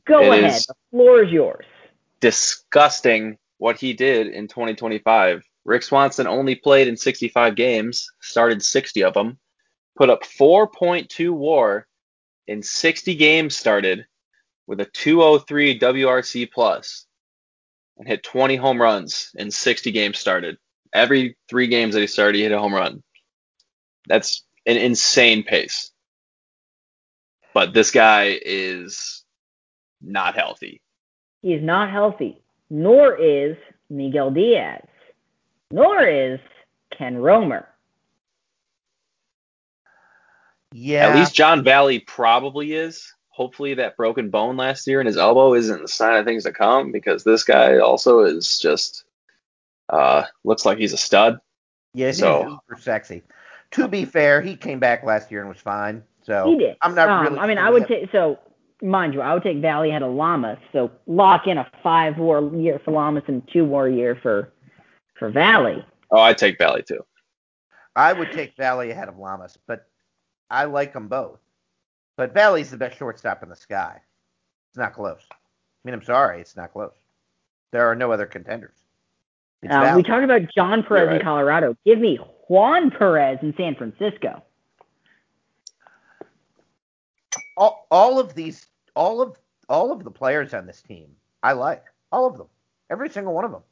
[0.07, 0.63] Go It ahead.
[0.67, 1.67] The floor is yours.
[2.21, 5.45] Disgusting what he did in 2025.
[5.65, 9.39] Rick Swanson only played in 65 games, started 60 of them,
[9.97, 11.87] put up 4.2 WAR
[12.49, 14.07] in 60 games started
[14.67, 17.07] with a 203 WRC plus,
[17.99, 20.57] and hit 20 home runs in 60 games started.
[20.93, 23.03] Every three games that he started, he hit a home run.
[24.09, 25.93] That's an insane pace.
[27.55, 29.25] But this guy is
[30.01, 30.81] not healthy.
[31.43, 32.41] He is not healthy,
[32.71, 33.57] nor is
[33.91, 34.83] Miguel Diaz,
[35.71, 36.41] nor is
[36.97, 37.69] Ken Romer.
[40.73, 41.09] Yeah.
[41.09, 43.13] At least John Valley probably is.
[43.29, 46.53] hopefully that broken bone last year in his elbow isn't a sign of things to
[46.53, 49.05] come because this guy also is just
[49.89, 51.41] uh, looks like he's a stud.
[51.95, 53.23] Yeah, he's So- super sexy.
[53.73, 56.03] To be fair, he came back last year and was fine.
[56.25, 56.77] So He did.
[56.83, 57.39] I'm not Um, really.
[57.39, 58.39] I mean, I would take so.
[58.81, 60.59] Mind you, I would take Valley ahead of Lamas.
[60.73, 64.53] So lock in a five war year for Lamas and two war year for
[65.19, 65.85] for Valley.
[66.11, 67.05] Oh, I take Valley too.
[67.95, 69.87] I would take Valley ahead of Lamas, but
[70.51, 71.39] I like them both.
[72.17, 74.01] But Valley's the best shortstop in the sky.
[74.71, 75.21] It's not close.
[75.31, 75.37] I
[75.85, 76.95] mean, I'm sorry, it's not close.
[77.73, 78.77] There are no other contenders.
[79.63, 81.17] It's Um, we talked about John Perez right.
[81.17, 81.77] in Colorado.
[81.85, 82.19] Give me
[82.49, 84.43] Juan Perez in San Francisco.
[87.63, 88.67] All, all of these,
[88.97, 92.49] all of all of the players on this team, I like all of them,
[92.91, 93.63] every single one of them.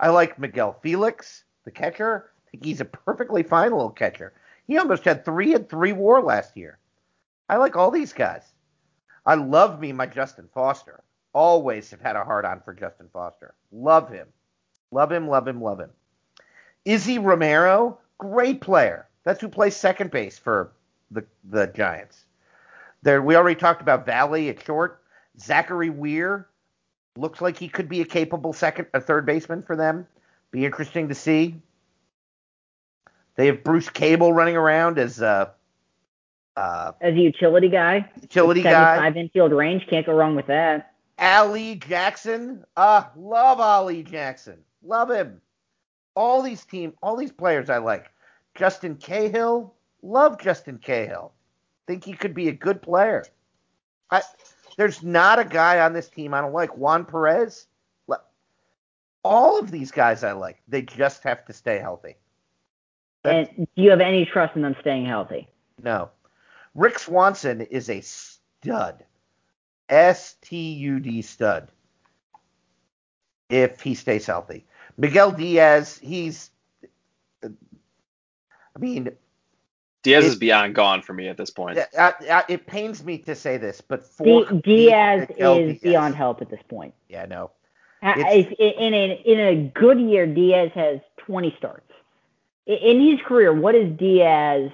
[0.00, 2.30] I like Miguel Felix, the catcher.
[2.44, 4.32] I think he's a perfectly fine little catcher.
[4.66, 6.78] He almost had three and three WAR last year.
[7.48, 8.42] I like all these guys.
[9.24, 11.04] I love me my Justin Foster.
[11.32, 13.54] Always have had a hard on for Justin Foster.
[13.70, 14.26] Love him.
[14.90, 15.90] Love him, love him, love him.
[16.84, 19.08] Izzy Romero, great player.
[19.22, 20.72] That's who plays second base for
[21.12, 22.25] the the Giants.
[23.06, 25.00] There, we already talked about Valley at short.
[25.38, 26.48] Zachary Weir
[27.16, 30.08] looks like he could be a capable second, a third baseman for them.
[30.50, 31.54] Be interesting to see.
[33.36, 35.52] They have Bruce Cable running around as a
[36.56, 38.96] uh, As a utility guy, utility guy.
[38.96, 40.92] 75 infield range, can't go wrong with that.
[41.16, 45.40] Ali Jackson, ah, love Ali Jackson, love him.
[46.16, 48.10] All these team, all these players I like.
[48.56, 51.32] Justin Cahill, love Justin Cahill.
[51.86, 53.24] Think he could be a good player.
[54.10, 54.22] I,
[54.76, 56.76] there's not a guy on this team I don't like.
[56.76, 57.66] Juan Perez,
[59.26, 60.62] all of these guys I like.
[60.68, 62.14] They just have to stay healthy.
[63.24, 65.48] That's- And do you have any trust in them staying healthy?
[65.82, 66.10] No.
[66.76, 69.04] Rick Swanson is a stud.
[69.88, 71.68] S T U D stud.
[73.48, 74.64] If he stays healthy.
[74.96, 76.50] Miguel Diaz, he's
[77.42, 79.10] I mean,
[80.06, 81.78] Diaz It- is beyond gone for me at this point.
[81.78, 86.40] uh, uh, it pains me to say this, but for D- Diaz is beyond help
[86.40, 86.94] at this point.
[87.08, 87.50] Yeah, no.
[88.02, 91.90] Uh, It's- In a, in a good year, Diaz has 20 starts.
[92.66, 94.70] In his career, what is Diaz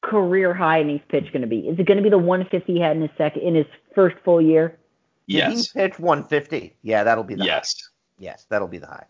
[0.00, 1.68] career high in innings pitch going to be?
[1.68, 4.16] Is it going to be the 150 he had in his second in his first
[4.24, 4.78] full year?
[5.26, 5.72] Yes.
[5.72, 6.74] he pitch 150?
[6.82, 7.48] Yeah, that'll be the high.
[7.48, 7.90] Yes.
[8.18, 9.06] Yes, that'll be the high.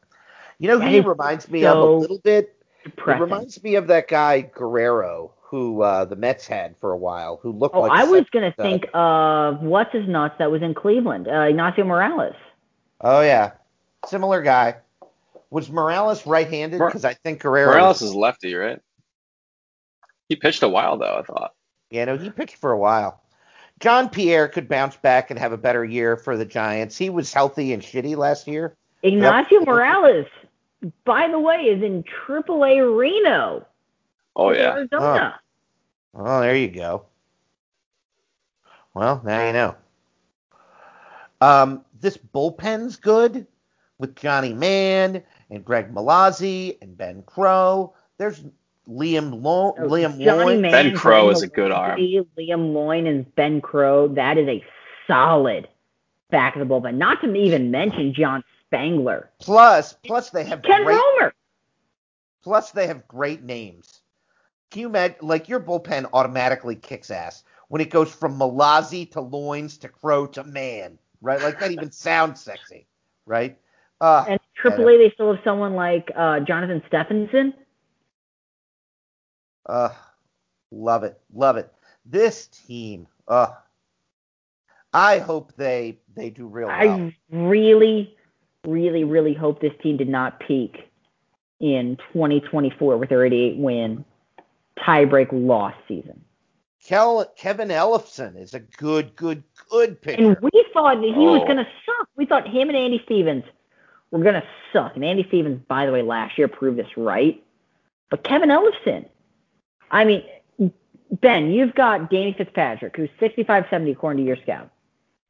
[0.58, 2.56] You know who That he reminds me of a little bit?
[2.84, 3.20] Depressing.
[3.22, 7.38] It reminds me of that guy Guerrero who uh, the Mets had for a while,
[7.40, 7.92] who looked oh, like.
[7.92, 11.84] I was going to think of what's his nuts that was in Cleveland, uh, Ignacio
[11.84, 12.34] Morales.
[13.00, 13.52] Oh yeah,
[14.04, 14.78] similar guy.
[15.50, 16.80] Was Morales right-handed?
[16.80, 17.70] Because I think Guerrero.
[17.70, 18.80] Morales is lefty, right?
[20.28, 21.18] He pitched a while though.
[21.18, 21.54] I thought.
[21.88, 23.22] Yeah, no, he pitched for a while.
[23.78, 26.98] John Pierre could bounce back and have a better year for the Giants.
[26.98, 28.74] He was healthy and shitty last year.
[29.04, 29.68] Ignacio Yep.
[29.68, 30.26] Morales,
[31.04, 33.64] by the way, is in AAA Reno,
[34.36, 34.72] Oh yeah.
[34.72, 35.34] Arizona.
[35.36, 35.40] Oh,
[36.16, 37.06] there you go.
[38.94, 39.74] Well, now you know.
[41.40, 43.46] Um, this bullpen's good
[43.98, 47.94] with Johnny Mann and Greg Malazzi and Ben Crow.
[48.18, 48.42] There's
[48.88, 50.60] Liam Lo- Oh, Liam Johnny Lloyd.
[50.60, 51.98] Mann, Ben Crow Greg is a good arm.
[51.98, 54.08] Liam Loyne and Ben Crow.
[54.08, 54.64] That is a
[55.06, 55.68] solid
[56.30, 56.96] back of the bullpen.
[56.96, 60.96] Not to even mention John Spangler, Plus, plus they have Ken great.
[60.96, 61.34] Romer.
[62.42, 64.00] Plus they have great names.
[64.74, 65.18] Can you imagine?
[65.20, 70.26] Like your bullpen automatically kicks ass when it goes from Malazzi to Loins to Crow
[70.26, 71.40] to Mann, right?
[71.40, 72.88] Like that even sounds sexy,
[73.24, 73.56] right?
[74.00, 77.54] Uh, And AAA, they still have someone like uh, Jonathan Stephenson.
[79.64, 79.90] Uh,
[80.72, 81.72] love it, love it.
[82.04, 83.52] This team, uh,
[84.92, 86.76] I hope they they do real well.
[86.80, 88.16] I really,
[88.66, 90.90] really, really hope this team did not peak
[91.60, 94.04] in 2024 with their 88 win
[94.78, 96.20] tiebreak loss season.
[96.84, 100.22] Kel, Kevin Ellison is a good, good, good pitcher.
[100.32, 101.46] And we thought that he was Oh.
[101.46, 102.08] going to suck.
[102.16, 103.44] We thought him and Andy Stevens
[104.10, 104.94] were going to suck.
[104.94, 107.42] And Andy Stevens, by the way, last year proved this right.
[108.10, 109.06] But Kevin Ellison,
[109.90, 110.24] I mean,
[111.10, 114.70] Ben, you've got Danny Fitzpatrick, who's 65 70 according to your scout.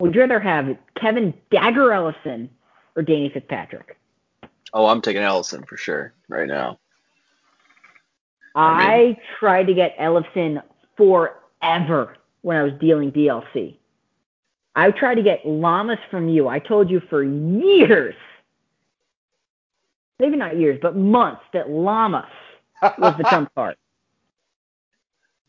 [0.01, 2.51] Would you rather have Kevin Dagger Ellison
[2.97, 3.97] or Danny Fitzpatrick?
[4.73, 6.79] Oh, I'm taking Ellison for sure right now.
[8.55, 10.63] I, I tried to get Ellison
[10.97, 13.77] forever when I was dealing DLC.
[14.77, 16.49] I tried to get Lamas from you.
[16.49, 18.15] I told you for years,
[20.19, 22.25] maybe not years, but months, that Lamas
[22.83, 23.77] was the trump card.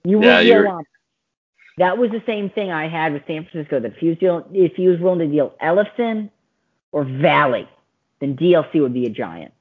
[0.03, 0.83] You Yeah, would be a you're- llama.
[1.77, 3.81] That was the same thing I had with San Francisco.
[3.81, 6.29] That if he was, deal, if he was willing to deal Ellefson
[6.93, 7.67] or Valley,
[8.21, 9.53] then DLC would be a giant.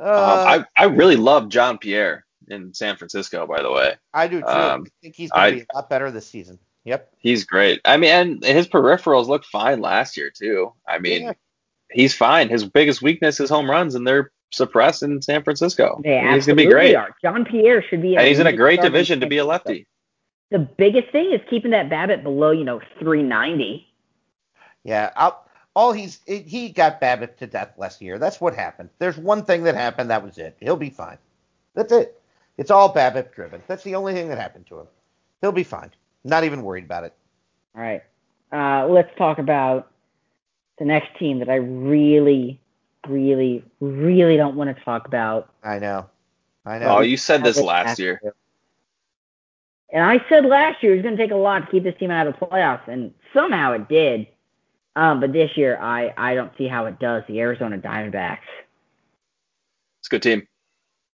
[0.00, 3.46] Uh, um, I I really love John Pierre in San Francisco.
[3.46, 4.46] By the way, I do too.
[4.46, 6.58] um, I think he's going I- to be a lot better this season.
[6.84, 7.12] Yep.
[7.18, 7.82] he's great.
[7.84, 10.72] I mean, and his peripherals looked fine last year too.
[10.88, 11.32] I mean, Yeah.
[11.90, 12.48] he's fine.
[12.48, 16.00] His biggest weakness is home runs, and they're suppressed in San Francisco.
[16.02, 17.14] They he's gonna be great, are.
[17.20, 18.16] John Pierre should be.
[18.16, 19.86] and he's in a great division to be a lefty.
[20.50, 23.86] The biggest thing is keeping that BABIP below, you know, 390.
[24.84, 25.10] Yeah.
[25.14, 25.44] I'll,
[25.74, 28.18] all he's he got BABIP to death last year.
[28.18, 28.90] That's what happened.
[28.98, 30.10] There's one thing that happened.
[30.10, 30.56] That was it.
[30.60, 31.18] He'll be fine.
[31.74, 32.20] That's it.
[32.56, 33.62] It's all BABIP driven.
[33.68, 34.86] That's the only thing that happened to him.
[35.40, 35.92] He'll be fine.
[36.24, 37.14] Not even worried about it.
[37.76, 38.02] All right.
[38.52, 39.90] Uh, let's talk about
[40.78, 42.60] the next team that I really,
[43.06, 45.52] really, really don't want to talk about.
[45.62, 46.06] I know.
[46.64, 46.98] I know.
[46.98, 48.02] Oh, you said this last after.
[48.02, 48.34] year.
[49.90, 51.94] And I said last year it was going to take a lot to keep this
[51.98, 54.26] team out of the playoffs, and somehow it did.
[54.98, 57.22] Um, but this year, I, I don't see how it does.
[57.28, 58.38] The Arizona Diamondbacks.
[60.00, 60.42] It's a good team.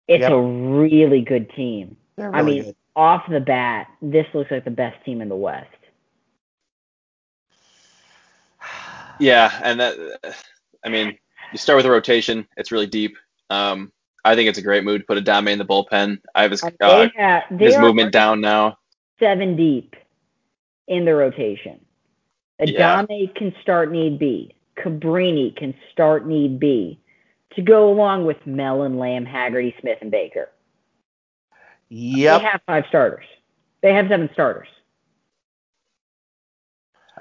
[0.09, 0.31] It's Yep.
[0.33, 1.95] a really good team.
[2.17, 2.75] They're I mean, good.
[2.97, 5.67] off the bat, this looks like the best team in the West.
[9.21, 9.97] Yeah, and that
[10.85, 11.17] I mean,
[11.51, 12.47] you start with a rotation.
[12.55, 13.17] It's really deep.
[13.49, 13.91] Um,
[14.23, 16.19] I think it's a great move to put Adame in the bullpen.
[16.35, 18.77] I have his, And uh, have his movement down now.
[19.19, 19.95] seven deep
[20.87, 21.81] in the rotation.
[22.59, 23.03] Yeah.
[23.03, 24.55] Adame can start need B.
[24.77, 26.99] Cabrini can start need B.
[27.55, 30.49] To go along with Mellon, Lamb, Haggerty, Smith, and Baker.
[31.89, 32.41] Yep.
[32.41, 33.25] They have five starters.
[33.81, 34.67] They have seven starters.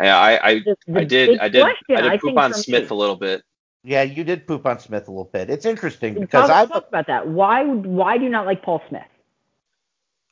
[0.00, 2.54] Yeah, I, I, The, the I did, I did, question, I did think, poop on
[2.54, 3.42] Smith me- a little bit.
[3.84, 5.50] Yeah, you did poop on Smith a little bit.
[5.50, 7.28] It's interesting because I've talk about that.
[7.28, 9.02] Why would why do you not like Paul Smith?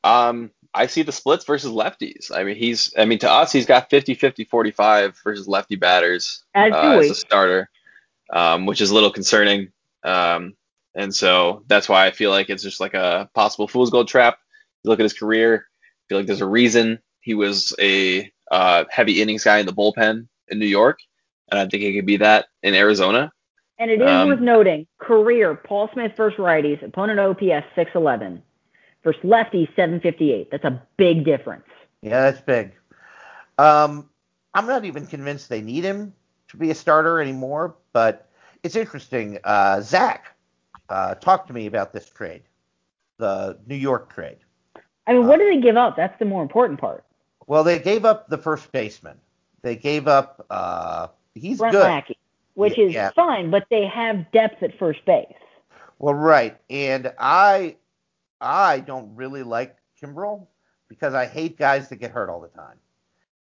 [0.04, 2.30] Um, I see the splits versus lefties.
[2.30, 6.44] I mean, he's, I mean, to us, he's got 50, 50, 45 versus lefty batters
[6.54, 7.70] As uh, as a starter,
[8.30, 9.72] um, which is a little concerning.
[10.04, 10.54] Um,
[10.94, 14.38] and so that's why I feel like it's just like a possible fool's gold trap.
[14.82, 18.84] You look at his career, I feel like there's a reason he was a uh,
[18.90, 21.00] heavy innings guy in the bullpen in New York,
[21.50, 23.32] and I think he could be that in Arizona.
[23.78, 28.42] And it is Um, worth noting, career Paul Smith versus righties, opponent OPS 611
[29.06, 30.50] versus lefty 758.
[30.50, 31.64] That's a big difference.
[32.02, 32.72] Yeah, that's big.
[33.56, 34.10] Um,
[34.52, 36.12] I'm not even convinced they need him
[36.48, 38.28] to be a starter anymore, but
[38.64, 39.38] it's interesting.
[39.44, 40.34] Uh, Zach,
[40.88, 42.42] uh, talk to me about this trade,
[43.18, 44.38] the New York trade.
[45.06, 45.96] I mean, what do they give up?
[45.96, 47.04] That's the more important part.
[47.46, 49.18] Well, they gave up the first baseman.
[49.62, 50.44] They gave up.
[50.50, 51.84] Uh, he's Brent good.
[51.84, 52.18] Lackey,
[52.54, 53.10] which is Yeah.
[53.10, 55.32] fine, but they have depth at first base.
[56.00, 57.76] Well, right, and I,
[58.40, 60.46] I don't really like Kimbrel
[60.88, 62.76] because I hate guys that get hurt all the time,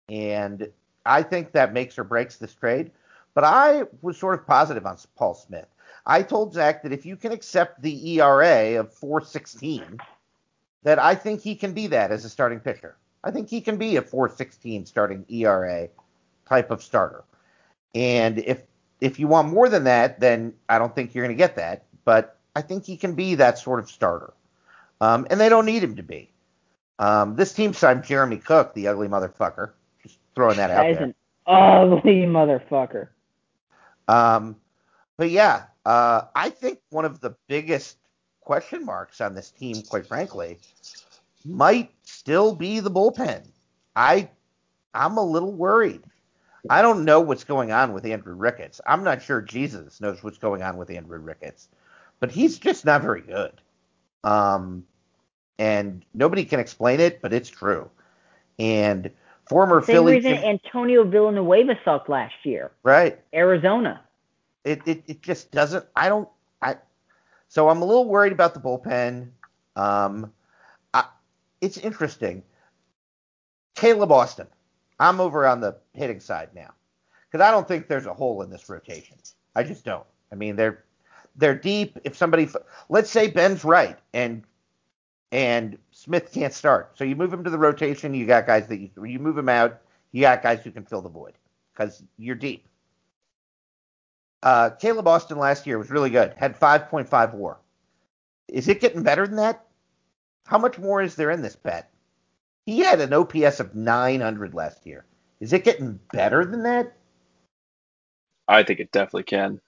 [0.09, 0.69] and
[1.05, 2.91] I think that makes or breaks this trade.
[3.35, 5.67] But I was sort of positive on Paul Smith.
[6.05, 9.99] I told Zach that if you can accept the ERA of 416,
[10.83, 12.97] that I think he can be that as a starting pitcher.
[13.25, 15.89] I think he can be a 416 starting ERA
[16.49, 17.25] type of starter.
[17.95, 18.63] And if
[19.01, 21.85] if you want more than that, then I don't think you're going to get that.
[22.05, 24.33] But I think he can be that sort of starter.
[25.03, 26.31] Um, and they don't need him to be.
[27.01, 29.73] Um, this team signed Jeremy Cook, the ugly motherfucker.
[30.01, 31.07] Just throwing that out That is there.
[31.07, 31.15] an
[31.49, 33.09] ugly motherfucker.
[34.07, 34.55] Um,
[35.17, 37.97] but yeah, uh, I think one of the biggest
[38.43, 40.61] question marks on this team, quite frankly,
[41.45, 43.45] might still be the bullpen.
[43.97, 44.29] I
[44.95, 46.03] I'm a little worried.
[46.71, 48.81] I don't know what's going on with Andrew Ricketts.
[48.87, 51.69] I'm not sure Jesus knows what's going on with Andrew Ricketts,
[52.21, 53.61] but he's just not very good.
[54.23, 54.85] Um,
[55.59, 57.91] and nobody can explain it, but it's true.
[58.59, 59.11] And
[59.49, 62.73] former Same Philly, reason Antonio Villanueva sucked last year.
[62.85, 63.21] right?
[63.35, 64.03] Arizona.
[64.65, 66.29] it, it it just doesn't I don't
[66.63, 66.77] I
[67.49, 69.31] so I'm a little worried about the bullpen.
[69.77, 70.33] Um
[70.95, 71.05] I,
[71.61, 72.43] it's interesting.
[73.75, 74.47] Caleb Austin.
[75.01, 76.73] I'm over on the hitting side now.
[77.33, 79.19] Cuz I don't think there's a hole in this rotation.
[79.57, 80.07] I just don't.
[80.33, 80.85] I mean they're
[81.37, 82.49] they're deep if somebody
[82.89, 84.45] let's say Ben's right and
[85.33, 86.97] and Smith can't start.
[86.97, 89.49] So you move him to the rotation, you got guys that you, you move him
[89.49, 89.81] out,
[90.13, 91.33] you got guys who can fill the void
[91.75, 92.69] cuz you're deep.
[94.43, 96.35] Uh, Caleb Austin last year was really good.
[96.37, 97.59] Had 5.5 WAR.
[98.49, 99.65] Is it getting better than that?
[100.47, 101.91] How much more is there in this bet?
[102.67, 105.05] He had an OPS of 900 last year.
[105.41, 106.97] Is it getting better than that?
[108.49, 109.61] I think it definitely can.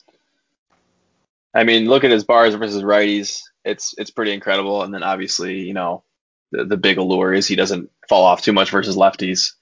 [1.54, 3.42] I mean, look at his bars versus righties.
[3.64, 4.82] It's it's pretty incredible.
[4.82, 6.04] And then obviously, you know,
[6.52, 9.52] the, the big allure is he doesn't fall off too much versus lefties.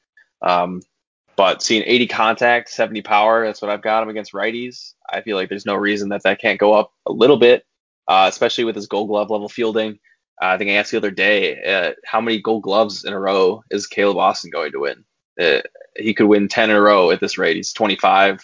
[0.42, 0.82] Um,
[1.36, 4.94] but seeing 80 contact, 70 power, that's what I've got him against righties.
[5.10, 7.64] I feel like there's no reason that that can't go up a little bit,
[8.08, 9.98] uh, especially with his Gold Glove level fielding.
[10.40, 13.18] Uh, I think I asked the other day, uh, how many Gold Gloves in a
[13.18, 15.04] row is Caleb Austin going to win?
[15.40, 15.60] Uh,
[15.96, 17.56] he could win 10 in a row at this rate.
[17.56, 18.40] He's 25,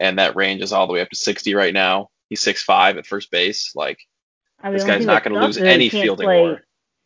[0.00, 2.10] and that range is all the way up to 60 right now.
[2.28, 3.72] He's 6'5 at first base.
[3.74, 3.98] Like,
[4.66, 6.62] I mean, this guy's not going to lose is that he any fielding play- war.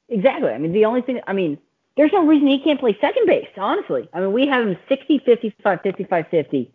[0.09, 0.51] Exactly.
[0.51, 1.59] I mean, the only thing, I mean,
[1.97, 4.09] there's no reason he can't play second base, honestly.
[4.13, 6.71] I mean, we have him 60, 55, 55, 50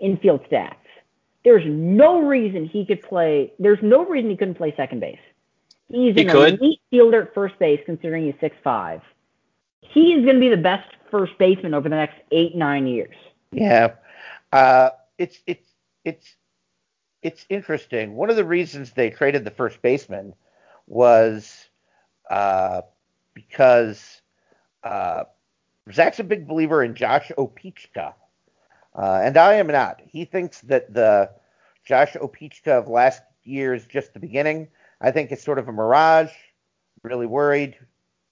[0.00, 0.74] infield stats.
[1.44, 5.18] There's no reason he could play, there's no reason he couldn't play second base.
[5.88, 6.60] He's He an could.
[6.60, 9.02] elite fielder at first base, considering he's 6'5.
[9.82, 13.14] He is going to be the best first baseman over the next eight, nine years.
[13.52, 13.94] Yeah,
[14.52, 15.68] uh, it's it's
[16.04, 16.34] it's
[17.22, 18.14] it's interesting.
[18.14, 20.34] One of the reasons they traded the first baseman
[20.86, 21.68] was
[22.30, 22.82] uh,
[23.34, 24.22] because
[24.82, 25.24] uh,
[25.92, 28.14] Zach's a big believer in Josh Opichka,
[28.94, 30.00] uh, and I am not.
[30.06, 31.30] He thinks that the
[31.84, 34.68] Josh Opichka of last year is just the beginning.
[35.00, 36.32] I think it's sort of a mirage.
[37.02, 37.76] Really worried.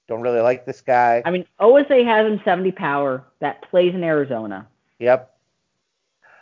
[0.09, 1.23] Don't really like this guy.
[1.25, 4.67] I mean, OSA has him 70 power that plays in Arizona.
[4.99, 5.38] Yep.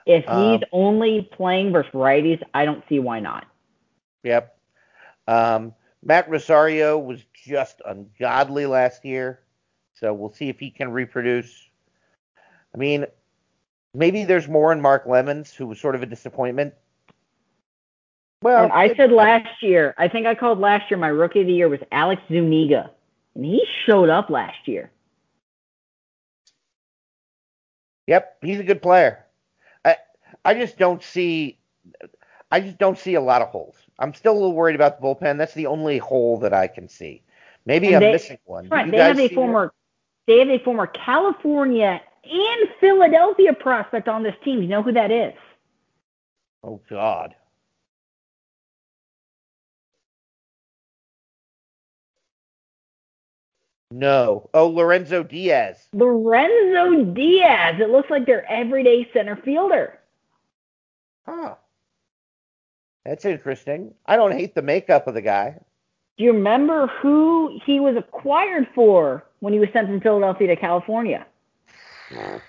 [0.07, 3.47] If he's Um, only playing versus righties, I don't see why not.
[4.23, 4.57] Yep.
[5.27, 9.41] Um, Matt Rosario was just ungodly last year,
[9.95, 11.69] so we'll see if he can reproduce.
[12.73, 13.07] I mean,
[13.95, 16.75] maybe there's more in Mark Lemons, who was sort of a disappointment.
[18.43, 21.47] Well, And I said last year, I think I called last year my rookie of
[21.49, 22.93] the year was Alex Zuniga,
[23.35, 24.93] and he showed up last year.
[28.07, 29.26] Yep, he's a good player.
[30.47, 31.59] I just don't see
[32.51, 33.77] I just don't see a lot of holes.
[33.99, 35.37] I'm still a little worried about the bullpen.
[35.37, 37.23] That's the only hole that I can see.
[37.65, 38.69] Maybe And I'm they- missing one.
[38.69, 39.73] Right, they have a former,
[40.27, 44.63] they have a former California and Philadelphia prospect on this team.
[44.63, 45.35] You know who that is?
[46.63, 47.35] Oh God.
[53.91, 54.51] No.
[54.53, 55.89] Oh, Lorenzo Diaz.
[55.93, 57.77] Lorenzo Diaz.
[57.81, 60.01] It looks like their everyday center fielder.
[61.27, 61.57] Huh.
[63.05, 63.95] That's interesting.
[64.07, 65.59] I don't hate the makeup of the guy.
[66.19, 70.57] Do you remember who he was acquired for when he was sent from Philadelphia to
[70.57, 71.27] California?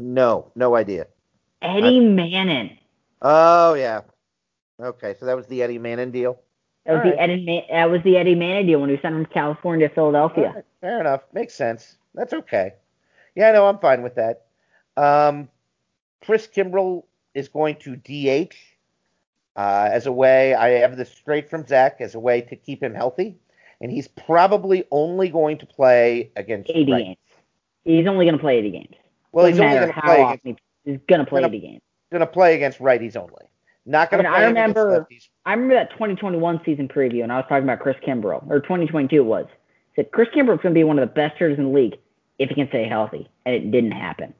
[0.00, 1.08] No, no idea.
[1.60, 2.78] Eddie Manning.
[3.20, 4.00] Oh yeah.
[4.80, 6.40] Okay, so that was the Eddie Manning deal.
[6.86, 7.30] That was All the right.
[7.30, 7.44] Eddie.
[7.44, 10.52] Ma- that was the Eddie Manning deal when he sent from California to Philadelphia.
[10.54, 11.22] Right, fair enough.
[11.32, 11.96] Makes sense.
[12.14, 12.74] That's okay.
[13.34, 14.46] Yeah, no, I'm fine with that.
[14.96, 15.48] Um,
[16.24, 18.54] Chris Kimbrell is going to DH
[19.56, 20.54] uh, as a way.
[20.54, 23.36] I have this straight from Zach as a way to keep him healthy,
[23.80, 26.70] and he's probably only going to play against.
[26.70, 27.04] 80 right.
[27.04, 27.16] games.
[27.84, 28.94] He's only going to play 80 games.
[29.32, 31.82] Well, he's Doesn't only going to play against, he's going to play Gonna- 80 games.
[32.10, 33.44] going to play against righties only.
[33.90, 35.06] Not going to I mean, I remember-
[35.44, 39.16] I remember that 2021 season preview, and I was talking about Chris Kimbrell, or 2022
[39.16, 39.46] it was.
[39.48, 41.96] I said Chris Kimbrell's going to be one of the best hitters in the league
[42.38, 44.32] if he can stay healthy, and it didn't happen.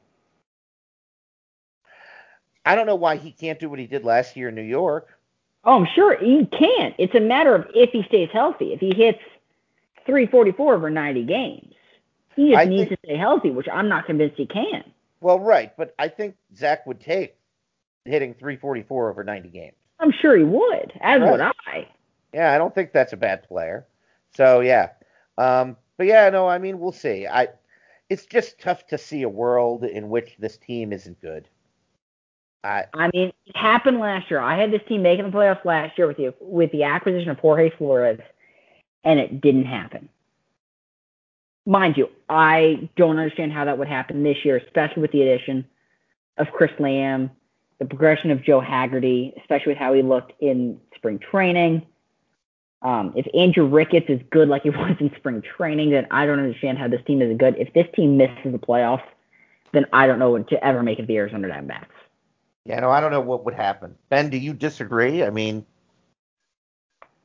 [2.65, 5.09] I don't know why he can't do what he did last year in New York.
[5.65, 6.95] Oh, I'm sure he can't.
[6.97, 8.71] It's a matter of if he stays healthy.
[8.71, 9.19] If he hits
[10.05, 11.73] 344 over 90 games,
[12.37, 14.85] he just I needs think- to stay healthy, which I'm not convinced he can.
[15.19, 17.35] Well, right, but I think Zach would take
[18.05, 19.75] hitting 344 over 90 games.
[19.99, 21.31] I'm sure he would, as Right.
[21.31, 21.87] would I.
[22.33, 23.85] Yeah, I don't think that's a bad player.
[24.35, 24.89] So yeah,
[25.37, 27.27] um, but yeah, no, I mean we'll see.
[27.27, 27.49] I,
[28.09, 31.47] it's just tough to see a world in which this team isn't good.
[32.63, 34.39] I I mean, it happened last year.
[34.39, 37.39] I had this team making the playoffs last year with the with the acquisition of
[37.39, 38.19] Jorge Flores,
[39.03, 40.09] and it didn't happen.
[41.65, 45.65] Mind you, I don't understand how that would happen this year, especially with the addition
[46.37, 47.29] of Chris Lamb,
[47.81, 51.81] the progression of Joe Haggerty, especially with how he looked in spring training.
[52.83, 56.37] Um, if Andrew Ricketts is good like he was in spring training, then I don't
[56.37, 57.55] understand how this team isn't good.
[57.57, 59.01] If this team misses the playoffs,
[59.73, 61.87] then I don't know what to ever make of the Arizona Diamondbacks.
[62.65, 63.95] yeah, no, I don't know what would happen.
[64.09, 65.23] Ben, do you disagree?
[65.23, 65.65] I mean,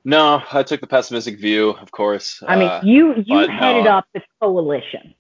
[0.07, 2.43] No, I took the pessimistic view, of course.
[2.49, 5.15] I mean, Uh, you you but, headed uh, up the coalition,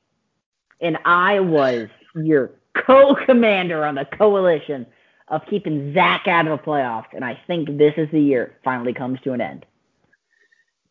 [0.80, 4.86] and I was your co-commander on the coalition
[5.28, 7.12] of keeping Zach out of the playoffs.
[7.12, 9.66] And I think this is the year finally comes to an end.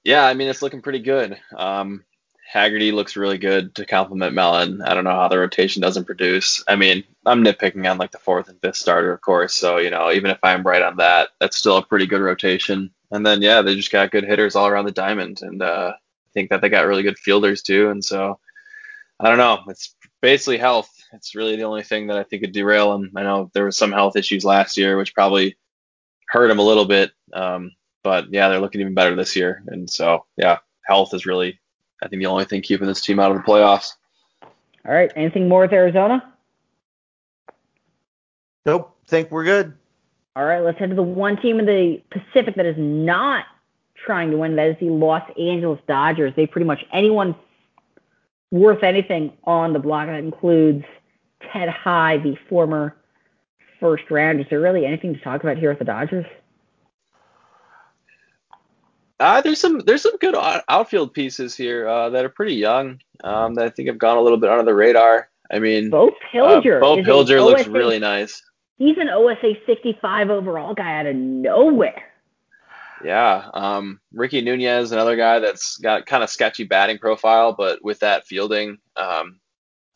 [0.03, 1.37] yeah, I mean, it's looking pretty good.
[1.55, 2.03] Um,
[2.47, 4.81] Haggerty looks really good to complement Mellon.
[4.83, 6.63] I don't know how the rotation doesn't produce.
[6.67, 9.55] I mean, I'm nitpicking on like the fourth and fifth starter, of course.
[9.55, 12.91] So you know, even if I'm right on that, that's still a pretty good rotation.
[13.11, 16.29] And then yeah, they just got good hitters all around the diamond, and uh, I
[16.33, 17.89] think that they got really good fielders too.
[17.89, 18.39] And so
[19.19, 19.63] I don't know.
[19.67, 20.91] It's basically health.
[21.15, 23.11] It's really the only thing that I think could derail them.
[23.15, 25.57] I know there was some health issues last year, which probably
[26.27, 27.11] hurt them a little bit.
[27.33, 27.71] Um,
[28.03, 29.63] but yeah, they're looking even better this year.
[29.67, 31.59] And so yeah, health is really
[32.01, 33.93] I think the only thing keeping this team out of the playoffs.
[34.85, 35.11] All right.
[35.15, 36.33] Anything more with Arizona?
[38.65, 38.95] Nope.
[39.07, 39.73] Think we're good.
[40.35, 40.59] All right.
[40.61, 43.45] Let's head to the one team in the Pacific that is not
[43.95, 44.55] trying to win.
[44.55, 46.33] That is the Los Angeles Dodgers.
[46.35, 47.35] They pretty much anyone
[48.51, 50.07] worth anything on the block.
[50.07, 50.85] That includes
[51.51, 52.95] Ted High, the former
[53.79, 54.39] first round.
[54.39, 56.25] Is there really anything to talk about here with the Dodgers?
[59.19, 60.35] Uh, there's some there's some good
[60.67, 64.21] outfield pieces here uh, that are pretty young um, that I think have gone a
[64.21, 65.29] little bit under the radar.
[65.51, 66.77] I mean, Beau Pilger.
[66.77, 68.41] Uh, Beau Pilger looks OSA, really nice.
[68.77, 72.03] He's an OSA 65 overall guy out of nowhere.
[73.03, 77.99] Yeah, um, Ricky Nunez, another guy that's got kind of sketchy batting profile, but with
[77.99, 79.39] that fielding, um,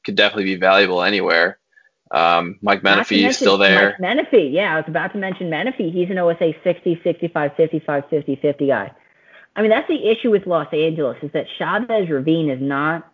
[0.03, 1.59] could definitely be valuable anywhere.
[2.11, 3.91] Um, Mike Menifee is still there.
[3.91, 5.91] Mike Menifee, yeah, I was about to mention Menifee.
[5.91, 8.91] He's an OSA 60, 65, 55, 50, 50 guy.
[9.55, 13.11] I mean, that's the issue with Los Angeles is that Chavez Ravine is not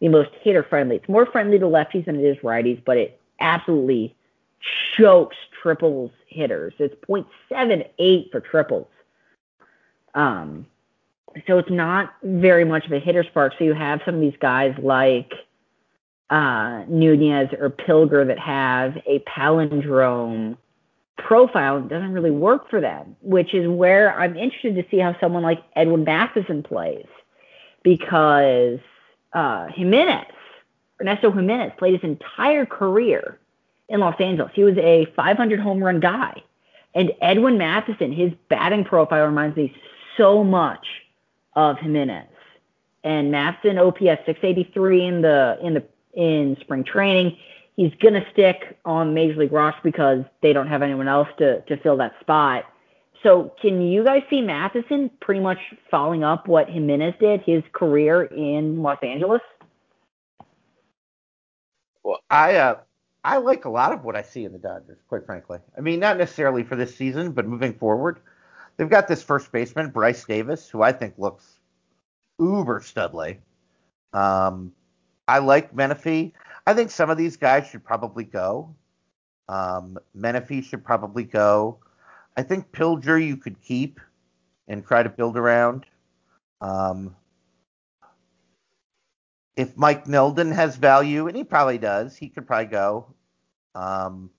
[0.00, 0.96] the most hitter friendly.
[0.96, 4.16] It's more friendly to lefties than it is righties, but it absolutely
[4.96, 6.74] chokes triples hitters.
[6.78, 8.88] It's 0.78 for triples.
[10.14, 10.66] Um,
[11.46, 13.54] so it's not very much of a hitter spark.
[13.58, 15.32] So you have some of these guys like
[16.32, 20.56] uh, Nunez or Pilger that have a palindrome
[21.18, 25.42] profile doesn't really work for them, which is where I'm interested to see how someone
[25.42, 27.04] like Edwin Matheson plays
[27.82, 28.78] because
[29.34, 30.24] uh, Jimenez,
[31.00, 33.38] Ernesto Jimenez, played his entire career
[33.90, 34.52] in Los Angeles.
[34.54, 36.42] He was a 500 home run guy.
[36.94, 39.74] And Edwin Matheson, his batting profile reminds me
[40.16, 40.86] so much
[41.54, 42.26] of Jimenez.
[43.04, 47.36] And Matheson OPS 683 in the in the in spring training
[47.76, 51.60] he's going to stick on Major League roster because they don't have anyone else to,
[51.62, 52.64] to fill that spot.
[53.22, 55.58] So can you guys see Matheson pretty much
[55.90, 59.40] following up what Jimenez did, his career in Los Angeles?
[62.02, 62.78] Well, I uh,
[63.22, 65.60] I like a lot of what I see in the Dodgers, quite frankly.
[65.78, 68.18] I mean, not necessarily for this season, but moving forward,
[68.76, 71.60] they've got this first baseman, Bryce Davis, who I think looks
[72.40, 73.38] uber studly.
[74.12, 74.72] Um,
[75.28, 76.32] I like Menifee.
[76.66, 78.74] I think some of these guys should probably go.
[79.48, 81.78] Um, Menifee should probably go.
[82.36, 84.00] I think Pilger you could keep
[84.68, 85.86] and try to build around.
[86.60, 87.16] Um,
[89.56, 93.06] if Mike Milden has value, and he probably does, he could probably go.
[93.74, 94.30] Um,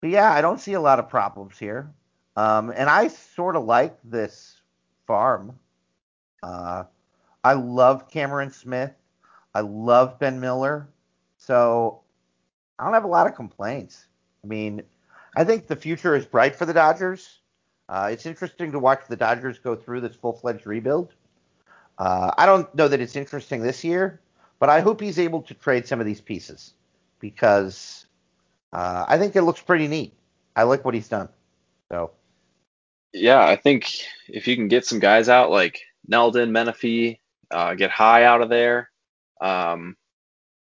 [0.00, 1.90] but yeah, I don't see a lot of problems here.
[2.36, 4.60] Um, and I sort of like this
[5.06, 5.58] farm.
[6.42, 6.84] Uh,
[7.42, 8.92] I love Cameron Smith.
[9.56, 10.86] I love Ben Miller.
[11.38, 12.02] So
[12.78, 14.04] I don't have a lot of complaints.
[14.44, 14.82] I mean,
[15.34, 17.38] I think the future is bright for the Dodgers.
[17.88, 21.14] Uh, it's interesting to watch the Dodgers go through this full fledged rebuild.
[21.96, 24.20] Uh, I don't know that it's interesting this year,
[24.58, 26.74] but I hope he's able to trade some of these pieces
[27.18, 28.04] because
[28.74, 30.12] uh, I think it looks pretty neat.
[30.54, 31.30] I like what he's done.
[31.90, 32.10] So.
[33.14, 33.90] Yeah, I think
[34.28, 37.20] if you can get some guys out like Nelden, Menifee,
[37.50, 38.90] uh, get high out of there,
[39.40, 39.96] um,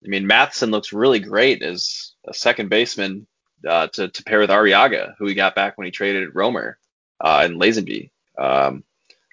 [0.06, 3.28] I mean, Matheson looks really great as a second baseman
[3.68, 6.78] uh, to, to pair with Arriaga, who he got back when he traded Romer
[7.20, 8.12] uh, in Lazenby.
[8.38, 8.84] Um,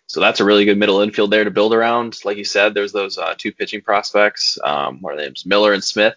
[0.09, 2.19] so that's a really good middle infield there to build around.
[2.25, 4.59] Like you said, there's those uh, two pitching prospects.
[4.63, 5.47] Um, what are their names?
[5.47, 6.15] Miller and Smith.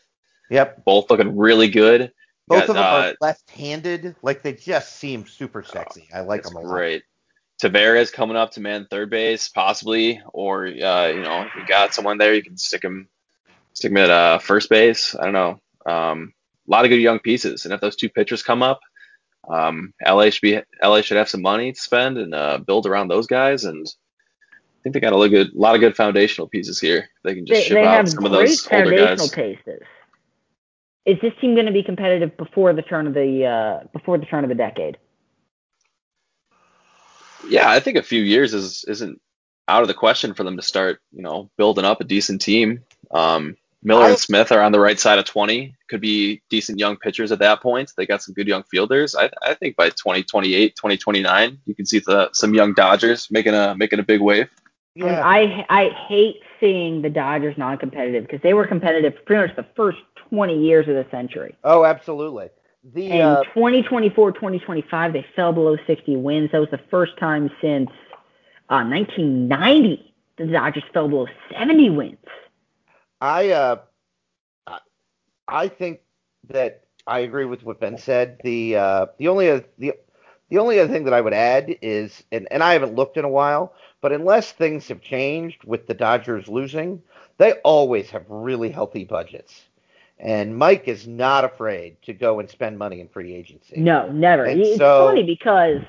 [0.49, 0.85] Yep.
[0.85, 2.11] Both looking really good.
[2.47, 4.15] Both got, of them are uh, left-handed.
[4.23, 6.07] Like they just seem super sexy.
[6.13, 6.69] I like them a lot.
[6.69, 7.03] Great.
[7.61, 11.93] Tavares coming up to man third base, possibly, or uh, you know, if you got
[11.93, 13.07] someone there, you can stick him
[13.73, 15.15] stick him at uh, first base.
[15.15, 15.59] I don't know.
[15.85, 16.33] Um,
[16.67, 18.79] a lot of good young pieces, and if those two pitchers come up,
[19.49, 23.07] um, LA should be LA should have some money to spend and uh, build around
[23.07, 23.65] those guys.
[23.65, 27.09] And I think they got a lot of good, lot of good foundational pieces here.
[27.23, 29.29] They can just they, ship they out some of those older guys.
[29.31, 29.81] Pieces.
[31.05, 34.25] Is this team going to be competitive before the turn of the uh, before the
[34.25, 34.97] turn of the decade?
[37.47, 39.21] Yeah, I think a few years is isn't
[39.67, 42.83] out of the question for them to start, you know, building up a decent team.
[43.11, 45.75] Um, Miller I, and Smith are on the right side of 20.
[45.87, 47.93] Could be decent young pitchers at that point.
[47.95, 49.15] They got some good young fielders.
[49.15, 53.75] I, I think by 2028, 2029, you can see the, some young Dodgers making a
[53.75, 54.49] making a big wave.
[54.95, 55.21] Yeah.
[55.23, 59.99] I I hate seeing the Dodgers non-competitive because they were competitive pretty much the first
[60.29, 61.55] 20 years of the century.
[61.63, 62.49] Oh, absolutely.
[62.93, 66.51] The In uh, 2024, 2025, they fell below 60 wins.
[66.51, 67.89] That was the first time since
[68.69, 72.17] uh, 1990 the Dodgers fell below 70 wins.
[73.21, 73.77] I uh,
[75.47, 76.01] I- think
[76.49, 78.39] that I agree with what Ben said.
[78.43, 79.93] The uh, the only the
[80.49, 83.25] the only other thing that I would add is, and, and I haven't looked in
[83.25, 87.03] a while, but unless things have changed with the Dodgers losing,
[87.37, 89.68] they always have really healthy budgets.
[90.19, 93.79] And Mike is not afraid to go and spend money in free agency.
[93.79, 94.43] No, never.
[94.43, 95.81] And it's so- funny because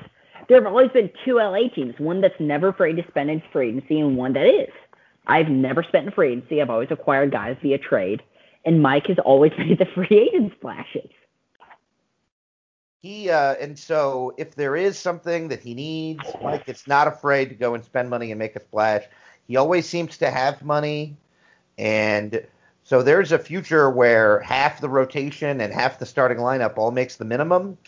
[0.49, 3.70] there have always been two LA teams, one that's never afraid to spend in free
[3.70, 4.73] agency and one that is.
[5.26, 6.62] I've never spent in free agency.
[6.62, 8.23] I've always acquired guys via trade.
[8.65, 11.10] And Mike has always made the free agent splashes.
[13.02, 17.49] He uh, and so if there is something that he needs, Mike is not afraid
[17.49, 19.05] to go and spend money and make a splash.
[19.49, 21.17] He always seems to have money,
[21.78, 22.47] and
[22.91, 27.15] so there's a future where half the rotation and half the starting lineup all makes
[27.15, 27.78] the minimum,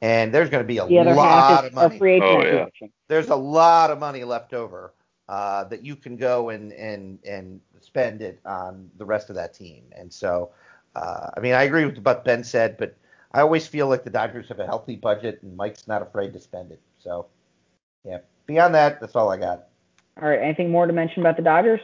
[0.00, 1.96] and there's going to be a The other lot half of is money.
[1.96, 2.44] a free agent Oh,
[2.80, 2.88] yeah.
[3.08, 4.92] There's a lot of money left over
[5.28, 9.52] uh, that you can go and and and spend it on the rest of that
[9.52, 9.82] team.
[9.96, 10.50] And so,
[10.94, 12.96] uh, I mean, I agree with what Ben said, but
[13.32, 16.38] I always feel like the Dodgers have a healthy budget, and Mike's not afraid to
[16.40, 16.80] spend it.
[17.00, 17.26] So,
[18.04, 18.18] yeah.
[18.46, 19.66] Beyond that, that's all I got.
[20.22, 20.38] All right.
[20.40, 21.80] Anything more to mention about the Dodgers?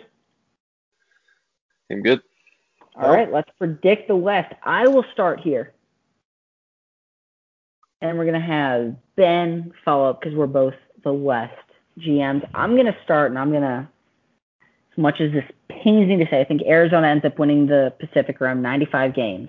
[1.90, 2.20] I'm good.
[3.00, 4.52] All right, let's predict the West.
[4.64, 5.72] I will start here.
[8.00, 11.54] And we're going to have Ben follow up because we're both the West
[12.00, 12.48] GMs.
[12.54, 13.88] I'm going to start, and I'm going to,
[14.92, 17.94] as much as this pains me to say, I think Arizona ends up winning the
[18.00, 19.48] Pacific around 95 games,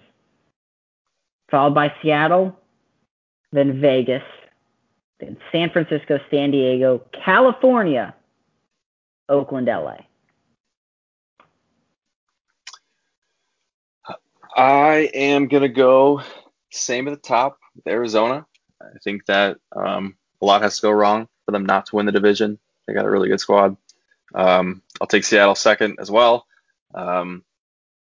[1.50, 2.56] followed by Seattle,
[3.52, 4.24] then Vegas,
[5.20, 8.14] then San Francisco, San Diego, California,
[9.28, 9.98] Oakland, LA.
[14.60, 16.22] I am gonna go
[16.70, 18.46] same at the top with Arizona.
[18.82, 22.06] I think that um, a lot has to go wrong for them not to win
[22.06, 22.60] the division.
[22.86, 23.78] They got a really good squad.
[24.36, 26.46] Um, I'll take Seattle second as well.
[26.94, 27.44] Um,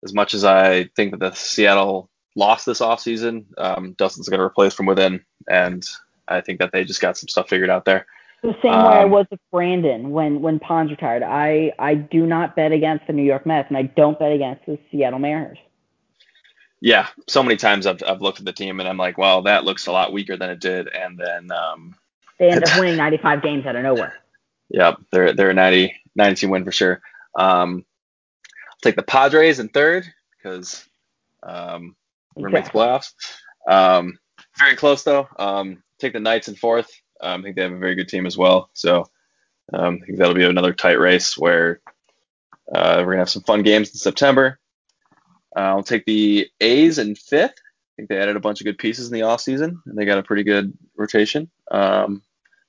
[0.05, 4.45] as much as I think that the Seattle lost this offseason, um, Dustin's going to
[4.45, 5.87] replace from within, and
[6.27, 8.07] I think that they just got some stuff figured out there.
[8.43, 11.23] The same way I Um, was with Brandon when when Pons retired.
[11.23, 14.67] I I do not bet against the New York Mets, and I don't bet against
[14.67, 15.59] the Seattle Mariners.
[16.81, 19.65] Yeah, so many times I've, I've looked at the team and I'm like, well, that
[19.65, 21.95] looks a lot weaker than it did, and then um,
[22.39, 24.15] They end up winning 95 games out of nowhere.
[24.71, 27.03] Yeah, they're they're a 90, 92 win for sure.
[27.35, 27.85] Um,
[28.47, 30.87] I'll take the Padres in third because
[31.43, 31.97] um,
[32.35, 33.13] we're make the playoffs.
[33.69, 34.19] Um,
[34.59, 35.29] very close though.
[35.39, 36.91] Um, take the Knights in fourth.
[37.21, 38.71] Um, I think they have a very good team as well.
[38.73, 39.11] So
[39.73, 41.81] um, I think that'll be another tight race where
[42.73, 44.60] uh, we're gonna have some fun games in September.
[45.57, 47.55] Uh, I'll take the A's in fifth.
[47.59, 50.19] I think they added a bunch of good pieces in the offseason, and they got
[50.19, 51.51] a pretty good rotation.
[51.71, 52.23] Um,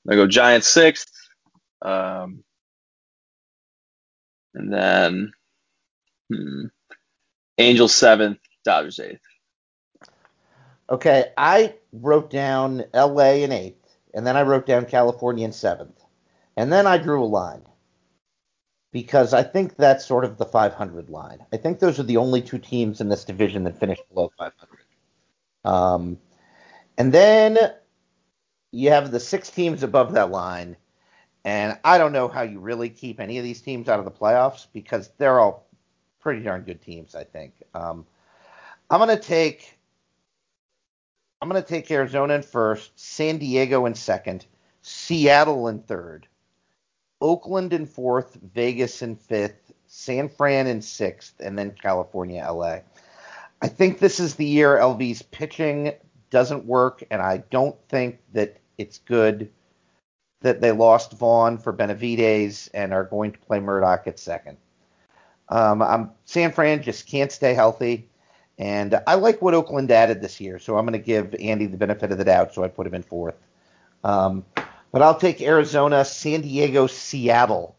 [0.09, 1.11] I go Giants sixth.
[1.81, 2.43] Um,
[4.53, 5.31] and then
[6.31, 6.65] hmm,
[7.57, 9.21] Angels seventh, Dodgers eighth.
[10.89, 13.43] Okay, I wrote down L.A.
[13.43, 16.03] in eighth, and then I wrote down California in seventh,
[16.57, 17.61] and then I drew a line
[18.91, 21.39] because I think that's sort of the 500 line.
[21.53, 24.85] I think those are the only two teams in this division that finished below 500.
[25.63, 26.17] Um,
[26.97, 27.57] and then
[28.71, 30.75] you have the six teams above that line,
[31.45, 34.11] and I don't know how you really keep any of these teams out of the
[34.11, 35.67] playoffs because they're all
[36.19, 37.15] pretty darn good teams.
[37.15, 37.53] I think.
[37.73, 38.05] Um,
[38.89, 39.77] I'm gonna take.
[41.41, 44.45] I'm going to take Arizona in first, San Diego in second,
[44.83, 46.27] Seattle in third,
[47.21, 52.79] Oakland in fourth, Vegas in fifth, San Fran in sixth, and then California, LA.
[53.61, 55.93] I think this is the year LV's pitching
[56.29, 59.49] doesn't work, and I don't think that it's good
[60.41, 64.57] that they lost Vaughn for Benavides and are going to play Murdoch at second.
[65.49, 68.09] Um, San Fran just can't stay healthy.
[68.57, 71.77] And I like what Oakland added this year, so I'm going to give Andy the
[71.77, 73.35] benefit of the doubt, so I put him in fourth.
[74.03, 74.45] Um,
[74.91, 77.77] but I'll take Arizona, San Diego, Seattle.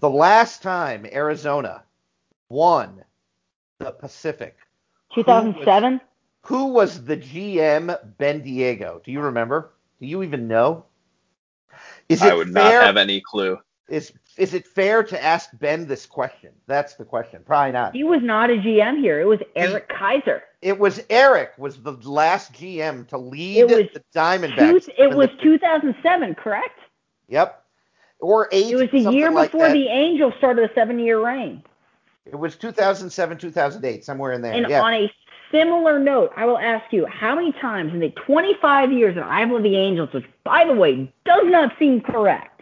[0.00, 1.82] The last time Arizona
[2.48, 3.04] won
[3.78, 4.56] the Pacific,
[5.14, 6.00] 2007.
[6.42, 9.02] who was the GM Bendiego?
[9.02, 9.72] Do you remember?
[10.00, 10.84] Do you even know?
[12.08, 12.80] Is it I would fair?
[12.80, 13.58] not have any clue.
[13.88, 16.50] Is is it fair to ask Ben this question?
[16.66, 17.42] That's the question.
[17.44, 17.94] Probably not.
[17.94, 19.20] He was not a GM here.
[19.20, 20.42] It was Eric Kaiser.
[20.62, 24.86] It was Eric was the last GM to lead It was the Diamondbacks.
[24.86, 26.78] Two, it was the- 2007, correct?
[27.28, 27.64] Yep.
[28.20, 28.70] Or eight.
[28.70, 29.72] It was the year like before that.
[29.72, 31.62] the Angels started a seven-year reign.
[32.26, 34.52] It was 2007, 2008, somewhere in there.
[34.52, 34.82] And yeah.
[34.82, 35.10] on a
[35.50, 39.50] similar note, I will ask you, how many times in the 25 years that I've
[39.50, 42.57] lived the Angels, which by the way does not seem correct,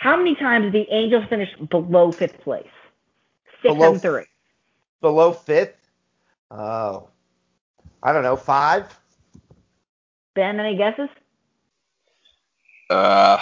[0.00, 2.64] how many times did the Angels finish below fifth place?
[3.60, 4.24] Six, Below seven, three.
[5.02, 5.76] Below fifth?
[6.50, 7.08] Oh.
[8.02, 8.98] I don't know, five?
[10.34, 11.10] Ben, any guesses?
[12.88, 13.40] Uh,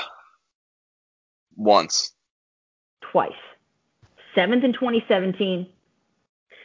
[1.57, 2.11] once.
[3.13, 3.31] Twice.
[4.35, 5.65] Seventh in 2017,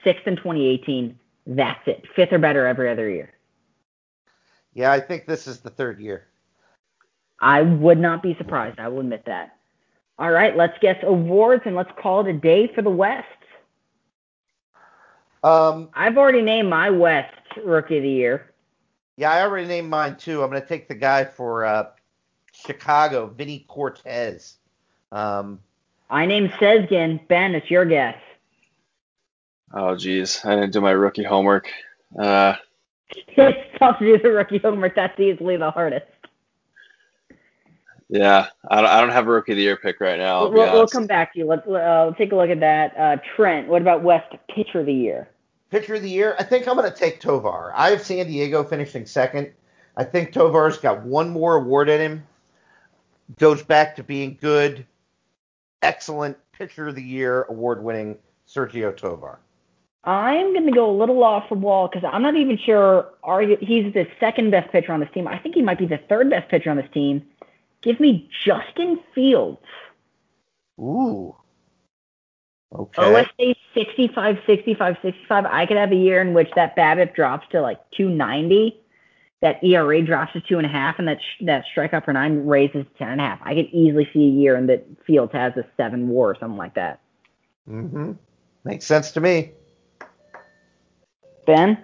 [0.03, 1.19] sixth in 2018.
[1.45, 2.03] That's it.
[2.15, 3.31] Fifth or better every other year.
[4.73, 6.25] Yeah, I think this is the third year.
[7.39, 8.79] I would not be surprised.
[8.79, 9.55] I will admit that.
[10.19, 13.27] All right, let's guess awards and let's call it a day for the West.
[15.43, 17.33] Um, I've already named my West
[17.63, 18.53] Rookie of the Year.
[19.17, 20.41] yeah, I already named mine too.
[20.43, 21.87] I'm going to take the guy for uh,
[22.53, 24.57] Chicago, Vinny Cortez.
[25.11, 25.59] Um,
[26.09, 27.27] I named Sezgin.
[27.27, 28.17] Ben, it's your guess.
[29.73, 30.39] Oh, geez.
[30.45, 31.69] I didn't do my rookie homework.
[32.17, 32.55] Uh,
[33.35, 34.95] It's tough to do the rookie homework.
[34.95, 36.05] That's easily the hardest.
[38.13, 40.47] Yeah, I don't, I don't have a rookie of the year pick right now.
[40.47, 41.45] We'll, we'll come back to you.
[41.45, 42.97] Let's uh, take a look at that.
[42.97, 45.29] Uh, Trent, what about West Pitcher of the Year?
[45.73, 47.73] pitcher of the year, I think I'm going to take Tovar.
[47.75, 49.51] I have San Diego finishing second.
[49.97, 52.27] I think Tovar's got one more award in him.
[53.39, 54.85] Goes back to being good,
[55.81, 59.39] excellent pitcher of the year, award winning Sergio Tovar.
[60.03, 63.09] I'm going to go a little off the wall because I'm not even sure.
[63.23, 65.27] Are you, he's the second best pitcher on this team.
[65.27, 67.25] I think he might be the third best pitcher on this team.
[67.83, 69.61] Give me Justin Fields.
[70.79, 71.35] Ooh.
[72.73, 73.01] Okay.
[73.03, 75.45] OSA 65, 65, 65.
[75.45, 78.79] I could have a year in which that BABIP drops to like 290,
[79.41, 82.47] that ERA drops to two and a half, and that sh- that strikeout per nine
[82.47, 83.39] raises to ten and a half.
[83.43, 86.57] I could easily see a year in that Fields has a seven WAR or something
[86.57, 87.01] like that.
[87.69, 88.13] Mm-hmm.
[88.63, 89.51] Makes sense to me.
[91.45, 91.83] Ben,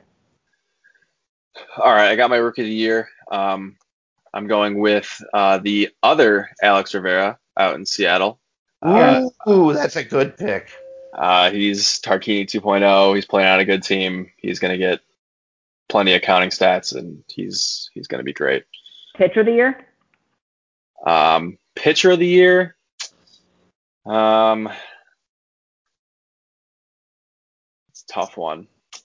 [1.77, 3.09] All right, I got my rookie of the year.
[3.29, 3.75] Um,
[4.33, 8.39] I'm going with uh, the other Alex Rivera out in Seattle.
[8.81, 10.71] Uh, Ooh, that's a good pick.
[11.13, 13.15] uh, he's Tarquini 2.0.
[13.15, 14.31] He's playing on a good team.
[14.37, 15.01] He's going to get
[15.89, 18.63] plenty of counting stats, and he's he's going to be great.
[19.15, 19.85] pitcher of the year.
[21.05, 22.75] Um, pitcher of the year.
[24.05, 24.69] Um,
[27.89, 28.67] it's a tough one.
[28.93, 28.97] I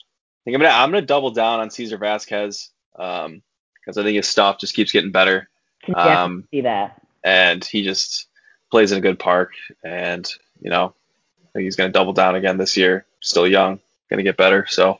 [0.44, 3.42] think I'm gonna I'm gonna double down on Caesar Vasquez um,
[3.84, 5.48] because I think his stuff just keeps getting better,
[5.94, 7.00] Um, see that.
[7.22, 8.26] and he just
[8.70, 9.52] plays in a good park,
[9.84, 10.28] and
[10.60, 10.94] you know
[11.42, 13.06] I think he's gonna double down again this year.
[13.20, 13.80] Still young,
[14.10, 14.98] gonna get better, so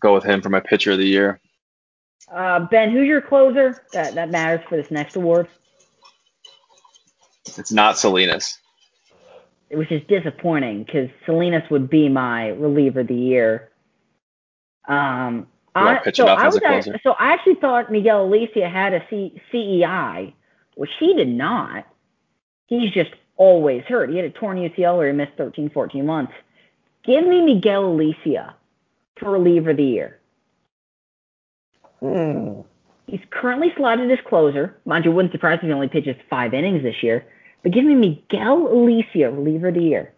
[0.00, 1.40] go with him for my pitcher of the year.
[2.32, 3.80] Uh, ben, who's your closer?
[3.92, 5.48] That that matters for this next award,
[7.58, 8.58] It's not Salinas.
[9.70, 13.70] which is disappointing because Salinas would be my reliever of the year.
[14.88, 18.68] Um, I, pitch so enough I as was a so I actually thought Miguel Alicia
[18.68, 20.34] had a C- CEI,
[20.74, 21.86] which he did not.
[22.66, 24.10] He's just always hurt.
[24.10, 26.32] He had a torn UCL where he missed 13, 14 months.
[27.04, 28.54] Give me Miguel Alicia
[29.18, 30.20] for reliever of the year.
[32.00, 32.60] Hmm.
[33.06, 34.78] He's currently slotted as closer.
[34.84, 37.26] Mind you, wouldn't surprise me if he only pitches five innings this year.
[37.62, 40.12] But give me Miguel Alicia, reliever of the year.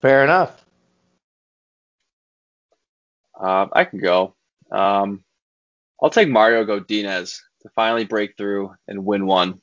[0.00, 0.61] Fair enough.
[3.42, 4.34] Um, I can go.
[4.70, 5.24] Um,
[6.00, 9.60] I'll take Mario Godinez to finally break through and win one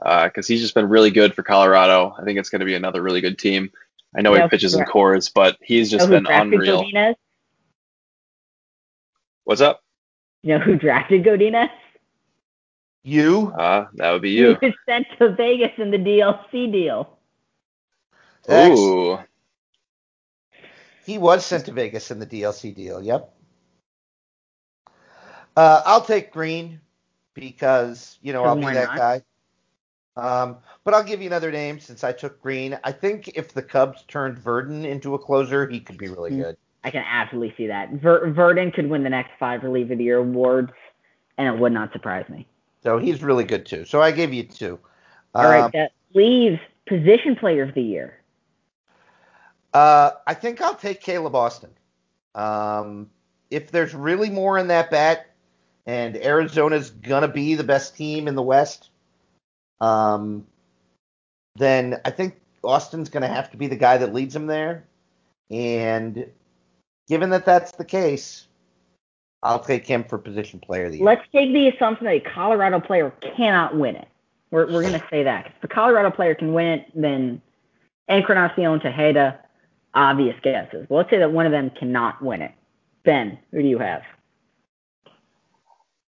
[0.00, 2.14] because he's just been really good for Colorado.
[2.18, 3.70] I think it's going to be another really good team.
[4.16, 4.92] I know Yeah, he pitches in correct.
[4.92, 6.82] Coors, but he's just you know been unreal.
[6.84, 7.14] Godinez?
[9.44, 9.82] What's up?
[10.42, 11.70] You know who drafted Godinez?
[13.04, 13.52] You?
[13.56, 14.56] Uh, that would be you.
[14.60, 14.72] He you.
[14.72, 17.18] was sent to Vegas in the DLC deal.
[18.48, 19.18] Ex- Ooh,
[21.04, 23.02] He was sent to Vegas in the DLC deal.
[23.02, 23.32] Yep.
[25.56, 26.80] Uh, I'll take Green
[27.34, 28.96] because you know I'll be that not?
[28.96, 29.22] guy.
[30.16, 32.78] Um, but I'll give you another name since I took Green.
[32.84, 36.42] I think if the Cubs turned Verdon into a closer, he could be really Hmm.
[36.42, 36.56] good.
[36.84, 37.92] I can absolutely see that.
[37.92, 40.72] Ver- Verdon could win the next five relief of the year awards,
[41.38, 42.46] and it would not surprise me.
[42.82, 43.84] So he's really good too.
[43.84, 44.78] So I gave you two.
[45.34, 48.18] All right, Um, that leaves position player of the year.
[49.72, 51.70] Uh, I think I'll take Caleb Austin.
[52.34, 53.10] Um,
[53.50, 55.30] if there's really more in that bat,
[55.86, 58.90] and Arizona's gonna be the best team in the West,
[59.80, 60.46] um,
[61.56, 64.84] then I think Austin's gonna have to be the guy that leads them there.
[65.50, 66.26] And
[67.08, 68.46] given that that's the case,
[69.42, 71.06] I'll take him for position player of the year.
[71.06, 74.08] Let's take the assumption that a Colorado player cannot win it.
[74.50, 75.46] We're, we're going to say that.
[75.46, 77.42] If the Colorado player can win it, then
[78.08, 79.38] Encarnacion, Tejeda,
[79.94, 80.86] obvious guesses.
[80.88, 82.52] Well, let's say that one of them cannot win it.
[83.04, 84.02] Ben, who do you have?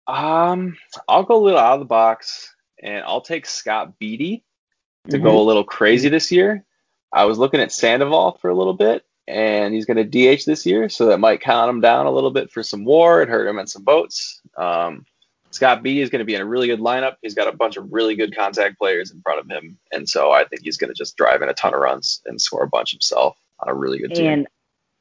[0.08, 4.44] Um, I'll go a little out of the box, and I'll take Scott Beatty
[5.10, 5.24] to Mhm.
[5.24, 6.64] go a little crazy this year.
[7.12, 10.66] I was looking at Sandoval for a little bit, and he's going to DH this
[10.66, 13.22] year, so that might count him down a little bit for some WAR.
[13.22, 14.42] It hurt him in some boats.
[14.58, 15.06] Um,
[15.52, 17.16] Scott Beatty is going to be in a really good lineup.
[17.22, 20.32] He's got a bunch of really good contact players in front of him, and so
[20.32, 22.68] I think he's going to just drive in a ton of runs and score a
[22.68, 24.26] bunch himself a really good team.
[24.26, 24.48] And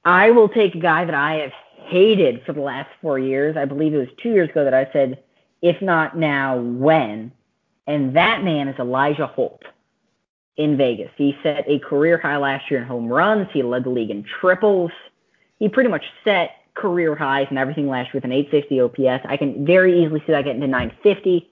[0.05, 1.53] I will take a guy that I have
[1.87, 3.57] hated for the last four years.
[3.57, 5.23] I believe it was two years ago that I said,
[5.63, 7.33] if not now, when?
[7.87, 9.63] And that man is Elijah Holt
[10.57, 11.11] in Vegas.
[11.17, 13.49] He set a career high last year in home runs.
[13.53, 14.91] He led the league in triples.
[15.59, 19.27] He pretty much set career highs and everything last year with an 860 OPS.
[19.29, 21.51] I can very easily see that getting to 950.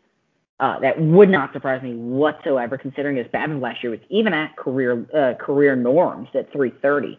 [0.60, 4.56] Uh, that would not surprise me whatsoever, considering his BABIP last year was even at
[4.56, 7.18] career uh, career norms at 330.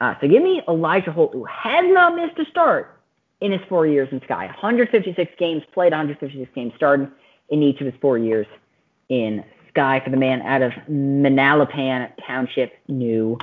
[0.00, 3.00] Uh, so give me Elijah Holt, who has not missed a start
[3.40, 4.46] in his four years in Sky.
[4.46, 7.10] 156 games played, 156 games started
[7.50, 8.46] in each of his four years
[9.08, 13.38] in Sky for the man out of Manalapan Township, New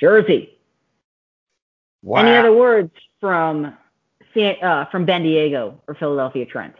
[0.00, 0.50] Jersey.
[2.02, 2.20] Wow.
[2.20, 3.66] Any other words from
[4.36, 6.74] uh, from Bendiego or Philadelphia Trent?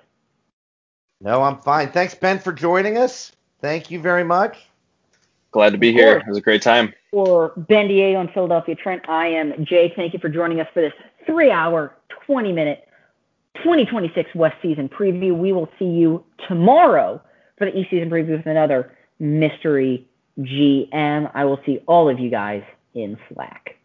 [1.20, 1.90] No, I'm fine.
[1.90, 3.32] Thanks, Ben, for joining us.
[3.60, 4.58] Thank you very much.
[5.50, 6.18] Glad to be here.
[6.18, 6.92] It was a great time.
[7.10, 9.92] For Bendiego and Philadelphia Trent, I am Jay.
[9.96, 10.92] Thank you for joining us for this
[11.24, 11.94] three-hour,
[12.28, 12.86] 20-minute
[13.54, 15.34] 2026 West Season preview.
[15.34, 17.22] We will see you tomorrow
[17.56, 20.06] for the East Season preview with another mystery
[20.38, 21.30] GM.
[21.32, 22.62] I will see all of you guys
[22.92, 23.78] in Slack.